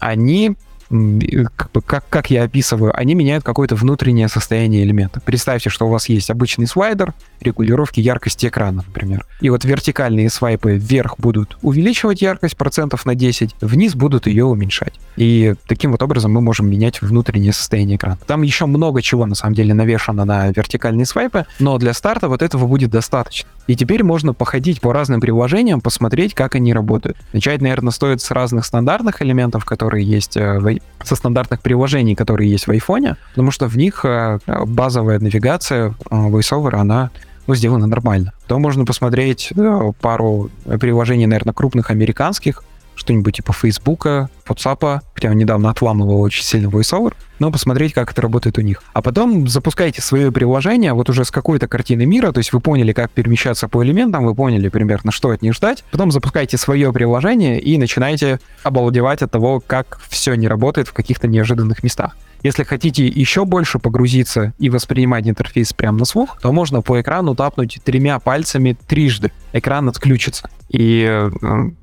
Они 0.00 0.56
как, 0.88 1.72
бы, 1.72 1.82
как, 1.82 2.08
как 2.08 2.30
я 2.30 2.44
описываю, 2.44 2.96
они 2.96 3.14
меняют 3.14 3.44
какое-то 3.44 3.74
внутреннее 3.74 4.28
состояние 4.28 4.84
элемента. 4.84 5.20
Представьте, 5.20 5.70
что 5.70 5.86
у 5.86 5.90
вас 5.90 6.08
есть 6.08 6.30
обычный 6.30 6.66
слайдер 6.66 7.14
регулировки 7.40 8.00
яркости 8.00 8.46
экрана, 8.46 8.84
например. 8.86 9.26
И 9.40 9.50
вот 9.50 9.64
вертикальные 9.64 10.30
свайпы 10.30 10.72
вверх 10.72 11.18
будут 11.18 11.58
увеличивать 11.62 12.22
яркость 12.22 12.56
процентов 12.56 13.04
на 13.06 13.14
10, 13.14 13.56
вниз 13.60 13.94
будут 13.94 14.26
ее 14.26 14.44
уменьшать. 14.44 14.94
И 15.16 15.54
таким 15.66 15.92
вот 15.92 16.02
образом 16.02 16.32
мы 16.32 16.40
можем 16.40 16.68
менять 16.70 17.02
внутреннее 17.02 17.52
состояние 17.52 17.96
экрана. 17.96 18.18
Там 18.26 18.42
еще 18.42 18.66
много 18.66 19.02
чего, 19.02 19.26
на 19.26 19.34
самом 19.34 19.54
деле, 19.54 19.74
навешано 19.74 20.24
на 20.24 20.48
вертикальные 20.48 21.06
свайпы, 21.06 21.46
но 21.58 21.78
для 21.78 21.92
старта 21.92 22.28
вот 22.28 22.42
этого 22.42 22.66
будет 22.66 22.90
достаточно. 22.90 23.48
И 23.66 23.74
теперь 23.74 24.04
можно 24.04 24.32
походить 24.32 24.80
по 24.80 24.92
разным 24.92 25.20
приложениям, 25.20 25.80
посмотреть, 25.80 26.34
как 26.34 26.54
они 26.54 26.72
работают. 26.72 27.16
Начать, 27.32 27.60
наверное, 27.60 27.90
стоит 27.90 28.20
с 28.20 28.30
разных 28.30 28.64
стандартных 28.64 29.22
элементов, 29.22 29.64
которые 29.64 30.04
есть 30.04 30.36
э, 30.36 30.58
в 30.58 30.75
со 31.02 31.16
стандартных 31.16 31.60
приложений, 31.60 32.14
которые 32.14 32.50
есть 32.50 32.66
в 32.66 32.70
айфоне, 32.70 33.16
потому 33.30 33.50
что 33.50 33.68
в 33.68 33.76
них 33.76 34.04
э, 34.04 34.38
базовая 34.66 35.18
навигация 35.18 35.94
э, 36.10 36.14
VoiceOver, 36.14 36.74
она 36.74 37.10
ну, 37.46 37.54
сделана 37.54 37.86
нормально. 37.86 38.32
То 38.46 38.58
можно 38.58 38.84
посмотреть 38.84 39.52
э, 39.56 39.92
пару 40.00 40.50
приложений, 40.64 41.26
наверное, 41.26 41.54
крупных 41.54 41.90
американских, 41.90 42.64
что-нибудь 42.96 43.36
типа 43.36 43.52
Фейсбука, 43.52 44.28
WhatsApp, 44.48 45.00
хотя 45.14 45.30
он 45.30 45.36
недавно 45.36 45.70
отламывал 45.70 46.20
очень 46.20 46.42
сильно 46.42 46.68
VoiceOver, 46.68 47.14
но 47.38 47.52
посмотреть, 47.52 47.92
как 47.92 48.10
это 48.10 48.22
работает 48.22 48.58
у 48.58 48.62
них. 48.62 48.82
А 48.92 49.02
потом 49.02 49.46
запускайте 49.46 50.02
свое 50.02 50.32
приложение 50.32 50.92
вот 50.92 51.08
уже 51.10 51.24
с 51.24 51.30
какой-то 51.30 51.68
картины 51.68 52.06
мира, 52.06 52.32
то 52.32 52.38
есть 52.38 52.52
вы 52.52 52.60
поняли, 52.60 52.92
как 52.92 53.10
перемещаться 53.10 53.68
по 53.68 53.84
элементам, 53.84 54.24
вы 54.24 54.34
поняли 54.34 54.68
примерно, 54.68 55.12
что 55.12 55.30
от 55.30 55.42
них 55.42 55.54
ждать, 55.54 55.84
потом 55.90 56.10
запускайте 56.10 56.56
свое 56.56 56.92
приложение 56.92 57.60
и 57.60 57.78
начинайте 57.78 58.40
обалдевать 58.62 59.22
от 59.22 59.30
того, 59.30 59.62
как 59.64 59.98
все 60.08 60.34
не 60.34 60.48
работает 60.48 60.88
в 60.88 60.92
каких-то 60.92 61.28
неожиданных 61.28 61.82
местах. 61.82 62.16
Если 62.46 62.62
хотите 62.62 63.04
еще 63.04 63.44
больше 63.44 63.80
погрузиться 63.80 64.52
и 64.60 64.70
воспринимать 64.70 65.26
интерфейс 65.26 65.72
прямо 65.72 65.98
на 65.98 66.04
слух, 66.04 66.38
то 66.40 66.52
можно 66.52 66.80
по 66.80 67.00
экрану 67.00 67.34
тапнуть 67.34 67.80
тремя 67.82 68.20
пальцами 68.20 68.76
трижды. 68.86 69.32
Экран 69.52 69.88
отключится. 69.88 70.48
И, 70.68 71.04
э, 71.08 71.30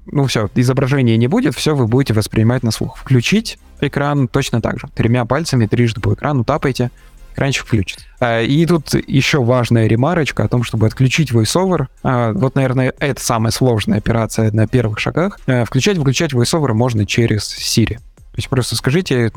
ну 0.05 0.25
все, 0.25 0.49
изображения 0.55 1.17
не 1.17 1.27
будет, 1.27 1.53
все 1.53 1.75
вы 1.75 1.85
будете 1.85 2.13
воспринимать 2.13 2.63
на 2.63 2.71
слух. 2.71 2.95
Включить 2.97 3.59
экран 3.81 4.29
точно 4.29 4.61
так 4.61 4.79
же. 4.79 4.87
Тремя 4.95 5.25
пальцами 5.25 5.65
трижды 5.65 5.99
по 5.99 6.13
экрану 6.13 6.45
тапайте, 6.45 6.91
экранчик 7.33 7.65
включится. 7.65 8.05
А, 8.21 8.41
И 8.41 8.65
тут 8.65 8.93
еще 8.93 9.43
важная 9.43 9.87
ремарочка 9.87 10.45
о 10.45 10.47
том, 10.47 10.63
чтобы 10.63 10.87
отключить 10.87 11.33
VoiceOver. 11.33 11.87
А, 12.03 12.31
Вот, 12.31 12.55
наверное, 12.55 12.93
это 12.99 13.21
самая 13.21 13.51
сложная 13.51 13.97
операция 13.97 14.49
на 14.53 14.65
первых 14.69 14.99
шагах. 14.99 15.41
А, 15.45 15.65
Включать-выключать 15.65 16.31
VoiceOver 16.31 16.71
можно 16.71 17.05
через 17.05 17.53
Siri. 17.53 17.97
То 17.97 18.37
есть 18.37 18.47
просто 18.47 18.77
скажите, 18.77 19.31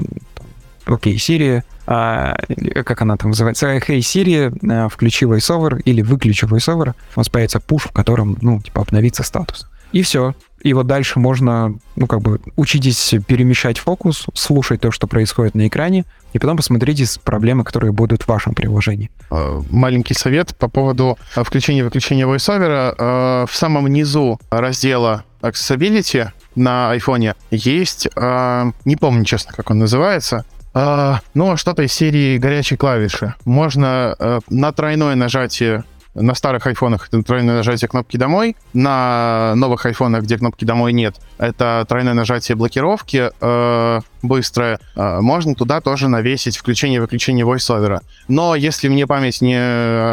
окей, 0.87 1.16
Siri, 1.16 1.62
а, 1.87 2.37
как 2.84 3.03
она 3.03 3.16
там 3.16 3.30
называется, 3.30 3.76
Hey 3.76 3.99
Siri, 3.99 4.57
а, 4.70 4.89
включи 4.89 5.24
VoiceOver 5.24 5.80
или 5.82 6.03
выключи 6.03 6.45
VoiceOver, 6.45 6.91
у 6.91 6.95
вас 7.18 7.28
появится 7.28 7.61
пуш, 7.61 7.84
в 7.84 7.93
котором, 7.93 8.37
ну, 8.41 8.61
типа, 8.61 8.82
обновится 8.82 9.22
статус. 9.22 9.68
И 9.93 10.03
все. 10.03 10.34
И 10.62 10.72
вот 10.72 10.87
дальше 10.87 11.20
можно, 11.20 11.74
ну, 11.95 12.07
как 12.07 12.20
бы, 12.20 12.41
учитесь 12.57 13.14
перемещать 13.26 13.78
фокус, 13.78 14.26
слушать 14.34 14.80
то, 14.80 14.91
что 14.91 15.07
происходит 15.07 15.55
на 15.55 15.68
экране, 15.68 16.05
и 16.32 16.39
потом 16.39 16.57
посмотрите 16.57 17.07
проблемы, 17.22 17.62
которые 17.62 17.93
будут 17.93 18.24
в 18.24 18.28
вашем 18.28 18.53
приложении. 18.53 19.11
Э, 19.30 19.62
маленький 19.70 20.14
совет 20.14 20.57
по 20.57 20.68
поводу 20.68 21.18
э, 21.37 21.45
включения 21.45 21.80
и 21.80 21.82
выключения 21.82 22.26
VoiceOver. 22.26 22.95
Э, 22.99 23.47
В 23.49 23.55
самом 23.55 23.87
низу 23.87 24.41
раздела 24.51 25.24
Accessibility 25.41 26.30
на 26.57 26.91
айфоне 26.91 27.34
есть, 27.51 28.09
э, 28.14 28.72
не 28.84 28.97
помню, 28.97 29.24
честно, 29.24 29.53
как 29.53 29.70
он 29.70 29.78
называется, 29.78 30.45
э, 30.77 31.14
но 31.35 31.57
что-то 31.57 31.83
из 31.83 31.93
серии 31.93 32.39
горячей 32.39 32.77
клавиши. 32.77 33.35
Можно 33.45 34.14
э, 34.18 34.41
на 34.49 34.72
тройное 34.72 35.14
нажатие 35.14 35.85
на 36.16 36.35
старых 36.35 36.66
айфонах 36.66 37.09
это 37.09 37.22
тройное 37.22 37.57
нажатие 37.57 37.89
кнопки 37.89 38.16
«Домой», 38.16 38.57
на 38.72 39.53
новых 39.55 39.85
айфонах, 39.87 40.22
где 40.22 40.39
кнопки 40.39 40.64
«Домой» 40.64 40.93
нет, 40.93 41.16
это 41.39 41.85
тройное 41.89 42.14
нажатие 42.14 42.57
блокировки 42.57 43.31
э, 43.39 44.01
быстрое. 44.22 44.81
Э, 44.97 45.20
можно 45.20 45.55
туда 45.55 45.81
тоже 45.81 46.09
навесить 46.09 46.57
включение 46.57 46.97
и 46.97 47.01
выключение 47.01 47.45
VoiceOver. 47.45 48.01
Но 48.29 48.55
если 48.55 48.89
мне 48.89 49.07
память 49.07 49.41
не 49.43 49.57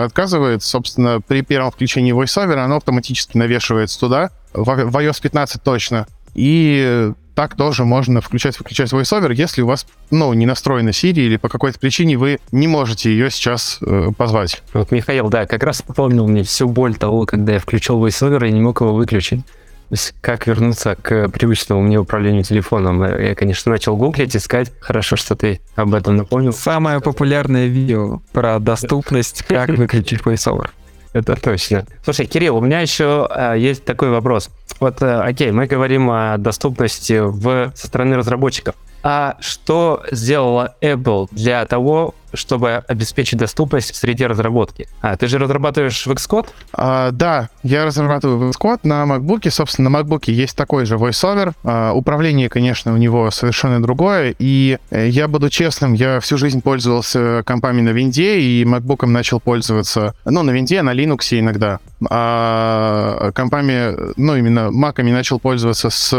отказывает, 0.05 0.63
собственно, 0.63 1.21
при 1.21 1.41
первом 1.41 1.71
включении 1.71 2.13
VoiceOver 2.13 2.57
оно 2.57 2.77
автоматически 2.77 3.37
навешивается 3.37 3.99
туда, 3.99 4.31
в, 4.53 4.65
в 4.65 4.97
iOS 4.97 5.21
15 5.21 5.63
точно. 5.63 6.05
И 6.35 7.13
так 7.35 7.55
тоже 7.55 7.85
можно 7.85 8.21
включать-выключать 8.21 8.91
VoiceOver, 8.91 9.33
если 9.33 9.61
у 9.61 9.67
вас, 9.67 9.85
ну, 10.11 10.33
не 10.33 10.45
настроена 10.45 10.89
Siri 10.89 11.25
или 11.25 11.37
по 11.37 11.49
какой-то 11.49 11.79
причине 11.79 12.17
вы 12.17 12.39
не 12.51 12.67
можете 12.67 13.09
ее 13.09 13.31
сейчас 13.31 13.79
э, 13.81 14.09
позвать. 14.17 14.61
Вот 14.73 14.91
Михаил, 14.91 15.29
да, 15.29 15.45
как 15.45 15.63
раз 15.63 15.83
напомнил 15.87 16.27
мне 16.27 16.43
всю 16.43 16.67
боль 16.67 16.95
того, 16.95 17.25
когда 17.25 17.53
я 17.53 17.59
включил 17.59 18.03
VoiceOver 18.05 18.47
и 18.47 18.51
не 18.51 18.61
мог 18.61 18.81
его 18.81 18.93
выключить. 18.93 19.45
То 19.45 19.95
есть 19.95 20.15
как 20.21 20.47
вернуться 20.47 20.95
к 20.95 21.29
привычному 21.29 21.81
мне 21.81 21.99
управлению 21.99 22.43
телефоном? 22.43 23.03
Я, 23.03 23.35
конечно, 23.35 23.71
начал 23.71 23.95
гуглить, 23.95 24.35
искать. 24.35 24.71
Хорошо, 24.79 25.15
что 25.15 25.35
ты 25.35 25.61
об 25.75 25.93
этом 25.93 26.15
напомнил. 26.15 26.51
Самое 26.51 26.99
популярное 26.99 27.67
видео 27.67 28.21
про 28.31 28.59
доступность, 28.59 29.43
как 29.43 29.69
выключить 29.69 30.21
VoiceOver. 30.21 30.69
Это 31.13 31.35
точно. 31.35 31.85
Слушай, 32.03 32.25
Кирилл, 32.25 32.57
у 32.57 32.61
меня 32.61 32.81
еще 32.81 33.27
э, 33.29 33.55
есть 33.57 33.85
такой 33.85 34.09
вопрос. 34.09 34.49
Вот, 34.79 35.01
э, 35.01 35.21
окей, 35.21 35.51
мы 35.51 35.67
говорим 35.67 36.09
о 36.09 36.37
доступности 36.37 37.19
в, 37.19 37.71
со 37.75 37.87
стороны 37.87 38.17
разработчиков. 38.17 38.75
А 39.03 39.37
что 39.39 40.03
сделала 40.11 40.75
Apple 40.81 41.27
для 41.31 41.65
того, 41.65 42.15
чтобы 42.33 42.83
обеспечить 42.87 43.39
доступность 43.39 43.91
в 43.91 43.95
среде 43.95 44.27
разработки? 44.27 44.87
А, 45.01 45.15
ты 45.15 45.27
же 45.27 45.37
разрабатываешь 45.37 46.05
в 46.05 46.11
Xcode? 46.11 46.47
А, 46.73 47.11
да, 47.11 47.49
я 47.63 47.85
разрабатываю 47.85 48.51
VS 48.51 48.79
на 48.83 49.03
MacBook. 49.03 49.49
Собственно, 49.49 49.89
на 49.89 49.97
MacBook 49.97 50.31
есть 50.31 50.55
такой 50.55 50.85
же 50.85 50.95
VoiceOver. 50.95 51.53
А, 51.63 51.93
управление, 51.93 52.49
конечно, 52.49 52.93
у 52.93 52.97
него 52.97 53.31
совершенно 53.31 53.81
другое. 53.81 54.35
И 54.39 54.77
э, 54.89 55.07
я 55.09 55.27
буду 55.27 55.49
честным, 55.49 55.93
я 55.93 56.19
всю 56.19 56.37
жизнь 56.37 56.61
пользовался 56.61 57.43
компами 57.45 57.81
на 57.81 57.89
винде, 57.89 58.39
и 58.39 58.63
MacBook 58.63 59.05
начал 59.05 59.39
пользоваться, 59.39 60.15
ну, 60.25 60.43
на 60.43 60.51
винде, 60.51 60.81
на 60.81 60.93
Linux 60.93 61.39
иногда. 61.39 61.79
А 62.09 63.31
компами, 63.33 63.95
ну, 64.17 64.35
именно 64.35 64.71
маками 64.71 65.11
начал 65.11 65.39
пользоваться 65.39 65.89
с 65.89 66.09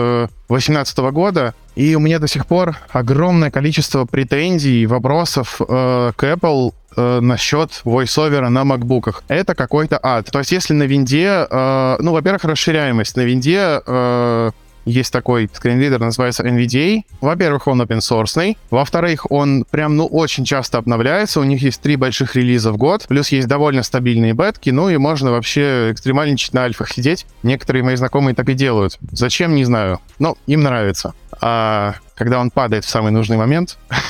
2018 0.48 0.98
года, 1.12 1.54
и 1.74 1.94
у 1.96 2.00
меня 2.00 2.18
до 2.18 2.28
сих 2.28 2.46
пор 2.46 2.76
огромное 2.90 3.50
количество 3.50 4.04
претензий, 4.04 4.86
вопросов 4.86 5.60
э, 5.66 6.03
к 6.12 6.24
Apple 6.24 6.72
э, 6.96 7.20
насчет 7.20 7.82
voiceover 7.84 8.48
на 8.48 8.64
макбуках. 8.64 9.24
Это 9.28 9.54
какой-то 9.54 9.98
ад. 10.02 10.30
То 10.30 10.38
есть 10.40 10.52
если 10.52 10.74
на 10.74 10.84
винде, 10.84 11.46
э, 11.48 11.96
ну, 12.00 12.12
во-первых, 12.12 12.44
расширяемость. 12.44 13.16
На 13.16 13.22
винде 13.22 13.80
э, 13.86 14.50
есть 14.84 15.12
такой 15.12 15.48
скринридер, 15.52 15.98
называется 15.98 16.42
NVDA. 16.46 17.02
Во-первых, 17.20 17.66
он 17.66 17.80
open 17.82 17.98
source. 17.98 18.56
Во-вторых, 18.70 19.30
он 19.30 19.64
прям, 19.70 19.96
ну, 19.96 20.06
очень 20.06 20.44
часто 20.44 20.78
обновляется. 20.78 21.40
У 21.40 21.44
них 21.44 21.62
есть 21.62 21.80
три 21.80 21.96
больших 21.96 22.36
релиза 22.36 22.72
в 22.72 22.76
год. 22.76 23.06
Плюс 23.08 23.28
есть 23.30 23.48
довольно 23.48 23.82
стабильные 23.82 24.34
бетки. 24.34 24.70
Ну, 24.70 24.88
и 24.88 24.96
можно 24.96 25.30
вообще 25.30 25.90
экстремальничать 25.92 26.52
на 26.52 26.64
альфах 26.64 26.90
сидеть. 26.90 27.26
Некоторые 27.42 27.82
мои 27.82 27.96
знакомые 27.96 28.34
так 28.34 28.48
и 28.48 28.54
делают. 28.54 28.98
Зачем, 29.10 29.54
не 29.54 29.64
знаю. 29.64 30.00
Но 30.18 30.36
им 30.46 30.62
нравится. 30.62 31.14
А 31.40 31.94
когда 32.14 32.38
он 32.38 32.50
падает 32.50 32.84
в 32.84 32.88
самый 32.88 33.12
нужный 33.12 33.36
момент, 33.36 33.78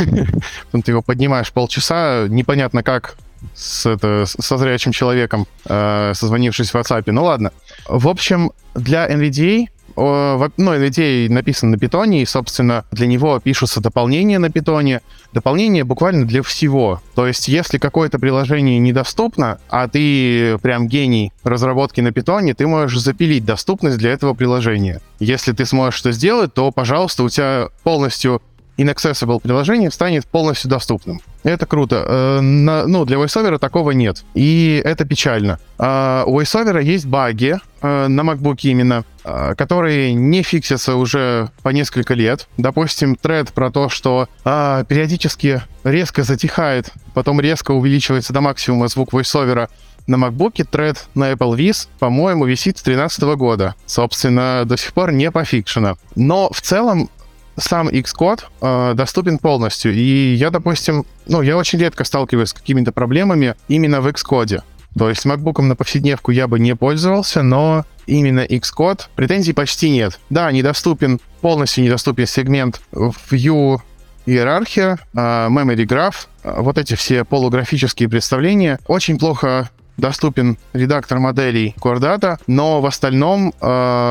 потом 0.66 0.83
ты 0.83 0.93
его 0.93 1.03
поднимаешь 1.03 1.53
полчаса, 1.53 2.27
непонятно 2.29 2.83
как, 2.83 3.16
с, 3.55 3.87
это, 3.87 4.25
со 4.27 4.57
зрячим 4.57 4.93
человеком, 4.93 5.47
э, 5.66 6.12
созвонившись 6.14 6.70
в 6.70 6.75
WhatsApp. 6.75 7.05
Ну 7.07 7.25
ладно. 7.25 7.53
В 7.87 8.09
общем, 8.09 8.53
для 8.75 9.09
NVDA 9.11 9.68
ну, 9.97 10.74
NVDA 10.74 11.28
написан 11.30 11.70
на 11.70 11.78
питоне, 11.78 12.22
и, 12.22 12.26
собственно, 12.26 12.84
для 12.90 13.07
него 13.07 13.38
пишутся 13.40 13.80
дополнения 13.80 14.38
на 14.38 14.51
питоне. 14.51 15.01
Дополнения 15.32 15.84
буквально 15.84 16.26
для 16.26 16.42
всего. 16.42 17.01
То 17.14 17.26
есть, 17.26 17.49
если 17.49 17.78
какое-то 17.78 18.18
приложение 18.18 18.78
недоступно, 18.78 19.59
а 19.68 19.88
ты 19.88 20.59
прям 20.59 20.88
гений 20.88 21.32
разработки 21.42 22.01
на 22.01 22.12
питоне, 22.12 22.55
ты 22.55 22.66
можешь 22.66 23.01
запилить 23.01 23.45
доступность 23.45 23.99
для 23.99 24.12
этого 24.12 24.34
приложения. 24.34 25.01
Если 25.18 25.53
ты 25.53 25.64
сможешь 25.64 26.01
это 26.01 26.12
сделать, 26.12 26.55
то, 26.55 26.70
пожалуйста, 26.70 27.22
у 27.22 27.28
тебя 27.28 27.68
полностью 27.82 28.42
inaccessible 28.77 29.41
приложение 29.41 29.91
станет 29.91 30.27
полностью 30.27 30.70
доступным. 30.70 31.20
Это 31.43 31.66
круто. 31.66 32.05
Э, 32.07 32.41
на- 32.41 32.87
ну, 32.87 33.05
для 33.05 33.18
VoiceOver 33.18 33.59
такого 33.59 33.91
нет. 33.93 34.25
И 34.35 34.81
это 34.85 35.05
печально. 35.05 35.59
А, 35.79 36.25
у 36.27 36.41
VoiceOver 36.41 36.83
есть 36.83 37.07
баги 37.07 37.59
э, 37.83 38.07
на 38.09 38.22
MacBook 38.22 38.61
именно, 38.62 39.05
э, 39.25 39.55
которые 39.57 40.14
не 40.14 40.43
фиксятся 40.43 40.97
уже 40.97 41.51
по 41.62 41.68
несколько 41.68 42.14
лет. 42.14 42.49
Допустим, 42.57 43.14
тред 43.16 43.53
про 43.53 43.70
то, 43.70 43.89
что 43.89 44.29
а, 44.45 44.85
периодически 44.85 45.62
резко 45.85 46.22
затихает, 46.22 46.91
потом 47.12 47.41
резко 47.41 47.72
увеличивается 47.72 48.33
до 48.33 48.41
максимума 48.41 48.89
звук 48.89 49.12
VoiceOver 49.12 49.68
на 50.07 50.16
MacBook 50.16 50.64
тред 50.64 51.07
на 51.14 51.33
Apple 51.33 51.57
Viz, 51.57 51.89
по-моему, 51.99 52.45
висит 52.45 52.79
с 52.79 52.83
2013 52.83 53.22
года. 53.37 53.75
Собственно, 53.87 54.64
до 54.64 54.77
сих 54.77 54.93
пор 54.93 55.12
не 55.12 55.31
пофикшено. 55.31 55.97
Но 56.14 56.51
в 56.53 56.61
целом 56.61 57.09
сам 57.57 57.89
Xcode 57.89 58.43
э, 58.61 58.95
доступен 58.95 59.39
полностью. 59.39 59.93
И 59.93 60.35
я, 60.35 60.51
допустим, 60.51 61.05
ну, 61.27 61.43
я 61.43 61.57
очень 61.57 61.79
редко 61.79 62.05
сталкиваюсь 62.05 62.51
с 62.51 62.53
какими-то 62.53 62.93
проблемами 62.93 63.55
именно 63.69 64.01
в 64.01 64.07
Xcode. 64.09 64.63
То 64.97 65.09
есть 65.09 65.27
MacBook 65.27 65.61
на 65.63 65.75
повседневку 65.75 66.31
я 66.31 66.47
бы 66.47 66.61
не 66.61 66.77
пользовался, 66.77 67.43
но 67.43 67.85
именно 68.07 68.41
Xcode 68.41 69.03
претензий 69.17 69.53
почти 69.53 69.91
нет. 69.91 70.21
Да, 70.31 70.51
недоступен, 70.53 71.21
полностью 71.41 71.85
недоступен 71.85 72.27
сегмент 72.27 72.81
View 72.93 73.81
иерархия, 74.27 74.99
э, 75.15 75.19
Memory 75.19 75.87
Graph, 75.87 76.27
э, 76.43 76.61
вот 76.61 76.79
эти 76.79 76.95
все 76.95 77.25
полуграфические 77.25 78.09
представления. 78.09 78.79
Очень 78.87 79.19
плохо 79.19 79.71
доступен 79.97 80.59
редактор 80.73 81.19
моделей 81.19 81.75
Core 81.81 81.99
Data, 81.99 82.39
но 82.47 82.81
в 82.81 82.87
остальном, 82.87 83.53
э, 83.61 83.67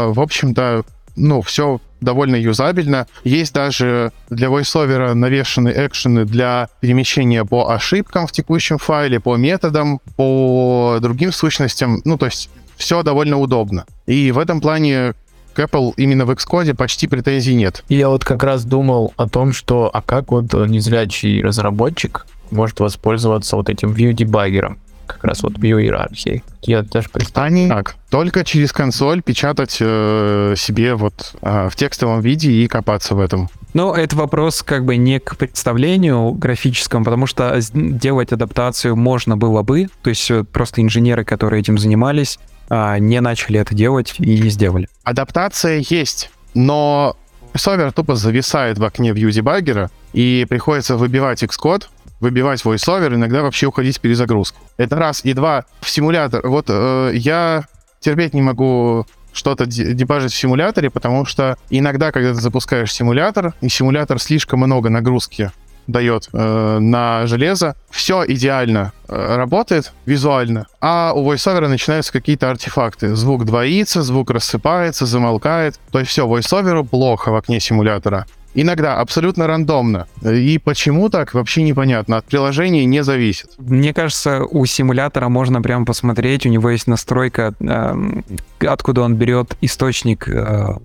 в 0.08 0.20
общем-то, 0.20 0.84
ну, 1.16 1.42
все 1.42 1.80
довольно 2.04 2.36
юзабельно. 2.36 3.08
Есть 3.24 3.54
даже 3.54 4.12
для 4.30 4.48
VoiceOver 4.48 5.14
навешаны 5.14 5.74
экшены 5.76 6.26
для 6.26 6.70
перемещения 6.82 7.46
по 7.46 7.72
ошибкам 7.72 8.28
в 8.28 8.32
текущем 8.32 8.78
файле, 8.78 9.20
по 9.20 9.36
методам, 9.36 10.00
по 10.16 10.98
другим 11.02 11.32
сущностям. 11.32 12.02
Ну, 12.06 12.18
то 12.18 12.26
есть 12.28 12.50
все 12.78 13.04
довольно 13.04 13.40
удобно. 13.40 13.86
И 14.06 14.32
в 14.32 14.40
этом 14.40 14.62
плане 14.62 15.14
к 15.54 15.60
Apple 15.60 15.94
именно 15.98 16.26
в 16.26 16.32
Xcode 16.32 16.74
почти 16.74 17.08
претензий 17.08 17.56
нет. 17.56 17.84
Я 17.90 18.10
вот 18.10 18.26
как 18.26 18.44
раз 18.44 18.66
думал 18.66 19.14
о 19.18 19.30
том, 19.30 19.54
что 19.54 19.90
а 19.94 20.02
как 20.02 20.32
вот 20.32 20.54
незрячий 20.54 21.42
разработчик 21.42 22.26
может 22.52 22.80
воспользоваться 22.80 23.56
вот 23.56 23.70
этим 23.70 23.94
view-дебаггером, 23.94 24.78
как 25.06 25.24
раз 25.24 25.44
вот 25.44 25.54
view 25.54 25.82
иерархией. 25.82 26.44
Я 26.62 26.82
даже 26.82 27.10
представляю. 27.10 27.54
Они 27.54 27.70
так, 27.70 27.96
только 28.10 28.44
через 28.44 28.72
консоль 28.72 29.22
печатать 29.22 29.78
э, 29.80 30.56
себе 30.58 30.96
вот 30.96 31.34
э, 31.42 31.70
в 31.70 31.76
текстовом 31.76 32.22
виде 32.22 32.52
и 32.52 32.68
копаться 32.68 33.16
в 33.16 33.20
этом. 33.20 33.50
Но 33.74 33.96
это 33.96 34.16
вопрос 34.16 34.62
как 34.62 34.86
бы 34.86 34.98
не 34.98 35.20
к 35.20 35.36
представлению 35.36 36.32
графическому, 36.32 37.04
потому 37.04 37.26
что 37.26 37.60
делать 37.74 38.32
адаптацию 38.32 38.96
можно 38.96 39.36
было 39.36 39.64
бы, 39.64 39.88
то 40.02 40.10
есть 40.10 40.30
э, 40.30 40.44
просто 40.44 40.82
инженеры, 40.82 41.26
которые 41.26 41.62
этим 41.62 41.78
занимались, 41.78 42.40
а, 42.70 42.98
не 43.00 43.20
начали 43.20 43.60
это 43.60 43.76
делать 43.76 44.16
и 44.20 44.40
не 44.40 44.50
сделали. 44.50 44.88
Адаптация 45.04 45.84
есть, 45.90 46.32
но 46.54 47.18
сервер 47.56 47.92
тупо 47.92 48.16
зависает 48.16 48.78
в 48.78 48.84
окне 48.84 49.12
view 49.12 49.32
дебаггера, 49.32 49.90
и 50.14 50.46
приходится 50.48 50.96
выбивать 50.96 51.44
Xcode, 51.44 51.86
выбивать 52.24 52.64
VoiceOver, 52.64 53.14
иногда 53.14 53.44
вообще 53.44 53.68
уходить 53.68 53.98
в 53.98 54.02
перезагрузку. 54.02 54.58
Это 54.78 54.96
раз. 54.96 55.22
И 55.24 55.34
два, 55.34 55.66
в 55.82 55.90
симулятор. 55.90 56.48
Вот 56.48 56.66
э, 56.70 57.12
я 57.14 57.66
терпеть 58.00 58.34
не 58.34 58.42
могу 58.42 59.06
что-то 59.34 59.66
дебажить 59.66 60.32
в 60.32 60.36
симуляторе, 60.36 60.90
потому 60.90 61.26
что 61.26 61.58
иногда, 61.70 62.12
когда 62.12 62.34
ты 62.34 62.40
запускаешь 62.40 62.94
симулятор, 62.94 63.54
и 63.62 63.70
симулятор 63.70 64.20
слишком 64.20 64.60
много 64.60 64.90
нагрузки 64.90 65.52
дает 65.88 66.30
э, 66.32 66.78
на 66.80 67.28
железо, 67.28 67.76
все 67.90 68.24
идеально 68.26 68.94
э, 69.10 69.36
работает 69.36 69.92
визуально, 70.06 70.68
а 70.80 71.12
у 71.14 71.30
VoiceOver 71.30 71.68
начинаются 71.68 72.14
какие-то 72.14 72.50
артефакты. 72.50 73.16
Звук 73.16 73.44
двоится, 73.44 74.02
звук 74.02 74.30
рассыпается, 74.30 75.06
замолкает. 75.06 75.78
То 75.92 76.00
есть 76.00 76.12
все, 76.12 76.26
VoiceOver 76.26 76.86
плохо 76.86 77.32
в 77.32 77.36
окне 77.36 77.60
симулятора. 77.60 78.26
Иногда 78.56 79.00
абсолютно 79.00 79.48
рандомно. 79.48 80.08
И 80.22 80.60
почему 80.60 81.10
так, 81.10 81.34
вообще 81.34 81.64
непонятно. 81.64 82.18
От 82.18 82.26
приложения 82.26 82.86
не 82.86 83.04
зависит. 83.04 83.52
Мне 83.58 83.94
кажется, 83.94 84.44
у 84.44 84.66
симулятора 84.66 85.30
можно 85.30 85.62
прямо 85.62 85.86
посмотреть. 85.86 86.46
У 86.46 86.50
него 86.50 86.70
есть 86.70 86.88
настройка, 86.88 87.54
э, 87.60 88.22
откуда 88.68 89.02
он 89.02 89.16
берет 89.16 89.58
источник 89.62 90.28
э, 90.28 90.76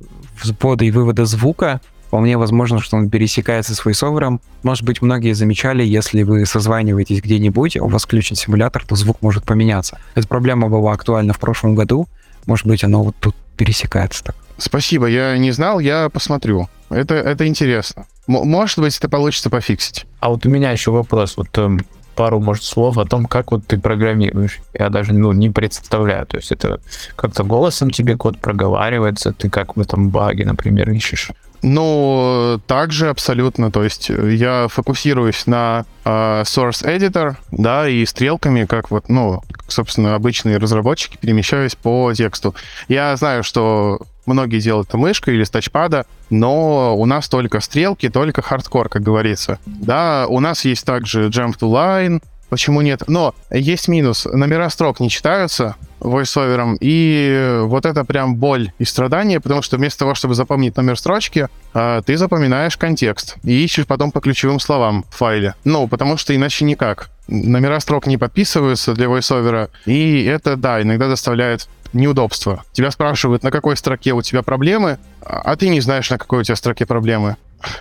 ввода 0.61 0.85
и 0.85 0.91
вывода 0.91 1.27
звука. 1.27 1.81
Вполне 2.07 2.39
возможно, 2.39 2.81
что 2.81 2.97
он 2.97 3.11
пересекается 3.11 3.75
с 3.75 3.85
войсовером. 3.85 4.41
Может 4.63 4.85
быть, 4.85 5.03
многие 5.03 5.35
замечали, 5.35 5.85
если 5.85 6.23
вы 6.23 6.47
созваниваетесь 6.47 7.21
где-нибудь, 7.21 7.77
у 7.77 7.87
вас 7.89 8.05
включен 8.05 8.35
симулятор, 8.35 8.83
то 8.87 8.97
звук 8.97 9.19
может 9.21 9.45
поменяться. 9.45 9.99
Эта 10.15 10.27
проблема 10.27 10.69
была 10.69 10.93
актуальна 10.93 11.35
в 11.35 11.39
прошлом 11.39 11.75
году. 11.75 12.09
Может 12.47 12.67
быть, 12.67 12.83
оно 12.83 13.03
вот 13.03 13.17
тут 13.21 13.37
пересекается 13.59 14.25
так. 14.25 14.37
Спасибо, 14.59 15.07
я 15.07 15.39
не 15.39 15.53
знал, 15.53 15.79
я 15.79 16.09
посмотрю. 16.09 16.69
Это, 16.91 17.15
это 17.15 17.47
интересно. 17.47 18.07
М- 18.27 18.49
может 18.49 18.79
быть, 18.79 18.97
это 18.97 19.09
получится 19.09 19.51
пофиксить. 19.51 20.07
А 20.21 20.31
вот 20.31 20.45
у 20.45 20.51
меня 20.51 20.73
еще 20.73 20.91
вопрос. 20.91 21.37
Вот 21.37 21.57
эм, 21.59 21.81
пару, 22.17 22.41
может, 22.41 22.65
слов 22.65 22.99
о 22.99 23.05
том, 23.05 23.27
как 23.27 23.53
вот 23.53 23.65
ты 23.67 23.79
программируешь. 23.79 24.59
Я 24.75 24.91
даже 24.91 25.15
ну, 25.15 25.31
не 25.31 25.51
представляю. 25.51 26.27
То 26.27 26.39
есть 26.39 26.51
это 26.51 26.81
как-то 27.15 27.45
голосом 27.45 27.91
тебе 27.91 28.17
код 28.17 28.41
проговаривается, 28.41 29.33
ты 29.33 29.49
как 29.49 29.77
в 29.77 29.81
этом 29.81 30.11
баге, 30.11 30.45
например, 30.45 30.91
ищешь. 30.91 31.31
Ну, 31.63 32.61
также 32.67 33.09
абсолютно. 33.09 33.71
То 33.71 33.85
есть 33.85 34.09
я 34.09 34.67
фокусируюсь 34.69 35.47
на 35.47 35.85
э, 36.05 36.43
source 36.43 36.85
editor, 36.85 37.37
да, 37.53 37.89
и 37.89 38.05
стрелками, 38.05 38.65
как 38.65 38.91
вот, 38.91 39.09
ну, 39.09 39.43
собственно, 39.69 40.17
обычные 40.17 40.59
разработчики, 40.59 41.17
перемещаюсь 41.21 41.77
по 41.77 42.13
тексту. 42.13 42.55
Я 42.89 43.15
знаю, 43.17 43.45
что 43.45 44.01
многие 44.29 44.61
делают 44.61 44.89
это 44.89 44.99
мышкой 44.99 45.35
или 45.35 45.45
с 45.45 45.51
тачпада, 45.51 46.07
но 46.31 46.97
у 46.97 47.05
нас 47.07 47.29
только 47.29 47.61
стрелки, 47.61 48.09
только 48.09 48.43
хардкор, 48.43 48.89
как 48.89 49.03
говорится. 49.03 49.59
Да, 49.67 50.27
у 50.29 50.41
нас 50.41 50.65
есть 50.65 50.85
также 50.85 51.29
jump 51.29 51.55
to 51.59 51.71
line, 51.71 52.23
Почему 52.49 52.81
нет? 52.81 53.03
Но 53.07 53.35
есть 53.51 53.89
минус. 53.89 54.27
Номера 54.27 54.69
строк 54.71 55.01
не 55.01 55.11
читаются 55.11 55.77
войсовером, 56.01 56.77
и 56.81 57.61
вот 57.63 57.85
это 57.85 58.05
прям 58.05 58.37
боль 58.37 58.73
и 58.79 58.85
страдание, 58.85 59.41
потому 59.41 59.63
что 59.63 59.77
вместо 59.77 60.01
того, 60.01 60.15
чтобы 60.15 60.35
запомнить 60.35 60.77
номер 60.77 60.97
строчки, 60.97 61.49
а, 61.75 62.03
ты 62.03 62.17
запоминаешь 62.17 62.77
контекст 62.77 63.37
и 63.43 63.65
ищешь 63.65 63.87
потом 63.87 64.13
по 64.13 64.21
ключевым 64.21 64.61
словам 64.61 65.05
в 65.11 65.17
файле. 65.17 65.55
Ну, 65.65 65.89
потому 65.89 66.17
что 66.17 66.35
иначе 66.35 66.65
никак. 66.65 67.11
Номера 67.27 67.81
строк 67.81 68.07
не 68.07 68.17
подписываются 68.17 68.95
для 68.95 69.09
войсовера, 69.09 69.71
и 69.87 70.25
это, 70.25 70.57
да, 70.57 70.81
иногда 70.81 71.09
доставляет 71.09 71.69
неудобства. 71.93 72.65
Тебя 72.73 72.91
спрашивают, 72.91 73.43
на 73.43 73.51
какой 73.51 73.77
строке 73.77 74.13
у 74.13 74.23
тебя 74.23 74.43
проблемы, 74.43 74.99
а 75.21 75.57
ты 75.57 75.69
не 75.69 75.81
знаешь, 75.81 76.11
на 76.11 76.19
какой 76.19 76.41
у 76.41 76.43
тебя 76.45 76.57
строке 76.57 76.87
проблемы 76.87 77.37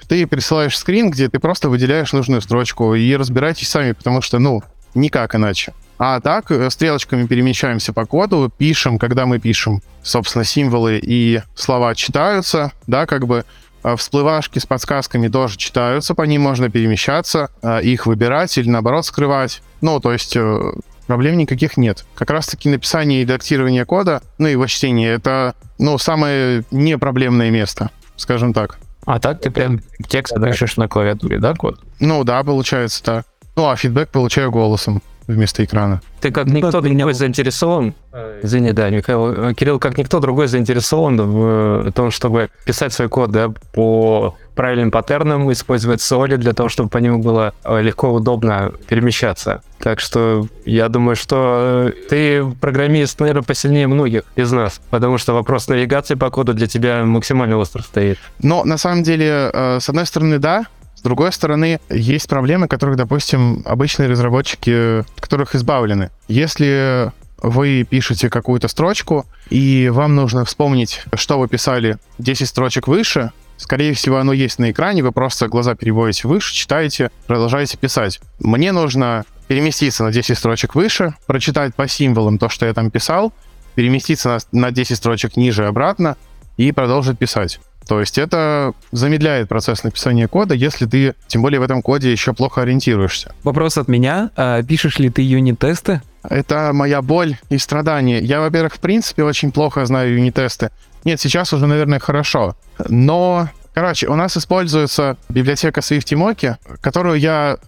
ты 0.08 0.26
присылаешь 0.28 0.78
скрин, 0.78 1.12
где 1.12 1.30
ты 1.30 1.40
просто 1.40 1.70
выделяешь 1.70 2.14
нужную 2.14 2.42
строчку 2.42 2.96
и 2.96 3.16
разбирайтесь 3.16 3.70
сами, 3.70 3.92
потому 3.94 4.22
что, 4.22 4.40
ну, 4.40 4.64
никак 4.94 5.36
иначе. 5.36 5.74
А 6.00 6.20
так, 6.20 6.52
э, 6.52 6.70
стрелочками 6.70 7.26
перемещаемся 7.26 7.92
по 7.92 8.06
коду, 8.06 8.52
пишем, 8.56 9.00
когда 9.00 9.26
мы 9.26 9.40
пишем, 9.40 9.82
собственно, 10.04 10.44
символы 10.44 11.00
и 11.02 11.42
слова 11.56 11.96
читаются, 11.96 12.72
да, 12.86 13.06
как 13.06 13.26
бы 13.26 13.46
а 13.84 13.96
всплывашки 13.96 14.60
с 14.60 14.66
подсказками 14.66 15.28
тоже 15.28 15.58
читаются, 15.58 16.14
по 16.14 16.24
ним 16.24 16.42
можно 16.42 16.70
перемещаться, 16.70 17.50
а 17.62 17.80
их 17.80 18.06
выбирать 18.06 18.58
или, 18.58 18.70
наоборот, 18.70 19.06
скрывать. 19.06 19.62
Ну, 19.82 20.00
то 20.00 20.12
есть 20.12 20.36
э, 20.36 20.74
проблем 21.06 21.38
никаких 21.38 21.78
нет. 21.78 22.06
Как 22.16 22.30
раз-таки 22.30 22.70
написание 22.70 23.22
и 23.22 23.24
редактирование 23.24 23.86
кода, 23.86 24.22
ну, 24.40 24.48
его 24.48 24.68
чтение, 24.68 25.14
это, 25.14 25.56
ну, 25.80 25.98
самое 25.98 26.64
непроблемное 26.70 27.50
место, 27.50 27.90
скажем 28.18 28.54
так. 28.54 28.78
А 29.08 29.20
так 29.20 29.40
ты 29.40 29.50
прям 29.50 29.80
текст 30.10 30.36
пишешь 30.36 30.76
на 30.76 30.90
клавиатуре, 30.90 31.40
да, 31.40 31.54
код? 31.54 31.80
Ну 32.02 32.26
да, 32.26 32.44
получается 32.44 33.02
так. 33.02 33.26
Ну, 33.56 33.70
а 33.70 33.76
фидбэк 33.78 34.10
получаю 34.10 34.52
голосом 34.52 35.02
вместо 35.28 35.64
экрана. 35.64 36.02
Ты 36.22 36.32
как 36.32 36.48
никто 36.48 36.82
другой 36.82 37.14
заинтересован, 37.14 37.94
извини, 38.42 38.72
да, 38.72 38.90
Михаил, 38.90 39.54
Кирилл, 39.54 39.80
как 39.80 39.98
никто 39.98 40.20
другой 40.20 40.48
заинтересован 40.48 41.18
в 41.18 41.92
том, 41.92 42.12
чтобы 42.12 42.50
писать 42.66 42.94
свой 42.94 43.10
код, 43.10 43.32
да, 43.32 43.52
по 43.74 44.36
правильным 44.56 44.90
паттернам, 44.90 45.52
использовать 45.52 46.02
соли 46.02 46.36
для 46.36 46.54
того, 46.54 46.68
чтобы 46.68 46.90
по 46.90 46.98
нему 46.98 47.20
было 47.20 47.54
легко, 47.64 48.12
удобно 48.12 48.72
перемещаться. 48.88 49.62
Так 49.80 50.00
что 50.00 50.48
я 50.66 50.90
думаю, 50.90 51.16
что 51.16 51.92
ты 52.10 52.44
программист, 52.60 53.20
наверное, 53.20 53.44
посильнее 53.44 53.86
многих 53.86 54.24
из 54.36 54.52
нас, 54.52 54.82
потому 54.90 55.20
что 55.20 55.34
вопрос 55.34 55.68
навигации 55.68 56.16
по 56.16 56.32
коду 56.32 56.56
для 56.56 56.66
тебя 56.66 57.04
максимально 57.06 57.58
остро 57.58 57.84
стоит. 57.84 58.18
Но 58.42 58.64
на 58.64 58.78
самом 58.78 59.04
деле, 59.04 59.52
э, 59.54 59.80
с 59.80 59.88
одной 59.88 60.08
стороны, 60.08 60.40
да, 60.40 60.66
другой 61.08 61.32
стороны, 61.32 61.80
есть 61.90 62.28
проблемы, 62.28 62.68
которых, 62.68 62.98
допустим, 62.98 63.64
обычные 63.66 64.10
разработчики, 64.10 65.06
которых 65.20 65.56
избавлены. 65.56 66.10
Если 66.28 67.12
вы 67.42 67.86
пишете 67.90 68.30
какую-то 68.30 68.68
строчку, 68.68 69.26
и 69.50 69.90
вам 69.92 70.16
нужно 70.16 70.44
вспомнить, 70.44 71.04
что 71.14 71.40
вы 71.40 71.48
писали 71.48 71.98
10 72.18 72.48
строчек 72.48 72.88
выше, 72.88 73.32
скорее 73.58 73.94
всего, 73.94 74.18
оно 74.18 74.34
есть 74.34 74.60
на 74.60 74.72
экране, 74.72 75.04
вы 75.04 75.12
просто 75.12 75.48
глаза 75.48 75.76
переводите 75.76 76.28
выше, 76.28 76.54
читаете, 76.54 77.12
продолжаете 77.26 77.78
писать. 77.78 78.20
Мне 78.40 78.72
нужно 78.72 79.24
переместиться 79.48 80.04
на 80.04 80.12
10 80.12 80.38
строчек 80.38 80.76
выше, 80.76 81.14
прочитать 81.26 81.74
по 81.74 81.88
символам 81.88 82.38
то, 82.38 82.50
что 82.50 82.66
я 82.66 82.74
там 82.74 82.92
писал, 82.92 83.32
переместиться 83.76 84.40
на, 84.52 84.60
на 84.60 84.72
10 84.72 84.98
строчек 84.98 85.38
ниже 85.38 85.68
обратно 85.68 86.18
и 86.58 86.72
продолжить 86.72 87.18
писать. 87.18 87.60
То 87.88 88.00
есть 88.00 88.18
это 88.18 88.74
замедляет 88.92 89.48
процесс 89.50 89.84
написания 89.84 90.28
кода, 90.28 90.54
если 90.54 90.86
ты, 90.86 91.16
тем 91.28 91.42
более 91.42 91.60
в 91.60 91.64
этом 91.64 91.82
коде, 91.82 92.12
еще 92.12 92.34
плохо 92.34 92.62
ориентируешься. 92.62 93.34
Вопрос 93.44 93.78
от 93.78 93.88
меня. 93.88 94.32
А 94.36 94.62
пишешь 94.62 95.00
ли 95.00 95.10
ты 95.10 95.22
юнит-тесты? 95.22 96.02
Это 96.24 96.72
моя 96.74 97.02
боль 97.02 97.38
и 97.50 97.58
страдание. 97.58 98.20
Я, 98.20 98.42
во-первых, 98.42 98.76
в 98.76 98.80
принципе, 98.80 99.24
очень 99.24 99.52
плохо 99.52 99.86
знаю 99.86 100.14
юнит-тесты. 100.14 100.72
Нет, 101.06 101.22
сейчас 101.22 101.54
уже, 101.54 101.68
наверное, 101.68 102.00
хорошо. 102.00 102.56
Но 102.90 103.50
Короче, 103.78 104.08
у 104.08 104.16
нас 104.16 104.36
используется 104.36 105.18
библиотека 105.30 105.82
SwiftMoki, 105.82 106.56
которую 106.82 107.20
я 107.20 107.60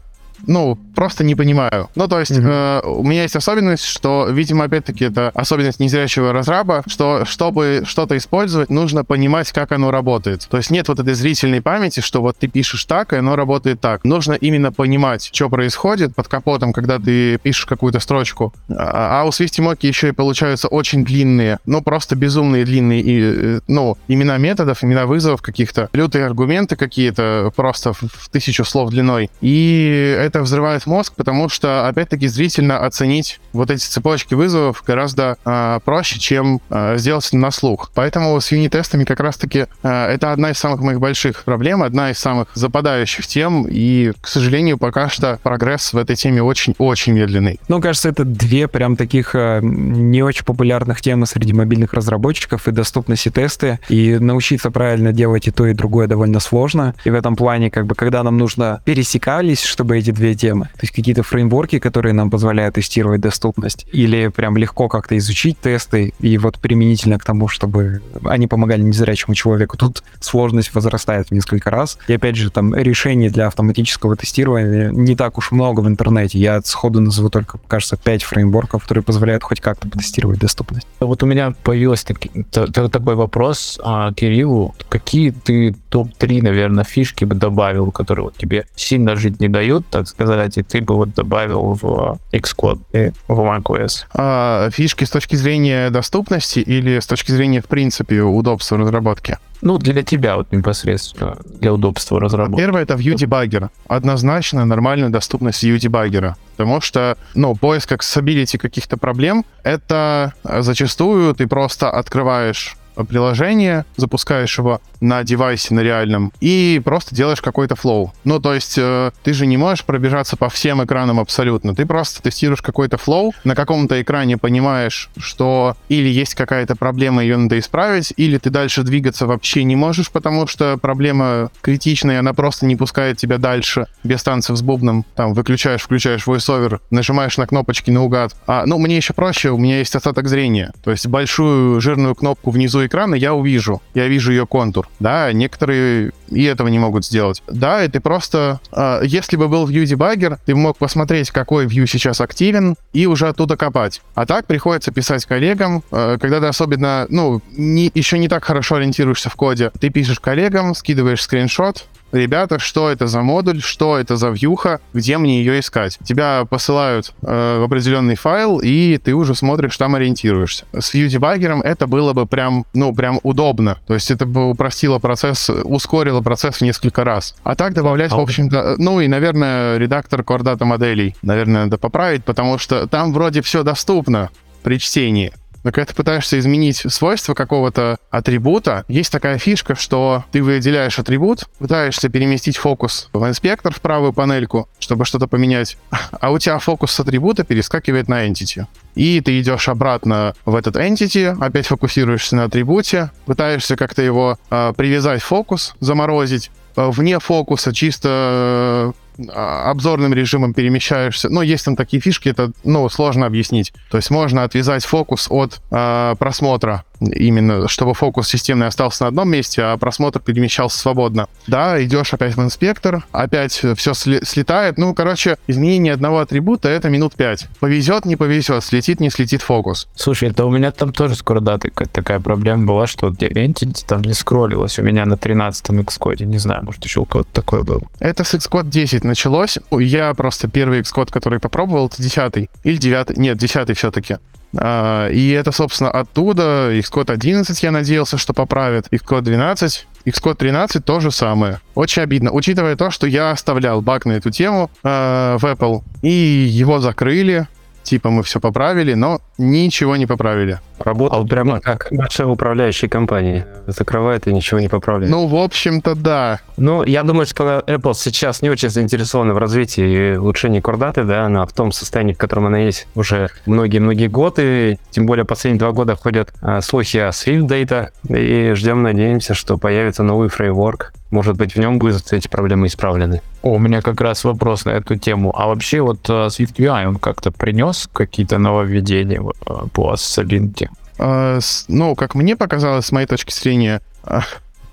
ну, 0.47 0.77
просто 0.95 1.23
не 1.23 1.35
понимаю. 1.35 1.89
Ну, 1.95 2.07
то 2.07 2.19
есть, 2.19 2.31
mm-hmm. 2.31 2.81
э, 2.83 2.87
у 2.87 3.03
меня 3.03 3.23
есть 3.23 3.35
особенность, 3.35 3.85
что, 3.85 4.27
видимо, 4.29 4.65
опять-таки, 4.65 5.05
это 5.05 5.31
особенность 5.33 5.79
незрячего 5.79 6.33
разраба, 6.33 6.83
что, 6.87 7.25
чтобы 7.25 7.83
что-то 7.85 8.17
использовать, 8.17 8.69
нужно 8.69 9.03
понимать, 9.03 9.51
как 9.51 9.71
оно 9.71 9.91
работает. 9.91 10.47
То 10.49 10.57
есть 10.57 10.71
нет 10.71 10.87
вот 10.87 10.99
этой 10.99 11.13
зрительной 11.13 11.61
памяти, 11.61 12.01
что 12.01 12.21
вот 12.21 12.37
ты 12.37 12.47
пишешь 12.47 12.85
так, 12.85 13.13
и 13.13 13.17
оно 13.17 13.35
работает 13.35 13.81
так. 13.81 14.03
Нужно 14.03 14.33
именно 14.33 14.71
понимать, 14.71 15.29
что 15.33 15.49
происходит 15.49 16.15
под 16.15 16.27
капотом, 16.27 16.73
когда 16.73 16.99
ты 16.99 17.37
пишешь 17.37 17.65
какую-то 17.65 17.99
строчку. 17.99 18.53
А, 18.69 19.21
а 19.21 19.25
у 19.25 19.29
SwiftMoki 19.29 19.87
еще 19.87 20.09
и 20.09 20.11
получаются 20.11 20.67
очень 20.67 21.03
длинные, 21.05 21.59
ну, 21.65 21.81
просто 21.81 22.15
безумные 22.15 22.65
длинные, 22.65 23.01
и, 23.01 23.21
э, 23.21 23.59
ну, 23.67 23.97
имена 24.07 24.37
методов, 24.37 24.83
имена 24.83 25.05
вызовов 25.05 25.41
каких-то, 25.41 25.89
лютые 25.93 26.25
аргументы 26.25 26.75
какие-то, 26.75 27.51
просто 27.55 27.93
в, 27.93 28.01
в 28.01 28.29
тысячу 28.29 28.65
слов 28.65 28.89
длиной. 28.89 29.29
И 29.41 30.28
это 30.29 30.41
взрывает 30.41 30.85
мозг, 30.85 31.13
потому 31.15 31.49
что, 31.49 31.87
опять-таки, 31.87 32.27
зрительно 32.27 32.85
оценить 32.85 33.39
вот 33.51 33.71
эти 33.71 33.83
цепочки 33.83 34.35
вызовов 34.35 34.83
гораздо 34.85 35.37
э, 35.43 35.79
проще, 35.83 36.19
чем 36.19 36.61
э, 36.69 36.97
сделать 36.97 37.27
это 37.27 37.37
на 37.37 37.51
слух. 37.51 37.91
Поэтому 37.95 38.39
с 38.39 38.51
юнит-тестами 38.51 39.03
как 39.03 39.19
раз-таки 39.19 39.65
э, 39.83 40.05
это 40.05 40.31
одна 40.31 40.51
из 40.51 40.57
самых 40.57 40.81
моих 40.81 40.99
больших 40.99 41.43
проблем, 41.43 41.83
одна 41.83 42.11
из 42.11 42.19
самых 42.19 42.47
западающих 42.53 43.27
тем, 43.27 43.65
и, 43.67 44.13
к 44.21 44.27
сожалению, 44.27 44.77
пока 44.77 45.09
что 45.09 45.39
прогресс 45.41 45.93
в 45.93 45.97
этой 45.97 46.15
теме 46.15 46.43
очень-очень 46.43 47.13
медленный. 47.13 47.59
Ну, 47.67 47.81
кажется, 47.81 48.09
это 48.09 48.23
две 48.23 48.67
прям 48.67 48.95
таких 48.95 49.33
э, 49.33 49.59
не 49.61 50.21
очень 50.21 50.45
популярных 50.45 51.01
темы 51.01 51.25
среди 51.25 51.53
мобильных 51.53 51.93
разработчиков 51.93 52.67
и 52.67 52.71
доступности 52.71 53.29
тесты, 53.29 53.79
и 53.89 54.19
научиться 54.19 54.69
правильно 54.69 55.11
делать 55.11 55.47
и 55.47 55.51
то, 55.51 55.65
и 55.65 55.73
другое 55.73 56.07
довольно 56.07 56.39
сложно. 56.39 56.93
И 57.03 57.09
в 57.09 57.15
этом 57.15 57.35
плане, 57.35 57.71
как 57.71 57.87
бы, 57.87 57.95
когда 57.95 58.23
нам 58.23 58.37
нужно 58.37 58.81
пересекались, 58.85 59.63
чтобы 59.63 59.97
эти 59.97 60.11
две 60.19 60.35
темы, 60.35 60.65
то 60.73 60.81
есть 60.81 60.93
какие-то 60.93 61.23
фреймворки, 61.23 61.79
которые 61.79 62.13
нам 62.13 62.29
позволяют 62.29 62.75
тестировать 62.75 63.21
доступность, 63.21 63.87
или 63.91 64.27
прям 64.27 64.57
легко 64.57 64.87
как-то 64.87 65.17
изучить 65.17 65.59
тесты, 65.59 66.13
и 66.19 66.37
вот 66.37 66.59
применительно 66.59 67.17
к 67.17 67.23
тому, 67.23 67.47
чтобы 67.47 68.01
они 68.25 68.47
помогали 68.47 68.81
незрячему 68.81 69.33
человеку, 69.33 69.77
тут 69.77 70.03
сложность 70.19 70.73
возрастает 70.75 71.29
в 71.29 71.31
несколько 71.31 71.69
раз. 71.69 71.97
И 72.07 72.13
опять 72.13 72.35
же, 72.35 72.51
там 72.51 72.75
решений 72.75 73.29
для 73.29 73.47
автоматического 73.47 74.15
тестирования 74.15 74.89
не 74.89 75.15
так 75.15 75.37
уж 75.37 75.51
много 75.51 75.79
в 75.79 75.87
интернете. 75.87 76.37
Я 76.37 76.61
сходу 76.61 76.99
назову 76.99 77.29
только, 77.29 77.59
кажется, 77.67 77.97
5 77.97 78.23
фреймворков, 78.23 78.83
которые 78.83 79.03
позволяют 79.03 79.43
хоть 79.43 79.61
как-то 79.61 79.87
потестировать 79.87 80.39
доступность. 80.39 80.87
Вот 80.99 81.23
у 81.23 81.25
меня 81.25 81.53
появился 81.63 82.05
такой 82.51 83.15
вопрос 83.15 83.79
а, 83.83 84.13
Кириллу. 84.13 84.75
Какие 84.89 85.31
ты 85.31 85.75
топ-3, 85.89 86.43
наверное, 86.43 86.83
фишки 86.83 87.25
бы 87.25 87.35
добавил, 87.35 87.91
которые 87.91 88.25
вот 88.25 88.37
тебе 88.37 88.65
сильно 88.75 89.15
жить 89.15 89.39
не 89.39 89.47
дают, 89.47 89.85
так 89.89 90.07
сказать, 90.09 90.57
и 90.57 90.63
ты 90.63 90.81
бы 90.81 90.95
вот 90.95 91.13
добавил 91.13 91.77
в 91.81 92.19
Xcode 92.31 92.81
и 92.93 93.11
в 93.27 93.39
macOS? 93.39 94.05
А, 94.13 94.69
фишки 94.71 95.05
с 95.05 95.09
точки 95.09 95.35
зрения 95.35 95.89
доступности 95.89 96.59
или 96.59 96.99
с 96.99 97.07
точки 97.07 97.31
зрения, 97.31 97.61
в 97.61 97.67
принципе, 97.67 98.21
удобства 98.21 98.77
разработки? 98.77 99.37
Ну, 99.61 99.77
для 99.77 100.03
тебя 100.03 100.37
вот 100.37 100.51
непосредственно, 100.51 101.37
для 101.59 101.73
удобства 101.73 102.19
разработки. 102.19 102.61
Первое— 102.61 102.81
это 102.83 102.93
View 102.93 103.15
Debugger. 103.15 103.69
Однозначно 103.87 104.65
нормальная 104.65 105.09
доступность 105.09 105.63
View 105.63 105.77
Debugger. 105.77 106.33
Потому 106.55 106.81
что, 106.81 107.17
ну, 107.35 107.55
поиск 107.55 107.91
accessibility 107.91 108.57
каких-то 108.57 108.97
проблем— 108.97 109.45
это 109.63 110.33
зачастую 110.43 111.35
ты 111.35 111.47
просто 111.47 111.89
открываешь 111.91 112.77
приложение, 113.07 113.85
запускаешь 113.97 114.57
его 114.57 114.81
на 115.01 115.23
девайсе, 115.23 115.73
на 115.73 115.81
реальном, 115.81 116.31
и 116.41 116.81
просто 116.83 117.15
делаешь 117.15 117.41
какой-то 117.41 117.75
flow. 117.75 118.13
Ну, 118.23 118.39
то 118.39 118.53
есть 118.53 118.77
э, 118.77 119.11
ты 119.23 119.33
же 119.33 119.45
не 119.45 119.57
можешь 119.57 119.85
пробежаться 119.85 120.37
по 120.37 120.49
всем 120.49 120.83
экранам 120.83 121.19
абсолютно. 121.19 121.75
Ты 121.75 121.85
просто 121.85 122.21
тестируешь 122.21 122.61
какой-то 122.61 122.97
flow, 122.97 123.33
на 123.43 123.55
каком-то 123.55 124.01
экране 124.01 124.37
понимаешь, 124.37 125.09
что 125.17 125.75
или 125.87 126.09
есть 126.09 126.35
какая-то 126.35 126.75
проблема, 126.75 127.21
ее 127.21 127.37
надо 127.37 127.57
исправить, 127.59 128.13
или 128.17 128.37
ты 128.37 128.49
дальше 128.49 128.83
двигаться 128.83 129.25
вообще 129.25 129.63
не 129.63 129.75
можешь, 129.75 130.11
потому 130.11 130.47
что 130.47 130.77
проблема 130.77 131.51
критичная, 131.61 132.19
она 132.19 132.33
просто 132.33 132.65
не 132.65 132.75
пускает 132.75 133.17
тебя 133.17 133.37
дальше 133.37 133.87
без 134.03 134.23
танцев 134.23 134.57
с 134.57 134.61
бубном. 134.61 135.05
Там 135.15 135.33
выключаешь, 135.33 135.81
включаешь 135.81 136.25
VoiceOver, 136.25 136.79
нажимаешь 136.91 137.37
на 137.37 137.47
кнопочки 137.47 137.91
наугад. 137.91 138.35
А, 138.47 138.65
ну, 138.65 138.77
мне 138.77 138.97
еще 138.97 139.13
проще, 139.13 139.49
у 139.49 139.57
меня 139.57 139.79
есть 139.79 139.95
остаток 139.95 140.27
зрения. 140.27 140.73
То 140.83 140.91
есть 140.91 141.07
большую 141.07 141.79
жирную 141.81 142.15
кнопку 142.15 142.51
внизу 142.51 142.85
экрана 142.85 143.15
я 143.15 143.33
увижу. 143.33 143.81
Я 143.93 144.07
вижу 144.07 144.31
ее 144.31 144.45
контур. 144.45 144.88
Да, 144.99 145.31
некоторые 145.31 146.11
и 146.29 146.43
этого 146.43 146.67
не 146.67 146.79
могут 146.79 147.05
сделать. 147.05 147.41
Да, 147.47 147.83
и 147.83 147.87
ты 147.87 147.99
просто... 147.99 148.59
э, 148.71 149.01
если 149.03 149.37
бы 149.37 149.47
был 149.47 149.67
View 149.67 149.83
Debugger, 149.83 150.37
ты 150.45 150.55
мог 150.55 150.77
посмотреть, 150.77 151.31
какой 151.31 151.65
view 151.65 151.87
сейчас 151.87 152.21
активен, 152.21 152.75
и 152.93 153.07
уже 153.07 153.27
оттуда 153.27 153.55
копать. 153.55 154.01
А 154.13 154.25
так 154.25 154.45
приходится 154.45 154.91
писать 154.91 155.25
коллегам, 155.25 155.83
э, 155.91 156.17
когда 156.19 156.39
ты 156.39 156.47
особенно, 156.47 157.07
ну, 157.09 157.41
не, 157.51 157.91
еще 157.93 158.19
не 158.19 158.27
так 158.27 158.43
хорошо 158.43 158.75
ориентируешься 158.75 159.29
в 159.29 159.35
коде. 159.35 159.71
Ты 159.79 159.89
пишешь 159.89 160.19
коллегам, 160.19 160.75
скидываешь 160.75 161.21
скриншот, 161.21 161.87
ребята, 162.11 162.59
что 162.59 162.89
это 162.89 163.07
за 163.07 163.21
модуль, 163.21 163.61
что 163.61 163.97
это 163.97 164.15
за 164.17 164.29
вьюха, 164.29 164.79
где 164.93 165.17
мне 165.17 165.39
ее 165.39 165.59
искать. 165.59 165.97
Тебя 166.03 166.45
посылают 166.49 167.13
э, 167.21 167.59
в 167.59 167.63
определенный 167.63 168.15
файл, 168.15 168.59
и 168.59 168.97
ты 168.97 169.13
уже 169.13 169.35
смотришь, 169.35 169.77
там 169.77 169.95
ориентируешься. 169.95 170.65
С 170.77 170.93
View 170.93 171.07
Debugger 171.07 171.61
это 171.63 171.87
было 171.87 172.13
бы 172.13 172.25
прям, 172.25 172.65
ну, 172.73 172.93
прям 172.93 173.19
удобно. 173.23 173.79
То 173.87 173.93
есть 173.93 174.11
это 174.11 174.25
бы 174.25 174.49
упростило 174.49 174.99
процесс, 174.99 175.49
ускорило 175.49 176.21
процесс 176.21 176.57
в 176.57 176.61
несколько 176.61 177.03
раз. 177.03 177.35
А 177.43 177.55
так 177.55 177.73
добавлять, 177.73 178.11
в 178.11 178.19
общем-то, 178.19 178.75
ну 178.77 179.01
и, 179.01 179.07
наверное, 179.07 179.77
редактор 179.77 180.21
Data 180.21 180.63
моделей, 180.65 181.15
наверное, 181.21 181.65
надо 181.65 181.77
поправить, 181.77 182.23
потому 182.23 182.57
что 182.57 182.87
там 182.87 183.13
вроде 183.13 183.41
все 183.41 183.63
доступно 183.63 184.29
при 184.63 184.79
чтении. 184.79 185.33
Но 185.63 185.71
когда 185.71 185.85
ты 185.85 185.95
пытаешься 185.95 186.39
изменить 186.39 186.77
свойства 186.77 187.33
какого-то 187.33 187.97
атрибута, 188.09 188.85
есть 188.87 189.11
такая 189.11 189.37
фишка, 189.37 189.75
что 189.75 190.23
ты 190.31 190.41
выделяешь 190.41 190.99
атрибут, 190.99 191.45
пытаешься 191.59 192.09
переместить 192.09 192.57
фокус 192.57 193.09
в 193.13 193.27
инспектор 193.27 193.73
в 193.73 193.81
правую 193.81 194.13
панельку, 194.13 194.69
чтобы 194.79 195.05
что-то 195.05 195.27
поменять, 195.27 195.77
а 196.11 196.31
у 196.31 196.39
тебя 196.39 196.59
фокус 196.59 196.91
с 196.91 196.99
атрибута 196.99 197.43
перескакивает 197.43 198.07
на 198.07 198.27
entity. 198.27 198.65
И 198.95 199.21
ты 199.21 199.39
идешь 199.39 199.69
обратно 199.69 200.33
в 200.45 200.55
этот 200.55 200.75
entity, 200.75 201.37
опять 201.39 201.67
фокусируешься 201.67 202.35
на 202.35 202.45
атрибуте, 202.45 203.11
пытаешься 203.25 203.75
как-то 203.75 204.01
его 204.01 204.37
э, 204.49 204.73
привязать 204.75 205.21
фокус, 205.21 205.75
заморозить, 205.79 206.51
Э, 206.79 206.89
вне 206.91 207.19
фокуса 207.19 207.73
чисто 207.73 208.09
э, 208.11 208.91
обзорным 209.27 210.13
режимом 210.13 210.53
перемещаешься. 210.53 211.29
Ну, 211.29 211.41
есть 211.41 211.65
там 211.65 211.75
такие 211.75 212.01
фишки, 212.01 212.29
это, 212.29 212.51
ну, 212.63 212.87
сложно 212.89 213.25
объяснить. 213.25 213.73
То 213.89 213.97
есть 213.97 214.09
можно 214.09 214.43
отвязать 214.43 214.85
фокус 214.85 215.27
от 215.29 215.59
э, 215.71 216.15
просмотра, 216.17 216.83
именно 216.99 217.67
чтобы 217.67 217.93
фокус 217.93 218.27
системный 218.27 218.67
остался 218.67 219.03
на 219.03 219.07
одном 219.09 219.29
месте, 219.29 219.61
а 219.61 219.77
просмотр 219.77 220.19
перемещался 220.19 220.77
свободно. 220.77 221.27
Да, 221.47 221.81
идешь 221.83 222.13
опять 222.13 222.35
в 222.35 222.41
инспектор, 222.41 223.05
опять 223.11 223.53
все 223.75 223.93
слетает. 223.93 224.77
Ну, 224.77 224.93
короче, 224.93 225.37
изменение 225.47 225.93
одного 225.93 226.19
атрибута— 226.19 226.69
это 226.69 226.89
минут 226.89 227.15
5. 227.15 227.47
Повезет, 227.59 228.05
не 228.05 228.15
повезет, 228.15 228.63
слетит, 228.63 228.99
не 228.99 229.09
слетит 229.09 229.41
фокус. 229.41 229.87
Слушай, 229.95 230.29
это 230.29 230.45
у 230.45 230.51
меня 230.51 230.71
там 230.71 230.93
тоже 230.93 231.15
скоро 231.15 231.39
даты 231.39 231.71
такая 231.91 232.19
проблема 232.19 232.65
была, 232.65 232.87
что 232.87 233.07
Entity 233.07 233.85
там 233.87 234.01
не 234.01 234.13
скроллилось 234.13 234.79
у 234.79 234.83
меня 234.83 235.05
на 235.05 235.13
13-м 235.13 235.79
Xcode. 235.81 236.25
Не 236.25 236.37
знаю, 236.37 236.63
может, 236.65 236.83
еще 236.83 237.01
у 237.01 237.05
кого-то 237.05 237.29
такое 237.31 237.63
было. 237.63 237.81
Это 237.99 238.23
с 238.23 238.33
Xcode 238.33 238.69
10 238.69 239.03
началось. 239.03 239.57
Я 239.71 240.13
просто 240.13 240.47
первый 240.47 240.81
Xcode, 240.81 241.11
который 241.11 241.39
попробовал, 241.39 241.87
это 241.87 242.01
10 242.01 242.49
или 242.63 242.77
9 242.77 243.17
нет, 243.17 243.37
10 243.37 243.77
все-таки. 243.77 244.17
А, 244.57 245.09
и 245.09 245.29
это, 245.31 245.51
собственно, 245.51 245.91
оттуда 245.91 246.71
Xcode 246.73 247.11
11 247.11 247.63
я 247.63 247.71
надеялся, 247.71 248.17
что 248.17 248.33
поправит. 248.33 248.87
Xcode 248.91 249.21
12, 249.21 249.87
Xcode 250.05 250.35
13 250.35 250.83
то 250.83 250.99
же 250.99 251.11
самое. 251.11 251.59
Очень 251.75 252.03
обидно, 252.03 252.31
учитывая 252.31 252.75
то, 252.75 252.89
что 252.91 253.07
я 253.07 253.31
оставлял 253.31 253.81
баг 253.81 254.05
на 254.05 254.13
эту 254.13 254.31
тему 254.31 254.71
э, 254.83 255.37
в 255.39 255.45
Apple, 255.45 255.83
и 256.01 256.09
его 256.09 256.79
закрыли, 256.79 257.47
типа 257.89 258.11
мы 258.11 258.21
все 258.21 258.39
поправили, 258.39 258.93
но 258.93 259.19
ничего 259.39 259.95
не 259.95 260.05
поправили. 260.05 260.59
Работал 260.77 261.27
прямо 261.27 261.59
как 261.59 261.91
наша 261.91 262.27
управляющая 262.27 262.87
компания. 262.87 263.47
Закрывает 263.65 264.27
и 264.27 264.33
ничего 264.33 264.59
не 264.59 264.67
поправляет. 264.67 265.11
Ну, 265.11 265.27
в 265.27 265.35
общем-то, 265.35 265.95
да. 265.95 266.39
Ну, 266.57 266.83
я 266.83 267.03
думаю, 267.03 267.25
что 267.25 267.63
Apple 267.65 267.93
сейчас 267.95 268.41
не 268.41 268.49
очень 268.49 268.69
заинтересована 268.69 269.33
в 269.33 269.39
развитии 269.39 270.13
и 270.13 270.17
улучшении 270.17 270.59
кордаты, 270.59 271.03
да, 271.03 271.25
она 271.25 271.45
в 271.45 271.53
том 271.53 271.71
состоянии, 271.71 272.13
в 272.13 272.17
котором 272.17 272.45
она 272.45 272.59
есть 272.59 272.87
уже 272.95 273.29
многие-многие 273.47 274.07
годы, 274.07 274.77
тем 274.91 275.05
более 275.05 275.25
последние 275.25 275.59
два 275.59 275.71
года 275.71 275.95
ходят 275.95 276.31
а, 276.41 276.61
слухи 276.61 276.97
о 276.97 277.09
Swift 277.09 277.47
Data, 277.47 277.89
и 278.07 278.53
ждем, 278.53 278.83
надеемся, 278.83 279.33
что 279.33 279.57
появится 279.57 280.03
новый 280.03 280.29
фреймворк, 280.29 280.93
может 281.11 281.37
быть, 281.37 281.55
в 281.55 281.59
нем 281.59 281.79
будут 281.79 282.13
эти 282.13 282.27
проблемы 282.27 282.67
исправлены. 282.67 283.21
О, 283.41 283.53
у 283.53 283.59
меня 283.59 283.81
как 283.81 283.99
раз 284.01 284.23
вопрос 284.23 284.65
на 284.65 284.71
эту 284.71 284.95
тему. 284.95 285.33
А 285.35 285.47
вообще 285.47 285.81
вот 285.81 286.07
uh, 286.09 286.27
Swift 286.27 286.55
UI, 286.55 286.87
он 286.87 286.97
как-то 286.97 287.31
принес 287.31 287.89
какие-то 287.91 288.37
нововведения 288.37 289.19
uh, 289.19 289.69
по 289.69 289.93
Solidity? 289.93 290.67
Uh, 290.97 291.41
ну, 291.67 291.95
как 291.95 292.15
мне 292.15 292.35
показалось, 292.35 292.85
с 292.85 292.91
моей 292.91 293.07
точки 293.07 293.33
зрения, 293.33 293.81
uh, 294.03 294.23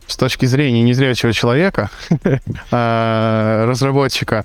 с 0.07 0.16
точки 0.16 0.47
зрения 0.47 0.82
незрячего 0.82 1.32
человека, 1.32 1.91
разработчика, 2.70 4.45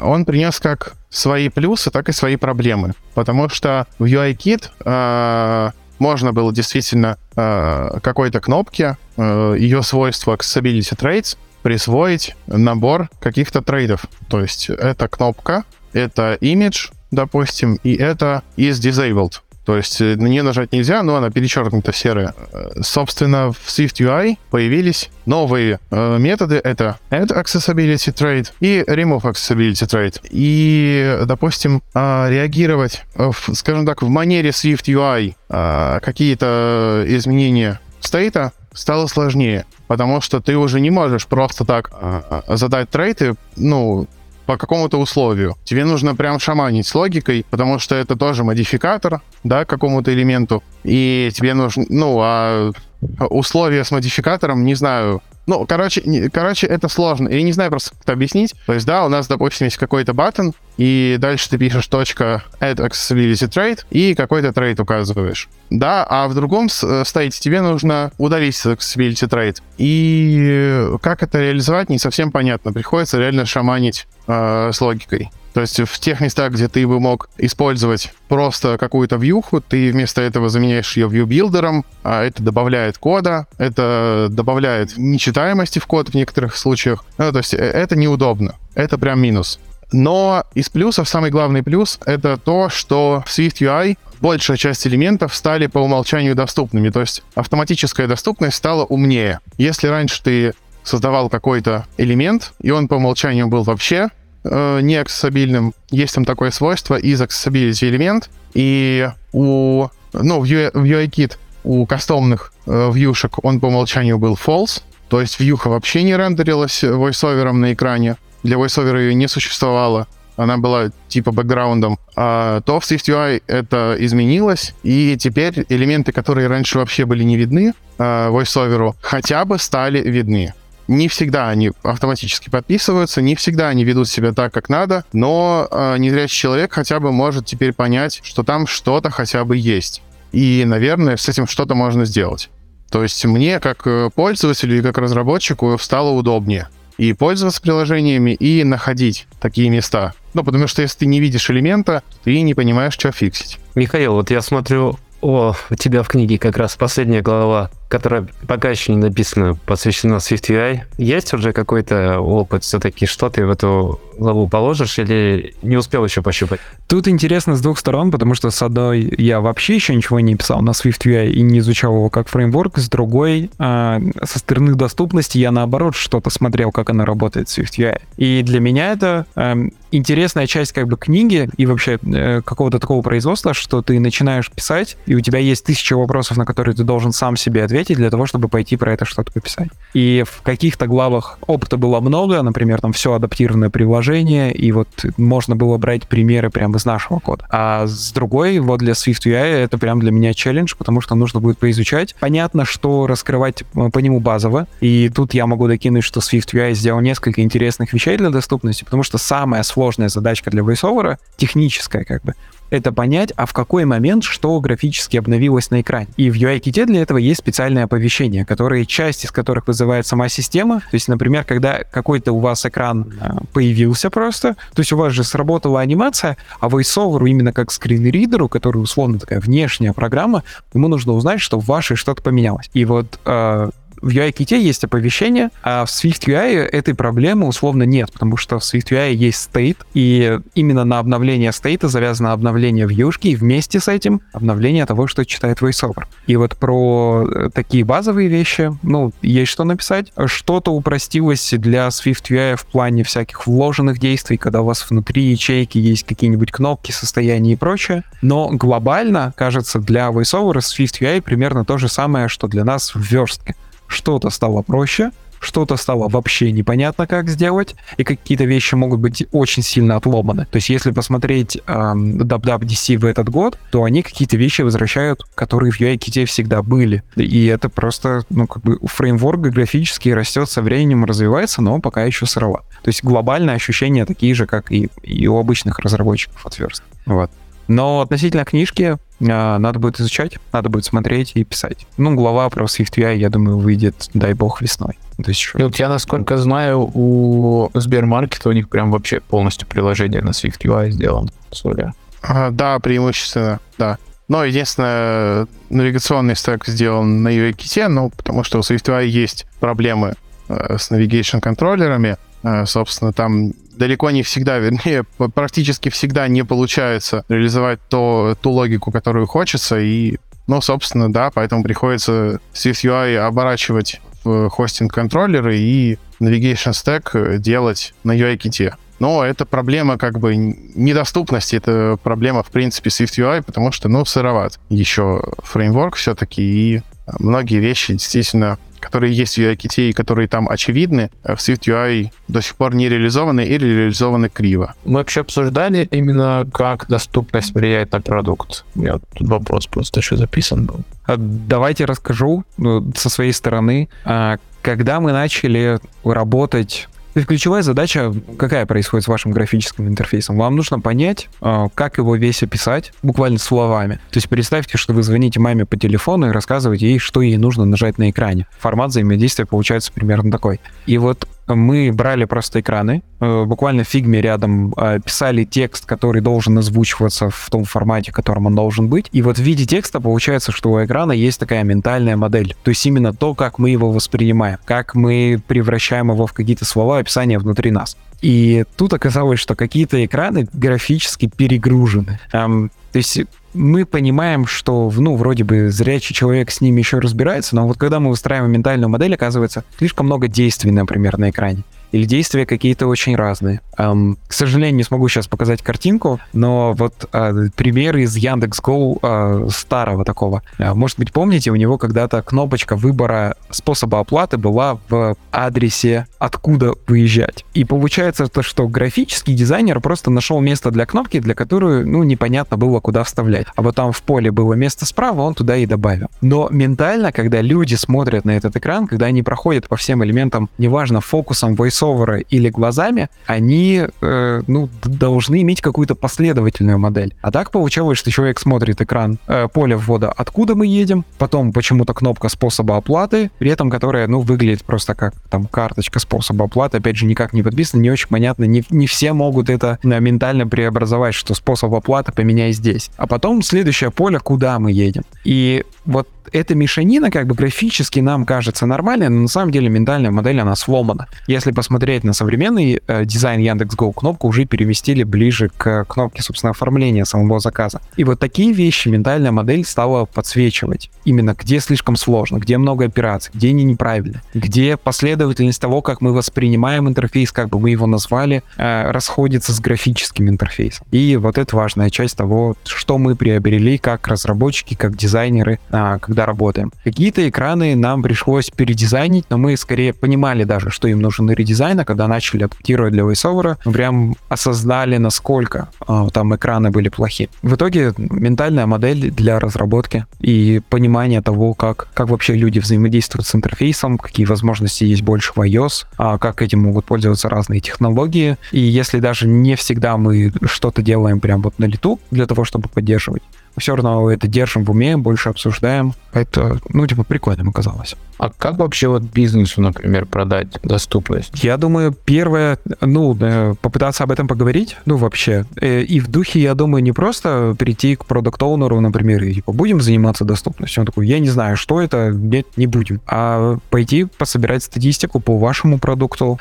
он 0.00 0.24
принес 0.24 0.60
как 0.60 0.94
свои 1.10 1.48
плюсы, 1.48 1.90
так 1.90 2.08
и 2.08 2.12
свои 2.12 2.36
проблемы. 2.36 2.92
Потому 3.14 3.48
что 3.48 3.86
в 3.98 4.04
UIKit 4.04 5.72
можно 5.98 6.32
было 6.32 6.52
действительно 6.52 7.18
э, 7.36 7.98
какой-то 8.02 8.40
кнопке 8.40 8.84
э, 8.84 8.96
ее 9.16 9.82
свойства 9.82 10.34
Accessibility 10.34 10.96
Traits 10.96 11.36
присвоить 11.62 12.36
набор 12.46 13.08
каких-то 13.20 13.60
трейдов. 13.62 14.06
То 14.28 14.40
есть 14.40 14.70
это 14.70 15.08
кнопка, 15.08 15.64
это 15.92 16.38
image, 16.40 16.92
допустим, 17.10 17.78
и 17.82 17.96
это 17.96 18.42
is 18.56 18.74
disabled. 18.74 19.40
То 19.66 19.76
есть 19.76 20.00
э, 20.00 20.14
на 20.14 20.28
нее 20.28 20.44
нажать 20.44 20.72
нельзя, 20.72 21.02
но 21.02 21.16
она 21.16 21.30
перечеркнута 21.30 21.92
серая. 21.92 22.34
Э, 22.52 22.82
Собственно, 22.82 23.50
в 23.52 23.66
Swift 23.66 23.96
UI 23.98 24.38
появились 24.50 25.10
новые 25.26 25.80
э, 25.90 26.18
методы. 26.18 26.60
Это 26.62 27.00
Add 27.10 27.36
Accessibility 27.36 28.14
Trait 28.14 28.52
и 28.60 28.84
Remove 28.86 29.22
Accessibility 29.22 29.84
Trait. 29.88 30.20
И, 30.30 31.18
допустим, 31.26 31.82
э, 31.94 32.30
реагировать, 32.30 33.02
э, 33.16 33.28
в, 33.32 33.54
скажем 33.54 33.84
так, 33.84 34.02
в 34.02 34.08
манере 34.08 34.50
Swift 34.50 34.84
UI 34.84 35.34
э, 35.48 36.00
какие-то 36.00 37.04
изменения 37.08 37.80
стейта 38.00 38.52
стало 38.76 39.06
сложнее, 39.06 39.64
потому 39.88 40.20
что 40.20 40.40
ты 40.40 40.56
уже 40.56 40.80
не 40.80 40.90
можешь 40.90 41.26
просто 41.26 41.64
так 41.64 41.90
э, 42.00 42.42
задать 42.48 42.90
трейты, 42.90 43.34
ну, 43.56 44.06
по 44.46 44.56
какому-то 44.56 44.98
условию. 44.98 45.56
Тебе 45.64 45.84
нужно 45.84 46.14
прям 46.14 46.38
шаманить 46.38 46.86
с 46.86 46.94
логикой, 46.94 47.44
потому 47.50 47.78
что 47.78 47.96
это 47.96 48.16
тоже 48.16 48.44
модификатор, 48.44 49.20
да, 49.42 49.64
какому-то 49.64 50.12
элементу. 50.12 50.62
И 50.84 51.30
тебе 51.34 51.54
нужно, 51.54 51.84
ну, 51.88 52.20
а 52.22 52.70
условия 53.18 53.84
с 53.84 53.90
модификатором, 53.90 54.64
не 54.64 54.74
знаю, 54.74 55.20
ну, 55.46 55.64
короче, 55.66 56.02
не- 56.04 56.28
короче, 56.28 56.66
это 56.66 56.88
сложно. 56.88 57.28
Я 57.28 57.42
не 57.42 57.52
знаю 57.52 57.70
просто, 57.70 57.90
как 57.90 58.00
это 58.02 58.12
объяснить. 58.12 58.54
То 58.66 58.74
есть, 58.74 58.86
да, 58.86 59.04
у 59.04 59.08
нас, 59.08 59.26
допустим, 59.28 59.66
есть 59.66 59.76
какой-то 59.76 60.12
button, 60.12 60.52
и 60.76 61.16
дальше 61.18 61.48
ты 61.50 61.58
пишешь 61.58 61.86
точка 61.86 62.42
add 62.60 62.76
accessibility 62.76 63.48
trait 63.48 63.80
и 63.90 64.14
какой-то 64.14 64.52
trait 64.52 64.80
указываешь. 64.80 65.48
Да, 65.70 66.04
а 66.08 66.28
в 66.28 66.34
другом 66.34 66.68
с- 66.68 66.84
э, 66.84 67.04
стейте 67.04 67.40
тебе 67.40 67.60
нужно 67.62 68.12
удалить 68.18 68.54
accessibility 68.56 69.28
trait. 69.28 69.62
И 69.78 70.36
э, 70.40 70.98
как 71.00 71.22
это 71.22 71.40
реализовать, 71.40 71.88
не 71.90 71.98
совсем 71.98 72.30
понятно. 72.32 72.72
Приходится 72.72 73.18
реально 73.18 73.46
шаманить 73.46 74.06
э, 74.26 74.70
с 74.72 74.80
логикой. 74.80 75.30
То 75.56 75.62
есть 75.62 75.80
в 75.80 75.98
тех 76.00 76.20
местах, 76.20 76.52
где 76.52 76.68
ты 76.68 76.86
бы 76.86 77.00
мог 77.00 77.30
использовать 77.38 78.12
просто 78.28 78.76
какую-то 78.76 79.16
вьюху, 79.16 79.62
ты 79.62 79.90
вместо 79.90 80.20
этого 80.20 80.50
заменяешь 80.50 80.98
ее 80.98 81.08
вьюбилдером, 81.08 81.86
а 82.02 82.24
это 82.24 82.42
добавляет 82.42 82.98
кода, 82.98 83.46
это 83.56 84.26
добавляет 84.28 84.98
нечитаемости 84.98 85.78
в 85.78 85.86
код 85.86 86.10
в 86.10 86.14
некоторых 86.14 86.58
случаях. 86.58 87.06
Ну, 87.16 87.32
то 87.32 87.38
есть 87.38 87.54
э, 87.54 87.56
это 87.56 87.96
неудобно. 87.96 88.56
Это 88.74 88.98
прям 88.98 89.18
минус. 89.18 89.58
Но 89.92 90.44
из 90.52 90.68
плюсов 90.68 91.08
самый 91.08 91.30
главный 91.30 91.62
плюс— 91.62 92.00
это 92.04 92.36
то, 92.36 92.68
что 92.68 93.24
в 93.26 93.30
Swift 93.30 93.62
UI 93.62 93.96
большая 94.20 94.58
часть 94.58 94.86
элементов 94.86 95.34
стали 95.34 95.68
по 95.68 95.78
умолчанию 95.78 96.34
доступными. 96.34 96.90
То 96.90 97.00
есть 97.00 97.22
автоматическая 97.34 98.06
доступность 98.06 98.58
стала 98.58 98.84
умнее. 98.84 99.40
Если 99.56 99.86
раньше 99.86 100.22
ты 100.22 100.52
создавал 100.84 101.30
какой-то 101.30 101.86
элемент, 101.96 102.52
и 102.60 102.70
он 102.72 102.88
по 102.88 102.96
умолчанию 102.96 103.48
был 103.48 103.62
вообще 103.62 104.10
э, 104.50 104.80
неаксессабильным, 104.80 105.74
есть 105.90 106.14
там 106.14 106.24
такое 106.24 106.50
свойство 106.50 106.96
из 106.96 107.20
accessibility 107.20 107.88
элемент, 107.88 108.30
и 108.54 109.08
у, 109.32 109.88
ну, 110.12 110.40
в, 110.40 110.44
UI, 110.44 110.70
в 110.72 110.84
UIKit 110.84 111.36
у 111.64 111.84
кастомных 111.86 112.52
э, 112.66 112.90
вьюшек 112.92 113.44
он 113.44 113.60
по 113.60 113.66
умолчанию 113.66 114.18
был 114.18 114.34
false, 114.34 114.82
то 115.08 115.20
есть 115.20 115.38
вьюха 115.40 115.68
вообще 115.68 116.02
не 116.02 116.16
рендерилась 116.16 116.82
войсовером 116.82 117.60
на 117.60 117.72
экране, 117.72 118.16
для 118.42 118.56
VoiceOver 118.56 118.98
ее 118.98 119.14
не 119.14 119.28
существовало, 119.28 120.06
она 120.36 120.58
была 120.58 120.90
типа 121.08 121.32
бэкграундом, 121.32 121.98
а, 122.14 122.60
то 122.60 122.78
в 122.80 122.84
SwiftUI 122.84 123.42
это 123.46 123.96
изменилось, 123.98 124.74
и 124.82 125.16
теперь 125.18 125.64
элементы, 125.68 126.12
которые 126.12 126.46
раньше 126.48 126.78
вообще 126.78 127.04
были 127.04 127.24
не 127.24 127.36
видны 127.36 127.74
а, 127.98 128.30
VoiceOver, 128.30 128.94
хотя 129.00 129.44
бы 129.44 129.58
стали 129.58 130.00
видны. 130.00 130.54
Не 130.88 131.08
всегда 131.08 131.48
они 131.48 131.72
автоматически 131.82 132.48
подписываются, 132.48 133.20
не 133.20 133.34
всегда 133.34 133.68
они 133.68 133.84
ведут 133.84 134.08
себя 134.08 134.32
так, 134.32 134.52
как 134.52 134.68
надо, 134.68 135.04
но 135.12 135.66
э, 135.70 135.96
незрячий 135.98 136.36
человек 136.36 136.72
хотя 136.72 137.00
бы 137.00 137.12
может 137.12 137.46
теперь 137.46 137.72
понять, 137.72 138.20
что 138.22 138.42
там 138.42 138.66
что-то 138.66 139.10
хотя 139.10 139.44
бы 139.44 139.56
есть. 139.56 140.02
И, 140.32 140.64
наверное, 140.66 141.16
с 141.16 141.28
этим 141.28 141.46
что-то 141.46 141.74
можно 141.74 142.04
сделать. 142.04 142.50
То 142.90 143.02
есть 143.02 143.24
мне, 143.24 143.58
как 143.58 143.86
э, 143.86 144.10
пользователю 144.14 144.78
и 144.78 144.82
как 144.82 144.98
разработчику, 144.98 145.76
стало 145.80 146.10
удобнее 146.10 146.68
и 146.98 147.12
пользоваться 147.12 147.60
приложениями, 147.60 148.30
и 148.30 148.64
находить 148.64 149.26
такие 149.40 149.68
места. 149.68 150.14
Ну, 150.34 150.44
потому 150.44 150.66
что 150.66 150.82
если 150.82 150.98
ты 150.98 151.06
не 151.06 151.20
видишь 151.20 151.50
элемента, 151.50 152.02
ты 152.24 152.40
не 152.40 152.54
понимаешь, 152.54 152.94
что 152.94 153.12
фиксить. 153.12 153.58
Михаил, 153.74 154.14
вот 154.14 154.30
я 154.30 154.40
смотрю, 154.40 154.98
о, 155.20 155.54
у 155.70 155.74
тебя 155.74 156.02
в 156.02 156.08
книге 156.08 156.38
как 156.38 156.56
раз 156.56 156.76
последняя 156.76 157.22
глава, 157.22 157.70
которая 157.88 158.26
пока 158.46 158.70
еще 158.70 158.92
не 158.92 158.98
написана, 158.98 159.54
посвящена 159.66 160.16
SwiftUI. 160.16 160.80
Есть 160.98 161.32
уже 161.34 161.52
какой-то 161.52 162.20
опыт 162.20 162.64
все-таки, 162.64 163.06
что 163.06 163.30
ты 163.30 163.46
в 163.46 163.50
эту 163.50 164.00
главу 164.18 164.48
положишь 164.48 164.98
или 164.98 165.54
не 165.62 165.76
успел 165.76 166.04
еще 166.04 166.22
пощупать? 166.22 166.60
Тут 166.88 167.06
интересно 167.06 167.54
с 167.54 167.60
двух 167.60 167.78
сторон, 167.78 168.10
потому 168.10 168.34
что 168.34 168.50
с 168.50 168.62
одной 168.62 169.12
я 169.18 169.40
вообще 169.40 169.74
еще 169.74 169.94
ничего 169.94 170.20
не 170.20 170.34
писал 170.34 170.62
на 170.62 170.70
SwiftUI 170.70 171.30
и 171.30 171.42
не 171.42 171.60
изучал 171.60 171.94
его 171.94 172.10
как 172.10 172.28
фреймворк, 172.28 172.78
с 172.78 172.88
другой, 172.88 173.50
э, 173.58 174.00
со 174.24 174.38
стороны 174.38 174.74
доступности 174.74 175.38
я 175.38 175.52
наоборот 175.52 175.94
что-то 175.94 176.30
смотрел, 176.30 176.72
как 176.72 176.90
она 176.90 177.04
работает 177.04 177.48
в 177.48 177.56
SwiftUI. 177.56 178.00
И 178.16 178.42
для 178.42 178.60
меня 178.60 178.92
это 178.92 179.26
э, 179.36 179.54
интересная 179.90 180.46
часть 180.46 180.72
как 180.72 180.88
бы 180.88 180.96
книги 180.96 181.48
и 181.56 181.66
вообще 181.66 181.98
э, 182.02 182.42
какого-то 182.42 182.78
такого 182.78 183.02
производства, 183.02 183.54
что 183.54 183.82
ты 183.82 184.00
начинаешь 184.00 184.50
писать, 184.50 184.96
и 185.06 185.14
у 185.14 185.20
тебя 185.20 185.38
есть 185.38 185.64
тысяча 185.64 185.96
вопросов, 185.96 186.36
на 186.36 186.44
которые 186.44 186.74
ты 186.74 186.84
должен 186.84 187.12
сам 187.12 187.36
себе 187.36 187.64
ответить 187.64 187.75
для 187.84 188.10
того, 188.10 188.26
чтобы 188.26 188.48
пойти 188.48 188.76
про 188.76 188.92
это 188.92 189.04
что-то 189.04 189.32
пописать. 189.32 189.68
И 189.94 190.24
в 190.26 190.42
каких-то 190.42 190.86
главах 190.86 191.38
опыта 191.46 191.76
было 191.76 192.00
много, 192.00 192.42
например, 192.42 192.80
там 192.80 192.92
все 192.92 193.14
адаптированное 193.14 193.70
приложение, 193.70 194.52
и 194.52 194.72
вот 194.72 194.88
можно 195.16 195.56
было 195.56 195.76
брать 195.78 196.08
примеры 196.08 196.50
прямо 196.50 196.76
из 196.76 196.84
нашего 196.84 197.18
кода. 197.18 197.46
А 197.50 197.86
с 197.86 198.12
другой, 198.12 198.58
вот 198.58 198.78
для 198.80 198.92
SwiftUI 198.92 199.34
это 199.34 199.78
прям 199.78 200.00
для 200.00 200.10
меня 200.10 200.34
челлендж, 200.34 200.74
потому 200.76 201.00
что 201.00 201.14
нужно 201.14 201.40
будет 201.40 201.58
поизучать. 201.58 202.14
Понятно, 202.20 202.64
что 202.64 203.06
раскрывать 203.06 203.62
э, 203.74 203.90
по 203.90 203.98
нему 203.98 204.20
базово, 204.20 204.66
и 204.80 205.10
тут 205.14 205.34
я 205.34 205.46
могу 205.46 205.66
докинуть, 205.68 206.04
что 206.04 206.20
SwiftUI 206.20 206.74
сделал 206.74 207.00
несколько 207.00 207.42
интересных 207.42 207.92
вещей 207.92 208.16
для 208.16 208.30
доступности, 208.30 208.84
потому 208.84 209.02
что 209.02 209.18
самая 209.18 209.62
сложная 209.62 210.08
задачка 210.08 210.50
для 210.50 210.62
VoiceOver, 210.62 211.16
техническая 211.36 212.04
как 212.04 212.22
бы, 212.22 212.34
это 212.70 212.92
понять, 212.92 213.32
а 213.36 213.46
в 213.46 213.52
какой 213.52 213.84
момент 213.84 214.24
что 214.24 214.58
графически 214.60 215.16
обновилось 215.16 215.70
на 215.70 215.80
экране. 215.80 216.08
И 216.16 216.30
в 216.30 216.34
UI-ките 216.34 216.86
для 216.86 217.02
этого 217.02 217.18
есть 217.18 217.40
специальные 217.40 217.84
оповещения, 217.84 218.44
которые, 218.44 218.86
часть 218.86 219.24
из 219.24 219.30
которых 219.30 219.66
вызывает 219.66 220.06
сама 220.06 220.28
система. 220.28 220.80
То 220.80 220.94
есть, 220.94 221.08
например, 221.08 221.44
когда 221.44 221.80
какой-то 221.84 222.32
у 222.32 222.40
вас 222.40 222.64
экран 222.66 223.12
а, 223.20 223.38
появился 223.52 224.10
просто, 224.10 224.56
то 224.74 224.80
есть 224.80 224.92
у 224.92 224.96
вас 224.96 225.12
же 225.12 225.24
сработала 225.24 225.80
анимация, 225.80 226.36
а 226.60 226.68
VoiceOver 226.68 227.28
именно 227.28 227.52
как 227.52 227.70
скринридеру, 227.70 228.48
который 228.48 228.78
условно 228.78 229.18
такая 229.18 229.40
внешняя 229.40 229.92
программа, 229.92 230.42
ему 230.72 230.88
нужно 230.88 231.12
узнать, 231.12 231.40
что 231.40 231.60
в 231.60 231.66
вашей 231.66 231.96
что-то 231.96 232.22
поменялось. 232.22 232.70
И 232.74 232.84
вот 232.84 233.18
э, 233.24 233.70
в 234.00 234.08
UI-ките 234.08 234.60
есть 234.60 234.84
оповещение, 234.84 235.50
а 235.62 235.84
в 235.84 235.88
SwiftUI 235.88 236.64
этой 236.64 236.94
проблемы 236.94 237.46
условно 237.46 237.84
нет, 237.84 238.12
потому 238.12 238.36
что 238.36 238.58
в 238.58 238.62
SwiftUI 238.62 239.12
есть 239.12 239.48
state, 239.52 239.78
и 239.94 240.38
именно 240.54 240.84
на 240.84 240.98
обновление 240.98 241.52
стейта 241.52 241.88
завязано 241.88 242.32
обновление 242.32 242.86
вьюшки, 242.86 243.28
и 243.28 243.36
вместе 243.36 243.80
с 243.80 243.88
этим 243.88 244.20
обновление 244.32 244.86
того, 244.86 245.06
что 245.06 245.24
читает 245.24 245.58
VoiceOver. 245.58 246.04
И 246.26 246.36
вот 246.36 246.56
про 246.56 247.26
э, 247.28 247.50
такие 247.52 247.84
базовые 247.84 248.28
вещи, 248.28 248.72
ну, 248.82 249.12
есть 249.22 249.52
что 249.52 249.64
написать. 249.64 250.12
Что-то 250.26 250.72
упростилось 250.72 251.54
для 251.56 251.88
SwiftUI 251.88 252.56
в 252.56 252.66
плане 252.66 253.04
всяких 253.04 253.46
вложенных 253.46 253.98
действий, 253.98 254.36
когда 254.36 254.62
у 254.62 254.64
вас 254.64 254.88
внутри 254.88 255.24
ячейки 255.24 255.78
есть 255.78 256.04
какие-нибудь 256.04 256.52
кнопки, 256.52 256.92
состояния 256.92 257.52
и 257.52 257.56
прочее. 257.56 258.02
Но 258.22 258.48
глобально, 258.50 259.32
кажется, 259.36 259.78
для 259.78 260.08
VoiceOver 260.08 260.56
SwiftUI 260.56 261.22
примерно 261.22 261.64
то 261.64 261.78
же 261.78 261.88
самое, 261.88 262.28
что 262.28 262.48
для 262.48 262.64
нас 262.64 262.94
в 262.94 263.00
верстке 263.00 263.54
что-то 263.88 264.30
стало 264.30 264.62
проще, 264.62 265.10
что-то 265.40 265.76
стало 265.76 266.08
вообще 266.08 266.52
непонятно, 266.52 267.06
как 267.06 267.28
сделать, 267.28 267.74
и 267.96 268.04
какие-то 268.04 268.44
вещи 268.44 268.74
могут 268.74 269.00
быть 269.00 269.26
очень 269.32 269.62
сильно 269.62 269.96
отломаны. 269.96 270.46
То 270.50 270.56
есть, 270.56 270.68
если 270.68 270.90
посмотреть 270.90 271.58
эм, 271.66 272.18
WWDC 272.18 272.98
в 272.98 273.04
этот 273.04 273.28
год, 273.28 273.58
то 273.70 273.84
они 273.84 274.02
какие-то 274.02 274.36
вещи 274.36 274.62
возвращают, 274.62 275.22
которые 275.34 275.72
в 275.72 275.80
UI-ките 275.80 276.24
всегда 276.24 276.62
были. 276.62 277.02
И 277.16 277.46
это 277.46 277.68
просто, 277.68 278.24
ну, 278.30 278.46
как 278.46 278.62
бы 278.62 278.78
фреймворк 278.82 279.40
графически 279.40 280.08
растет 280.08 280.50
со 280.50 280.62
временем, 280.62 281.04
развивается, 281.04 281.62
но 281.62 281.80
пока 281.80 282.04
еще 282.04 282.26
сыроват. 282.26 282.64
То 282.82 282.88
есть, 282.88 283.04
глобальные 283.04 283.56
ощущения 283.56 284.04
такие 284.04 284.34
же, 284.34 284.46
как 284.46 284.72
и, 284.72 284.88
и 285.02 285.26
у 285.26 285.38
обычных 285.38 285.78
разработчиков 285.78 286.44
от 286.44 286.58
верстки. 286.58 286.86
Вот. 287.06 287.30
Но 287.68 288.00
относительно 288.00 288.44
книжки, 288.44 288.98
а, 289.20 289.58
надо 289.58 289.78
будет 289.78 290.00
изучать, 290.00 290.38
надо 290.52 290.68
будет 290.68 290.84
смотреть 290.84 291.32
и 291.34 291.44
писать. 291.44 291.86
Ну, 291.96 292.14
глава 292.14 292.48
про 292.50 292.66
SwiftUI, 292.66 293.16
я 293.16 293.30
думаю, 293.30 293.58
выйдет, 293.58 294.08
дай 294.14 294.34
бог, 294.34 294.60
весной. 294.60 294.98
То 295.22 295.30
есть 295.30 295.54
вот 295.54 295.76
я, 295.76 295.88
насколько 295.88 296.36
знаю, 296.36 296.90
у 296.92 297.70
Сбермаркета 297.74 298.50
у 298.50 298.52
них 298.52 298.68
прям 298.68 298.90
вообще 298.90 299.20
полностью 299.20 299.66
приложение 299.66 300.20
на 300.20 300.30
Swift 300.30 300.60
UI 300.62 300.90
сделано. 300.90 301.30
Соля. 301.50 301.94
А, 302.22 302.50
да, 302.50 302.78
преимущественно, 302.78 303.60
да. 303.78 303.98
Но 304.28 304.44
единственное, 304.44 305.46
навигационный 305.70 306.36
стек 306.36 306.66
сделан 306.66 307.22
на 307.22 307.28
UIKit, 307.28 307.88
ну, 307.88 308.10
потому 308.10 308.44
что 308.44 308.58
у 308.58 308.60
SwiftUI 308.60 309.06
есть 309.06 309.46
проблемы 309.60 310.14
э, 310.48 310.76
с 310.78 310.90
navigation 310.90 311.40
контроллерами. 311.40 312.16
Э, 312.42 312.66
собственно, 312.66 313.12
там 313.12 313.52
далеко 313.76 314.10
не 314.10 314.22
всегда, 314.22 314.58
вернее, 314.58 315.04
практически 315.34 315.88
всегда 315.88 316.28
не 316.28 316.44
получается 316.44 317.24
реализовать 317.28 317.80
то, 317.88 318.36
ту 318.40 318.50
логику, 318.50 318.90
которую 318.90 319.26
хочется, 319.26 319.78
и, 319.78 320.16
ну, 320.46 320.60
собственно, 320.60 321.12
да, 321.12 321.30
поэтому 321.30 321.62
приходится 321.62 322.40
SwiftUI 322.54 323.16
оборачивать 323.16 324.00
в 324.24 324.48
хостинг-контроллеры 324.48 325.56
и 325.56 325.98
Navigation 326.20 326.72
Stack 326.72 327.38
делать 327.38 327.94
на 328.02 328.16
UI-ките. 328.16 328.74
Но 328.98 329.24
это 329.24 329.44
проблема 329.44 329.98
как 329.98 330.18
бы 330.18 330.34
недоступности, 330.36 331.56
это 331.56 331.98
проблема, 332.02 332.42
в 332.42 332.50
принципе, 332.50 332.88
SwiftUI, 332.90 333.42
потому 333.42 333.70
что, 333.72 333.88
ну, 333.88 334.04
сыроват 334.04 334.58
еще 334.70 335.22
фреймворк 335.42 335.96
все-таки, 335.96 336.42
и 336.42 336.82
многие 337.18 337.58
вещи 337.58 337.92
действительно 337.92 338.58
которые 338.86 339.12
есть 339.12 339.34
в 339.34 339.38
UIKit 339.38 339.88
и 339.88 339.92
которые 339.92 340.28
там 340.28 340.48
очевидны, 340.48 341.10
э, 341.24 341.34
в 341.34 341.38
SwiftUI 341.38 342.10
до 342.28 342.40
сих 342.40 342.54
пор 342.56 342.74
не 342.74 342.88
реализованы 342.88 343.44
или 343.44 343.66
реализованы 343.66 344.28
криво. 344.28 344.74
Мы 344.84 344.98
вообще 344.98 345.22
обсуждали 345.22 345.88
именно, 345.90 346.46
как 346.52 346.86
доступность 346.88 347.54
влияет 347.54 347.92
на 347.92 348.00
продукт. 348.00 348.64
У 348.74 348.80
меня 348.80 348.98
тут 349.14 349.28
вопрос 349.28 349.66
просто 349.66 350.00
еще 350.00 350.16
записан 350.16 350.66
был. 350.66 350.80
А 351.04 351.16
давайте 351.16 351.84
расскажу 351.84 352.44
ну, 352.58 352.92
со 352.94 353.08
своей 353.08 353.32
стороны. 353.32 353.88
А, 354.04 354.36
когда 354.62 355.00
мы 355.00 355.12
начали 355.12 355.78
работать 356.04 356.88
то 357.16 357.20
есть 357.20 357.28
ключевая 357.28 357.62
задача 357.62 358.12
какая 358.36 358.66
происходит 358.66 359.06
с 359.06 359.08
вашим 359.08 359.32
графическим 359.32 359.88
интерфейсом? 359.88 360.36
Вам 360.36 360.54
нужно 360.54 360.80
понять, 360.80 361.30
а, 361.40 361.68
как 361.74 361.96
его 361.96 362.14
весь 362.14 362.42
описать, 362.42 362.92
буквально 363.02 363.38
словами. 363.38 363.94
То 364.10 364.18
есть 364.18 364.28
представьте, 364.28 364.76
что 364.76 364.92
вы 364.92 365.02
звоните 365.02 365.40
маме 365.40 365.64
по 365.64 365.78
телефону 365.78 366.28
и 366.28 366.30
рассказываете 366.30 366.90
ей, 366.90 366.98
что 366.98 367.22
ей 367.22 367.38
нужно 367.38 367.64
нажать 367.64 367.96
на 367.96 368.10
экране. 368.10 368.46
Формат 368.58 368.90
взаимодействия 368.90 369.46
получается 369.46 369.92
примерно 369.94 370.30
такой. 370.30 370.60
И 370.84 370.98
вот 370.98 371.26
мы 371.46 371.92
брали 371.92 372.24
просто 372.24 372.60
экраны, 372.60 373.02
э, 373.20 373.44
буквально 373.44 373.84
в 373.84 373.88
фигме 373.88 374.20
рядом 374.20 374.74
э, 374.76 375.00
писали 375.04 375.44
текст, 375.44 375.86
который 375.86 376.20
должен 376.20 376.58
озвучиваться 376.58 377.30
в 377.30 377.48
том 377.50 377.64
формате, 377.64 378.10
в 378.10 378.14
котором 378.14 378.46
он 378.46 378.54
должен 378.54 378.88
быть. 378.88 379.08
И 379.12 379.22
вот 379.22 379.38
в 379.38 379.42
виде 379.42 379.64
текста 379.64 380.00
получается, 380.00 380.52
что 380.52 380.72
у 380.72 380.84
экрана 380.84 381.12
есть 381.12 381.38
такая 381.38 381.62
ментальная 381.62 382.16
модель. 382.16 382.54
То 382.64 382.70
есть 382.70 382.84
именно 382.86 383.12
то, 383.12 383.34
как 383.34 383.58
мы 383.58 383.70
его 383.70 383.92
воспринимаем, 383.92 384.58
как 384.64 384.94
мы 384.94 385.40
превращаем 385.46 386.10
его 386.10 386.26
в 386.26 386.32
какие-то 386.32 386.64
слова, 386.64 386.98
описания 386.98 387.38
внутри 387.38 387.70
нас. 387.70 387.96
И 388.22 388.64
тут 388.76 388.92
оказалось, 388.94 389.38
что 389.38 389.54
какие-то 389.54 390.04
экраны 390.04 390.48
графически 390.52 391.30
перегружены. 391.34 392.18
Эм, 392.32 392.70
то 392.92 392.96
есть 392.96 393.20
мы 393.52 393.84
понимаем, 393.84 394.46
что, 394.46 394.92
ну, 394.96 395.16
вроде 395.16 395.44
бы 395.44 395.70
зрячий 395.70 396.14
человек 396.14 396.50
с 396.50 396.60
ними 396.60 396.80
еще 396.80 396.98
разбирается, 396.98 397.56
но 397.56 397.66
вот 397.66 397.78
когда 397.78 398.00
мы 398.00 398.10
выстраиваем 398.10 398.52
ментальную 398.52 398.88
модель, 398.88 399.14
оказывается, 399.14 399.64
слишком 399.78 400.06
много 400.06 400.28
действий, 400.28 400.70
например, 400.70 401.18
на 401.18 401.30
экране 401.30 401.62
или 401.92 402.04
действия 402.04 402.46
какие-то 402.46 402.86
очень 402.86 403.16
разные. 403.16 403.60
Эм, 403.78 404.18
к 404.26 404.32
сожалению, 404.32 404.76
не 404.76 404.82
смогу 404.82 405.08
сейчас 405.08 405.28
показать 405.28 405.62
картинку, 405.62 406.20
но 406.32 406.72
вот 406.72 407.08
э, 407.12 407.48
пример 407.56 407.96
из 407.96 408.16
Яндекс.Го 408.16 408.98
э, 409.02 409.48
старого 409.50 410.04
такого. 410.04 410.42
Э, 410.58 410.74
может 410.74 410.98
быть, 410.98 411.12
помните, 411.12 411.50
у 411.50 411.56
него 411.56 411.78
когда-то 411.78 412.22
кнопочка 412.22 412.76
выбора 412.76 413.36
способа 413.50 414.00
оплаты 414.00 414.38
была 414.38 414.78
в 414.88 415.16
адресе, 415.30 416.06
откуда 416.18 416.74
выезжать. 416.86 417.44
И 417.54 417.64
получается 417.64 418.28
то, 418.28 418.42
что 418.42 418.66
графический 418.68 419.34
дизайнер 419.34 419.80
просто 419.80 420.10
нашел 420.10 420.40
место 420.40 420.70
для 420.70 420.86
кнопки, 420.86 421.20
для 421.20 421.34
которой, 421.34 421.84
ну, 421.84 422.02
непонятно 422.02 422.56
было, 422.56 422.80
куда 422.80 423.04
вставлять. 423.04 423.46
А 423.54 423.62
вот 423.62 423.76
там 423.76 423.92
в 423.92 424.02
поле 424.02 424.30
было 424.30 424.54
место 424.54 424.86
справа, 424.86 425.22
он 425.22 425.34
туда 425.34 425.56
и 425.56 425.66
добавил. 425.66 426.08
Но 426.20 426.48
ментально, 426.50 427.12
когда 427.12 427.40
люди 427.40 427.74
смотрят 427.74 428.24
на 428.24 428.32
этот 428.32 428.56
экран, 428.56 428.86
когда 428.86 429.06
они 429.06 429.22
проходят 429.22 429.68
по 429.68 429.76
всем 429.76 430.02
элементам, 430.04 430.48
неважно, 430.58 431.00
фокусом, 431.00 431.54
voice 431.54 431.75
voiceover 431.76 432.24
или 432.28 432.48
глазами, 432.48 433.08
они, 433.26 433.84
э, 434.00 434.42
ну, 434.46 434.68
должны 434.84 435.42
иметь 435.42 435.60
какую-то 435.60 435.94
последовательную 435.94 436.78
модель. 436.78 437.14
А 437.22 437.30
так 437.30 437.50
получалось, 437.50 437.98
что 437.98 438.10
человек 438.10 438.38
смотрит 438.38 438.80
экран 438.80 439.18
э, 439.26 439.48
поля 439.52 439.76
ввода, 439.76 440.12
откуда 440.12 440.54
мы 440.54 440.66
едем, 440.66 441.04
потом 441.18 441.52
почему-то 441.52 441.94
кнопка 441.94 442.28
способа 442.28 442.76
оплаты, 442.76 443.30
при 443.38 443.50
этом 443.50 443.70
которая, 443.70 444.06
ну, 444.06 444.20
выглядит 444.20 444.64
просто 444.64 444.94
как 444.94 445.14
там 445.30 445.46
карточка 445.46 445.98
способа 445.98 446.46
оплаты, 446.46 446.78
опять 446.78 446.96
же, 446.96 447.06
никак 447.06 447.32
не 447.32 447.42
подписана, 447.42 447.80
не 447.80 447.90
очень 447.90 448.08
понятно, 448.08 448.44
не, 448.44 448.64
не 448.70 448.86
все 448.86 449.12
могут 449.12 449.50
это 449.50 449.78
э, 449.82 450.00
ментально 450.00 450.46
преобразовать, 450.46 451.14
что 451.14 451.34
способ 451.34 451.72
оплаты 451.74 452.12
поменяй 452.12 452.52
здесь. 452.52 452.90
А 452.96 453.06
потом 453.06 453.42
следующее 453.42 453.90
поле, 453.90 454.18
куда 454.18 454.58
мы 454.58 454.72
едем. 454.72 455.02
И 455.24 455.64
вот 455.84 456.08
эта 456.32 456.54
мешанина 456.54 457.10
как 457.10 457.26
бы 457.26 457.34
графически 457.34 458.00
нам 458.00 458.24
кажется 458.24 458.66
нормальной, 458.66 459.08
но 459.08 459.22
на 459.22 459.28
самом 459.28 459.52
деле 459.52 459.68
ментальная 459.68 460.10
модель, 460.10 460.40
она 460.40 460.56
сломана. 460.56 461.06
Если 461.26 461.52
посмотреть 461.52 462.04
на 462.04 462.12
современный 462.12 462.80
э, 462.86 463.04
дизайн 463.04 463.40
Яндекс.Го, 463.40 463.92
кнопку 463.92 464.28
уже 464.28 464.44
переместили 464.44 465.02
ближе 465.02 465.50
к 465.56 465.84
кнопке, 465.84 466.22
собственно, 466.22 466.50
оформления 466.50 467.04
самого 467.04 467.40
заказа. 467.40 467.80
И 467.96 468.04
вот 468.04 468.18
такие 468.18 468.52
вещи 468.52 468.88
ментальная 468.88 469.32
модель 469.32 469.64
стала 469.64 470.04
подсвечивать. 470.04 470.90
Именно 471.04 471.34
где 471.38 471.60
слишком 471.60 471.96
сложно, 471.96 472.38
где 472.38 472.58
много 472.58 472.84
операций, 472.86 473.30
где 473.34 473.48
они 473.50 473.64
неправильно, 473.64 474.22
где 474.34 474.76
последовательность 474.76 475.60
того, 475.60 475.82
как 475.82 476.00
мы 476.00 476.12
воспринимаем 476.12 476.88
интерфейс, 476.88 477.32
как 477.32 477.48
бы 477.48 477.60
мы 477.60 477.70
его 477.70 477.86
назвали, 477.86 478.42
э, 478.56 478.90
расходится 478.90 479.52
с 479.52 479.60
графическим 479.60 480.28
интерфейсом. 480.28 480.86
И 480.90 481.16
вот 481.16 481.38
это 481.38 481.54
важная 481.56 481.90
часть 481.90 482.16
того, 482.16 482.56
что 482.64 482.98
мы 482.98 483.14
приобрели 483.14 483.78
как 483.78 484.08
разработчики, 484.08 484.74
как 484.74 484.96
дизайнеры, 484.96 485.58
э, 485.70 485.98
когда 486.00 486.15
работаем. 486.24 486.72
Какие-то 486.84 487.28
экраны 487.28 487.76
нам 487.76 488.02
пришлось 488.02 488.50
передизайнить, 488.50 489.26
но 489.28 489.36
мы 489.36 489.56
скорее 489.56 489.92
понимали 489.92 490.44
даже, 490.44 490.70
что 490.70 490.88
им 490.88 491.00
нужен 491.00 491.30
редизайн, 491.30 491.80
а 491.80 491.84
когда 491.84 492.08
начали 492.08 492.44
адаптировать 492.44 492.92
для 492.92 493.02
VoiceOver, 493.02 493.56
мы 493.64 493.72
прям 493.72 494.16
осознали, 494.28 494.96
насколько 494.96 495.68
а, 495.86 496.08
там 496.10 496.34
экраны 496.34 496.70
были 496.70 496.88
плохи. 496.88 497.28
В 497.42 497.54
итоге 497.56 497.92
ментальная 497.98 498.66
модель 498.66 499.10
для 499.10 499.38
разработки 499.38 500.06
и 500.20 500.60
понимание 500.68 501.20
того, 501.20 501.54
как, 501.54 501.88
как 501.92 502.08
вообще 502.08 502.34
люди 502.34 502.58
взаимодействуют 502.58 503.26
с 503.26 503.34
интерфейсом, 503.34 503.98
какие 503.98 504.26
возможности 504.26 504.84
есть 504.84 505.02
больше 505.02 505.32
в 505.34 505.38
iOS, 505.38 505.86
а 505.98 506.18
как 506.18 506.42
этим 506.42 506.60
могут 506.60 506.84
пользоваться 506.84 507.28
разные 507.28 507.60
технологии. 507.60 508.36
И 508.52 508.60
если 508.60 509.00
даже 509.00 509.26
не 509.26 509.56
всегда 509.56 509.96
мы 509.96 510.32
что-то 510.44 510.82
делаем 510.82 511.20
прям 511.20 511.42
вот 511.42 511.58
на 511.58 511.64
лету 511.64 512.00
для 512.10 512.26
того, 512.26 512.44
чтобы 512.44 512.68
поддерживать, 512.68 513.22
все 513.58 513.76
равно 513.76 514.10
это 514.10 514.26
держим 514.26 514.64
в 514.64 514.70
уме, 514.70 514.96
больше 514.96 515.28
обсуждаем. 515.28 515.94
Это, 516.12 516.58
ну, 516.68 516.86
типа, 516.86 517.04
прикольно 517.04 517.48
оказалось. 517.48 517.96
А 518.18 518.30
как 518.30 518.58
вообще 518.58 518.88
вот 518.88 519.02
бизнесу, 519.02 519.60
например, 519.60 520.06
продать 520.06 520.48
доступность? 520.62 521.44
Я 521.44 521.56
думаю, 521.58 521.92
первое, 521.92 522.58
ну, 522.80 523.16
э, 523.20 523.54
попытаться 523.60 524.04
об 524.04 524.10
этом 524.10 524.26
поговорить, 524.26 524.76
ну, 524.86 524.96
вообще. 524.96 525.44
Э, 525.60 525.82
и 525.82 526.00
в 526.00 526.08
духе, 526.08 526.40
я 526.40 526.54
думаю, 526.54 526.82
не 526.82 526.92
просто 526.92 527.54
прийти 527.58 527.96
к 527.96 528.06
продукт 528.06 528.42
оунеру 528.42 528.80
например, 528.80 529.22
и 529.24 529.34
типа, 529.34 529.52
будем 529.52 529.80
заниматься 529.80 530.24
доступностью. 530.24 530.82
Он 530.82 530.86
такой, 530.86 531.06
я 531.06 531.18
не 531.18 531.28
знаю, 531.28 531.56
что 531.56 531.80
это, 531.80 532.10
нет, 532.10 532.46
не 532.56 532.66
будем. 532.66 533.00
А 533.06 533.58
пойти 533.70 534.04
пособирать 534.04 534.62
статистику 534.62 535.20
по 535.20 535.38
вашему 535.38 535.78
продукту. 535.78 536.38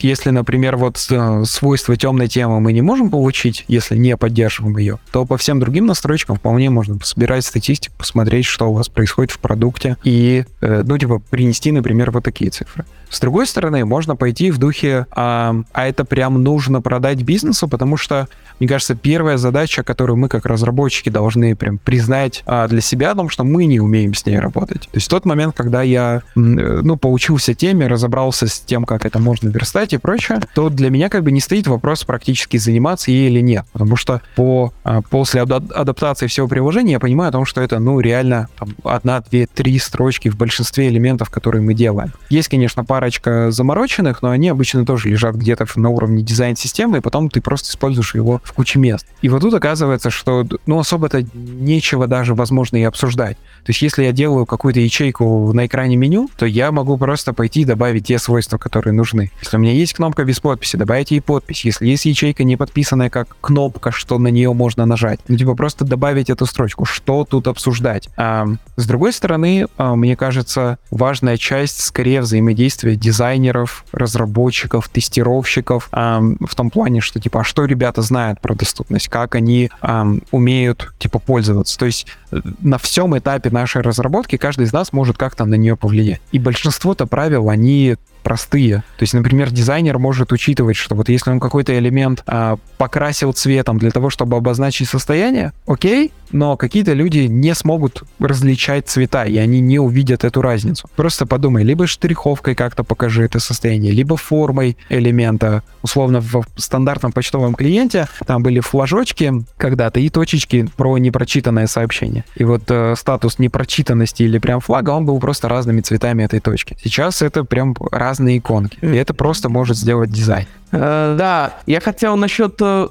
Если, 0.00 0.30
например, 0.30 0.76
вот 0.76 1.04
э, 1.10 1.44
свойства 1.44 1.96
темной 1.96 2.28
темы 2.28 2.60
мы 2.60 2.72
не 2.72 2.82
можем 2.82 3.10
получить, 3.10 3.64
если 3.68 3.96
не 3.96 4.16
поддерживаем 4.16 4.76
ее, 4.78 4.98
то 5.12 5.24
по 5.24 5.36
всем 5.36 5.60
другим 5.60 5.86
настройкам 5.86 6.38
вполне 6.40 6.70
можно 6.70 6.96
пособирать 6.98 7.44
статистику, 7.44 7.94
посмотреть, 7.98 8.46
что 8.46 8.70
у 8.70 8.74
вас 8.74 8.88
происходит 8.88 9.30
в 9.30 9.38
продукте, 9.38 9.96
и, 10.02 10.44
ну, 10.60 10.98
типа, 10.98 11.20
принести, 11.30 11.70
например, 11.70 12.10
вот 12.10 12.24
такие 12.24 12.50
цифры. 12.50 12.84
С 13.10 13.20
другой 13.20 13.46
стороны, 13.46 13.84
можно 13.84 14.16
пойти 14.16 14.50
в 14.50 14.58
духе, 14.58 15.06
а, 15.10 15.56
а 15.72 15.86
это 15.86 16.04
прям 16.04 16.42
нужно 16.42 16.80
продать 16.80 17.22
бизнесу, 17.22 17.68
потому 17.68 17.96
что, 17.96 18.28
мне 18.60 18.68
кажется, 18.68 18.94
первая 18.94 19.36
задача, 19.36 19.82
которую 19.82 20.16
мы 20.16 20.28
как 20.28 20.46
разработчики 20.46 21.08
должны 21.08 21.56
прям 21.56 21.78
признать 21.78 22.42
а, 22.46 22.68
для 22.68 22.80
себя, 22.80 23.10
о 23.10 23.14
том, 23.14 23.28
что 23.28 23.42
мы 23.42 23.64
не 23.64 23.80
умеем 23.80 24.14
с 24.14 24.24
ней 24.26 24.38
работать. 24.38 24.82
То 24.82 24.96
есть 24.96 25.10
тот 25.10 25.24
момент, 25.24 25.54
когда 25.56 25.82
я, 25.82 26.22
ну, 26.34 26.96
поучился 26.96 27.54
теме, 27.54 27.88
разобрался 27.88 28.46
с 28.46 28.60
тем, 28.60 28.84
как 28.84 29.04
это 29.04 29.18
можно 29.18 29.48
верстать 29.48 29.92
и 29.92 29.98
прочее, 29.98 30.40
то 30.54 30.68
для 30.68 30.90
меня 30.90 31.08
как 31.08 31.24
бы 31.24 31.32
не 31.32 31.40
стоит 31.40 31.66
вопрос 31.66 32.04
практически 32.04 32.56
заниматься 32.58 33.10
ей 33.10 33.28
или 33.28 33.40
нет. 33.40 33.66
Потому 33.72 33.96
что 33.96 34.22
по, 34.36 34.72
а, 34.84 35.02
после 35.02 35.42
адаптации 35.42 36.28
всего 36.28 36.46
приложения 36.46 36.92
я 36.92 37.00
понимаю 37.00 37.30
о 37.30 37.32
том, 37.32 37.44
что 37.44 37.60
это, 37.60 37.80
ну, 37.80 37.98
реально 37.98 38.48
там, 38.58 38.68
одна, 38.84 39.20
две, 39.20 39.46
три 39.46 39.78
строчки 39.78 40.28
в 40.28 40.36
большинстве 40.36 40.88
элементов, 40.88 41.30
которые 41.30 41.62
мы 41.62 41.74
делаем. 41.74 42.12
Есть, 42.28 42.48
конечно, 42.48 42.84
парочка 43.00 43.50
замороченных, 43.50 44.20
но 44.20 44.28
они 44.28 44.50
обычно 44.50 44.84
тоже 44.84 45.08
лежат 45.08 45.34
где-то 45.34 45.64
на 45.76 45.88
уровне 45.88 46.22
дизайн-системы, 46.22 46.98
и 46.98 47.00
потом 47.00 47.30
ты 47.30 47.40
просто 47.40 47.70
используешь 47.70 48.14
его 48.14 48.42
в 48.44 48.52
куче 48.52 48.78
мест. 48.78 49.06
И 49.22 49.30
вот 49.30 49.40
тут 49.40 49.54
оказывается, 49.54 50.10
что 50.10 50.46
ну 50.66 50.78
особо-то 50.78 51.24
нечего 51.32 52.06
даже, 52.06 52.34
возможно, 52.34 52.76
и 52.76 52.82
обсуждать. 52.82 53.38
То 53.64 53.70
есть 53.70 53.80
если 53.80 54.04
я 54.04 54.12
делаю 54.12 54.44
какую-то 54.44 54.80
ячейку 54.80 55.50
на 55.54 55.64
экране 55.64 55.96
меню, 55.96 56.28
то 56.36 56.44
я 56.44 56.72
могу 56.72 56.98
просто 56.98 57.32
пойти 57.32 57.62
и 57.62 57.64
добавить 57.64 58.06
те 58.06 58.18
свойства, 58.18 58.58
которые 58.58 58.92
нужны. 58.92 59.30
Если 59.40 59.56
у 59.56 59.60
меня 59.60 59.72
есть 59.72 59.94
кнопка 59.94 60.24
без 60.24 60.38
подписи, 60.40 60.76
добавить 60.76 61.10
ей 61.10 61.22
подпись. 61.22 61.64
Если 61.64 61.86
есть 61.86 62.04
ячейка 62.04 62.44
не 62.44 62.58
подписанная 62.58 63.08
как 63.08 63.34
кнопка, 63.40 63.92
что 63.92 64.18
на 64.18 64.28
нее 64.28 64.52
можно 64.52 64.84
нажать, 64.84 65.20
ну 65.26 65.38
типа 65.38 65.54
просто 65.54 65.86
добавить 65.86 66.28
эту 66.28 66.44
строчку. 66.44 66.84
Что 66.84 67.24
тут 67.24 67.48
обсуждать? 67.48 68.10
А, 68.18 68.46
с 68.76 68.86
другой 68.86 69.14
стороны, 69.14 69.68
а, 69.78 69.94
мне 69.94 70.16
кажется, 70.16 70.76
важная 70.90 71.38
часть 71.38 71.80
скорее 71.80 72.20
взаимодействия 72.20 72.89
действия 72.96 73.10
дизайнеров, 73.10 73.84
разработчиков, 73.92 74.88
тестировщиков 74.88 75.88
эм, 75.92 76.38
в 76.40 76.54
том 76.54 76.70
плане, 76.70 77.00
что 77.00 77.20
типа, 77.20 77.40
а 77.40 77.44
что 77.44 77.64
ребята 77.64 78.02
знают 78.02 78.40
про 78.40 78.54
доступность, 78.54 79.08
как 79.08 79.34
они 79.34 79.68
эм, 79.82 80.22
умеют 80.30 80.92
типа 80.98 81.18
пользоваться. 81.18 81.76
То 81.78 81.86
есть 81.86 82.06
э, 82.30 82.40
на 82.60 82.78
всем 82.78 83.18
этапе 83.18 83.50
нашей 83.50 83.82
разработки 83.82 84.36
каждый 84.36 84.66
из 84.66 84.72
нас 84.72 84.92
может 84.92 85.18
как-то 85.18 85.44
на 85.44 85.56
нее 85.56 85.76
повлиять. 85.76 86.20
И 86.30 86.38
большинство-то 86.38 87.06
правил, 87.06 87.50
они 87.50 87.96
простые. 88.22 88.84
То 88.96 89.02
есть, 89.02 89.14
например, 89.14 89.50
дизайнер 89.50 89.98
может 89.98 90.32
учитывать, 90.32 90.76
что 90.76 90.94
вот 90.94 91.08
если 91.08 91.30
он 91.30 91.40
какой-то 91.40 91.76
элемент 91.76 92.22
а, 92.26 92.58
покрасил 92.78 93.32
цветом 93.32 93.78
для 93.78 93.90
того, 93.90 94.10
чтобы 94.10 94.36
обозначить 94.36 94.88
состояние, 94.88 95.52
окей, 95.66 96.12
но 96.32 96.56
какие-то 96.56 96.92
люди 96.92 97.20
не 97.20 97.54
смогут 97.54 98.02
различать 98.18 98.88
цвета, 98.88 99.24
и 99.24 99.36
они 99.36 99.60
не 99.60 99.78
увидят 99.78 100.24
эту 100.24 100.42
разницу. 100.42 100.88
Просто 100.96 101.26
подумай, 101.26 101.64
либо 101.64 101.86
штриховкой 101.86 102.54
как-то 102.54 102.84
покажи 102.84 103.24
это 103.24 103.40
состояние, 103.40 103.92
либо 103.92 104.16
формой 104.16 104.76
элемента. 104.88 105.62
Условно, 105.82 106.20
в 106.20 106.44
стандартном 106.56 107.12
почтовом 107.12 107.54
клиенте 107.54 108.08
там 108.26 108.42
были 108.42 108.60
флажочки 108.60 109.32
когда-то 109.56 110.00
и 110.00 110.08
точечки 110.08 110.68
про 110.76 110.98
непрочитанное 110.98 111.66
сообщение. 111.66 112.24
И 112.36 112.44
вот 112.44 112.62
э, 112.68 112.94
статус 112.96 113.38
непрочитанности 113.38 114.22
или 114.22 114.38
прям 114.38 114.60
флага, 114.60 114.90
он 114.90 115.06
был 115.06 115.18
просто 115.18 115.48
разными 115.48 115.80
цветами 115.80 116.22
этой 116.22 116.40
точки. 116.40 116.76
Сейчас 116.82 117.22
это 117.22 117.44
прям 117.44 117.74
разные 117.90 118.38
иконки. 118.38 118.78
И 118.82 118.88
это 118.88 119.14
просто 119.14 119.48
может 119.48 119.76
сделать 119.76 120.10
дизайн. 120.10 120.46
Э, 120.72 121.14
да, 121.18 121.54
я 121.66 121.80
хотел 121.80 122.16
насчет 122.16 122.56
э, 122.60 122.88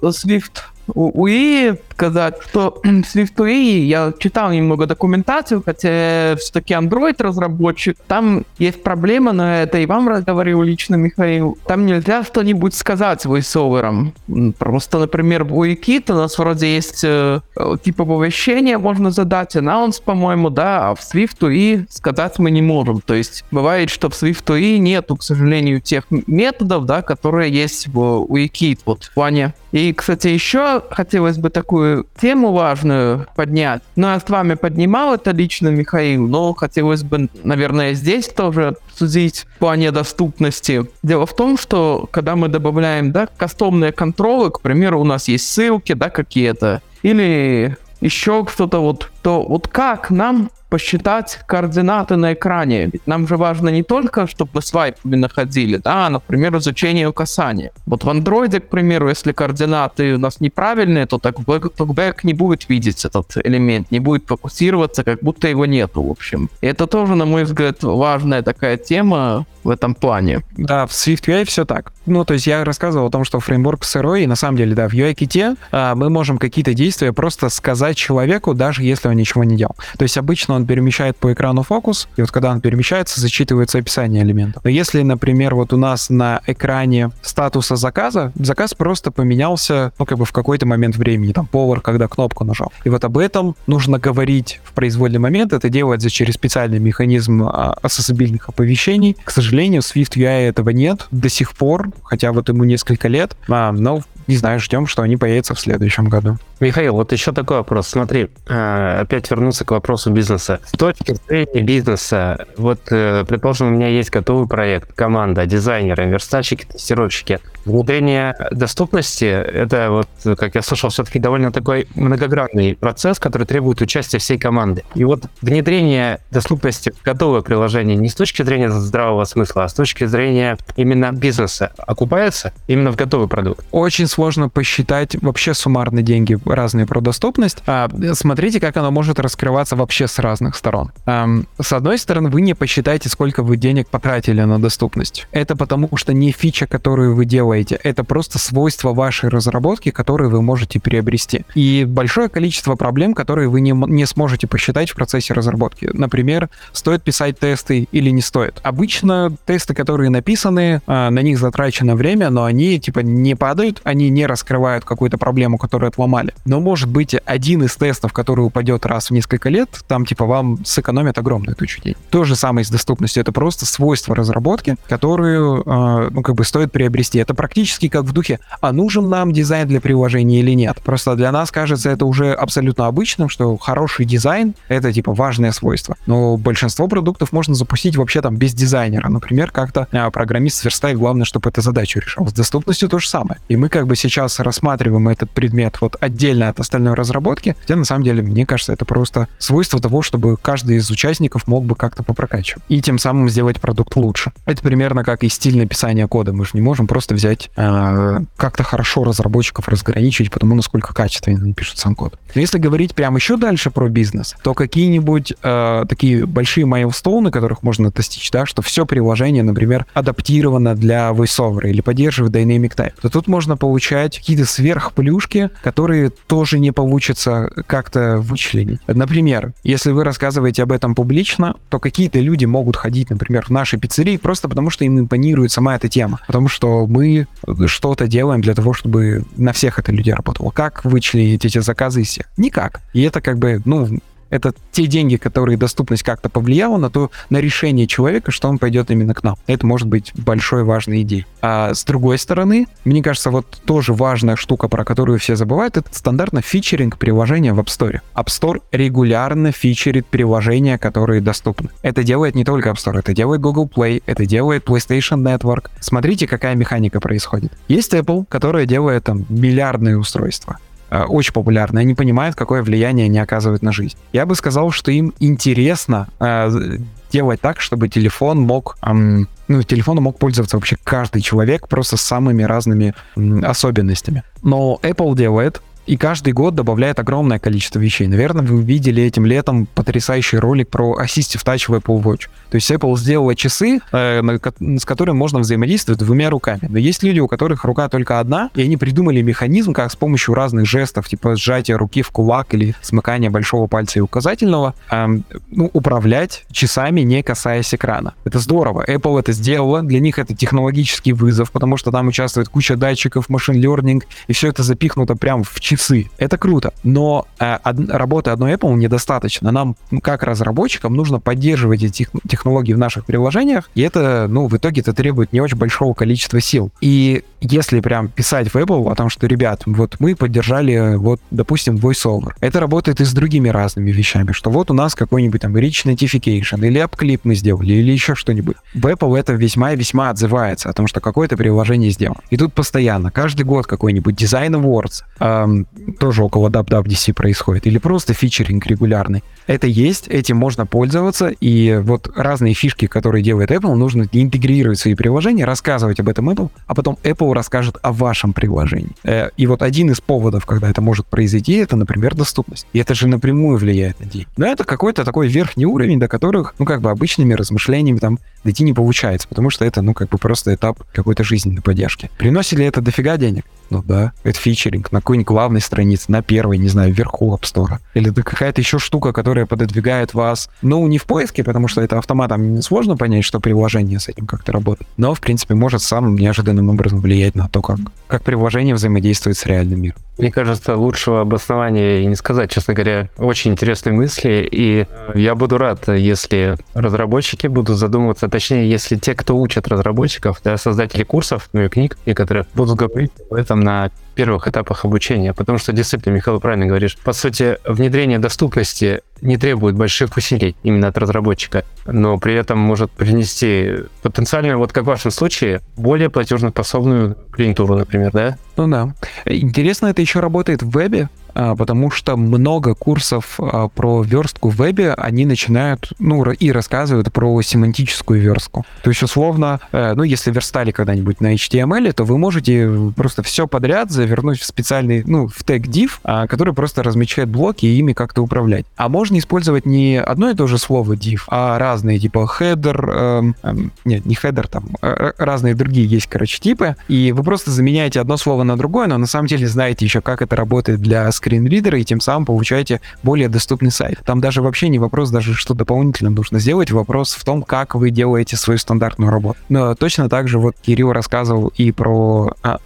UI 0.90 1.80
сказать, 1.92 2.36
что 2.50 2.80
Swift 2.84 3.36
UI, 3.36 3.80
я 3.80 4.14
читал 4.18 4.52
немного 4.52 4.86
документацию, 4.86 5.62
хотя 5.66 6.36
все-таки 6.38 6.74
Android 6.74 7.16
разработчик, 7.20 7.98
там 8.08 8.46
есть 8.58 8.84
проблема 8.84 9.34
на 9.34 9.64
это, 9.64 9.80
и 9.80 9.86
вам 9.86 10.08
разговаривал 10.08 10.64
лично 10.64 10.96
Михаил, 10.96 11.58
там 11.68 11.86
нельзя 11.86 12.24
что-нибудь 12.24 12.74
сказать 12.74 13.26
voiceover. 13.26 14.12
Просто, 14.58 15.00
например, 15.00 15.44
в 15.44 15.54
UIKit 15.54 16.12
у 16.12 16.16
нас 16.16 16.38
вроде 16.38 16.74
есть 16.74 17.04
э, 17.04 17.42
тип 17.84 18.02
оповещения, 18.02 18.78
можно 18.78 19.12
задать 19.12 19.56
announce, 19.56 20.02
по-моему, 20.04 20.50
да, 20.50 20.90
а 20.90 20.96
в 20.96 21.00
Swift 21.00 21.40
UI 21.40 21.86
сказать 21.90 22.40
мы 22.40 22.52
не 22.52 22.62
можем. 22.62 23.02
То 23.02 23.14
есть 23.14 23.44
бывает, 23.52 23.90
что 23.90 24.10
в 24.10 24.14
Swift 24.14 24.46
UI 24.46 24.78
нету, 24.78 25.18
к 25.18 25.24
сожалению, 25.24 25.82
тех 25.82 26.06
методов, 26.10 26.86
да, 26.86 27.02
которые 27.02 27.52
есть 27.52 27.88
в 27.88 28.26
UIKit, 28.30 28.80
вот 28.86 29.04
в 29.04 29.14
плане. 29.14 29.54
И, 29.72 29.94
кстати, 29.94 30.28
еще 30.28 30.79
хотелось 30.90 31.38
бы 31.38 31.50
такую 31.50 32.08
тему 32.20 32.52
важную 32.52 33.28
поднять. 33.36 33.82
Ну, 33.96 34.08
я 34.08 34.20
с 34.20 34.30
вами 34.30 34.56
поднимал 34.56 35.14
это 35.14 35.32
лично, 35.32 35.70
Михаил, 35.70 36.28
но 36.28 36.54
хотелось 36.54 37.04
бы, 37.04 37.30
наверное, 37.44 37.94
здесь 37.94 38.28
тоже 38.28 38.76
обсудить 38.88 39.46
в 39.56 39.60
плане 39.60 39.92
доступности. 39.92 40.86
Дело 41.04 41.26
в 41.26 41.36
том, 41.36 41.58
что 41.58 42.08
когда 42.12 42.36
мы 42.36 42.48
добавляем, 42.48 43.12
да, 43.12 43.28
кастомные 43.28 43.92
контролы, 43.92 44.52
к 44.52 44.62
примеру, 44.62 45.00
у 45.02 45.06
нас 45.06 45.28
есть 45.28 45.50
ссылки, 45.50 45.94
да, 45.94 46.10
какие-то, 46.10 46.82
или 47.04 47.78
еще 48.02 48.46
что-то 48.50 48.80
вот, 48.80 49.12
то 49.22 49.44
вот 49.44 49.68
как 49.68 50.10
нам 50.10 50.50
посчитать 50.70 51.40
координаты 51.48 52.16
на 52.16 52.34
экране. 52.34 52.90
Ведь 52.94 53.08
нам 53.08 53.28
же 53.28 53.38
важно 53.38 53.70
не 53.70 53.84
только, 53.84 54.28
чтобы 54.28 54.52
мы 54.54 54.62
свайпами 54.62 55.16
находили, 55.16 55.78
да, 55.78 56.08
а, 56.08 56.10
например, 56.10 56.56
изучение 56.58 57.12
касания. 57.12 57.72
Вот 57.86 58.04
в 58.04 58.10
андроиде, 58.10 58.60
к 58.60 58.70
примеру, 58.70 59.10
если 59.10 59.32
координаты 59.32 60.16
у 60.16 60.20
нас 60.20 60.40
неправильные, 60.40 61.08
то 61.08 61.18
так 61.18 61.38
токбэк 61.38 62.24
не 62.24 62.34
будет 62.34 62.70
видеть 62.70 63.04
этот 63.04 63.38
элемент, 63.44 63.92
не 63.92 64.00
будет 64.00 64.28
фокусироваться, 64.28 65.04
как 65.04 65.22
будто 65.22 65.48
его 65.48 65.66
нету, 65.66 66.04
в 66.04 66.12
общем. 66.12 66.50
И 66.62 66.68
это 66.68 66.86
тоже, 66.86 67.16
на 67.16 67.26
мой 67.26 67.44
взгляд, 67.44 67.84
важная 67.84 68.44
такая 68.44 68.78
тема 68.78 69.46
в 69.64 69.70
этом 69.70 69.96
плане. 69.96 70.42
Да, 70.58 70.86
в 70.86 70.92
SwiftUI 70.92 71.46
все 71.46 71.66
так. 71.66 71.92
Ну, 72.06 72.24
то 72.26 72.34
есть 72.34 72.48
я 72.48 72.64
рассказывал 72.64 73.08
о 73.08 73.12
том, 73.12 73.24
что 73.24 73.40
фреймворк 73.40 73.84
сырой, 73.84 74.24
и 74.24 74.28
на 74.28 74.36
самом 74.36 74.58
деле, 74.58 74.74
да, 74.74 74.88
в 74.88 74.94
UI-ките 74.94 75.56
а, 75.72 75.96
мы 75.96 76.10
можем 76.10 76.38
какие-то 76.38 76.74
действия 76.74 77.12
просто 77.12 77.50
сказать 77.50 77.98
человеку, 77.98 78.54
даже 78.54 78.84
если 78.84 79.09
он 79.10 79.18
ничего 79.18 79.44
не 79.44 79.56
делал. 79.56 79.76
То 79.98 80.04
есть 80.04 80.18
обычно 80.18 80.56
он 80.56 80.66
перемещает 80.66 81.18
по 81.18 81.34
экрану 81.34 81.64
фокус, 81.64 82.08
и 82.16 82.22
вот 82.22 82.32
когда 82.32 82.52
он 82.52 82.62
перемещается, 82.62 83.20
зачитывается 83.20 83.78
описание 83.78 84.24
элемента. 84.24 84.62
Но 84.64 84.70
если, 84.70 85.02
например, 85.02 85.56
вот 85.56 85.74
у 85.74 85.78
нас 85.78 86.10
на 86.10 86.42
экране 86.48 87.12
статуса 87.22 87.76
заказа, 87.76 88.32
заказ 88.36 88.74
просто 88.74 89.12
поменялся, 89.12 89.92
ну, 90.00 90.06
как 90.06 90.18
бы 90.18 90.26
в 90.26 90.32
какой-то 90.32 90.66
момент 90.66 90.96
времени, 90.96 91.34
там, 91.34 91.48
повар, 91.48 91.82
когда 91.82 92.08
кнопку 92.08 92.44
нажал. 92.44 92.72
И 92.84 92.90
вот 92.90 93.04
об 93.04 93.18
этом 93.18 93.56
нужно 93.68 94.00
говорить 94.00 94.60
в 94.64 94.74
произвольный 94.74 95.20
момент, 95.20 95.54
это 95.54 95.70
делается 95.70 96.10
через 96.10 96.36
специальный 96.36 96.80
механизм 96.80 97.44
а, 97.44 97.78
ассоциабильных 97.82 98.50
оповещений. 98.50 99.16
К 99.24 99.32
сожалению, 99.32 99.82
Swift 99.82 100.16
UI 100.16 100.48
этого 100.48 100.70
нет 100.70 101.08
до 101.12 101.30
сих 101.30 101.54
пор, 101.54 101.90
хотя 102.04 102.32
вот 102.32 102.50
ему 102.50 102.64
несколько 102.64 103.08
лет, 103.08 103.36
а, 103.48 103.72
но 103.72 104.02
не 104.28 104.38
знаю, 104.38 104.60
ждем, 104.60 104.86
что 104.86 105.02
они 105.02 105.18
появятся 105.18 105.56
в 105.56 105.60
следующем 105.60 106.08
году. 106.08 106.38
Михаил, 106.60 106.96
вот 106.96 107.12
еще 107.14 107.32
такой 107.32 107.58
вопрос. 107.58 107.88
Смотри, 107.88 108.30
э, 108.48 109.00
опять 109.02 109.30
вернуться 109.32 109.64
к 109.64 109.72
вопросу 109.72 110.12
бизнеса. 110.12 110.60
С 110.66 110.72
точки 110.72 111.16
зрения 111.28 111.62
бизнеса, 111.62 112.48
вот, 112.58 112.80
э, 112.92 113.24
предположим, 113.26 113.68
у 113.68 113.70
меня 113.72 113.88
есть 113.88 114.10
готовый 114.10 114.48
проект, 114.48 114.92
команда, 114.94 115.46
дизайнеры, 115.46 116.06
верстальщики, 116.06 116.66
тестировщики. 116.66 117.40
Внедрение 117.66 118.36
доступности— 118.52 119.26
это 119.26 119.90
вот, 119.92 120.38
как 120.38 120.56
я 120.56 120.62
слышал, 120.62 120.90
все-таки 120.90 121.20
довольно 121.20 121.52
такой 121.52 121.88
многогранный 121.96 122.76
процесс, 122.76 123.20
который 123.20 123.46
требует 123.46 123.82
участия 123.82 124.18
всей 124.18 124.38
команды. 124.38 124.84
И 124.96 125.06
вот 125.06 125.26
внедрение 125.42 126.20
доступности 126.32 126.92
в 126.92 127.04
готовое 127.04 127.42
приложение 127.42 127.96
не 127.96 128.10
с 128.10 128.16
точки 128.16 128.44
зрения 128.44 128.70
здравого 128.70 129.24
смысла, 129.24 129.64
а 129.64 129.70
с 129.70 129.74
точки 129.74 130.06
зрения 130.06 130.58
именно 130.76 131.12
бизнеса 131.12 131.72
окупается 131.78 132.54
именно 132.68 132.92
в 132.92 132.96
готовый 132.96 133.28
продукт. 133.28 133.66
Очень 133.72 134.08
сложно 134.08 134.50
посчитать 134.50 135.16
вообще 135.22 135.54
суммарно 135.54 136.02
деньги 136.02 136.38
разные 136.56 136.86
про 136.86 137.02
доступность. 137.02 137.64
А, 137.66 137.90
смотрите, 138.14 138.60
как 138.60 138.78
оно 138.78 138.92
может 138.92 139.20
раскрываться 139.20 139.76
вообще 139.76 140.08
с 140.08 140.20
разных 140.20 140.56
сторон. 140.56 140.92
С 141.06 141.74
одной 141.74 141.98
стороны, 141.98 142.30
вы 142.30 142.42
не 142.42 142.54
посчитаете, 142.54 143.10
сколько 143.10 143.44
вы 143.44 143.58
денег 143.58 143.88
потратили 143.90 144.42
на 144.42 144.60
доступность. 144.60 145.28
Это 145.32 145.56
потому, 145.56 145.90
что 145.96 146.14
не 146.14 146.32
фича, 146.32 146.68
которую 146.68 147.16
вы 147.16 147.26
делаете, 147.26 147.80
это 147.84 148.04
просто 148.04 148.40
свойства 148.40 148.94
вашей 148.94 149.30
разработки, 149.30 149.92
которые 149.92 150.30
вы 150.30 150.42
можете 150.42 150.80
приобрести. 150.80 151.46
И 151.56 151.86
большое 151.88 152.30
количество 152.30 152.76
проблем, 152.76 153.14
которые 153.14 153.50
вы 153.50 153.62
не, 153.62 153.72
не 153.72 154.06
сможете 154.06 154.48
посчитать 154.48 154.92
в 154.92 154.96
процессе 154.96 155.34
разработки. 155.34 155.90
Например, 155.94 156.50
стоит 156.72 157.04
писать 157.04 157.40
тесты 157.40 157.88
или 157.92 158.10
не 158.10 158.22
стоит. 158.22 158.60
Обычно 158.64 159.36
тесты, 159.46 159.74
которые 159.74 160.10
написаны, 160.10 160.82
а, 160.88 161.10
на 161.10 161.22
них 161.22 161.40
затрачено 161.40 161.96
время, 161.96 162.30
но 162.30 162.44
они 162.44 162.80
типа 162.80 163.00
не 163.00 163.36
падают, 163.36 163.82
они 163.84 164.10
не 164.10 164.26
раскрывают 164.26 164.86
какую-то 164.86 165.18
проблему, 165.18 165.58
которую 165.58 165.90
отломали. 165.90 166.34
Но 166.46 166.60
может 166.60 166.90
быть 166.90 167.16
один 167.26 167.64
из 167.64 167.76
тестов, 167.76 168.14
который 168.14 168.42
упадет 168.42 168.86
раз 168.86 169.10
в 169.10 169.12
несколько 169.12 169.50
лет, 169.50 169.70
там 169.88 170.06
типа 170.06 170.26
вам 170.26 170.64
сэкономят 170.66 171.18
огромную 171.18 171.56
тучу 171.56 171.82
денег. 171.82 171.98
То 172.10 172.24
же 172.24 172.36
самое 172.36 172.66
с 172.66 172.70
доступностью. 172.70 173.22
Это 173.22 173.32
просто 173.32 173.66
свойства 173.66 174.16
разработки, 174.16 174.76
которую, 174.88 175.64
э, 175.66 176.10
ну, 176.12 176.22
как 176.22 176.36
бы 176.36 176.44
стоит 176.44 176.72
приобрести. 176.72 177.20
Это 177.20 177.34
практически 177.34 177.90
как 177.90 178.06
в 178.06 178.14
духе, 178.14 178.40
а 178.62 178.72
нужен 178.72 179.10
нам 179.10 179.32
дизайн 179.32 179.68
для 179.68 179.82
приложения 179.82 180.40
или 180.40 180.52
нет. 180.52 180.78
Просто 180.84 181.16
для 181.16 181.32
нас 181.32 181.52
кажется 181.52 181.90
это 181.90 182.06
уже 182.06 182.34
абсолютно 182.34 182.88
обычным, 182.88 183.30
что 183.30 183.58
хороший 183.58 184.06
дизайн— 184.06 184.56
это 184.68 184.92
типа 184.92 185.14
важное 185.14 185.52
свойство. 185.52 185.96
Но 186.06 186.38
большинство 186.38 186.88
продуктов 186.88 187.32
можно 187.32 187.54
запустить 187.56 187.96
вообще 187.96 188.22
там 188.22 188.38
без 188.38 188.54
дизайнера. 188.54 189.10
Например, 189.10 189.52
как-то 189.52 189.88
э, 189.92 190.10
программист 190.12 190.58
сверстает, 190.58 190.98
главное, 190.98 191.26
чтобы 191.26 191.50
эту 191.50 191.62
задачу 191.62 192.00
решал. 192.00 192.28
С 192.28 192.34
доступностью 192.34 192.90
то 192.90 193.00
же 193.00 193.08
самое. 193.08 193.40
И 193.50 193.56
мы 193.56 193.70
как 193.70 193.88
бы 193.88 193.96
сейчас 193.96 194.40
рассматриваем 194.40 195.10
этот 195.10 195.30
предмет 195.32 195.78
вот 195.82 195.96
отдельно 196.00 196.29
от 196.32 196.60
остальной 196.60 196.94
разработки, 196.94 197.56
хотя 197.62 197.76
на 197.76 197.86
самом 197.86 198.04
деле, 198.04 198.22
мне 198.22 198.46
кажется, 198.46 198.74
это 198.74 198.86
просто 198.86 199.28
свойство 199.38 199.80
того, 199.80 200.02
чтобы 200.02 200.38
каждый 200.38 200.78
из 200.78 200.90
участников 200.90 201.48
мог 201.48 201.66
бы 201.66 201.76
как-то 201.76 202.04
попрокачивать. 202.04 202.64
И 202.70 202.82
тем 202.82 203.00
самым 203.00 203.30
сделать 203.30 203.60
продукт 203.60 203.96
лучше. 203.96 204.32
Это 204.46 204.62
примерно 204.62 205.04
как 205.04 205.24
и 205.24 205.30
стиль 205.30 205.58
написания 205.58 206.08
кода. 206.08 206.34
Мы 206.34 206.46
же 206.46 206.52
не 206.54 206.62
можем 206.62 206.88
просто 206.88 207.16
взять 207.16 207.50
э, 207.56 208.20
как-то 208.38 208.64
хорошо 208.64 209.04
разработчиков 209.04 209.68
разграничить, 209.68 210.32
потому 210.32 210.56
насколько 210.56 210.94
качественно 210.94 211.40
они 211.42 211.54
пишут 211.54 211.78
сам 211.78 211.96
код. 211.96 212.20
Но 212.36 212.42
если 212.42 212.58
говорить 212.58 212.96
прямо 212.96 213.18
еще 213.18 213.38
дальше 213.38 213.72
про 213.72 213.90
бизнес, 213.90 214.36
то 214.44 214.54
какие-нибудь 214.54 215.34
э, 215.42 215.86
такие 215.88 216.26
большие 216.26 216.66
майлстоуны, 216.66 217.32
которых 217.32 217.64
можно 217.64 217.92
достичь, 217.92 218.30
да, 218.32 218.46
что 218.46 218.62
все 218.62 218.86
приложение, 218.86 219.44
например, 219.44 219.86
адаптировано 219.94 220.76
для 220.76 221.10
VoiceOver 221.10 221.70
или 221.70 221.82
поддерживает 221.82 222.34
Dynamic 222.36 222.76
Type, 222.76 222.94
то 223.02 223.10
тут 223.10 223.28
можно 223.28 223.58
получать 223.58 224.18
какие-то 224.18 224.46
сверхплюшки, 224.46 225.50
которые 225.64 226.12
тоже 226.28 226.60
не 226.60 226.72
получится 226.72 227.50
как-то 227.68 228.18
вычленить. 228.18 228.80
Например, 228.88 229.54
если 229.64 229.92
вы 229.92 230.04
рассказываете 230.04 230.64
об 230.64 230.72
этом 230.72 230.96
публично, 230.96 231.56
то 231.70 231.80
какие-то 231.80 232.20
люди 232.20 232.46
могут 232.46 232.76
ходить, 232.76 233.10
например, 233.10 233.46
в 233.46 233.50
наши 233.50 233.78
пиццерии 233.78 234.18
просто 234.18 234.48
потому, 234.48 234.70
что 234.70 234.86
им 234.86 235.00
импонирует 235.00 235.52
сама 235.52 235.76
эта 235.76 235.90
тема. 235.90 236.20
Потому 236.28 236.48
что 236.48 236.86
мы 236.88 237.28
что-то 237.66 238.08
делаем 238.08 238.42
для 238.42 238.54
того, 238.54 238.74
чтобы 238.74 239.26
на 239.38 239.54
всех 239.54 239.80
это 239.80 239.92
людей 239.92 240.14
работало. 240.14 240.52
Как 240.52 240.86
вычленить 240.86 241.46
эти 241.46 241.60
заказы 241.60 242.02
из 242.02 242.08
всех? 242.10 242.26
Никак. 242.38 242.82
И 242.94 243.02
это 243.02 243.22
как 243.22 243.38
бы, 243.38 243.62
ну, 243.66 243.88
Это 244.30 244.54
те 244.72 244.88
деньги, 244.88 245.18
которые 245.18 245.58
доступность 245.58 246.04
как-то 246.04 246.30
повлияла 246.30 246.78
на 246.78 246.90
то, 246.90 247.12
на 247.30 247.38
решение 247.38 247.88
человека, 247.88 248.32
что 248.32 248.48
он 248.48 248.58
пойдет 248.58 248.92
именно 248.92 249.14
к 249.14 249.24
нам. 249.24 249.36
Это 249.48 249.66
может 249.66 249.88
быть 249.88 250.12
большой 250.16 250.64
важной 250.64 251.02
идеей. 251.02 251.26
А 251.42 251.74
с 251.74 251.84
другой 251.84 252.18
стороны, 252.18 252.68
мне 252.86 253.02
кажется, 253.02 253.32
вот 253.32 253.62
тоже 253.66 253.94
важная 253.94 254.36
штука, 254.36 254.68
про 254.68 254.84
которую 254.84 255.20
все 255.20 255.36
забывают, 255.36 255.78
это 255.78 255.90
стандартно 255.92 256.42
фичеринг 256.42 256.98
приложения 256.98 257.54
в 257.54 257.60
App 257.60 257.68
Store. 257.68 258.02
App 258.16 258.28
Store 258.28 258.62
регулярно 258.72 259.52
фичерит 259.52 260.06
приложения, 260.06 260.78
которые 260.78 261.22
доступны. 261.22 261.70
Это 261.82 262.04
делает 262.04 262.36
не 262.36 262.44
только 262.44 262.70
App 262.70 262.76
Store, 262.76 263.00
это 263.00 263.14
делает 263.14 263.42
Google 263.42 263.70
Play, 263.74 264.04
это 264.06 264.26
делает 264.26 264.66
PlayStation 264.66 265.24
Network. 265.24 265.70
Смотрите, 265.80 266.28
какая 266.28 266.56
механика 266.56 267.00
происходит. 267.00 267.54
Есть 267.68 267.94
Apple, 267.94 268.26
которая 268.28 268.66
делает 268.66 269.06
там 269.06 269.26
миллиардные 269.30 269.98
устройства 269.98 270.58
очень 270.90 271.34
популярны, 271.34 271.80
они 271.80 271.96
понимают, 271.96 272.36
какое 272.36 272.64
влияние 272.64 273.06
они 273.06 273.20
оказывают 273.20 273.62
на 273.62 273.72
жизнь. 273.72 273.98
Я 274.14 274.26
бы 274.26 274.36
сказал, 274.36 274.72
что 274.72 274.92
им 274.92 275.14
интересно 275.20 276.08
э, 276.20 276.78
делать 277.12 277.42
так, 277.42 277.60
чтобы 277.60 277.90
телефон 277.90 278.40
мог, 278.40 278.78
эм, 278.82 279.28
ну, 279.48 279.64
телефоном 279.64 280.06
мог 280.06 280.18
пользоваться 280.20 280.58
вообще 280.58 280.78
каждый 280.84 281.22
человек 281.22 281.68
просто 281.68 281.98
с 281.98 282.02
самыми 282.02 282.44
разными 282.44 282.94
м, 283.16 283.44
особенностями. 283.44 284.24
Но 284.42 284.80
Apple 284.82 285.16
делает 285.16 285.62
и 285.90 285.98
каждый 285.98 286.34
год 286.34 286.54
добавляет 286.54 287.00
огромное 287.00 287.40
количество 287.40 287.80
вещей. 287.80 288.06
Наверное, 288.06 288.46
вы 288.46 288.62
видели 288.62 289.02
этим 289.02 289.26
летом 289.26 289.66
потрясающий 289.66 290.38
ролик 290.38 290.70
про 290.70 290.96
Assistive 291.02 291.44
Touch 291.44 291.64
в 291.68 291.74
Apple 291.74 292.04
Watch. 292.04 292.28
То 292.52 292.56
есть 292.56 292.70
Apple 292.70 292.96
сделала 292.96 293.36
часы, 293.36 293.80
э, 293.92 294.22
с 294.60 294.86
которыми 294.86 295.16
можно 295.16 295.40
взаимодействовать 295.40 296.00
двумя 296.00 296.30
руками. 296.30 296.60
Но 296.70 296.78
есть 296.78 297.02
люди, 297.02 297.20
у 297.20 297.28
которых 297.28 297.64
рука 297.64 297.90
только 297.90 298.20
одна, 298.20 298.52
и 298.54 298.62
они 298.62 298.78
придумали 298.78 299.24
механизм, 299.24 299.74
как 299.74 299.92
с 299.92 299.96
помощью 299.96 300.36
разных 300.36 300.68
жестов, 300.68 301.08
типа 301.10 301.36
сжатия 301.36 301.76
руки 301.76 302.04
в 302.04 302.12
кулак 302.12 302.54
или 302.54 302.76
смыкания 302.84 303.32
большого 303.32 303.66
пальца 303.66 303.98
и 303.98 304.02
указательного, 304.04 304.76
э, 304.92 305.08
ну, 305.50 305.72
управлять 305.74 306.46
часами, 306.52 307.02
не 307.02 307.24
касаясь 307.24 307.74
экрана. 307.74 308.14
Это 308.26 308.38
здорово. 308.38 308.86
Apple 308.88 309.20
это 309.20 309.32
сделала. 309.32 309.82
Для 309.82 310.00
них 310.00 310.20
это 310.20 310.36
технологический 310.36 311.14
вызов, 311.14 311.52
потому 311.52 311.78
что 311.78 311.90
там 311.90 312.10
участвует 312.10 312.48
куча 312.48 312.76
датчиков, 312.76 313.28
машин 313.28 313.56
learning, 313.56 314.04
и 314.28 314.34
все 314.34 314.50
это 314.50 314.62
запихнуто 314.62 315.16
прямо 315.16 315.44
в 315.44 315.60
часы 315.60 315.79
часы. 315.90 316.10
Это 316.18 316.38
круто, 316.38 316.74
но 316.84 317.28
э, 317.40 317.58
од, 317.64 317.90
работы 317.90 318.32
одной 318.32 318.54
Apple 318.54 318.76
недостаточно. 318.76 319.52
Нам, 319.52 319.76
как 320.02 320.24
разработчикам, 320.24 320.96
нужно 320.96 321.20
поддерживать 321.20 321.84
эти 321.84 322.08
технологии 322.28 322.74
в 322.74 322.78
наших 322.78 323.06
приложениях, 323.06 323.70
и 323.76 323.82
это, 323.82 324.28
ну, 324.30 324.48
в 324.48 324.56
итоге 324.56 324.82
это 324.82 324.94
требует 324.94 325.34
не 325.34 325.42
очень 325.42 325.58
большого 325.58 325.94
количества 325.94 326.40
сил. 326.42 326.72
И 326.82 327.24
если 327.42 327.80
прям 327.80 328.10
писать 328.10 328.50
в 328.50 328.56
Apple 328.56 328.92
о 328.92 328.96
том, 328.96 329.10
что, 329.10 329.28
ребят, 329.28 329.64
вот 329.66 329.96
мы 330.00 330.16
поддержали, 330.16 330.96
вот, 330.96 331.22
допустим, 331.32 331.76
VoiceOver, 331.76 332.34
это 332.42 332.60
работает 332.60 333.02
и 333.02 333.06
с 333.06 333.14
другими 333.14 333.50
разными 333.50 333.92
вещами, 333.92 334.32
что 334.32 334.50
вот 334.50 334.72
у 334.72 334.74
нас 334.74 334.96
какой-нибудь 334.96 335.42
там 335.42 335.56
Rich 335.56 335.86
Notification, 335.86 336.66
или 336.66 336.84
AppClip 336.84 337.22
мы 337.24 337.36
сделали, 337.36 337.74
или 337.74 337.92
еще 337.92 338.16
что-нибудь. 338.16 338.58
В 338.74 338.86
Apple 338.86 339.18
это 339.18 339.34
весьма 339.34 339.74
и 339.74 339.78
весьма 339.78 340.10
отзывается 340.10 340.70
о 340.70 340.74
том, 340.74 340.88
что 340.88 341.00
какое-то 341.00 341.38
приложение 341.38 341.92
сделано. 341.92 342.22
И 342.30 342.38
тут 342.38 342.54
постоянно, 342.54 343.12
каждый 343.12 343.44
год 343.44 343.66
какой-нибудь 343.66 344.22
Design 344.22 344.62
Awards, 344.62 345.04
эм, 345.20 345.68
тоже 346.00 346.24
около 346.24 346.50
WWDC 346.50 347.14
происходит, 347.14 347.68
или 347.68 347.78
просто 347.78 348.14
фичеринг 348.14 348.66
регулярный. 348.66 349.24
Это 349.48 349.68
есть, 349.68 350.08
этим 350.08 350.38
можно 350.38 350.66
пользоваться, 350.66 351.30
и 351.30 351.80
вот 351.82 352.12
разные 352.16 352.54
фишки, 352.54 352.88
которые 352.88 353.24
делает 353.24 353.52
Apple, 353.52 353.74
нужно 353.76 354.08
интегрировать 354.12 354.80
в 354.80 354.82
свои 354.82 354.96
приложения, 354.96 355.46
рассказывать 355.46 356.00
об 356.00 356.10
этом 356.10 356.30
Apple, 356.30 356.50
а 356.68 356.76
потом 356.76 356.98
Apple 357.04 357.34
расскажет 357.34 357.78
о 357.82 357.92
вашем 357.92 358.34
приложении. 358.34 358.92
Э, 359.04 359.30
и 359.38 359.48
вот 359.48 359.62
один 359.62 359.92
из 359.92 360.02
поводов, 360.02 360.46
когда 360.46 360.70
это 360.70 360.82
может 360.82 361.08
произойти, 361.08 361.54
это, 361.54 361.76
например, 361.76 362.16
доступность. 362.16 362.68
И 362.74 362.80
это 362.80 362.94
же 362.96 363.08
напрямую 363.08 363.58
влияет 363.58 364.00
на 364.00 364.06
деньги. 364.06 364.28
Но 364.38 364.46
это 364.46 364.64
какой-то 364.64 365.04
такой 365.04 365.28
верхний 365.28 365.66
уровень, 365.66 366.00
до 366.00 366.08
которых, 366.08 366.56
ну, 366.60 366.66
как 366.66 366.82
бы 366.82 366.92
обычными 366.92 367.34
размышлениями 367.34 367.98
там 367.98 368.20
дойти 368.44 368.64
не 368.64 368.74
получается, 368.74 369.28
потому 369.28 369.50
что 369.50 369.66
это, 369.66 369.82
ну, 369.82 369.94
как 369.94 370.10
бы 370.10 370.18
просто 370.18 370.54
этап 370.54 370.80
какой-то 370.94 371.24
жизненной 371.24 371.62
поддержки. 371.62 372.10
Приносит 372.18 372.60
ли 372.60 372.66
это 372.66 372.82
дофига 372.82 373.18
денег? 373.18 373.46
Ну 373.70 373.84
да, 373.84 374.14
это 374.24 374.40
фичеринг 374.40 374.92
на 374.92 375.00
какой-нибудь 375.00 375.28
главной 375.28 375.62
странице, 375.62 376.06
на 376.08 376.24
первой, 376.24 376.58
не 376.58 376.70
знаю, 376.70 376.92
вверху 376.92 377.36
App 377.36 377.42
Store. 377.42 377.78
Или 377.94 378.12
это 378.12 378.24
какая-то 378.24 378.62
еще 378.62 378.80
штука, 378.80 379.14
которая 379.14 379.46
пододвигает 379.46 380.14
вас, 380.14 380.50
ну, 380.62 380.86
не 380.88 380.98
в 380.98 381.06
поиске, 381.06 381.44
потому 381.44 381.68
что 381.68 381.82
это 381.82 381.98
автоматом 381.98 382.62
сложно 382.62 382.98
понять, 382.98 383.26
что 383.26 383.40
приложение 383.40 384.00
с 384.00 384.08
этим 384.08 384.26
как-то 384.26 384.52
работает. 384.52 384.90
Но, 384.98 385.14
в 385.14 385.22
принципе, 385.22 385.54
может 385.54 385.84
самым 385.84 386.16
неожиданным 386.16 386.70
образом 386.70 387.00
влиять 387.00 387.36
на 387.36 387.48
то, 387.48 387.62
как, 387.62 387.78
как 388.08 388.24
приложение 388.24 388.74
взаимодействует 388.74 389.38
с 389.38 389.46
реальным 389.46 389.82
миром. 389.82 390.00
Мне 390.18 390.32
кажется, 390.32 390.76
лучшего 390.76 391.22
обоснования 391.22 392.02
и 392.02 392.06
не 392.06 392.16
сказать, 392.16 392.52
честно 392.52 392.74
говоря. 392.74 393.10
Очень 393.18 393.52
интересные 393.52 393.94
мысли, 393.94 394.48
и 394.52 394.86
я 395.16 395.36
буду 395.36 395.58
рад, 395.58 395.88
если 395.88 396.58
разработчики 396.74 397.48
будут 397.48 397.78
задумываться, 397.78 398.28
точнее, 398.30 398.70
если 398.70 398.96
те, 398.96 399.16
кто 399.16 399.38
учат 399.38 399.68
разработчиков, 399.68 400.40
да, 400.44 400.58
создатели 400.58 401.04
курсов, 401.04 401.50
ну 401.54 401.64
и 401.64 401.70
книг 401.70 401.98
некоторые, 402.06 402.46
будут 402.54 402.78
говорить 402.78 403.12
об 403.30 403.34
этом 403.34 403.60
на 403.62 403.92
первых 404.10 404.48
этапах 404.48 404.86
обучения, 404.86 405.34
потому 405.34 405.58
что 405.58 405.72
действительно, 405.72 406.14
Михаил, 406.14 406.40
правильно 406.40 406.66
говоришь, 406.66 406.98
по 406.98 407.14
сути, 407.14 407.58
внедрение 407.66 408.20
доступности 408.20 409.02
не 409.22 409.38
требует 409.38 409.76
больших 409.76 410.16
усилий 410.18 410.56
именно 410.64 410.88
от 410.88 410.98
разработчика, 410.98 411.66
но 411.86 412.18
при 412.18 412.34
этом 412.36 412.60
может 412.60 412.92
принести 412.92 413.74
потенциально, 414.02 414.58
вот 414.58 414.72
как 414.72 414.84
в 414.84 414.88
вашем 414.88 415.12
случае, 415.12 415.62
более 415.76 416.10
платежноспособную 416.10 417.18
клиентуру, 417.32 417.76
например, 417.76 418.12
да? 418.12 418.38
Ну 418.56 418.68
да. 418.68 418.94
Интересно, 419.26 419.88
это 419.88 420.02
еще 420.02 420.20
работает 420.20 420.64
в 420.64 420.70
вебе, 420.70 421.10
а, 421.34 421.56
потому 421.56 421.92
что 421.92 422.18
много 422.18 422.76
курсов 422.76 423.40
а, 423.40 423.70
про 423.70 424.02
верстку 424.02 424.50
в 424.50 424.56
вебе, 424.56 424.94
они 424.94 425.26
начинают, 425.26 425.94
ну, 426.00 426.24
и 426.32 426.52
рассказывают 426.52 427.12
про 427.14 427.42
семантическую 427.42 428.20
верстку. 428.20 428.66
То 428.84 428.90
есть, 428.90 429.04
условно, 429.04 429.60
э, 429.72 429.94
ну, 429.96 430.04
если 430.04 430.32
верстали 430.32 430.72
когда-нибудь 430.72 431.22
на 431.22 431.34
HTML, 431.36 431.94
то 431.94 432.04
вы 432.04 432.18
можете 432.18 432.70
просто 432.96 433.24
все 433.24 433.48
подряд 433.48 433.92
завернуть 434.00 434.40
в 434.40 434.46
специальный, 434.46 435.04
ну, 435.06 435.28
в 435.28 435.44
тег 435.44 435.68
div, 435.68 435.92
а, 436.04 436.28
который 436.28 436.54
просто 436.54 436.84
размечает 436.84 437.30
блоки 437.30 437.66
и 437.66 437.78
ими 437.78 437.94
как-то 437.94 438.22
управлять. 438.22 438.66
А 438.78 438.88
можно 438.88 439.18
использовать 439.18 439.66
не 439.66 440.00
одно 440.00 440.30
и 440.30 440.36
то 440.36 440.48
же 440.48 440.58
слово 440.58 440.94
div, 440.94 441.22
а 441.28 441.60
разные, 441.60 442.00
типа 442.00 442.30
header, 442.40 442.92
эм, 442.92 443.36
эм, 443.44 443.72
нет, 443.84 444.06
не 444.06 444.16
header, 444.16 444.48
там, 444.48 444.70
э, 444.82 445.12
разные 445.18 445.54
другие 445.54 445.86
есть, 445.86 446.08
короче, 446.08 446.40
типы, 446.40 446.76
и 446.88 447.12
вы 447.12 447.24
просто 447.24 447.52
заменяете 447.52 448.00
одно 448.00 448.18
слово 448.18 448.44
на 448.44 448.58
другое, 448.58 448.88
но 448.88 448.98
на 448.98 449.08
самом 449.08 449.28
деле 449.28 449.48
знаете 449.48 449.86
еще, 449.86 450.02
как 450.02 450.22
это 450.22 450.36
работает 450.36 450.80
для 450.80 451.12
скринридера, 451.12 451.78
и 451.78 451.84
тем 451.84 452.00
самым 452.00 452.26
получаете 452.26 452.80
более 453.04 453.28
доступный 453.28 453.72
сайт. 453.72 454.00
Там 454.06 454.22
даже 454.22 454.42
вообще 454.42 454.70
не 454.70 454.80
вопрос 454.80 455.10
даже, 455.10 455.34
что 455.34 455.54
дополнительно 455.54 456.10
нужно 456.10 456.40
сделать, 456.40 456.72
вопрос 456.72 457.14
в 457.14 457.24
том, 457.26 457.44
как 457.44 457.76
вы 457.76 457.90
делаете 457.90 458.38
свою 458.38 458.58
стандартную 458.58 459.12
работу. 459.12 459.38
Но 459.50 459.76
точно 459.76 460.10
так 460.10 460.28
же 460.28 460.40
вот 460.40 460.56
Кирилл 460.62 460.94
рассказывал 460.94 461.52
и 461.58 461.72
про 461.72 462.34
а, 462.44 462.60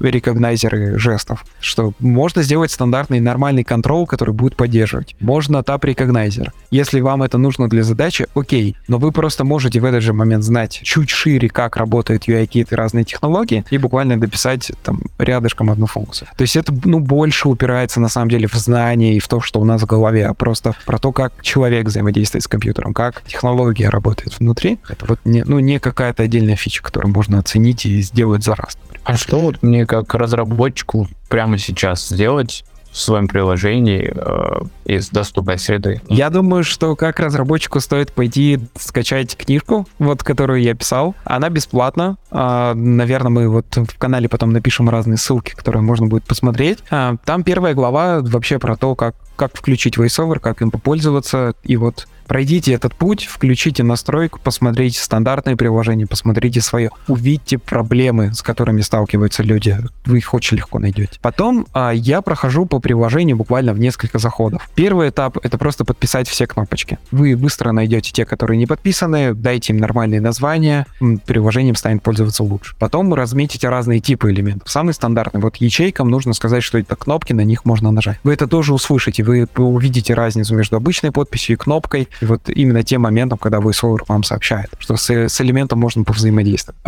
рекогнайзеры 0.00 0.77
жестов, 0.96 1.44
что 1.60 1.92
можно 1.98 2.42
сделать 2.42 2.70
стандартный 2.70 3.20
нормальный 3.20 3.64
контрол, 3.64 4.06
который 4.06 4.34
будет 4.34 4.56
поддерживать. 4.56 5.16
Можно 5.20 5.62
тап 5.62 5.84
рекогнайзер. 5.84 6.52
Если 6.70 7.00
вам 7.00 7.22
это 7.22 7.38
нужно 7.38 7.68
для 7.68 7.82
задачи, 7.82 8.26
окей, 8.34 8.76
но 8.88 8.98
вы 8.98 9.12
просто 9.12 9.44
можете 9.44 9.80
в 9.80 9.84
этот 9.84 10.02
же 10.02 10.12
момент 10.12 10.44
знать 10.44 10.80
чуть 10.82 11.10
шире, 11.10 11.48
как 11.48 11.76
работают 11.76 12.28
UI-киты 12.28 12.76
разные 12.76 13.04
технологии, 13.04 13.64
и 13.70 13.78
буквально 13.78 14.20
дописать 14.20 14.72
там 14.82 15.00
рядышком 15.18 15.70
одну 15.70 15.86
функцию. 15.86 16.28
То 16.36 16.42
есть 16.42 16.56
это, 16.56 16.72
ну, 16.84 17.00
больше 17.00 17.48
упирается 17.48 18.00
на 18.00 18.08
самом 18.08 18.30
деле 18.30 18.46
в 18.48 18.54
знание 18.54 19.16
и 19.16 19.20
в 19.20 19.28
то, 19.28 19.40
что 19.40 19.60
у 19.60 19.64
нас 19.64 19.82
в 19.82 19.86
голове, 19.86 20.26
а 20.26 20.34
просто 20.34 20.74
про 20.86 20.98
то, 20.98 21.12
как 21.12 21.32
человек 21.42 21.86
взаимодействует 21.86 22.44
с 22.44 22.48
компьютером, 22.48 22.94
как 22.94 23.22
технология 23.26 23.88
работает 23.88 24.38
внутри. 24.38 24.78
Это 24.88 25.06
вот 25.06 25.20
не, 25.24 25.42
ну, 25.44 25.58
не 25.58 25.78
какая-то 25.78 26.22
отдельная 26.22 26.56
фича, 26.56 26.82
которую 26.82 27.12
можно 27.12 27.38
оценить 27.38 27.86
и 27.86 28.00
сделать 28.02 28.44
за 28.44 28.54
раз. 28.54 28.76
А 29.08 29.16
что 29.16 29.40
вот 29.40 29.62
мне 29.62 29.86
как 29.86 30.14
разработчику 30.14 31.08
прямо 31.30 31.56
сейчас 31.56 32.08
сделать, 32.08 32.62
в 32.90 32.98
своем 32.98 33.28
приложении 33.28 34.12
э, 34.14 34.60
из 34.84 35.08
доступной 35.10 35.58
среды. 35.58 36.00
Я 36.08 36.30
думаю, 36.30 36.64
что 36.64 36.96
как 36.96 37.20
разработчику 37.20 37.80
стоит 37.80 38.12
пойти 38.12 38.60
скачать 38.78 39.36
книжку, 39.36 39.86
вот 39.98 40.22
которую 40.22 40.62
я 40.62 40.74
писал. 40.74 41.14
Она 41.24 41.48
бесплатна. 41.48 42.16
Э, 42.30 42.72
наверное, 42.74 43.30
мы 43.30 43.48
вот 43.48 43.66
в 43.76 43.98
канале 43.98 44.28
потом 44.28 44.52
напишем 44.52 44.90
разные 44.90 45.16
ссылки, 45.16 45.54
которые 45.54 45.82
можно 45.82 46.06
будет 46.06 46.24
посмотреть. 46.24 46.78
Э, 46.90 47.16
там 47.24 47.44
первая 47.44 47.74
глава 47.74 48.20
вообще 48.20 48.58
про 48.58 48.76
то, 48.76 48.94
как 48.94 49.14
как 49.36 49.56
включить 49.56 49.96
VoiceOver, 49.96 50.40
как 50.40 50.60
им 50.60 50.70
попользоваться. 50.70 51.54
И 51.62 51.76
вот 51.76 52.08
Пройдите 52.28 52.72
этот 52.72 52.94
путь, 52.94 53.24
включите 53.24 53.82
настройку, 53.82 54.38
посмотрите 54.42 55.00
стандартные 55.00 55.56
приложения, 55.56 56.06
посмотрите 56.06 56.60
свое, 56.60 56.90
увидьте 57.08 57.58
проблемы, 57.58 58.34
с 58.34 58.42
которыми 58.42 58.82
сталкиваются 58.82 59.42
люди. 59.42 59.78
Вы 60.04 60.18
их 60.18 60.34
очень 60.34 60.58
легко 60.58 60.78
найдете. 60.78 61.18
Потом 61.22 61.66
а, 61.72 61.90
я 61.90 62.20
прохожу 62.20 62.66
по 62.66 62.80
приложению 62.80 63.36
буквально 63.36 63.72
в 63.72 63.78
несколько 63.78 64.18
заходов. 64.18 64.68
Первый 64.74 65.08
этап— 65.08 65.38
это 65.42 65.56
просто 65.56 65.84
подписать 65.84 66.28
все 66.28 66.46
кнопочки. 66.46 66.98
Вы 67.10 67.34
быстро 67.34 67.72
найдете 67.72 68.12
те, 68.12 68.26
которые 68.26 68.58
не 68.58 68.66
подписаны, 68.66 69.34
дайте 69.34 69.72
им 69.72 69.78
нормальные 69.78 70.20
названия, 70.20 70.86
приложением 71.24 71.76
станет 71.76 72.02
пользоваться 72.02 72.42
лучше. 72.42 72.74
Потом 72.78 73.14
разметите 73.14 73.68
разные 73.70 74.00
типы 74.00 74.30
элементов. 74.30 74.70
Самый 74.70 74.92
стандартный. 74.92 75.40
Вот 75.40 75.56
ячейкам 75.56 76.10
нужно 76.10 76.34
сказать, 76.34 76.62
что 76.62 76.78
это 76.78 76.94
кнопки, 76.94 77.32
на 77.32 77.42
них 77.42 77.64
можно 77.64 77.90
нажать. 77.90 78.18
Вы 78.22 78.34
это 78.34 78.46
тоже 78.46 78.74
услышите, 78.74 79.22
вы 79.22 79.48
увидите 79.56 80.12
разницу 80.12 80.54
между 80.54 80.76
обычной 80.76 81.10
подписью 81.10 81.56
и 81.56 81.58
кнопкой, 81.58 82.08
и 82.20 82.24
вот 82.26 82.48
именно 82.48 82.82
тем 82.82 83.02
моментом, 83.02 83.38
когда 83.38 83.58
VoiceOver 83.58 84.00
вам 84.08 84.22
сообщает, 84.22 84.70
что 84.78 84.96
с, 84.96 85.10
с 85.10 85.40
элементом 85.40 85.78
можно 85.78 86.04
повзаимодействовать. 86.04 86.78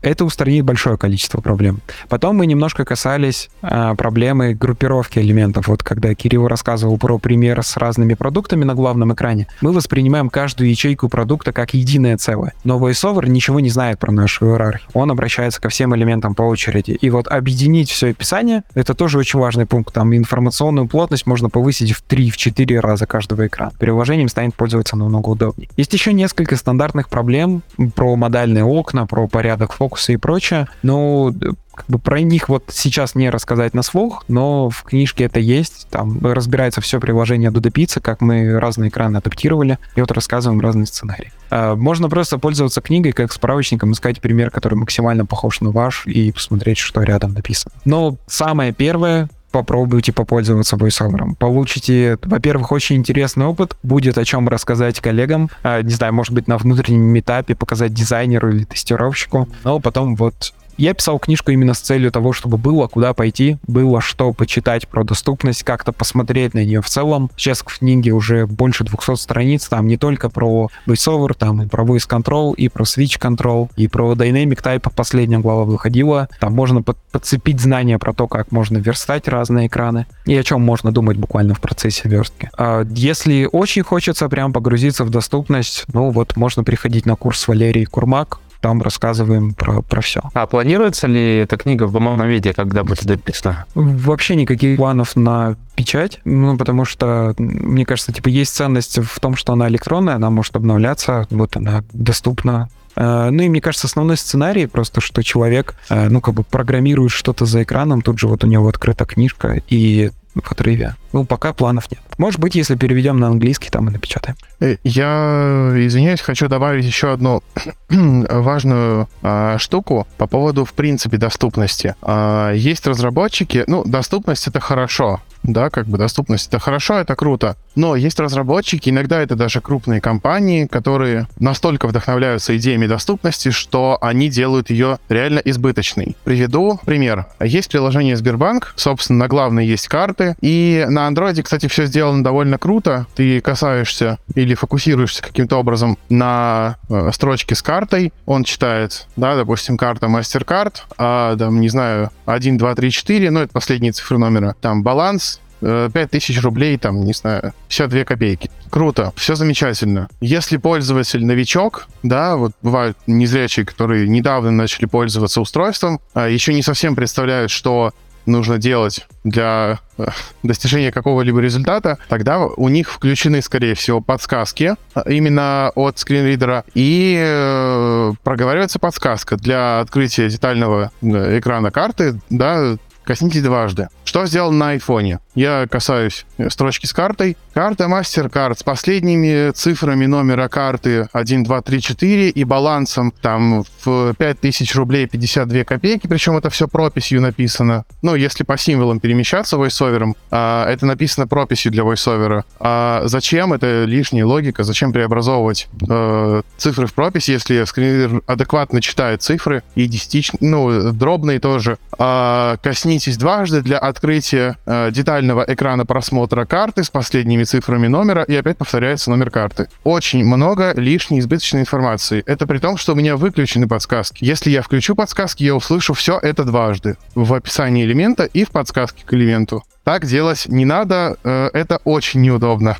Это 0.00 0.24
устранит 0.24 0.64
большое 0.64 0.96
количество 0.98 1.40
проблем. 1.40 1.80
Потом 2.08 2.36
мы 2.36 2.46
немножко 2.46 2.84
касались 2.84 3.50
а, 3.62 3.94
проблемы 3.94 4.54
группировки 4.54 5.18
элементов. 5.18 5.68
Вот 5.68 5.82
когда 5.82 6.14
Кирилл 6.14 6.48
рассказывал 6.48 6.98
про 6.98 7.18
пример 7.18 7.62
с 7.62 7.76
разными 7.76 8.14
продуктами 8.14 8.64
на 8.64 8.74
главном 8.74 9.12
экране, 9.12 9.46
мы 9.60 9.72
воспринимаем 9.72 10.30
каждую 10.30 10.70
ячейку 10.70 11.08
продукта 11.08 11.52
как 11.52 11.74
единое 11.74 12.16
целое. 12.16 12.54
Но 12.64 12.78
VoiceOver 12.78 13.28
ничего 13.28 13.60
не 13.60 13.70
знает 13.70 13.98
про 13.98 14.12
нашу 14.12 14.46
иерархию. 14.46 14.88
Он 14.94 15.10
обращается 15.10 15.60
ко 15.60 15.68
всем 15.68 15.94
элементам 15.94 16.34
по 16.34 16.42
очереди. 16.42 16.92
И 16.92 17.10
вот 17.10 17.28
объединить 17.28 17.90
все 17.90 18.10
описание, 18.10 18.62
это 18.74 18.94
тоже 18.94 19.18
очень 19.18 19.38
важный 19.38 19.66
пункт. 19.66 19.94
Там 19.94 20.14
информационную 20.14 20.88
плотность 20.88 21.26
можно 21.26 21.48
повысить 21.48 21.92
в 21.92 22.04
3-4 22.06 22.80
раза 22.80 23.06
каждого 23.06 23.46
экрана. 23.46 23.72
Приложением 23.78 24.28
станет 24.28 24.54
пользоваться 24.72 24.96
намного 24.96 25.28
удобнее. 25.28 25.68
Есть 25.76 25.92
еще 25.92 26.12
несколько 26.12 26.56
стандартных 26.56 27.08
проблем 27.10 27.62
про 27.94 28.16
модальные 28.16 28.64
окна, 28.64 29.06
про 29.06 29.28
порядок 29.28 29.72
фокуса 29.74 30.12
и 30.12 30.16
прочее. 30.16 30.66
Но 30.82 31.30
как 31.74 31.86
бы 31.88 31.98
про 31.98 32.20
них 32.20 32.48
вот 32.48 32.64
сейчас 32.70 33.14
не 33.14 33.28
рассказать 33.28 33.74
на 33.74 33.82
слух, 33.82 34.24
но 34.28 34.70
в 34.70 34.82
книжке 34.84 35.24
это 35.24 35.40
есть. 35.40 35.88
Там 35.90 36.18
разбирается 36.24 36.80
все 36.80 37.00
приложение 37.00 37.50
Dodo 37.50 37.70
Pizza, 37.70 38.00
как 38.00 38.22
мы 38.22 38.58
разные 38.58 38.88
экраны 38.88 39.18
адаптировали, 39.18 39.78
и 39.94 40.00
вот 40.00 40.10
рассказываем 40.10 40.60
разные 40.60 40.86
сценарии. 40.86 41.32
А, 41.50 41.76
можно 41.76 42.08
просто 42.08 42.38
пользоваться 42.38 42.80
книгой 42.80 43.12
как 43.12 43.32
справочником, 43.32 43.92
искать 43.92 44.20
пример, 44.20 44.50
который 44.50 44.74
максимально 44.74 45.26
похож 45.26 45.60
на 45.60 45.70
ваш, 45.70 46.06
и 46.06 46.32
посмотреть, 46.32 46.78
что 46.78 47.02
рядом 47.02 47.34
написано. 47.34 47.74
Но 47.84 48.16
самое 48.26 48.72
первое, 48.72 49.28
попробуйте 49.52 50.12
попользоваться 50.12 50.76
VoiceOver. 50.76 51.36
Получите, 51.38 52.18
во-первых, 52.22 52.72
очень 52.72 52.96
интересный 52.96 53.46
опыт, 53.46 53.76
будет 53.82 54.18
о 54.18 54.24
чем 54.24 54.48
рассказать 54.48 55.00
коллегам, 55.00 55.50
а, 55.62 55.82
не 55.82 55.92
знаю, 55.92 56.14
может 56.14 56.32
быть, 56.32 56.48
на 56.48 56.58
внутреннем 56.58 57.18
этапе 57.18 57.54
показать 57.54 57.92
дизайнеру 57.92 58.50
или 58.50 58.64
тестировщику, 58.64 59.48
но 59.64 59.78
потом 59.78 60.16
вот 60.16 60.52
я 60.76 60.94
писал 60.94 61.18
книжку 61.18 61.50
именно 61.50 61.74
с 61.74 61.80
целью 61.80 62.10
того, 62.12 62.32
чтобы 62.32 62.58
было 62.58 62.86
куда 62.86 63.14
пойти, 63.14 63.58
было 63.66 64.00
что 64.00 64.32
почитать 64.32 64.88
про 64.88 65.04
доступность, 65.04 65.62
как-то 65.62 65.92
посмотреть 65.92 66.54
на 66.54 66.64
нее 66.64 66.80
в 66.80 66.88
целом. 66.88 67.30
Сейчас 67.36 67.60
в 67.60 67.78
книге 67.78 68.12
уже 68.12 68.46
больше 68.46 68.84
200 68.84 69.16
страниц, 69.16 69.68
там 69.68 69.86
не 69.86 69.96
только 69.96 70.30
про 70.30 70.68
VoiceOver, 70.86 71.34
там 71.34 71.62
и 71.62 71.66
про 71.66 71.84
Voice 71.84 72.08
Control, 72.08 72.54
и 72.54 72.68
про 72.68 72.84
Switch 72.84 73.18
Control, 73.20 73.70
и 73.76 73.88
про 73.88 74.12
Dynamic 74.12 74.62
Type 74.62 74.90
последняя 74.94 75.38
глава 75.38 75.64
выходила. 75.64 76.28
Там 76.40 76.54
можно 76.54 76.82
под 76.82 76.98
подцепить 77.12 77.60
знания 77.60 77.98
про 77.98 78.12
то, 78.12 78.26
как 78.26 78.50
можно 78.50 78.78
верстать 78.78 79.28
разные 79.28 79.68
экраны, 79.68 80.06
и 80.24 80.34
о 80.34 80.42
чем 80.42 80.62
можно 80.62 80.90
думать 80.90 81.18
буквально 81.18 81.54
в 81.54 81.60
процессе 81.60 82.08
верстки. 82.08 82.50
А 82.56 82.84
если 82.90 83.48
очень 83.50 83.82
хочется 83.82 84.28
прям 84.28 84.52
погрузиться 84.52 85.04
в 85.04 85.10
доступность, 85.10 85.84
ну 85.92 86.10
вот 86.10 86.36
можно 86.36 86.64
приходить 86.64 87.06
на 87.06 87.14
курс 87.14 87.46
Валерии 87.46 87.84
Курмак, 87.84 88.40
там 88.62 88.80
рассказываем 88.80 89.52
про, 89.52 89.82
про 89.82 90.00
все. 90.00 90.22
А 90.32 90.46
планируется 90.46 91.08
ли 91.08 91.38
эта 91.38 91.56
книга 91.56 91.84
в 91.84 91.92
бумажном 91.92 92.28
виде, 92.28 92.54
когда 92.54 92.84
будет 92.84 93.04
дописана? 93.04 93.66
Вообще 93.74 94.36
никаких 94.36 94.76
планов 94.76 95.16
на 95.16 95.56
печать, 95.74 96.20
ну, 96.24 96.56
потому 96.56 96.84
что, 96.84 97.34
мне 97.36 97.84
кажется, 97.84 98.12
типа, 98.12 98.28
есть 98.28 98.54
ценность 98.54 98.98
в 98.98 99.20
том, 99.20 99.36
что 99.36 99.52
она 99.52 99.68
электронная, 99.68 100.14
она 100.14 100.30
может 100.30 100.54
обновляться, 100.54 101.26
вот 101.30 101.56
она 101.56 101.82
доступна 101.92 102.68
э, 102.94 103.30
ну 103.30 103.42
и 103.42 103.48
мне 103.48 103.60
кажется, 103.60 103.86
основной 103.88 104.16
сценарий 104.16 104.66
просто, 104.66 105.00
что 105.00 105.22
человек, 105.22 105.74
э, 105.88 106.08
ну 106.08 106.20
как 106.20 106.34
бы 106.34 106.44
программирует 106.44 107.10
что-то 107.10 107.46
за 107.46 107.64
экраном, 107.64 108.02
тут 108.02 108.18
же 108.18 108.28
вот 108.28 108.44
у 108.44 108.46
него 108.46 108.68
открыта 108.68 109.04
книжка, 109.06 109.60
и 109.68 110.12
в 110.34 110.52
отрыве. 110.52 110.96
Ну, 111.12 111.24
пока 111.24 111.52
планов 111.52 111.90
нет. 111.90 112.00
Может 112.18 112.40
быть, 112.40 112.54
если 112.54 112.74
переведем 112.74 113.18
на 113.18 113.26
английский, 113.26 113.70
там 113.70 113.88
и 113.88 113.92
напечатаем. 113.92 114.36
Э, 114.60 114.76
я, 114.84 115.72
извиняюсь, 115.74 116.20
хочу 116.20 116.48
добавить 116.48 116.84
еще 116.84 117.12
одну 117.12 117.42
важную 117.88 119.08
а, 119.22 119.58
штуку 119.58 120.06
по 120.16 120.26
поводу, 120.26 120.64
в 120.64 120.72
принципе, 120.72 121.16
доступности. 121.16 121.94
А, 122.02 122.52
есть 122.52 122.86
разработчики, 122.86 123.64
ну, 123.66 123.84
доступность 123.84 124.46
это 124.46 124.60
хорошо, 124.60 125.20
да, 125.42 125.70
как 125.70 125.86
бы 125.86 125.98
доступность 125.98 126.48
это 126.48 126.58
хорошо, 126.58 126.98
это 126.98 127.16
круто. 127.16 127.56
Но 127.74 127.96
есть 127.96 128.20
разработчики, 128.20 128.90
иногда 128.90 129.20
это 129.20 129.34
даже 129.34 129.60
крупные 129.60 130.00
компании, 130.00 130.66
которые 130.66 131.26
настолько 131.38 131.86
вдохновляются 131.88 132.56
идеями 132.56 132.86
доступности, 132.86 133.50
что 133.50 133.98
они 134.00 134.28
делают 134.28 134.70
ее 134.70 134.98
реально 135.08 135.40
избыточной. 135.44 136.16
Приведу 136.24 136.78
пример. 136.84 137.26
Есть 137.40 137.70
приложение 137.70 138.16
Сбербанк, 138.16 138.74
собственно, 138.76 139.20
на 139.20 139.28
главной 139.28 139.66
есть 139.66 139.88
карты, 139.88 140.34
и 140.40 140.84
на 140.88 141.06
андроиде, 141.06 141.42
кстати, 141.42 141.66
все 141.66 141.86
сделано 141.86 142.22
довольно 142.22 142.58
круто. 142.58 143.06
Ты 143.14 143.40
касаешься 143.40 144.18
или 144.34 144.54
фокусируешься 144.54 145.22
каким-то 145.22 145.56
образом 145.56 145.98
на 146.08 146.76
э, 146.88 147.10
строчке 147.12 147.54
с 147.54 147.62
картой, 147.62 148.12
он 148.26 148.44
читает, 148.44 149.06
да, 149.16 149.36
допустим, 149.36 149.76
карта 149.76 150.06
MasterCard, 150.06 150.74
а, 150.98 151.36
там, 151.36 151.60
не 151.60 151.68
знаю, 151.68 152.10
1, 152.26 152.58
2, 152.58 152.74
3, 152.74 152.90
4, 152.90 153.30
ну, 153.30 153.40
это 153.40 153.52
последние 153.52 153.92
цифры 153.92 154.18
номера, 154.18 154.54
там 154.60 154.82
баланс, 154.82 155.31
5000 155.62 156.36
э, 156.36 156.40
рублей, 156.40 156.78
там, 156.78 157.04
не 157.04 157.12
знаю, 157.12 157.54
52 157.68 158.04
копейки. 158.04 158.50
Круто, 158.70 159.12
все 159.16 159.34
замечательно. 159.34 160.08
Если 160.20 160.56
пользователь 160.56 161.24
новичок, 161.24 161.88
да, 162.02 162.36
вот 162.36 162.52
бывают 162.62 162.96
незрячие, 163.06 163.64
которые 163.64 164.08
недавно 164.08 164.50
начали 164.50 164.86
пользоваться 164.86 165.40
устройством, 165.40 166.00
а 166.14 166.28
еще 166.28 166.52
не 166.54 166.62
совсем 166.62 166.96
представляют, 166.96 167.50
что 167.50 167.92
нужно 168.26 168.58
делать 168.58 169.06
для 169.24 169.80
э, 169.98 170.06
достижения 170.42 170.92
какого-либо 170.92 171.40
результата, 171.40 171.98
тогда 172.08 172.40
у 172.44 172.68
них 172.68 172.90
включены, 172.90 173.42
скорее 173.42 173.74
всего, 173.74 174.00
подсказки 174.00 174.74
а, 174.94 175.02
именно 175.10 175.72
от 175.74 175.98
скринридера, 175.98 176.64
и 176.74 177.16
э, 177.20 178.12
проговаривается 178.22 178.78
подсказка 178.78 179.36
для 179.36 179.80
открытия 179.80 180.28
детального 180.28 180.90
экрана 181.02 181.70
карты, 181.70 182.20
да, 182.30 182.76
коснитесь 183.04 183.42
дважды. 183.42 183.88
Что 184.04 184.26
сделал 184.26 184.52
на 184.52 184.70
айфоне? 184.70 185.20
Я 185.34 185.66
касаюсь 185.70 186.26
строчки 186.48 186.86
с 186.86 186.92
картой. 186.92 187.36
Карта 187.54 187.84
MasterCard 187.84 188.58
с 188.58 188.62
последними 188.62 189.50
цифрами 189.52 190.06
номера 190.06 190.48
карты 190.48 191.08
1, 191.12 191.44
2, 191.44 191.62
3, 191.62 191.80
4 191.80 192.28
и 192.30 192.44
балансом 192.44 193.12
там 193.20 193.64
в 193.84 194.14
5000 194.14 194.74
рублей 194.74 195.06
52 195.06 195.64
копейки, 195.64 196.06
причем 196.06 196.36
это 196.36 196.48
все 196.50 196.66
прописью 196.66 197.20
написано. 197.20 197.84
Ну, 198.00 198.14
если 198.14 198.44
по 198.44 198.56
символам 198.56 199.00
перемещаться 199.00 199.58
войсовером, 199.58 200.16
а, 200.30 200.66
это 200.68 200.86
написано 200.86 201.26
прописью 201.26 201.72
для 201.72 201.84
войсовера. 201.84 202.44
А 202.58 203.02
зачем? 203.04 203.52
Это 203.52 203.84
лишняя 203.84 204.24
логика. 204.24 204.64
Зачем 204.64 204.92
преобразовывать 204.92 205.68
э, 205.88 206.42
цифры 206.56 206.86
в 206.86 206.94
пропись, 206.94 207.28
если 207.28 207.64
скринридер 207.64 208.22
адекватно 208.26 208.80
читает 208.80 209.22
цифры 209.22 209.62
и 209.74 209.86
десятичные, 209.86 210.38
ну, 210.40 210.92
дробные 210.92 211.38
тоже. 211.38 211.78
А, 211.98 212.56
коснитесь 212.62 213.16
дважды 213.16 213.62
для 213.62 213.78
открытия 213.78 214.56
э, 214.64 214.90
детального 215.22 215.44
экрана 215.46 215.86
просмотра 215.86 216.44
карты 216.44 216.82
с 216.82 216.90
последними 216.90 217.44
цифрами 217.44 217.86
номера, 217.86 218.24
и 218.24 218.34
опять 218.34 218.58
повторяется 218.58 219.10
номер 219.10 219.30
карты. 219.30 219.68
Очень 219.84 220.24
много 220.24 220.72
лишней 220.74 221.20
избыточной 221.20 221.60
информации. 221.60 222.24
Это 222.26 222.46
при 222.46 222.58
том, 222.58 222.76
что 222.76 222.92
у 222.92 222.96
меня 222.96 223.16
выключены 223.16 223.68
подсказки. 223.68 224.24
Если 224.24 224.50
я 224.50 224.62
включу 224.62 224.96
подсказки, 224.96 225.44
я 225.44 225.54
услышу 225.54 225.94
все 225.94 226.18
это 226.18 226.44
дважды 226.44 226.96
в 227.14 227.32
описании 227.34 227.84
элемента 227.84 228.24
и 228.24 228.44
в 228.44 228.50
подсказке 228.50 229.04
к 229.06 229.14
элементу. 229.14 229.62
Так 229.84 230.06
делать 230.06 230.46
не 230.46 230.64
надо, 230.64 231.16
э, 231.24 231.50
это 231.52 231.80
очень 231.84 232.20
неудобно. 232.20 232.76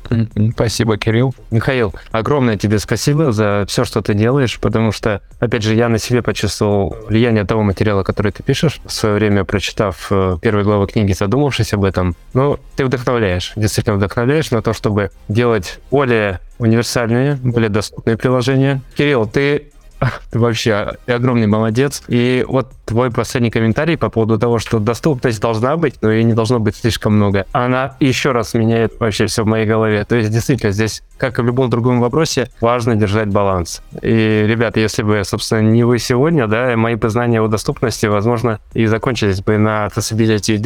Спасибо, 0.53 0.97
Кирилл. 0.97 1.35
Михаил, 1.51 1.93
огромное 2.11 2.57
тебе 2.57 2.79
спасибо 2.79 3.33
за 3.33 3.65
все, 3.67 3.83
что 3.83 4.01
ты 4.01 4.13
делаешь, 4.13 4.57
потому 4.59 4.93
что, 4.93 5.21
опять 5.39 5.63
же, 5.63 5.75
я 5.75 5.89
на 5.89 5.97
себе 5.97 6.21
почувствовал 6.21 6.95
влияние 7.07 7.43
того 7.43 7.61
материала, 7.63 8.03
который 8.03 8.31
ты 8.31 8.41
пишешь, 8.41 8.79
в 8.85 8.91
свое 8.91 9.15
время 9.15 9.43
прочитав 9.43 10.07
э, 10.11 10.37
первые 10.41 10.63
главы 10.63 10.87
книги, 10.87 11.11
задумавшись 11.11 11.73
об 11.73 11.83
этом. 11.83 12.15
Ну, 12.33 12.57
ты 12.77 12.85
вдохновляешь, 12.85 13.51
действительно 13.57 13.97
вдохновляешь 13.97 14.51
на 14.51 14.61
то, 14.61 14.71
чтобы 14.71 15.11
делать 15.27 15.79
более 15.91 16.39
универсальные, 16.57 17.35
более 17.35 17.69
доступные 17.69 18.15
приложения. 18.15 18.81
Кирилл, 18.95 19.27
ты 19.27 19.73
Ты 20.31 20.39
вообще 20.39 20.95
огромный 21.07 21.47
молодец. 21.47 22.03
И 22.07 22.45
вот 22.47 22.71
твой 22.85 23.11
последний 23.11 23.49
комментарий 23.49 23.97
по 23.97 24.09
поводу 24.09 24.37
того, 24.37 24.59
что 24.59 24.79
доступность 24.79 25.41
должна 25.41 25.77
быть, 25.77 25.95
но 26.01 26.11
ее 26.11 26.23
не 26.23 26.33
должно 26.33 26.59
быть 26.59 26.75
слишком 26.75 27.15
много. 27.15 27.45
Она 27.51 27.95
еще 27.99 28.31
раз 28.31 28.53
меняет 28.53 28.99
вообще 28.99 29.27
все 29.27 29.43
в 29.43 29.47
моей 29.47 29.65
голове. 29.65 30.03
То 30.05 30.15
есть, 30.15 30.31
действительно, 30.31 30.71
здесь, 30.71 31.03
как 31.17 31.39
и 31.39 31.41
в 31.41 31.45
любом 31.45 31.69
другом 31.69 32.01
вопросе, 32.01 32.49
важно 32.61 32.95
держать 32.95 33.29
баланс. 33.29 33.81
И, 34.01 34.45
ребят, 34.47 34.77
если 34.77 35.03
бы, 35.03 35.21
собственно, 35.23 35.61
не 35.61 35.83
вы 35.83 35.99
сегодня, 35.99 36.47
да, 36.47 36.75
мои 36.75 36.95
познания 36.95 37.41
о 37.41 37.47
доступности, 37.47 38.05
возможно, 38.05 38.59
и 38.73 38.85
закончились 38.85 39.41
бы 39.41 39.57
на 39.57 39.87
Accessibility 39.87 40.57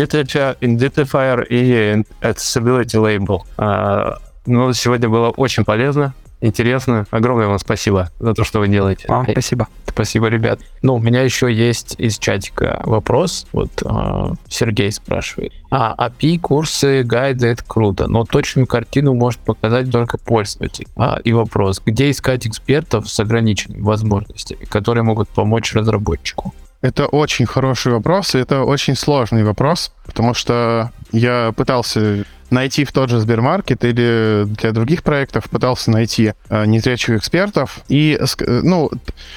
Identifier 0.61 1.45
и 1.47 2.03
Accessibility 2.21 2.95
Label. 2.95 3.39
А, 3.57 4.17
но 4.45 4.73
сегодня 4.73 5.09
было 5.09 5.29
очень 5.29 5.65
полезно 5.65 6.13
интересно. 6.41 7.05
Огромное 7.11 7.47
вам 7.47 7.59
спасибо 7.59 8.09
за 8.19 8.33
то, 8.33 8.43
что 8.43 8.59
вы 8.59 8.67
делаете. 8.67 9.05
Вам 9.07 9.27
спасибо. 9.29 9.67
Спасибо, 9.87 10.27
ребят. 10.27 10.59
Ну, 10.83 10.95
у 10.95 10.99
меня 10.99 11.23
еще 11.23 11.51
есть 11.51 11.95
из 11.97 12.19
чатика 12.19 12.81
вопрос. 12.85 13.47
Вот 13.51 13.71
э, 13.83 14.33
Сергей 14.47 14.91
спрашивает. 14.91 15.53
А, 15.71 15.95
API, 16.07 16.39
курсы, 16.39 17.01
гайды, 17.03 17.47
это 17.47 17.63
круто, 17.65 18.07
но 18.07 18.23
точную 18.23 18.67
картину 18.67 19.15
может 19.15 19.39
показать 19.39 19.91
только 19.91 20.19
пользователь. 20.19 20.87
А, 20.95 21.19
и 21.23 21.33
вопрос, 21.33 21.81
где 21.83 22.11
искать 22.11 22.45
экспертов 22.45 23.09
с 23.09 23.19
ограниченными 23.19 23.81
возможностями, 23.81 24.65
которые 24.65 25.03
могут 25.03 25.29
помочь 25.29 25.73
разработчику? 25.73 26.53
Это 26.81 27.07
очень 27.07 27.45
хороший 27.45 27.91
вопрос, 27.91 28.35
и 28.35 28.39
это 28.39 28.63
очень 28.63 28.95
сложный 28.95 29.43
вопрос, 29.43 29.91
потому 30.05 30.33
что 30.33 30.91
я 31.11 31.51
пытался 31.55 32.25
найти 32.49 32.85
в 32.85 32.91
тот 32.91 33.09
же 33.09 33.19
Сбермаркет 33.19 33.83
или 33.83 34.43
для 34.45 34.71
других 34.71 35.03
проектов 35.03 35.49
пытался 35.49 35.91
найти 35.91 36.33
э, 36.49 36.65
незрячих 36.65 37.17
экспертов. 37.17 37.79
И, 37.89 38.17
э, 38.19 38.61
ну, 38.63 38.89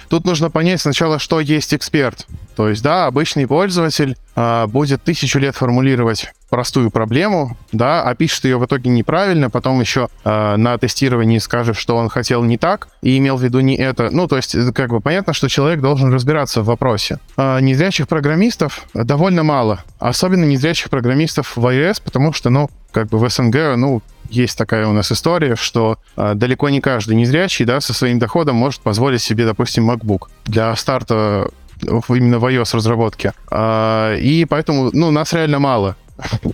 тут 0.08 0.24
нужно 0.24 0.50
понять 0.50 0.80
сначала, 0.80 1.18
что 1.18 1.40
есть 1.40 1.74
эксперт. 1.74 2.26
То 2.56 2.68
есть, 2.68 2.82
да, 2.82 3.06
обычный 3.06 3.46
пользователь 3.46 4.16
э, 4.36 4.66
будет 4.66 5.02
тысячу 5.02 5.38
лет 5.38 5.56
формулировать 5.56 6.32
простую 6.50 6.90
проблему, 6.90 7.56
да, 7.72 8.02
опишет 8.02 8.44
ее 8.44 8.58
в 8.58 8.66
итоге 8.66 8.90
неправильно, 8.90 9.48
потом 9.48 9.80
еще 9.80 10.08
э, 10.24 10.56
на 10.56 10.76
тестировании 10.76 11.38
скажет, 11.38 11.76
что 11.76 11.96
он 11.96 12.08
хотел 12.08 12.42
не 12.42 12.58
так 12.58 12.88
и 13.02 13.16
имел 13.18 13.36
в 13.36 13.42
виду 13.42 13.60
не 13.60 13.76
это. 13.76 14.10
Ну, 14.10 14.26
то 14.26 14.36
есть, 14.36 14.54
э, 14.54 14.72
как 14.72 14.90
бы 14.90 15.00
понятно, 15.00 15.32
что 15.32 15.48
человек 15.48 15.80
должен 15.80 16.12
разбираться 16.12 16.62
в 16.62 16.66
вопросе. 16.66 17.18
Э, 17.36 17.60
незрячих 17.60 18.08
программистов 18.08 18.82
довольно 18.92 19.44
мало, 19.44 19.84
особенно 19.98 20.44
незрячих 20.44 20.90
программистов 20.90 21.56
в 21.56 21.64
iOS, 21.64 22.02
потому 22.04 22.32
что, 22.32 22.50
ну, 22.50 22.68
как 22.92 23.08
бы 23.08 23.18
в 23.18 23.30
СНГ, 23.30 23.76
ну, 23.76 24.02
есть 24.28 24.58
такая 24.58 24.86
у 24.86 24.92
нас 24.92 25.12
история, 25.12 25.56
что 25.56 25.98
э, 26.16 26.34
далеко 26.34 26.68
не 26.68 26.80
каждый 26.80 27.16
незрячий, 27.16 27.64
да, 27.64 27.80
со 27.80 27.92
своим 27.94 28.18
доходом 28.18 28.56
может 28.56 28.80
позволить 28.80 29.22
себе, 29.22 29.46
допустим, 29.46 29.90
MacBook 29.90 30.28
для 30.44 30.74
старта 30.76 31.50
именно 31.82 32.38
в 32.38 32.44
iOS 32.44 32.76
разработке. 32.76 33.32
Э, 33.50 34.16
и 34.18 34.44
поэтому, 34.44 34.90
ну, 34.92 35.10
нас 35.10 35.32
реально 35.32 35.58
мало. 35.58 35.96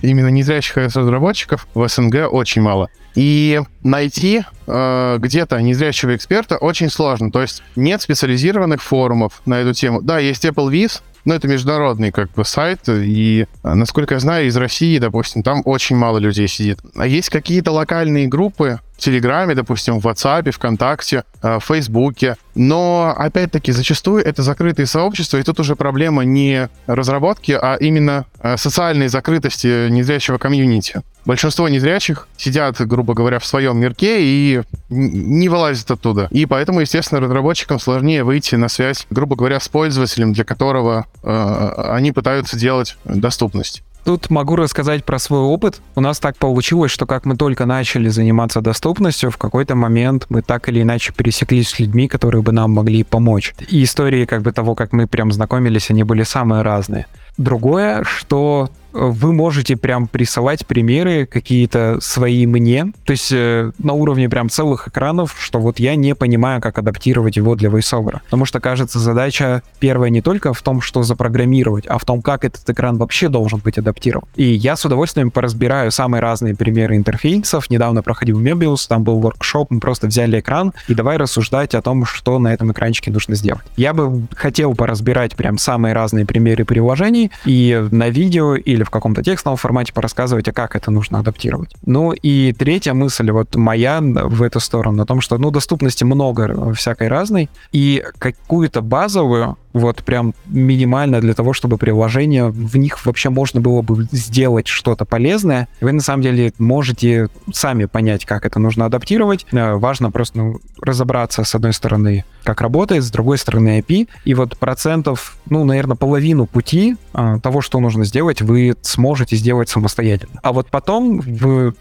Именно 0.02 0.28
незрячих 0.28 0.78
iOS-разработчиков 0.78 1.66
в 1.74 1.88
СНГ 1.88 2.28
очень 2.30 2.62
мало. 2.62 2.88
И 3.14 3.60
найти 3.82 4.43
э, 4.66 5.16
где-то 5.18 5.60
незрячего 5.60 6.14
эксперта 6.14 6.56
очень 6.59 6.90
сложно. 6.90 7.30
То 7.30 7.43
есть 7.43 7.62
нет 7.74 8.02
специализированных 8.02 8.82
форумов 8.82 9.40
на 9.47 9.60
эту 9.60 9.72
тему. 9.72 10.02
Да, 10.02 10.18
есть 10.18 10.44
Apple 10.44 10.70
Viz, 10.70 11.01
но 11.26 11.34
это 11.34 11.48
международный 11.48 12.12
как 12.12 12.30
бы 12.32 12.44
сайт, 12.44 12.88
и, 12.88 13.47
насколько 13.62 14.14
я 14.14 14.20
знаю, 14.20 14.47
из 14.47 14.56
России, 14.56 14.98
допустим, 14.98 15.43
там 15.43 15.60
очень 15.64 15.97
мало 15.97 16.18
людей 16.18 16.47
сидит. 16.47 16.78
А 16.94 17.06
есть 17.06 17.30
какие-то 17.30 17.72
локальные 17.72 18.28
группы, 18.28 18.80
Телеграме, 18.97 19.55
допустим, 19.55 20.01
в 20.01 20.06
WhatsApp, 20.06 20.51
ВКонтакте, 20.51 21.24
э, 21.43 21.59
в 21.59 21.64
Фейсбуке. 21.64 22.36
Но, 22.55 23.14
опять-таки, 23.16 23.73
зачастую 23.73 24.24
это 24.24 24.43
закрытые 24.43 24.86
сообщества, 24.86 25.36
и 25.39 25.43
тут 25.43 25.60
уже 25.60 25.77
проблема 25.77 26.24
не 26.24 26.68
разработки, 26.86 27.52
а 27.52 27.77
именно 27.77 28.24
э, 28.40 28.56
социальной 28.56 29.09
закрытости 29.09 29.89
незрячего 29.90 30.39
комьюнити. 30.39 31.02
Большинство 31.27 31.68
незрячих 31.68 32.28
сидят, 32.36 32.81
грубо 32.81 33.12
говоря, 33.12 33.40
в 33.40 33.47
своем 33.47 33.78
мирке 33.78 34.18
и 34.20 34.62
не 34.89 35.48
вылазят 35.48 35.90
оттуда. 35.90 36.28
И 36.31 36.47
поэтому, 36.47 36.81
естественно, 36.81 37.20
разработчикам 37.20 37.81
сложнее 37.81 38.23
выйти 38.23 38.55
на 38.55 38.68
связь, 38.68 39.06
грубо 39.10 39.35
говоря, 39.36 39.59
с 39.59 39.68
пользователем, 39.68 40.32
для 40.32 40.44
которого 40.44 41.06
э, 41.23 41.73
они 41.90 42.12
пытаются 42.12 42.56
делать 42.56 42.97
доступность. 43.05 43.82
Тут 44.06 44.30
могу 44.30 44.54
рассказать 44.54 45.04
про 45.04 45.18
свой 45.18 45.40
опыт. 45.40 45.82
У 45.96 46.00
нас 46.00 46.20
так 46.20 46.36
получилось, 46.36 46.92
что 46.92 47.06
как 47.06 47.24
мы 47.24 47.36
только 47.36 47.66
начали 47.66 48.08
заниматься 48.08 48.60
доступностью, 48.60 49.32
в 49.32 49.36
какой-то 49.36 49.74
момент 49.74 50.26
мы 50.28 50.42
так 50.42 50.68
или 50.68 50.80
иначе 50.80 51.12
пересеклись 51.12 51.70
с 51.70 51.80
людьми, 51.80 52.06
которые 52.06 52.40
бы 52.40 52.52
нам 52.52 52.70
могли 52.70 53.02
помочь. 53.02 53.52
И 53.68 53.82
истории 53.82 54.24
как 54.24 54.42
бы 54.42 54.52
того, 54.52 54.76
как 54.76 54.92
мы 54.92 55.08
прям 55.08 55.32
знакомились, 55.32 55.90
они 55.90 56.04
были 56.04 56.22
самые 56.22 56.62
разные. 56.62 57.06
Другое, 57.36 58.04
что 58.04 58.70
вы 58.97 59.32
можете 59.32 59.77
прям 59.77 60.09
присылать 60.09 60.66
примеры 60.66 61.27
какие-то 61.27 61.98
свои 62.01 62.47
мне, 62.47 62.93
то 63.05 63.10
есть 63.12 63.31
э, 63.32 63.73
на 63.78 63.93
уровне 63.93 64.28
прям 64.28 64.48
целых 64.48 64.89
экранов, 64.89 65.36
что 65.39 65.59
вот 65.59 65.78
я 65.78 65.94
не 65.97 66.14
понимаю, 66.14 66.60
как 66.60 66.78
адаптировать 66.78 67.36
его 67.36 67.55
для 67.55 67.68
VoiceOver. 67.68 68.20
Потому 68.24 68.47
что, 68.47 68.60
кажется, 68.60 68.98
задача 68.98 69.62
первая 69.78 70.10
не 70.10 70.23
только 70.23 70.55
в 70.55 70.62
том, 70.62 70.81
что 70.81 71.02
запрограммировать, 71.02 71.86
а 71.86 71.98
в 71.98 72.05
том, 72.05 72.23
как 72.23 72.44
этот 72.44 72.68
экран 72.68 72.97
вообще 72.97 73.28
должен 73.28 73.60
быть 73.60 73.78
адаптирован. 73.78 74.27
И 74.35 74.44
я 74.44 74.77
с 74.77 74.85
удовольствием 74.85 75.31
поразбираю 75.31 75.90
самые 75.90 76.20
разные 76.20 76.55
примеры 76.55 76.97
интерфейсов. 76.97 77.70
Недавно 77.70 78.02
проходил 78.02 78.40
Mebius, 78.40 78.86
там 78.89 79.05
был 79.05 79.20
воркшоп, 79.20 79.70
мы 79.70 79.81
просто 79.81 80.06
взяли 80.06 80.40
экран 80.40 80.73
и 80.89 80.94
давай 80.94 81.16
рассуждать 81.18 81.74
о 81.74 81.82
том, 81.82 82.05
что 82.06 82.39
на 82.39 82.52
этом 82.52 82.73
экранчике 82.73 83.10
нужно 83.10 83.35
сделать. 83.35 83.64
Я 83.77 83.93
бы 83.93 84.27
хотел 84.35 84.74
поразбирать 84.74 85.36
прям 85.36 85.59
самые 85.59 85.94
разные 85.94 86.24
примеры 86.24 86.64
приложений 86.64 87.31
и 87.44 87.86
на 87.90 88.09
видео 88.09 88.56
или 88.56 88.85
в 88.86 88.90
каком-то 88.90 89.22
текстовом 89.22 89.56
формате 89.56 89.92
порассказывать, 89.92 90.48
а 90.48 90.52
как 90.52 90.76
это 90.76 90.90
нужно 90.90 91.18
адаптировать. 91.18 91.74
Ну 91.84 92.12
и 92.12 92.52
третья 92.52 92.94
мысль, 92.94 93.30
вот 93.30 93.54
моя 93.56 94.00
в 94.00 94.42
эту 94.42 94.60
сторону, 94.60 95.02
о 95.02 95.06
том, 95.06 95.20
что, 95.20 95.38
ну, 95.38 95.50
доступности 95.50 96.04
много 96.04 96.72
всякой 96.72 97.08
разной, 97.08 97.50
и 97.72 98.04
какую-то 98.18 98.80
базовую 98.80 99.58
вот 99.77 100.03
прям 100.03 100.35
минимально 100.47 101.20
для 101.20 101.35
того, 101.35 101.53
чтобы 101.53 101.78
приложение, 101.78 102.47
в 102.47 102.77
них 102.77 103.05
вообще 103.05 103.31
можно 103.31 103.61
было 103.61 103.82
бы 103.82 104.07
сделать 104.11 104.66
что-то 104.66 105.05
полезное. 105.05 105.69
Вы 105.81 105.93
на 105.93 106.01
самом 106.01 106.23
деле 106.23 106.53
можете 106.59 107.28
сами 107.53 107.85
понять, 107.85 108.24
как 108.24 108.47
это 108.47 108.59
нужно 108.59 108.86
адаптировать. 108.86 109.47
Э, 109.53 109.74
важно 109.74 110.11
просто 110.11 110.39
ну, 110.39 110.61
разобраться, 110.81 111.44
с 111.44 111.55
одной 111.55 111.73
стороны, 111.73 112.24
как 112.43 112.61
работает, 112.61 113.05
с 113.05 113.11
другой 113.11 113.39
стороны, 113.39 113.81
API. 113.81 114.09
И 114.24 114.35
вот 114.35 114.57
процентов, 114.57 115.36
ну, 115.51 115.65
наверное, 115.65 115.97
половину 115.97 116.47
пути 116.47 116.97
а, 117.12 117.39
того, 117.40 117.61
что 117.61 117.81
нужно 117.81 118.05
сделать, 118.05 118.43
вы 118.43 118.77
сможете 118.82 119.36
сделать 119.36 119.69
самостоятельно. 119.69 120.40
А 120.43 120.53
вот 120.53 120.69
потом 120.70 121.20
в 121.20 121.74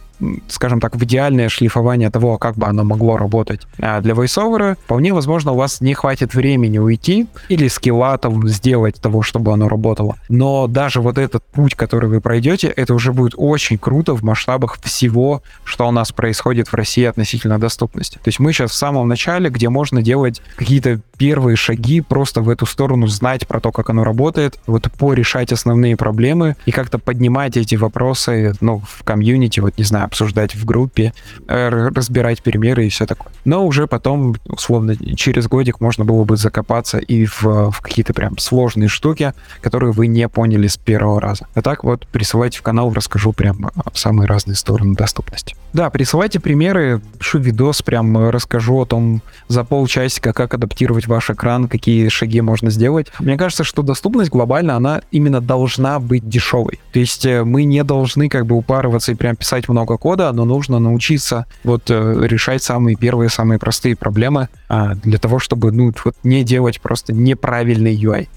скажем 0.48 0.80
так, 0.80 0.96
в 0.96 1.04
идеальное 1.04 1.50
шлифование 1.50 2.10
того, 2.10 2.38
как 2.38 2.56
бы 2.56 2.68
оно 2.68 2.84
могло 2.84 3.18
работать 3.18 3.62
а 3.80 4.02
для 4.02 4.14
VoiceOver, 4.14 4.78
вполне 4.84 5.14
возможно, 5.14 5.52
у 5.52 5.56
вас 5.56 5.82
не 5.82 5.94
хватит 5.94 6.34
времени 6.34 6.78
уйти 6.78 7.28
или 7.50 7.68
скилла 7.68 8.18
там 8.18 8.48
сделать 8.48 9.02
того, 9.02 9.22
чтобы 9.22 9.54
оно 9.54 9.68
работало. 9.70 10.18
Но 10.30 10.68
даже 10.68 11.02
вот 11.02 11.18
этот 11.18 11.44
путь, 11.44 11.76
который 11.76 12.10
вы 12.10 12.22
пройдете, 12.22 12.68
это 12.68 12.94
уже 12.94 13.14
будет 13.14 13.34
очень 13.36 13.78
круто 13.78 14.14
в 14.16 14.24
масштабах 14.24 14.80
всего, 14.82 15.42
что 15.64 15.88
у 15.88 15.92
нас 15.92 16.12
происходит 16.12 16.68
в 16.68 16.74
России 16.74 17.04
относительно 17.04 17.60
доступности. 17.60 18.16
То 18.16 18.28
есть 18.28 18.40
мы 18.40 18.54
сейчас 18.54 18.72
в 18.72 18.76
самом 18.76 19.08
начале, 19.08 19.50
где 19.50 19.70
можно 19.70 20.02
делать 20.02 20.42
какие-то 20.56 21.02
первые 21.18 21.56
шаги 21.56 22.02
просто 22.02 22.42
в 22.42 22.50
эту 22.50 22.66
сторону, 22.66 23.08
знать 23.08 23.48
про 23.48 23.60
то, 23.60 23.72
как 23.72 23.90
оно 23.90 24.04
работает, 24.04 24.60
вот 24.68 24.92
порешать 24.92 25.52
основные 25.52 25.96
проблемы 25.96 26.56
и 26.66 26.72
как-то 26.72 27.00
поднимать 27.00 27.58
эти 27.58 27.76
вопросы, 27.76 28.54
ну, 28.62 28.82
в 28.88 29.04
комьюнити, 29.04 29.60
вот 29.60 29.78
не 29.78 29.84
знаю, 29.84 30.06
обсуждать 30.06 30.56
в 30.56 30.66
группе, 30.66 31.14
э, 31.48 31.70
разбирать 31.70 32.44
примеры 32.44 32.86
и 32.86 32.90
все 32.90 33.06
такое. 33.06 33.32
Но 33.46 33.66
уже 33.66 33.88
потом, 33.88 34.36
условно, 34.46 34.96
через 35.16 35.48
годик 35.48 35.80
можно 35.80 36.06
было 36.06 36.24
бы 36.24 36.38
закопаться 36.38 36.98
и 36.98 37.26
в, 37.26 37.72
в 37.72 37.82
какие-то 37.82 38.14
прям 38.14 38.38
сложные 38.38 38.90
штуки, 38.90 39.34
которые 39.62 39.92
вы 39.92 40.08
не 40.08 40.28
поняли 40.28 40.68
с 40.68 40.78
первого 40.78 41.22
раза. 41.22 41.48
А 41.54 41.62
так 41.62 41.84
вот, 41.84 42.08
присылайте 42.08 42.60
в 42.60 42.62
канал, 42.62 42.94
расскажу 42.94 43.34
прям 43.34 43.72
самые 43.94 44.28
разные 44.28 44.56
стороны 44.56 44.96
доступности. 44.96 45.56
Да, 45.74 45.90
присылайте 45.90 46.40
примеры, 46.40 47.02
пишу 47.20 47.40
видос, 47.40 47.82
прям 47.82 48.30
расскажу 48.30 48.78
о 48.80 48.86
том 48.86 49.22
за 49.48 49.64
полчасика, 49.64 50.32
как 50.34 50.54
адаптировать 50.54 51.05
ваш 51.08 51.30
экран, 51.30 51.68
какие 51.68 52.08
шаги 52.10 52.42
можно 52.42 52.70
сделать. 52.70 53.08
Мне 53.20 53.38
кажется, 53.38 53.64
что 53.64 53.82
доступность 53.82 54.32
глобально, 54.32 54.76
она 54.76 55.02
именно 55.12 55.42
должна 55.42 56.00
быть 56.00 56.28
дешевой. 56.28 56.80
То 56.92 57.00
есть 57.00 57.26
э, 57.26 57.44
мы 57.44 57.64
не 57.64 57.84
должны 57.84 58.30
как 58.30 58.46
бы 58.46 58.56
упарываться 58.56 59.12
и 59.12 59.16
прям 59.16 59.36
писать 59.36 59.70
много 59.70 59.98
кода, 59.98 60.32
но 60.32 60.46
нужно 60.46 60.80
научиться 60.80 61.46
вот 61.64 61.90
э, 61.90 62.28
решать 62.28 62.64
самые 62.64 62.96
первые, 62.96 63.30
самые 63.30 63.60
простые 63.60 63.96
проблемы 63.96 64.50
а, 64.70 64.96
для 64.96 65.18
того, 65.18 65.40
чтобы 65.40 65.72
ну 65.72 65.94
вот 66.04 66.16
не 66.24 66.44
делать 66.44 66.82
просто 66.82 67.14
неправильный 67.14 67.96
UI. 67.96 68.28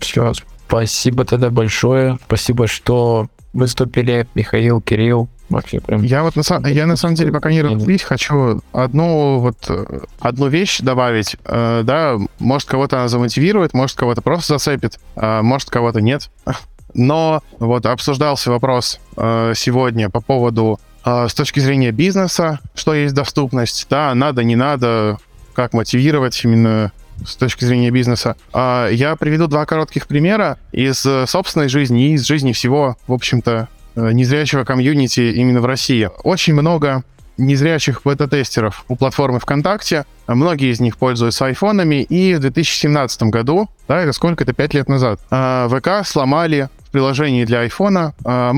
Все. 0.00 0.32
Спасибо 0.68 1.24
тогда 1.24 1.50
большое. 1.50 2.18
Спасибо, 2.26 2.66
что 2.66 3.28
выступили, 3.52 4.28
Михаил, 4.34 4.80
Кирилл. 4.80 5.28
Вообще 5.50 5.80
прям... 5.80 6.02
Я 6.02 6.22
вот 6.22 6.36
на, 6.36 6.40
са- 6.40 6.66
я 6.70 6.86
на 6.86 6.96
самом 6.96 7.16
деле 7.16 7.32
пока 7.32 7.50
не 7.50 7.60
разделить, 7.60 8.02
хочу 8.02 8.62
одну 8.72 9.38
вот 9.40 9.56
э, 9.68 10.00
одну 10.20 10.46
вещь 10.46 10.78
добавить. 10.80 11.36
Э, 11.44 11.82
да, 11.84 12.16
может 12.38 12.68
кого-то 12.68 12.98
она 12.98 13.08
замотивирует, 13.08 13.74
может 13.74 13.96
кого-то 13.96 14.22
просто 14.22 14.54
зацепит, 14.54 15.00
а 15.16 15.42
может 15.42 15.68
кого-то 15.68 16.00
нет. 16.00 16.30
Но 16.94 17.42
вот 17.58 17.84
обсуждался 17.86 18.50
вопрос 18.50 19.00
э, 19.16 19.52
сегодня 19.56 20.08
по 20.08 20.20
поводу 20.20 20.78
э, 21.04 21.26
с 21.28 21.34
точки 21.34 21.58
зрения 21.60 21.90
бизнеса, 21.90 22.60
что 22.74 22.94
есть 22.94 23.14
доступность, 23.14 23.86
да, 23.90 24.14
надо, 24.14 24.44
не 24.44 24.54
надо, 24.56 25.18
как 25.54 25.72
мотивировать 25.72 26.40
именно 26.44 26.92
с 27.26 27.36
точки 27.36 27.64
зрения 27.64 27.90
бизнеса. 27.90 28.36
А, 28.52 28.88
Я 28.88 29.16
приведу 29.16 29.46
два 29.46 29.66
коротких 29.66 30.06
примера 30.06 30.58
из 30.72 31.04
э, 31.04 31.26
собственной 31.26 31.68
жизни 31.68 32.10
и 32.10 32.14
из 32.14 32.24
жизни 32.24 32.52
всего, 32.52 32.96
в 33.06 33.12
общем-то, 33.12 33.68
э, 33.78 33.79
незрячего 33.96 34.64
комьюнити 34.64 35.20
именно 35.20 35.60
в 35.60 35.66
России. 35.66 36.10
Очень 36.22 36.54
много 36.54 37.02
незрячих 37.40 38.02
бета-тестеров 38.04 38.84
у 38.88 38.96
платформы 38.96 39.40
ВКонтакте. 39.40 40.04
Многие 40.26 40.72
из 40.72 40.80
них 40.80 40.96
пользуются 40.96 41.46
айфонами. 41.46 42.02
И 42.02 42.34
в 42.34 42.40
2017 42.40 43.22
году, 43.24 43.68
да, 43.88 44.00
это 44.00 44.12
сколько 44.12 44.44
это, 44.44 44.52
пять 44.52 44.74
лет 44.74 44.88
назад, 44.88 45.20
э, 45.30 45.68
ВК 45.70 46.06
сломали 46.06 46.68
приложении 46.90 47.44
для 47.44 47.60
айфона 47.60 48.14
э. 48.24 48.52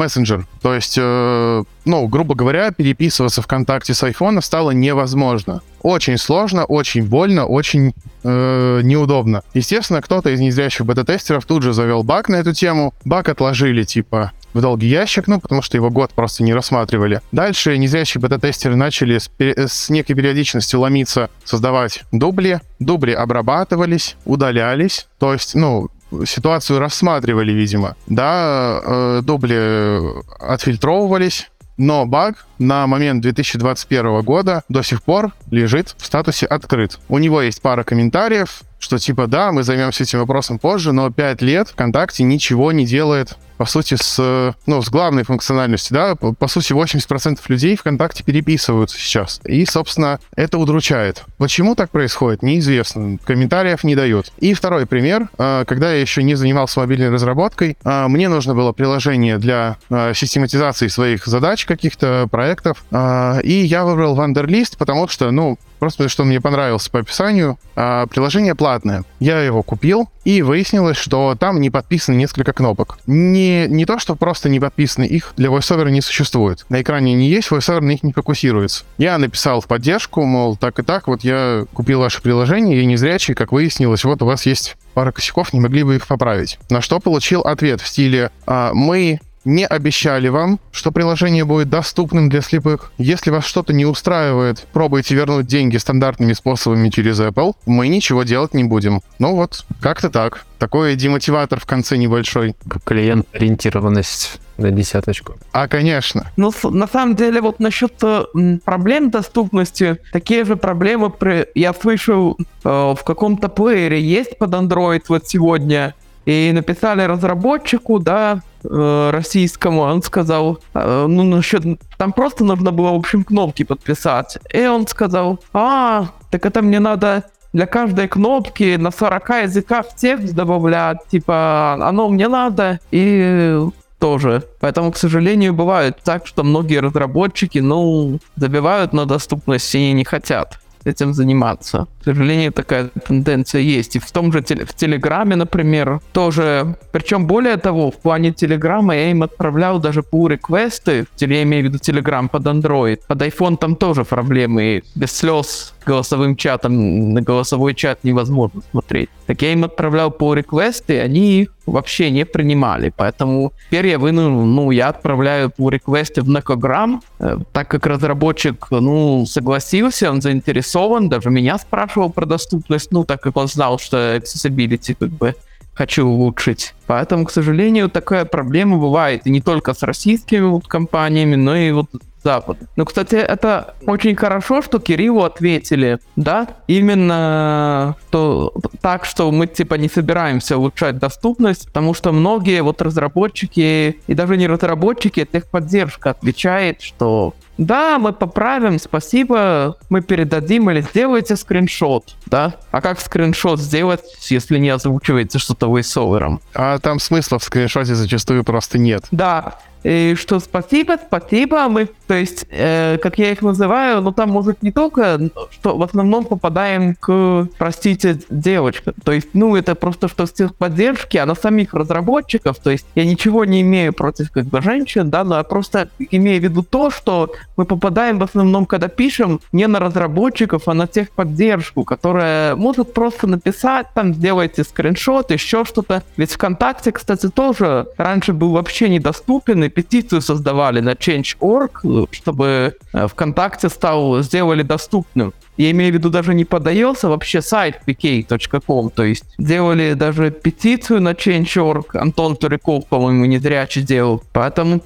То 0.62 0.74
есть, 0.74 0.96
э, 0.98 1.64
ну, 1.84 2.06
грубо 2.06 2.34
говоря, 2.34 2.70
переписываться 2.70 3.42
ВКонтакте 3.42 3.94
с 3.94 4.02
айфона 4.02 4.40
стало 4.40 4.70
невозможно. 4.70 5.62
Очень 5.82 6.16
сложно, 6.16 6.64
очень 6.64 7.04
больно, 7.04 7.46
очень 7.46 7.94
э, 8.22 8.80
неудобно. 8.82 9.42
Естественно, 9.52 10.00
кто-то 10.00 10.30
из 10.30 10.38
незрящих 10.38 10.86
бета-тестеров 10.86 11.44
тут 11.44 11.62
же 11.62 11.72
завел 11.72 12.04
баг 12.04 12.28
на 12.28 12.36
эту 12.36 12.52
тему. 12.52 12.94
Баг 13.04 13.28
отложили, 13.28 13.82
типа, 13.82 14.32
в 14.54 14.60
долгий 14.60 14.88
ящик, 14.88 15.26
ну, 15.26 15.40
потому 15.40 15.62
что 15.62 15.76
его 15.76 15.90
год 15.90 16.12
просто 16.12 16.42
не 16.42 16.54
рассматривали. 16.54 17.20
Дальше 17.32 17.76
незрячие 17.78 18.20
бета-тестеры 18.20 18.76
начали 18.76 19.18
с, 19.18 19.30
с 19.38 19.90
некой 19.90 20.14
периодичностью 20.14 20.80
ломиться, 20.80 21.30
создавать 21.44 22.02
дубли. 22.12 22.60
Дубли 22.78 23.12
обрабатывались, 23.12 24.16
удалялись. 24.24 25.08
То 25.18 25.32
есть, 25.32 25.54
ну, 25.54 25.88
ситуацию 26.26 26.78
рассматривали, 26.78 27.52
видимо. 27.52 27.96
Да, 28.06 28.80
э, 28.84 29.20
дубли 29.22 30.00
отфильтровывались, 30.40 31.50
но 31.76 32.06
баг 32.06 32.46
на 32.58 32.86
момент 32.86 33.22
2021 33.22 34.22
года 34.22 34.62
до 34.68 34.82
сих 34.82 35.02
пор 35.02 35.32
лежит 35.50 35.94
в 35.98 36.06
статусе 36.06 36.46
открыт. 36.46 36.98
У 37.08 37.18
него 37.18 37.42
есть 37.42 37.62
пара 37.62 37.82
комментариев, 37.82 38.62
что 38.82 38.98
типа 38.98 39.26
да, 39.26 39.52
мы 39.52 39.62
займемся 39.62 40.02
этим 40.02 40.18
вопросом 40.18 40.58
позже, 40.58 40.92
но 40.92 41.10
5 41.10 41.40
лет 41.42 41.68
ВКонтакте 41.68 42.24
ничего 42.24 42.72
не 42.72 42.84
делает 42.84 43.36
по 43.62 43.66
сути, 43.66 43.94
с, 43.94 44.56
ну, 44.66 44.82
с 44.82 44.90
главной 44.90 45.22
функциональностью, 45.22 45.94
да, 45.94 46.16
по, 46.16 46.32
по 46.32 46.48
сути, 46.48 46.72
80% 46.72 47.38
людей 47.46 47.76
ВКонтакте 47.76 48.24
переписываются 48.24 48.98
сейчас. 48.98 49.40
И, 49.44 49.64
собственно, 49.66 50.18
это 50.34 50.58
удручает. 50.58 51.22
Почему 51.38 51.76
так 51.76 51.90
происходит, 51.90 52.42
неизвестно. 52.42 53.18
Комментариев 53.24 53.84
не 53.84 53.94
дают. 53.94 54.32
И 54.38 54.54
второй 54.54 54.86
пример. 54.86 55.28
А, 55.38 55.64
когда 55.64 55.92
я 55.92 56.00
еще 56.00 56.24
не 56.24 56.34
занимался 56.34 56.80
мобильной 56.80 57.10
разработкой, 57.10 57.76
а, 57.84 58.08
мне 58.08 58.28
нужно 58.28 58.56
было 58.56 58.72
приложение 58.72 59.38
для 59.38 59.76
а, 59.90 60.12
систематизации 60.12 60.88
своих 60.88 61.26
задач, 61.26 61.64
каких-то 61.64 62.26
проектов. 62.28 62.84
И 62.90 63.62
я 63.64 63.84
выбрал 63.84 64.18
Wanderlist, 64.18 64.76
потому 64.76 65.06
что, 65.06 65.30
ну, 65.30 65.56
просто 65.82 65.96
потому 65.96 66.10
что 66.10 66.22
он 66.22 66.28
мне 66.28 66.40
понравился 66.40 66.88
по 66.92 67.00
описанию. 67.00 67.58
А, 67.74 68.06
приложение 68.06 68.54
платное. 68.54 69.02
Я 69.18 69.40
его 69.40 69.64
купил, 69.64 70.08
и 70.22 70.40
выяснилось, 70.40 70.96
что 70.96 71.34
там 71.34 71.60
не 71.60 71.70
подписаны 71.70 72.14
несколько 72.14 72.52
кнопок. 72.52 73.00
Не, 73.08 73.66
не 73.66 73.84
то, 73.84 73.98
что 73.98 74.14
просто 74.14 74.48
не 74.48 74.60
подписаны, 74.60 75.06
их 75.06 75.32
для 75.36 75.48
VoiceOver 75.48 75.90
не 75.90 76.00
существует. 76.00 76.64
На 76.68 76.82
экране 76.82 77.14
не 77.14 77.28
есть, 77.28 77.48
VoiceOver 77.50 77.80
на 77.80 77.90
них 77.90 78.04
не 78.04 78.12
фокусируется. 78.12 78.84
Я 78.96 79.18
написал 79.18 79.60
в 79.60 79.66
поддержку, 79.66 80.22
мол, 80.24 80.56
так 80.56 80.78
и 80.78 80.84
так, 80.84 81.08
вот 81.08 81.24
я 81.24 81.64
купил 81.74 81.98
ваше 81.98 82.22
приложение, 82.22 82.78
я 82.78 82.84
не 82.84 82.96
зрячий, 82.96 83.34
как 83.34 83.50
выяснилось, 83.50 84.04
вот 84.04 84.22
у 84.22 84.26
вас 84.26 84.46
есть 84.46 84.76
пара 84.94 85.10
косяков, 85.10 85.52
не 85.52 85.58
могли 85.58 85.82
бы 85.82 85.96
их 85.96 86.06
поправить. 86.06 86.60
На 86.70 86.80
что 86.80 87.00
получил 87.00 87.40
ответ 87.40 87.80
в 87.80 87.88
стиле 87.88 88.30
а, 88.46 88.72
«Мы 88.72 89.18
не 89.44 89.66
обещали 89.66 90.28
вам, 90.28 90.60
что 90.70 90.92
приложение 90.92 91.44
будет 91.44 91.68
доступным 91.68 92.28
для 92.28 92.40
слепых. 92.42 92.92
Если 92.98 93.30
вас 93.30 93.44
что-то 93.44 93.72
не 93.72 93.84
устраивает, 93.84 94.66
пробуйте 94.72 95.14
вернуть 95.14 95.46
деньги 95.46 95.76
стандартными 95.76 96.32
способами 96.32 96.88
через 96.88 97.20
Apple, 97.20 97.54
мы 97.66 97.88
ничего 97.88 98.22
делать 98.22 98.54
не 98.54 98.64
будем. 98.64 99.00
Ну 99.18 99.34
вот, 99.34 99.64
как-то 99.80 100.10
так. 100.10 100.46
Такой 100.58 100.94
демотиватор 100.94 101.58
в 101.58 101.66
конце 101.66 101.96
небольшой. 101.96 102.54
Клиент-ориентированность 102.84 104.38
на 104.58 104.70
десяточку. 104.70 105.34
А, 105.52 105.66
конечно. 105.66 106.30
Ну, 106.36 106.52
на 106.70 106.86
самом 106.86 107.16
деле, 107.16 107.40
вот 107.40 107.58
насчет 107.58 107.94
э, 108.02 108.24
проблем 108.64 109.10
доступности, 109.10 109.98
такие 110.12 110.44
же 110.44 110.56
проблемы 110.56 111.10
при... 111.10 111.48
я 111.54 111.74
слышал 111.74 112.38
э, 112.38 112.68
в 112.68 113.00
каком-то 113.04 113.48
плеере 113.48 114.00
есть 114.00 114.38
под 114.38 114.50
Android 114.50 115.02
вот 115.08 115.26
сегодня, 115.26 115.94
и 116.24 116.52
написали 116.52 117.02
разработчику, 117.02 117.98
да, 117.98 118.42
э, 118.64 119.10
российскому, 119.12 119.80
он 119.80 120.02
сказал, 120.02 120.58
э, 120.74 121.06
ну, 121.08 121.22
насчет, 121.24 121.64
там 121.98 122.12
просто 122.12 122.44
нужно 122.44 122.70
было, 122.70 122.90
в 122.90 122.96
общем, 122.96 123.24
кнопки 123.24 123.64
подписать. 123.64 124.38
И 124.52 124.66
он 124.66 124.86
сказал, 124.86 125.40
а, 125.52 126.10
так 126.30 126.46
это 126.46 126.62
мне 126.62 126.80
надо 126.80 127.24
для 127.52 127.66
каждой 127.66 128.08
кнопки 128.08 128.76
на 128.76 128.90
40 128.90 129.42
языках 129.42 129.86
текст 129.96 130.34
добавлять, 130.34 130.98
типа, 131.10 131.74
оно 131.80 132.08
мне 132.08 132.28
надо, 132.28 132.80
и 132.90 133.58
тоже. 133.98 134.42
Поэтому, 134.58 134.90
к 134.90 134.96
сожалению, 134.96 135.54
бывает 135.54 135.98
так, 136.02 136.26
что 136.26 136.42
многие 136.42 136.80
разработчики, 136.80 137.58
ну, 137.58 138.18
забивают 138.36 138.92
на 138.92 139.06
доступность 139.06 139.72
и 139.74 139.92
не 139.92 140.04
хотят 140.04 140.58
этим 140.86 141.14
заниматься. 141.14 141.86
К 142.00 142.04
сожалению, 142.04 142.52
такая 142.52 142.90
тенденция 143.06 143.60
есть. 143.60 143.96
И 143.96 143.98
в 143.98 144.10
том 144.10 144.32
же 144.32 144.40
в 144.40 144.74
Телеграме, 144.74 145.36
например, 145.36 146.00
тоже. 146.12 146.76
Причем 146.92 147.26
более 147.26 147.56
того, 147.56 147.90
в 147.90 147.96
плане 147.96 148.32
Телеграма 148.32 148.94
я 148.94 149.10
им 149.10 149.22
отправлял 149.22 149.78
даже 149.80 150.00
pull 150.00 150.28
реквесты 150.28 151.06
я 151.32 151.42
имею 151.42 151.64
в 151.64 151.66
виду 151.66 151.78
Телеграм 151.78 152.28
под 152.28 152.46
Android. 152.46 153.00
Под 153.06 153.22
iPhone 153.22 153.56
там 153.56 153.76
тоже 153.76 154.04
проблемы. 154.04 154.82
Без 154.94 155.12
слез 155.12 155.74
голосовым 155.84 156.36
чатом 156.36 157.12
на 157.14 157.22
голосовой 157.22 157.74
чат 157.74 158.04
невозможно 158.04 158.62
смотреть. 158.70 159.10
Так 159.26 159.42
я 159.42 159.52
им 159.52 159.64
отправлял 159.64 160.10
pull 160.10 160.34
реквесты, 160.34 161.00
они 161.00 161.42
их 161.42 161.48
вообще 161.66 162.10
не 162.10 162.24
принимали. 162.24 162.92
Поэтому 162.96 163.52
теперь 163.66 163.86
я 163.86 163.98
вынужден, 163.98 164.54
ну, 164.54 164.70
я 164.70 164.88
отправляю 164.88 165.50
pull 165.56 165.70
реквесты 165.70 166.22
в 166.22 166.28
Некограм, 166.28 167.02
э, 167.18 167.38
так 167.52 167.68
как 167.68 167.86
разработчик, 167.86 168.66
ну, 168.70 169.24
согласился, 169.26 170.10
он 170.10 170.20
заинтересован, 170.20 171.08
даже 171.08 171.30
меня 171.30 171.58
спрашивал 171.58 172.10
про 172.10 172.26
доступность, 172.26 172.90
ну, 172.90 173.04
так 173.04 173.20
как 173.22 173.36
он 173.36 173.48
знал, 173.48 173.78
что 173.78 174.16
accessibility 174.16 174.96
как 174.98 175.10
бы 175.10 175.34
хочу 175.74 176.06
улучшить. 176.06 176.74
Поэтому, 176.86 177.24
к 177.24 177.30
сожалению, 177.30 177.88
такая 177.88 178.24
проблема 178.24 178.78
бывает 178.78 179.26
и 179.26 179.30
не 179.30 179.40
только 179.40 179.74
с 179.74 179.82
российскими 179.82 180.44
вот 180.46 180.66
компаниями, 180.66 181.36
но 181.36 181.56
и 181.56 181.72
вот 181.72 181.88
Запад. 182.24 182.58
Ну, 182.76 182.84
кстати, 182.84 183.16
это 183.16 183.74
очень 183.86 184.14
хорошо, 184.14 184.62
что 184.62 184.78
Кириллу 184.78 185.22
ответили, 185.22 185.98
да, 186.14 186.46
именно 186.68 187.96
что 188.08 188.54
так, 188.80 189.04
что 189.04 189.30
мы 189.32 189.46
типа 189.46 189.74
не 189.74 189.88
собираемся 189.88 190.56
улучшать 190.56 190.98
доступность, 190.98 191.66
потому 191.66 191.94
что 191.94 192.12
многие 192.12 192.62
вот 192.62 192.80
разработчики 192.80 194.00
и 194.06 194.14
даже 194.14 194.36
не 194.36 194.46
разработчики, 194.46 195.20
а 195.20 195.26
техподдержка 195.26 196.10
отвечает, 196.10 196.80
что 196.82 197.34
да, 197.66 197.98
мы 197.98 198.12
поправим, 198.12 198.78
спасибо, 198.78 199.76
мы 199.88 200.02
передадим 200.02 200.70
или 200.70 200.80
сделайте 200.80 201.36
скриншот, 201.36 202.16
да? 202.26 202.54
А 202.70 202.80
как 202.80 203.00
скриншот 203.00 203.60
сделать, 203.60 204.02
если 204.30 204.58
не 204.58 204.70
озвучивается 204.70 205.38
что-то 205.38 205.74
вейсовером? 205.74 206.40
А 206.54 206.78
там 206.78 206.98
смысла 206.98 207.38
в 207.38 207.44
скриншоте 207.44 207.94
зачастую 207.94 208.44
просто 208.44 208.78
нет. 208.78 209.04
Да, 209.10 209.58
и 209.84 210.14
что 210.16 210.38
спасибо, 210.40 210.96
спасибо, 211.06 211.68
мы, 211.68 211.88
то 212.06 212.14
есть, 212.14 212.46
э, 212.50 212.98
как 212.98 213.18
я 213.18 213.32
их 213.32 213.42
называю, 213.42 214.00
ну 214.00 214.12
там 214.12 214.30
может 214.30 214.62
не 214.62 214.70
только, 214.70 215.18
что 215.50 215.76
в 215.76 215.82
основном 215.82 216.24
попадаем 216.24 216.94
к, 216.94 217.48
простите, 217.58 218.18
девочкам, 218.30 218.94
то 219.04 219.12
есть, 219.12 219.28
ну 219.32 219.56
это 219.56 219.74
просто 219.74 220.08
что 220.08 220.26
с 220.26 220.32
техподдержки, 220.32 221.16
а 221.16 221.26
на 221.26 221.34
самих 221.34 221.74
разработчиков, 221.74 222.58
то 222.58 222.70
есть 222.70 222.86
я 222.94 223.04
ничего 223.04 223.44
не 223.44 223.62
имею 223.62 223.92
против 223.92 224.30
как 224.30 224.46
бы 224.46 224.62
женщин, 224.62 225.10
да, 225.10 225.24
но 225.24 225.36
я 225.36 225.42
просто 225.42 225.88
имею 225.98 226.40
в 226.40 226.44
виду 226.44 226.62
то, 226.62 226.90
что 226.90 227.32
мы 227.56 227.64
попадаем 227.64 228.18
в 228.18 228.22
основном, 228.22 228.66
когда 228.66 228.88
пишем, 228.88 229.40
не 229.52 229.66
на 229.66 229.78
разработчиков, 229.80 230.68
а 230.68 230.74
на 230.74 230.86
техподдержку, 230.86 231.84
которая 231.84 232.56
может 232.56 232.92
просто 232.94 233.26
написать, 233.26 233.86
там, 233.94 234.14
сделайте 234.14 234.64
скриншот, 234.64 235.30
еще 235.30 235.64
что-то. 235.64 236.02
Ведь 236.16 236.32
ВКонтакте, 236.32 236.92
кстати, 236.92 237.28
тоже 237.28 237.88
раньше 237.96 238.32
был 238.32 238.52
вообще 238.52 238.88
недоступен, 238.88 239.64
и 239.64 239.71
петицию 239.74 240.20
создавали 240.20 240.80
на 240.80 240.92
Change.org, 240.92 242.08
чтобы 242.12 242.76
э, 242.92 243.06
ВКонтакте 243.08 243.68
стал, 243.68 244.22
сделали 244.22 244.62
доступным. 244.62 245.32
Я 245.56 245.70
имею 245.70 245.92
в 245.92 245.94
виду, 245.94 246.10
даже 246.10 246.34
не 246.34 246.44
подается 246.44 247.08
вообще 247.08 247.42
сайт 247.42 247.80
pk.com, 247.86 248.90
то 248.90 249.04
есть 249.04 249.24
делали 249.38 249.94
даже 249.94 250.30
петицию 250.30 251.00
на 251.00 251.12
Change.org, 251.12 251.96
Антон 251.96 252.36
Туриков, 252.36 252.86
по-моему, 252.86 253.24
не 253.26 253.38
зря 253.38 253.66
сделал, 253.70 254.22
поэтому, 254.32 254.80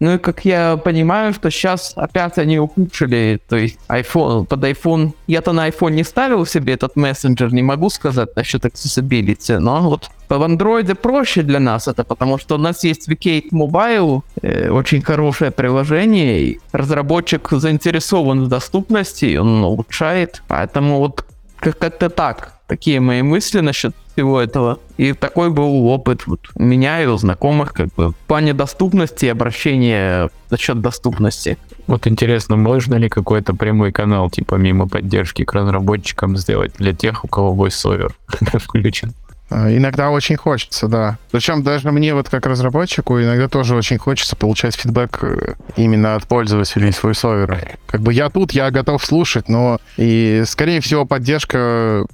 ну 0.00 0.14
и 0.14 0.18
как 0.18 0.44
я 0.44 0.76
понимаю, 0.76 1.32
что 1.34 1.50
сейчас 1.50 1.92
опять 1.96 2.38
они 2.38 2.58
ухудшили, 2.58 3.40
то 3.48 3.56
есть 3.56 3.78
iPhone, 3.88 4.46
под 4.46 4.64
iPhone, 4.64 5.12
я-то 5.26 5.52
на 5.52 5.68
iPhone 5.68 5.92
не 5.92 6.04
ставил 6.04 6.46
себе 6.46 6.74
этот 6.74 6.96
мессенджер, 6.96 7.52
не 7.52 7.62
могу 7.62 7.90
сказать 7.90 8.36
насчет 8.36 8.64
accessibility, 8.64 9.58
но 9.58 9.80
вот 9.82 10.10
в 10.28 10.42
андроиде 10.42 10.94
проще 10.94 11.42
для 11.42 11.58
нас 11.58 11.88
это, 11.88 12.04
потому 12.04 12.38
что 12.38 12.54
у 12.54 12.58
нас 12.58 12.84
есть 12.84 13.08
Vcate 13.08 13.50
Mobile, 13.52 14.22
э, 14.42 14.70
очень 14.70 15.02
хорошее 15.02 15.50
приложение, 15.50 16.58
разработчик 16.72 17.48
заинтересован 17.50 18.44
в 18.44 18.48
доступности, 18.48 19.36
он 19.36 19.64
улучшает, 19.64 20.09
поэтому 20.48 20.98
вот 20.98 21.24
как-то 21.60 22.08
так. 22.08 22.54
Такие 22.66 23.00
мои 23.00 23.22
мысли 23.22 23.60
насчет 23.60 23.94
всего 24.12 24.40
этого. 24.40 24.78
И 24.96 25.12
такой 25.12 25.50
был 25.50 25.86
опыт 25.88 26.26
вот 26.26 26.40
у 26.54 26.62
меня 26.62 27.02
и 27.02 27.06
у 27.06 27.16
знакомых, 27.16 27.72
как 27.72 27.88
бы, 27.94 28.10
в 28.10 28.16
плане 28.26 28.54
доступности 28.54 29.26
и 29.26 29.28
обращения 29.28 30.30
за 30.50 30.56
счет 30.56 30.80
доступности. 30.80 31.58
Вот 31.86 32.06
интересно, 32.06 32.56
можно 32.56 32.94
ли 32.94 33.08
какой-то 33.08 33.54
прямой 33.54 33.92
канал, 33.92 34.30
типа 34.30 34.54
мимо 34.56 34.88
поддержки 34.88 35.44
к 35.44 35.52
разработчикам 35.52 36.36
сделать 36.36 36.72
для 36.78 36.92
тех, 36.92 37.24
у 37.24 37.28
кого 37.28 37.66
VoiceOver 37.66 38.12
включен? 38.58 39.14
А, 39.50 39.68
иногда 39.68 40.10
очень 40.10 40.36
хочется, 40.36 40.86
да. 40.88 41.18
Причем 41.32 41.62
даже 41.62 41.90
мне 41.90 42.14
вот 42.14 42.28
как 42.28 42.46
разработчику 42.46 43.20
иногда 43.20 43.48
тоже 43.48 43.74
очень 43.74 43.98
хочется 43.98 44.36
получать 44.36 44.76
фидбэк 44.76 45.18
э, 45.22 45.54
именно 45.76 46.14
от 46.14 46.26
пользователей 46.26 46.92
с 46.92 47.02
VoiceOver. 47.02 47.76
Как 47.86 48.00
бы 48.00 48.12
я 48.12 48.30
тут, 48.30 48.52
я 48.52 48.70
готов 48.70 49.04
слушать, 49.04 49.48
но 49.48 49.78
и, 49.96 50.44
скорее 50.46 50.80
всего, 50.80 51.04
поддержка 51.04 52.06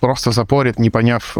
просто 0.00 0.30
запорит, 0.30 0.78
не 0.78 0.90
поняв, 0.90 1.36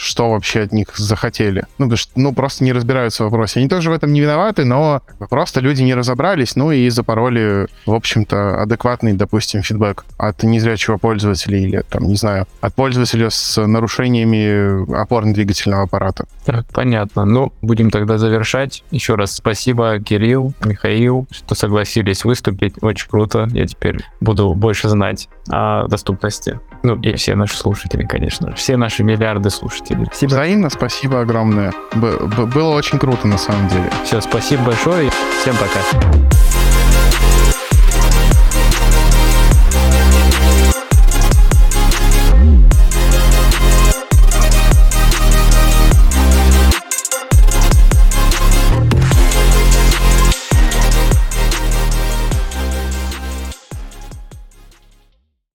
что 0.00 0.30
вообще 0.30 0.62
от 0.62 0.72
них 0.72 0.88
захотели. 0.96 1.66
Ну, 1.78 1.94
что, 1.96 2.10
ну, 2.16 2.32
просто 2.32 2.64
не 2.64 2.72
разбираются 2.72 3.22
в 3.24 3.30
вопросе. 3.30 3.60
Они 3.60 3.68
тоже 3.68 3.90
в 3.90 3.92
этом 3.92 4.12
не 4.12 4.20
виноваты, 4.20 4.64
но 4.64 5.02
просто 5.28 5.60
люди 5.60 5.82
не 5.82 5.94
разобрались, 5.94 6.56
ну 6.56 6.72
и 6.72 6.88
запороли, 6.88 7.66
в 7.84 7.92
общем-то, 7.92 8.62
адекватный, 8.62 9.12
допустим, 9.12 9.62
фидбэк 9.62 10.04
от 10.16 10.42
незрячего 10.42 10.96
пользователя 10.96 11.58
или, 11.58 11.84
там, 11.88 12.04
не 12.04 12.16
знаю, 12.16 12.46
от 12.60 12.74
пользователя 12.74 13.28
с 13.30 13.60
нарушениями 13.64 14.90
опорно-двигательного 14.94 15.82
аппарата. 15.82 16.24
Так, 16.46 16.66
понятно. 16.72 17.24
Ну, 17.24 17.52
будем 17.60 17.90
тогда 17.90 18.16
завершать. 18.16 18.82
Еще 18.90 19.16
раз 19.16 19.32
спасибо, 19.32 20.00
Кирилл, 20.00 20.54
Михаил, 20.64 21.26
что 21.30 21.54
согласились 21.54 22.24
выступить. 22.24 22.74
Очень 22.80 23.08
круто. 23.08 23.48
Я 23.52 23.66
теперь 23.66 23.98
буду 24.20 24.54
больше 24.54 24.88
знать 24.88 25.28
о 25.48 25.86
доступности. 25.88 26.58
Ну, 26.82 26.96
и 27.00 27.14
все 27.14 27.34
наши 27.34 27.56
слушатели, 27.56 28.04
конечно. 28.06 28.54
Все 28.54 28.76
наши 28.76 29.02
миллиарды 29.04 29.50
слушателей. 29.50 30.06
Спасибо. 30.06 30.30
Взаимно 30.30 30.70
спасибо 30.70 31.20
огромное. 31.20 31.72
Б- 31.94 32.46
было 32.46 32.70
очень 32.74 32.98
круто, 32.98 33.26
на 33.26 33.38
самом 33.38 33.68
деле. 33.68 33.90
Все, 34.04 34.20
спасибо 34.20 34.62
большое. 34.64 35.10
Всем 35.42 35.54
пока. 35.56 36.49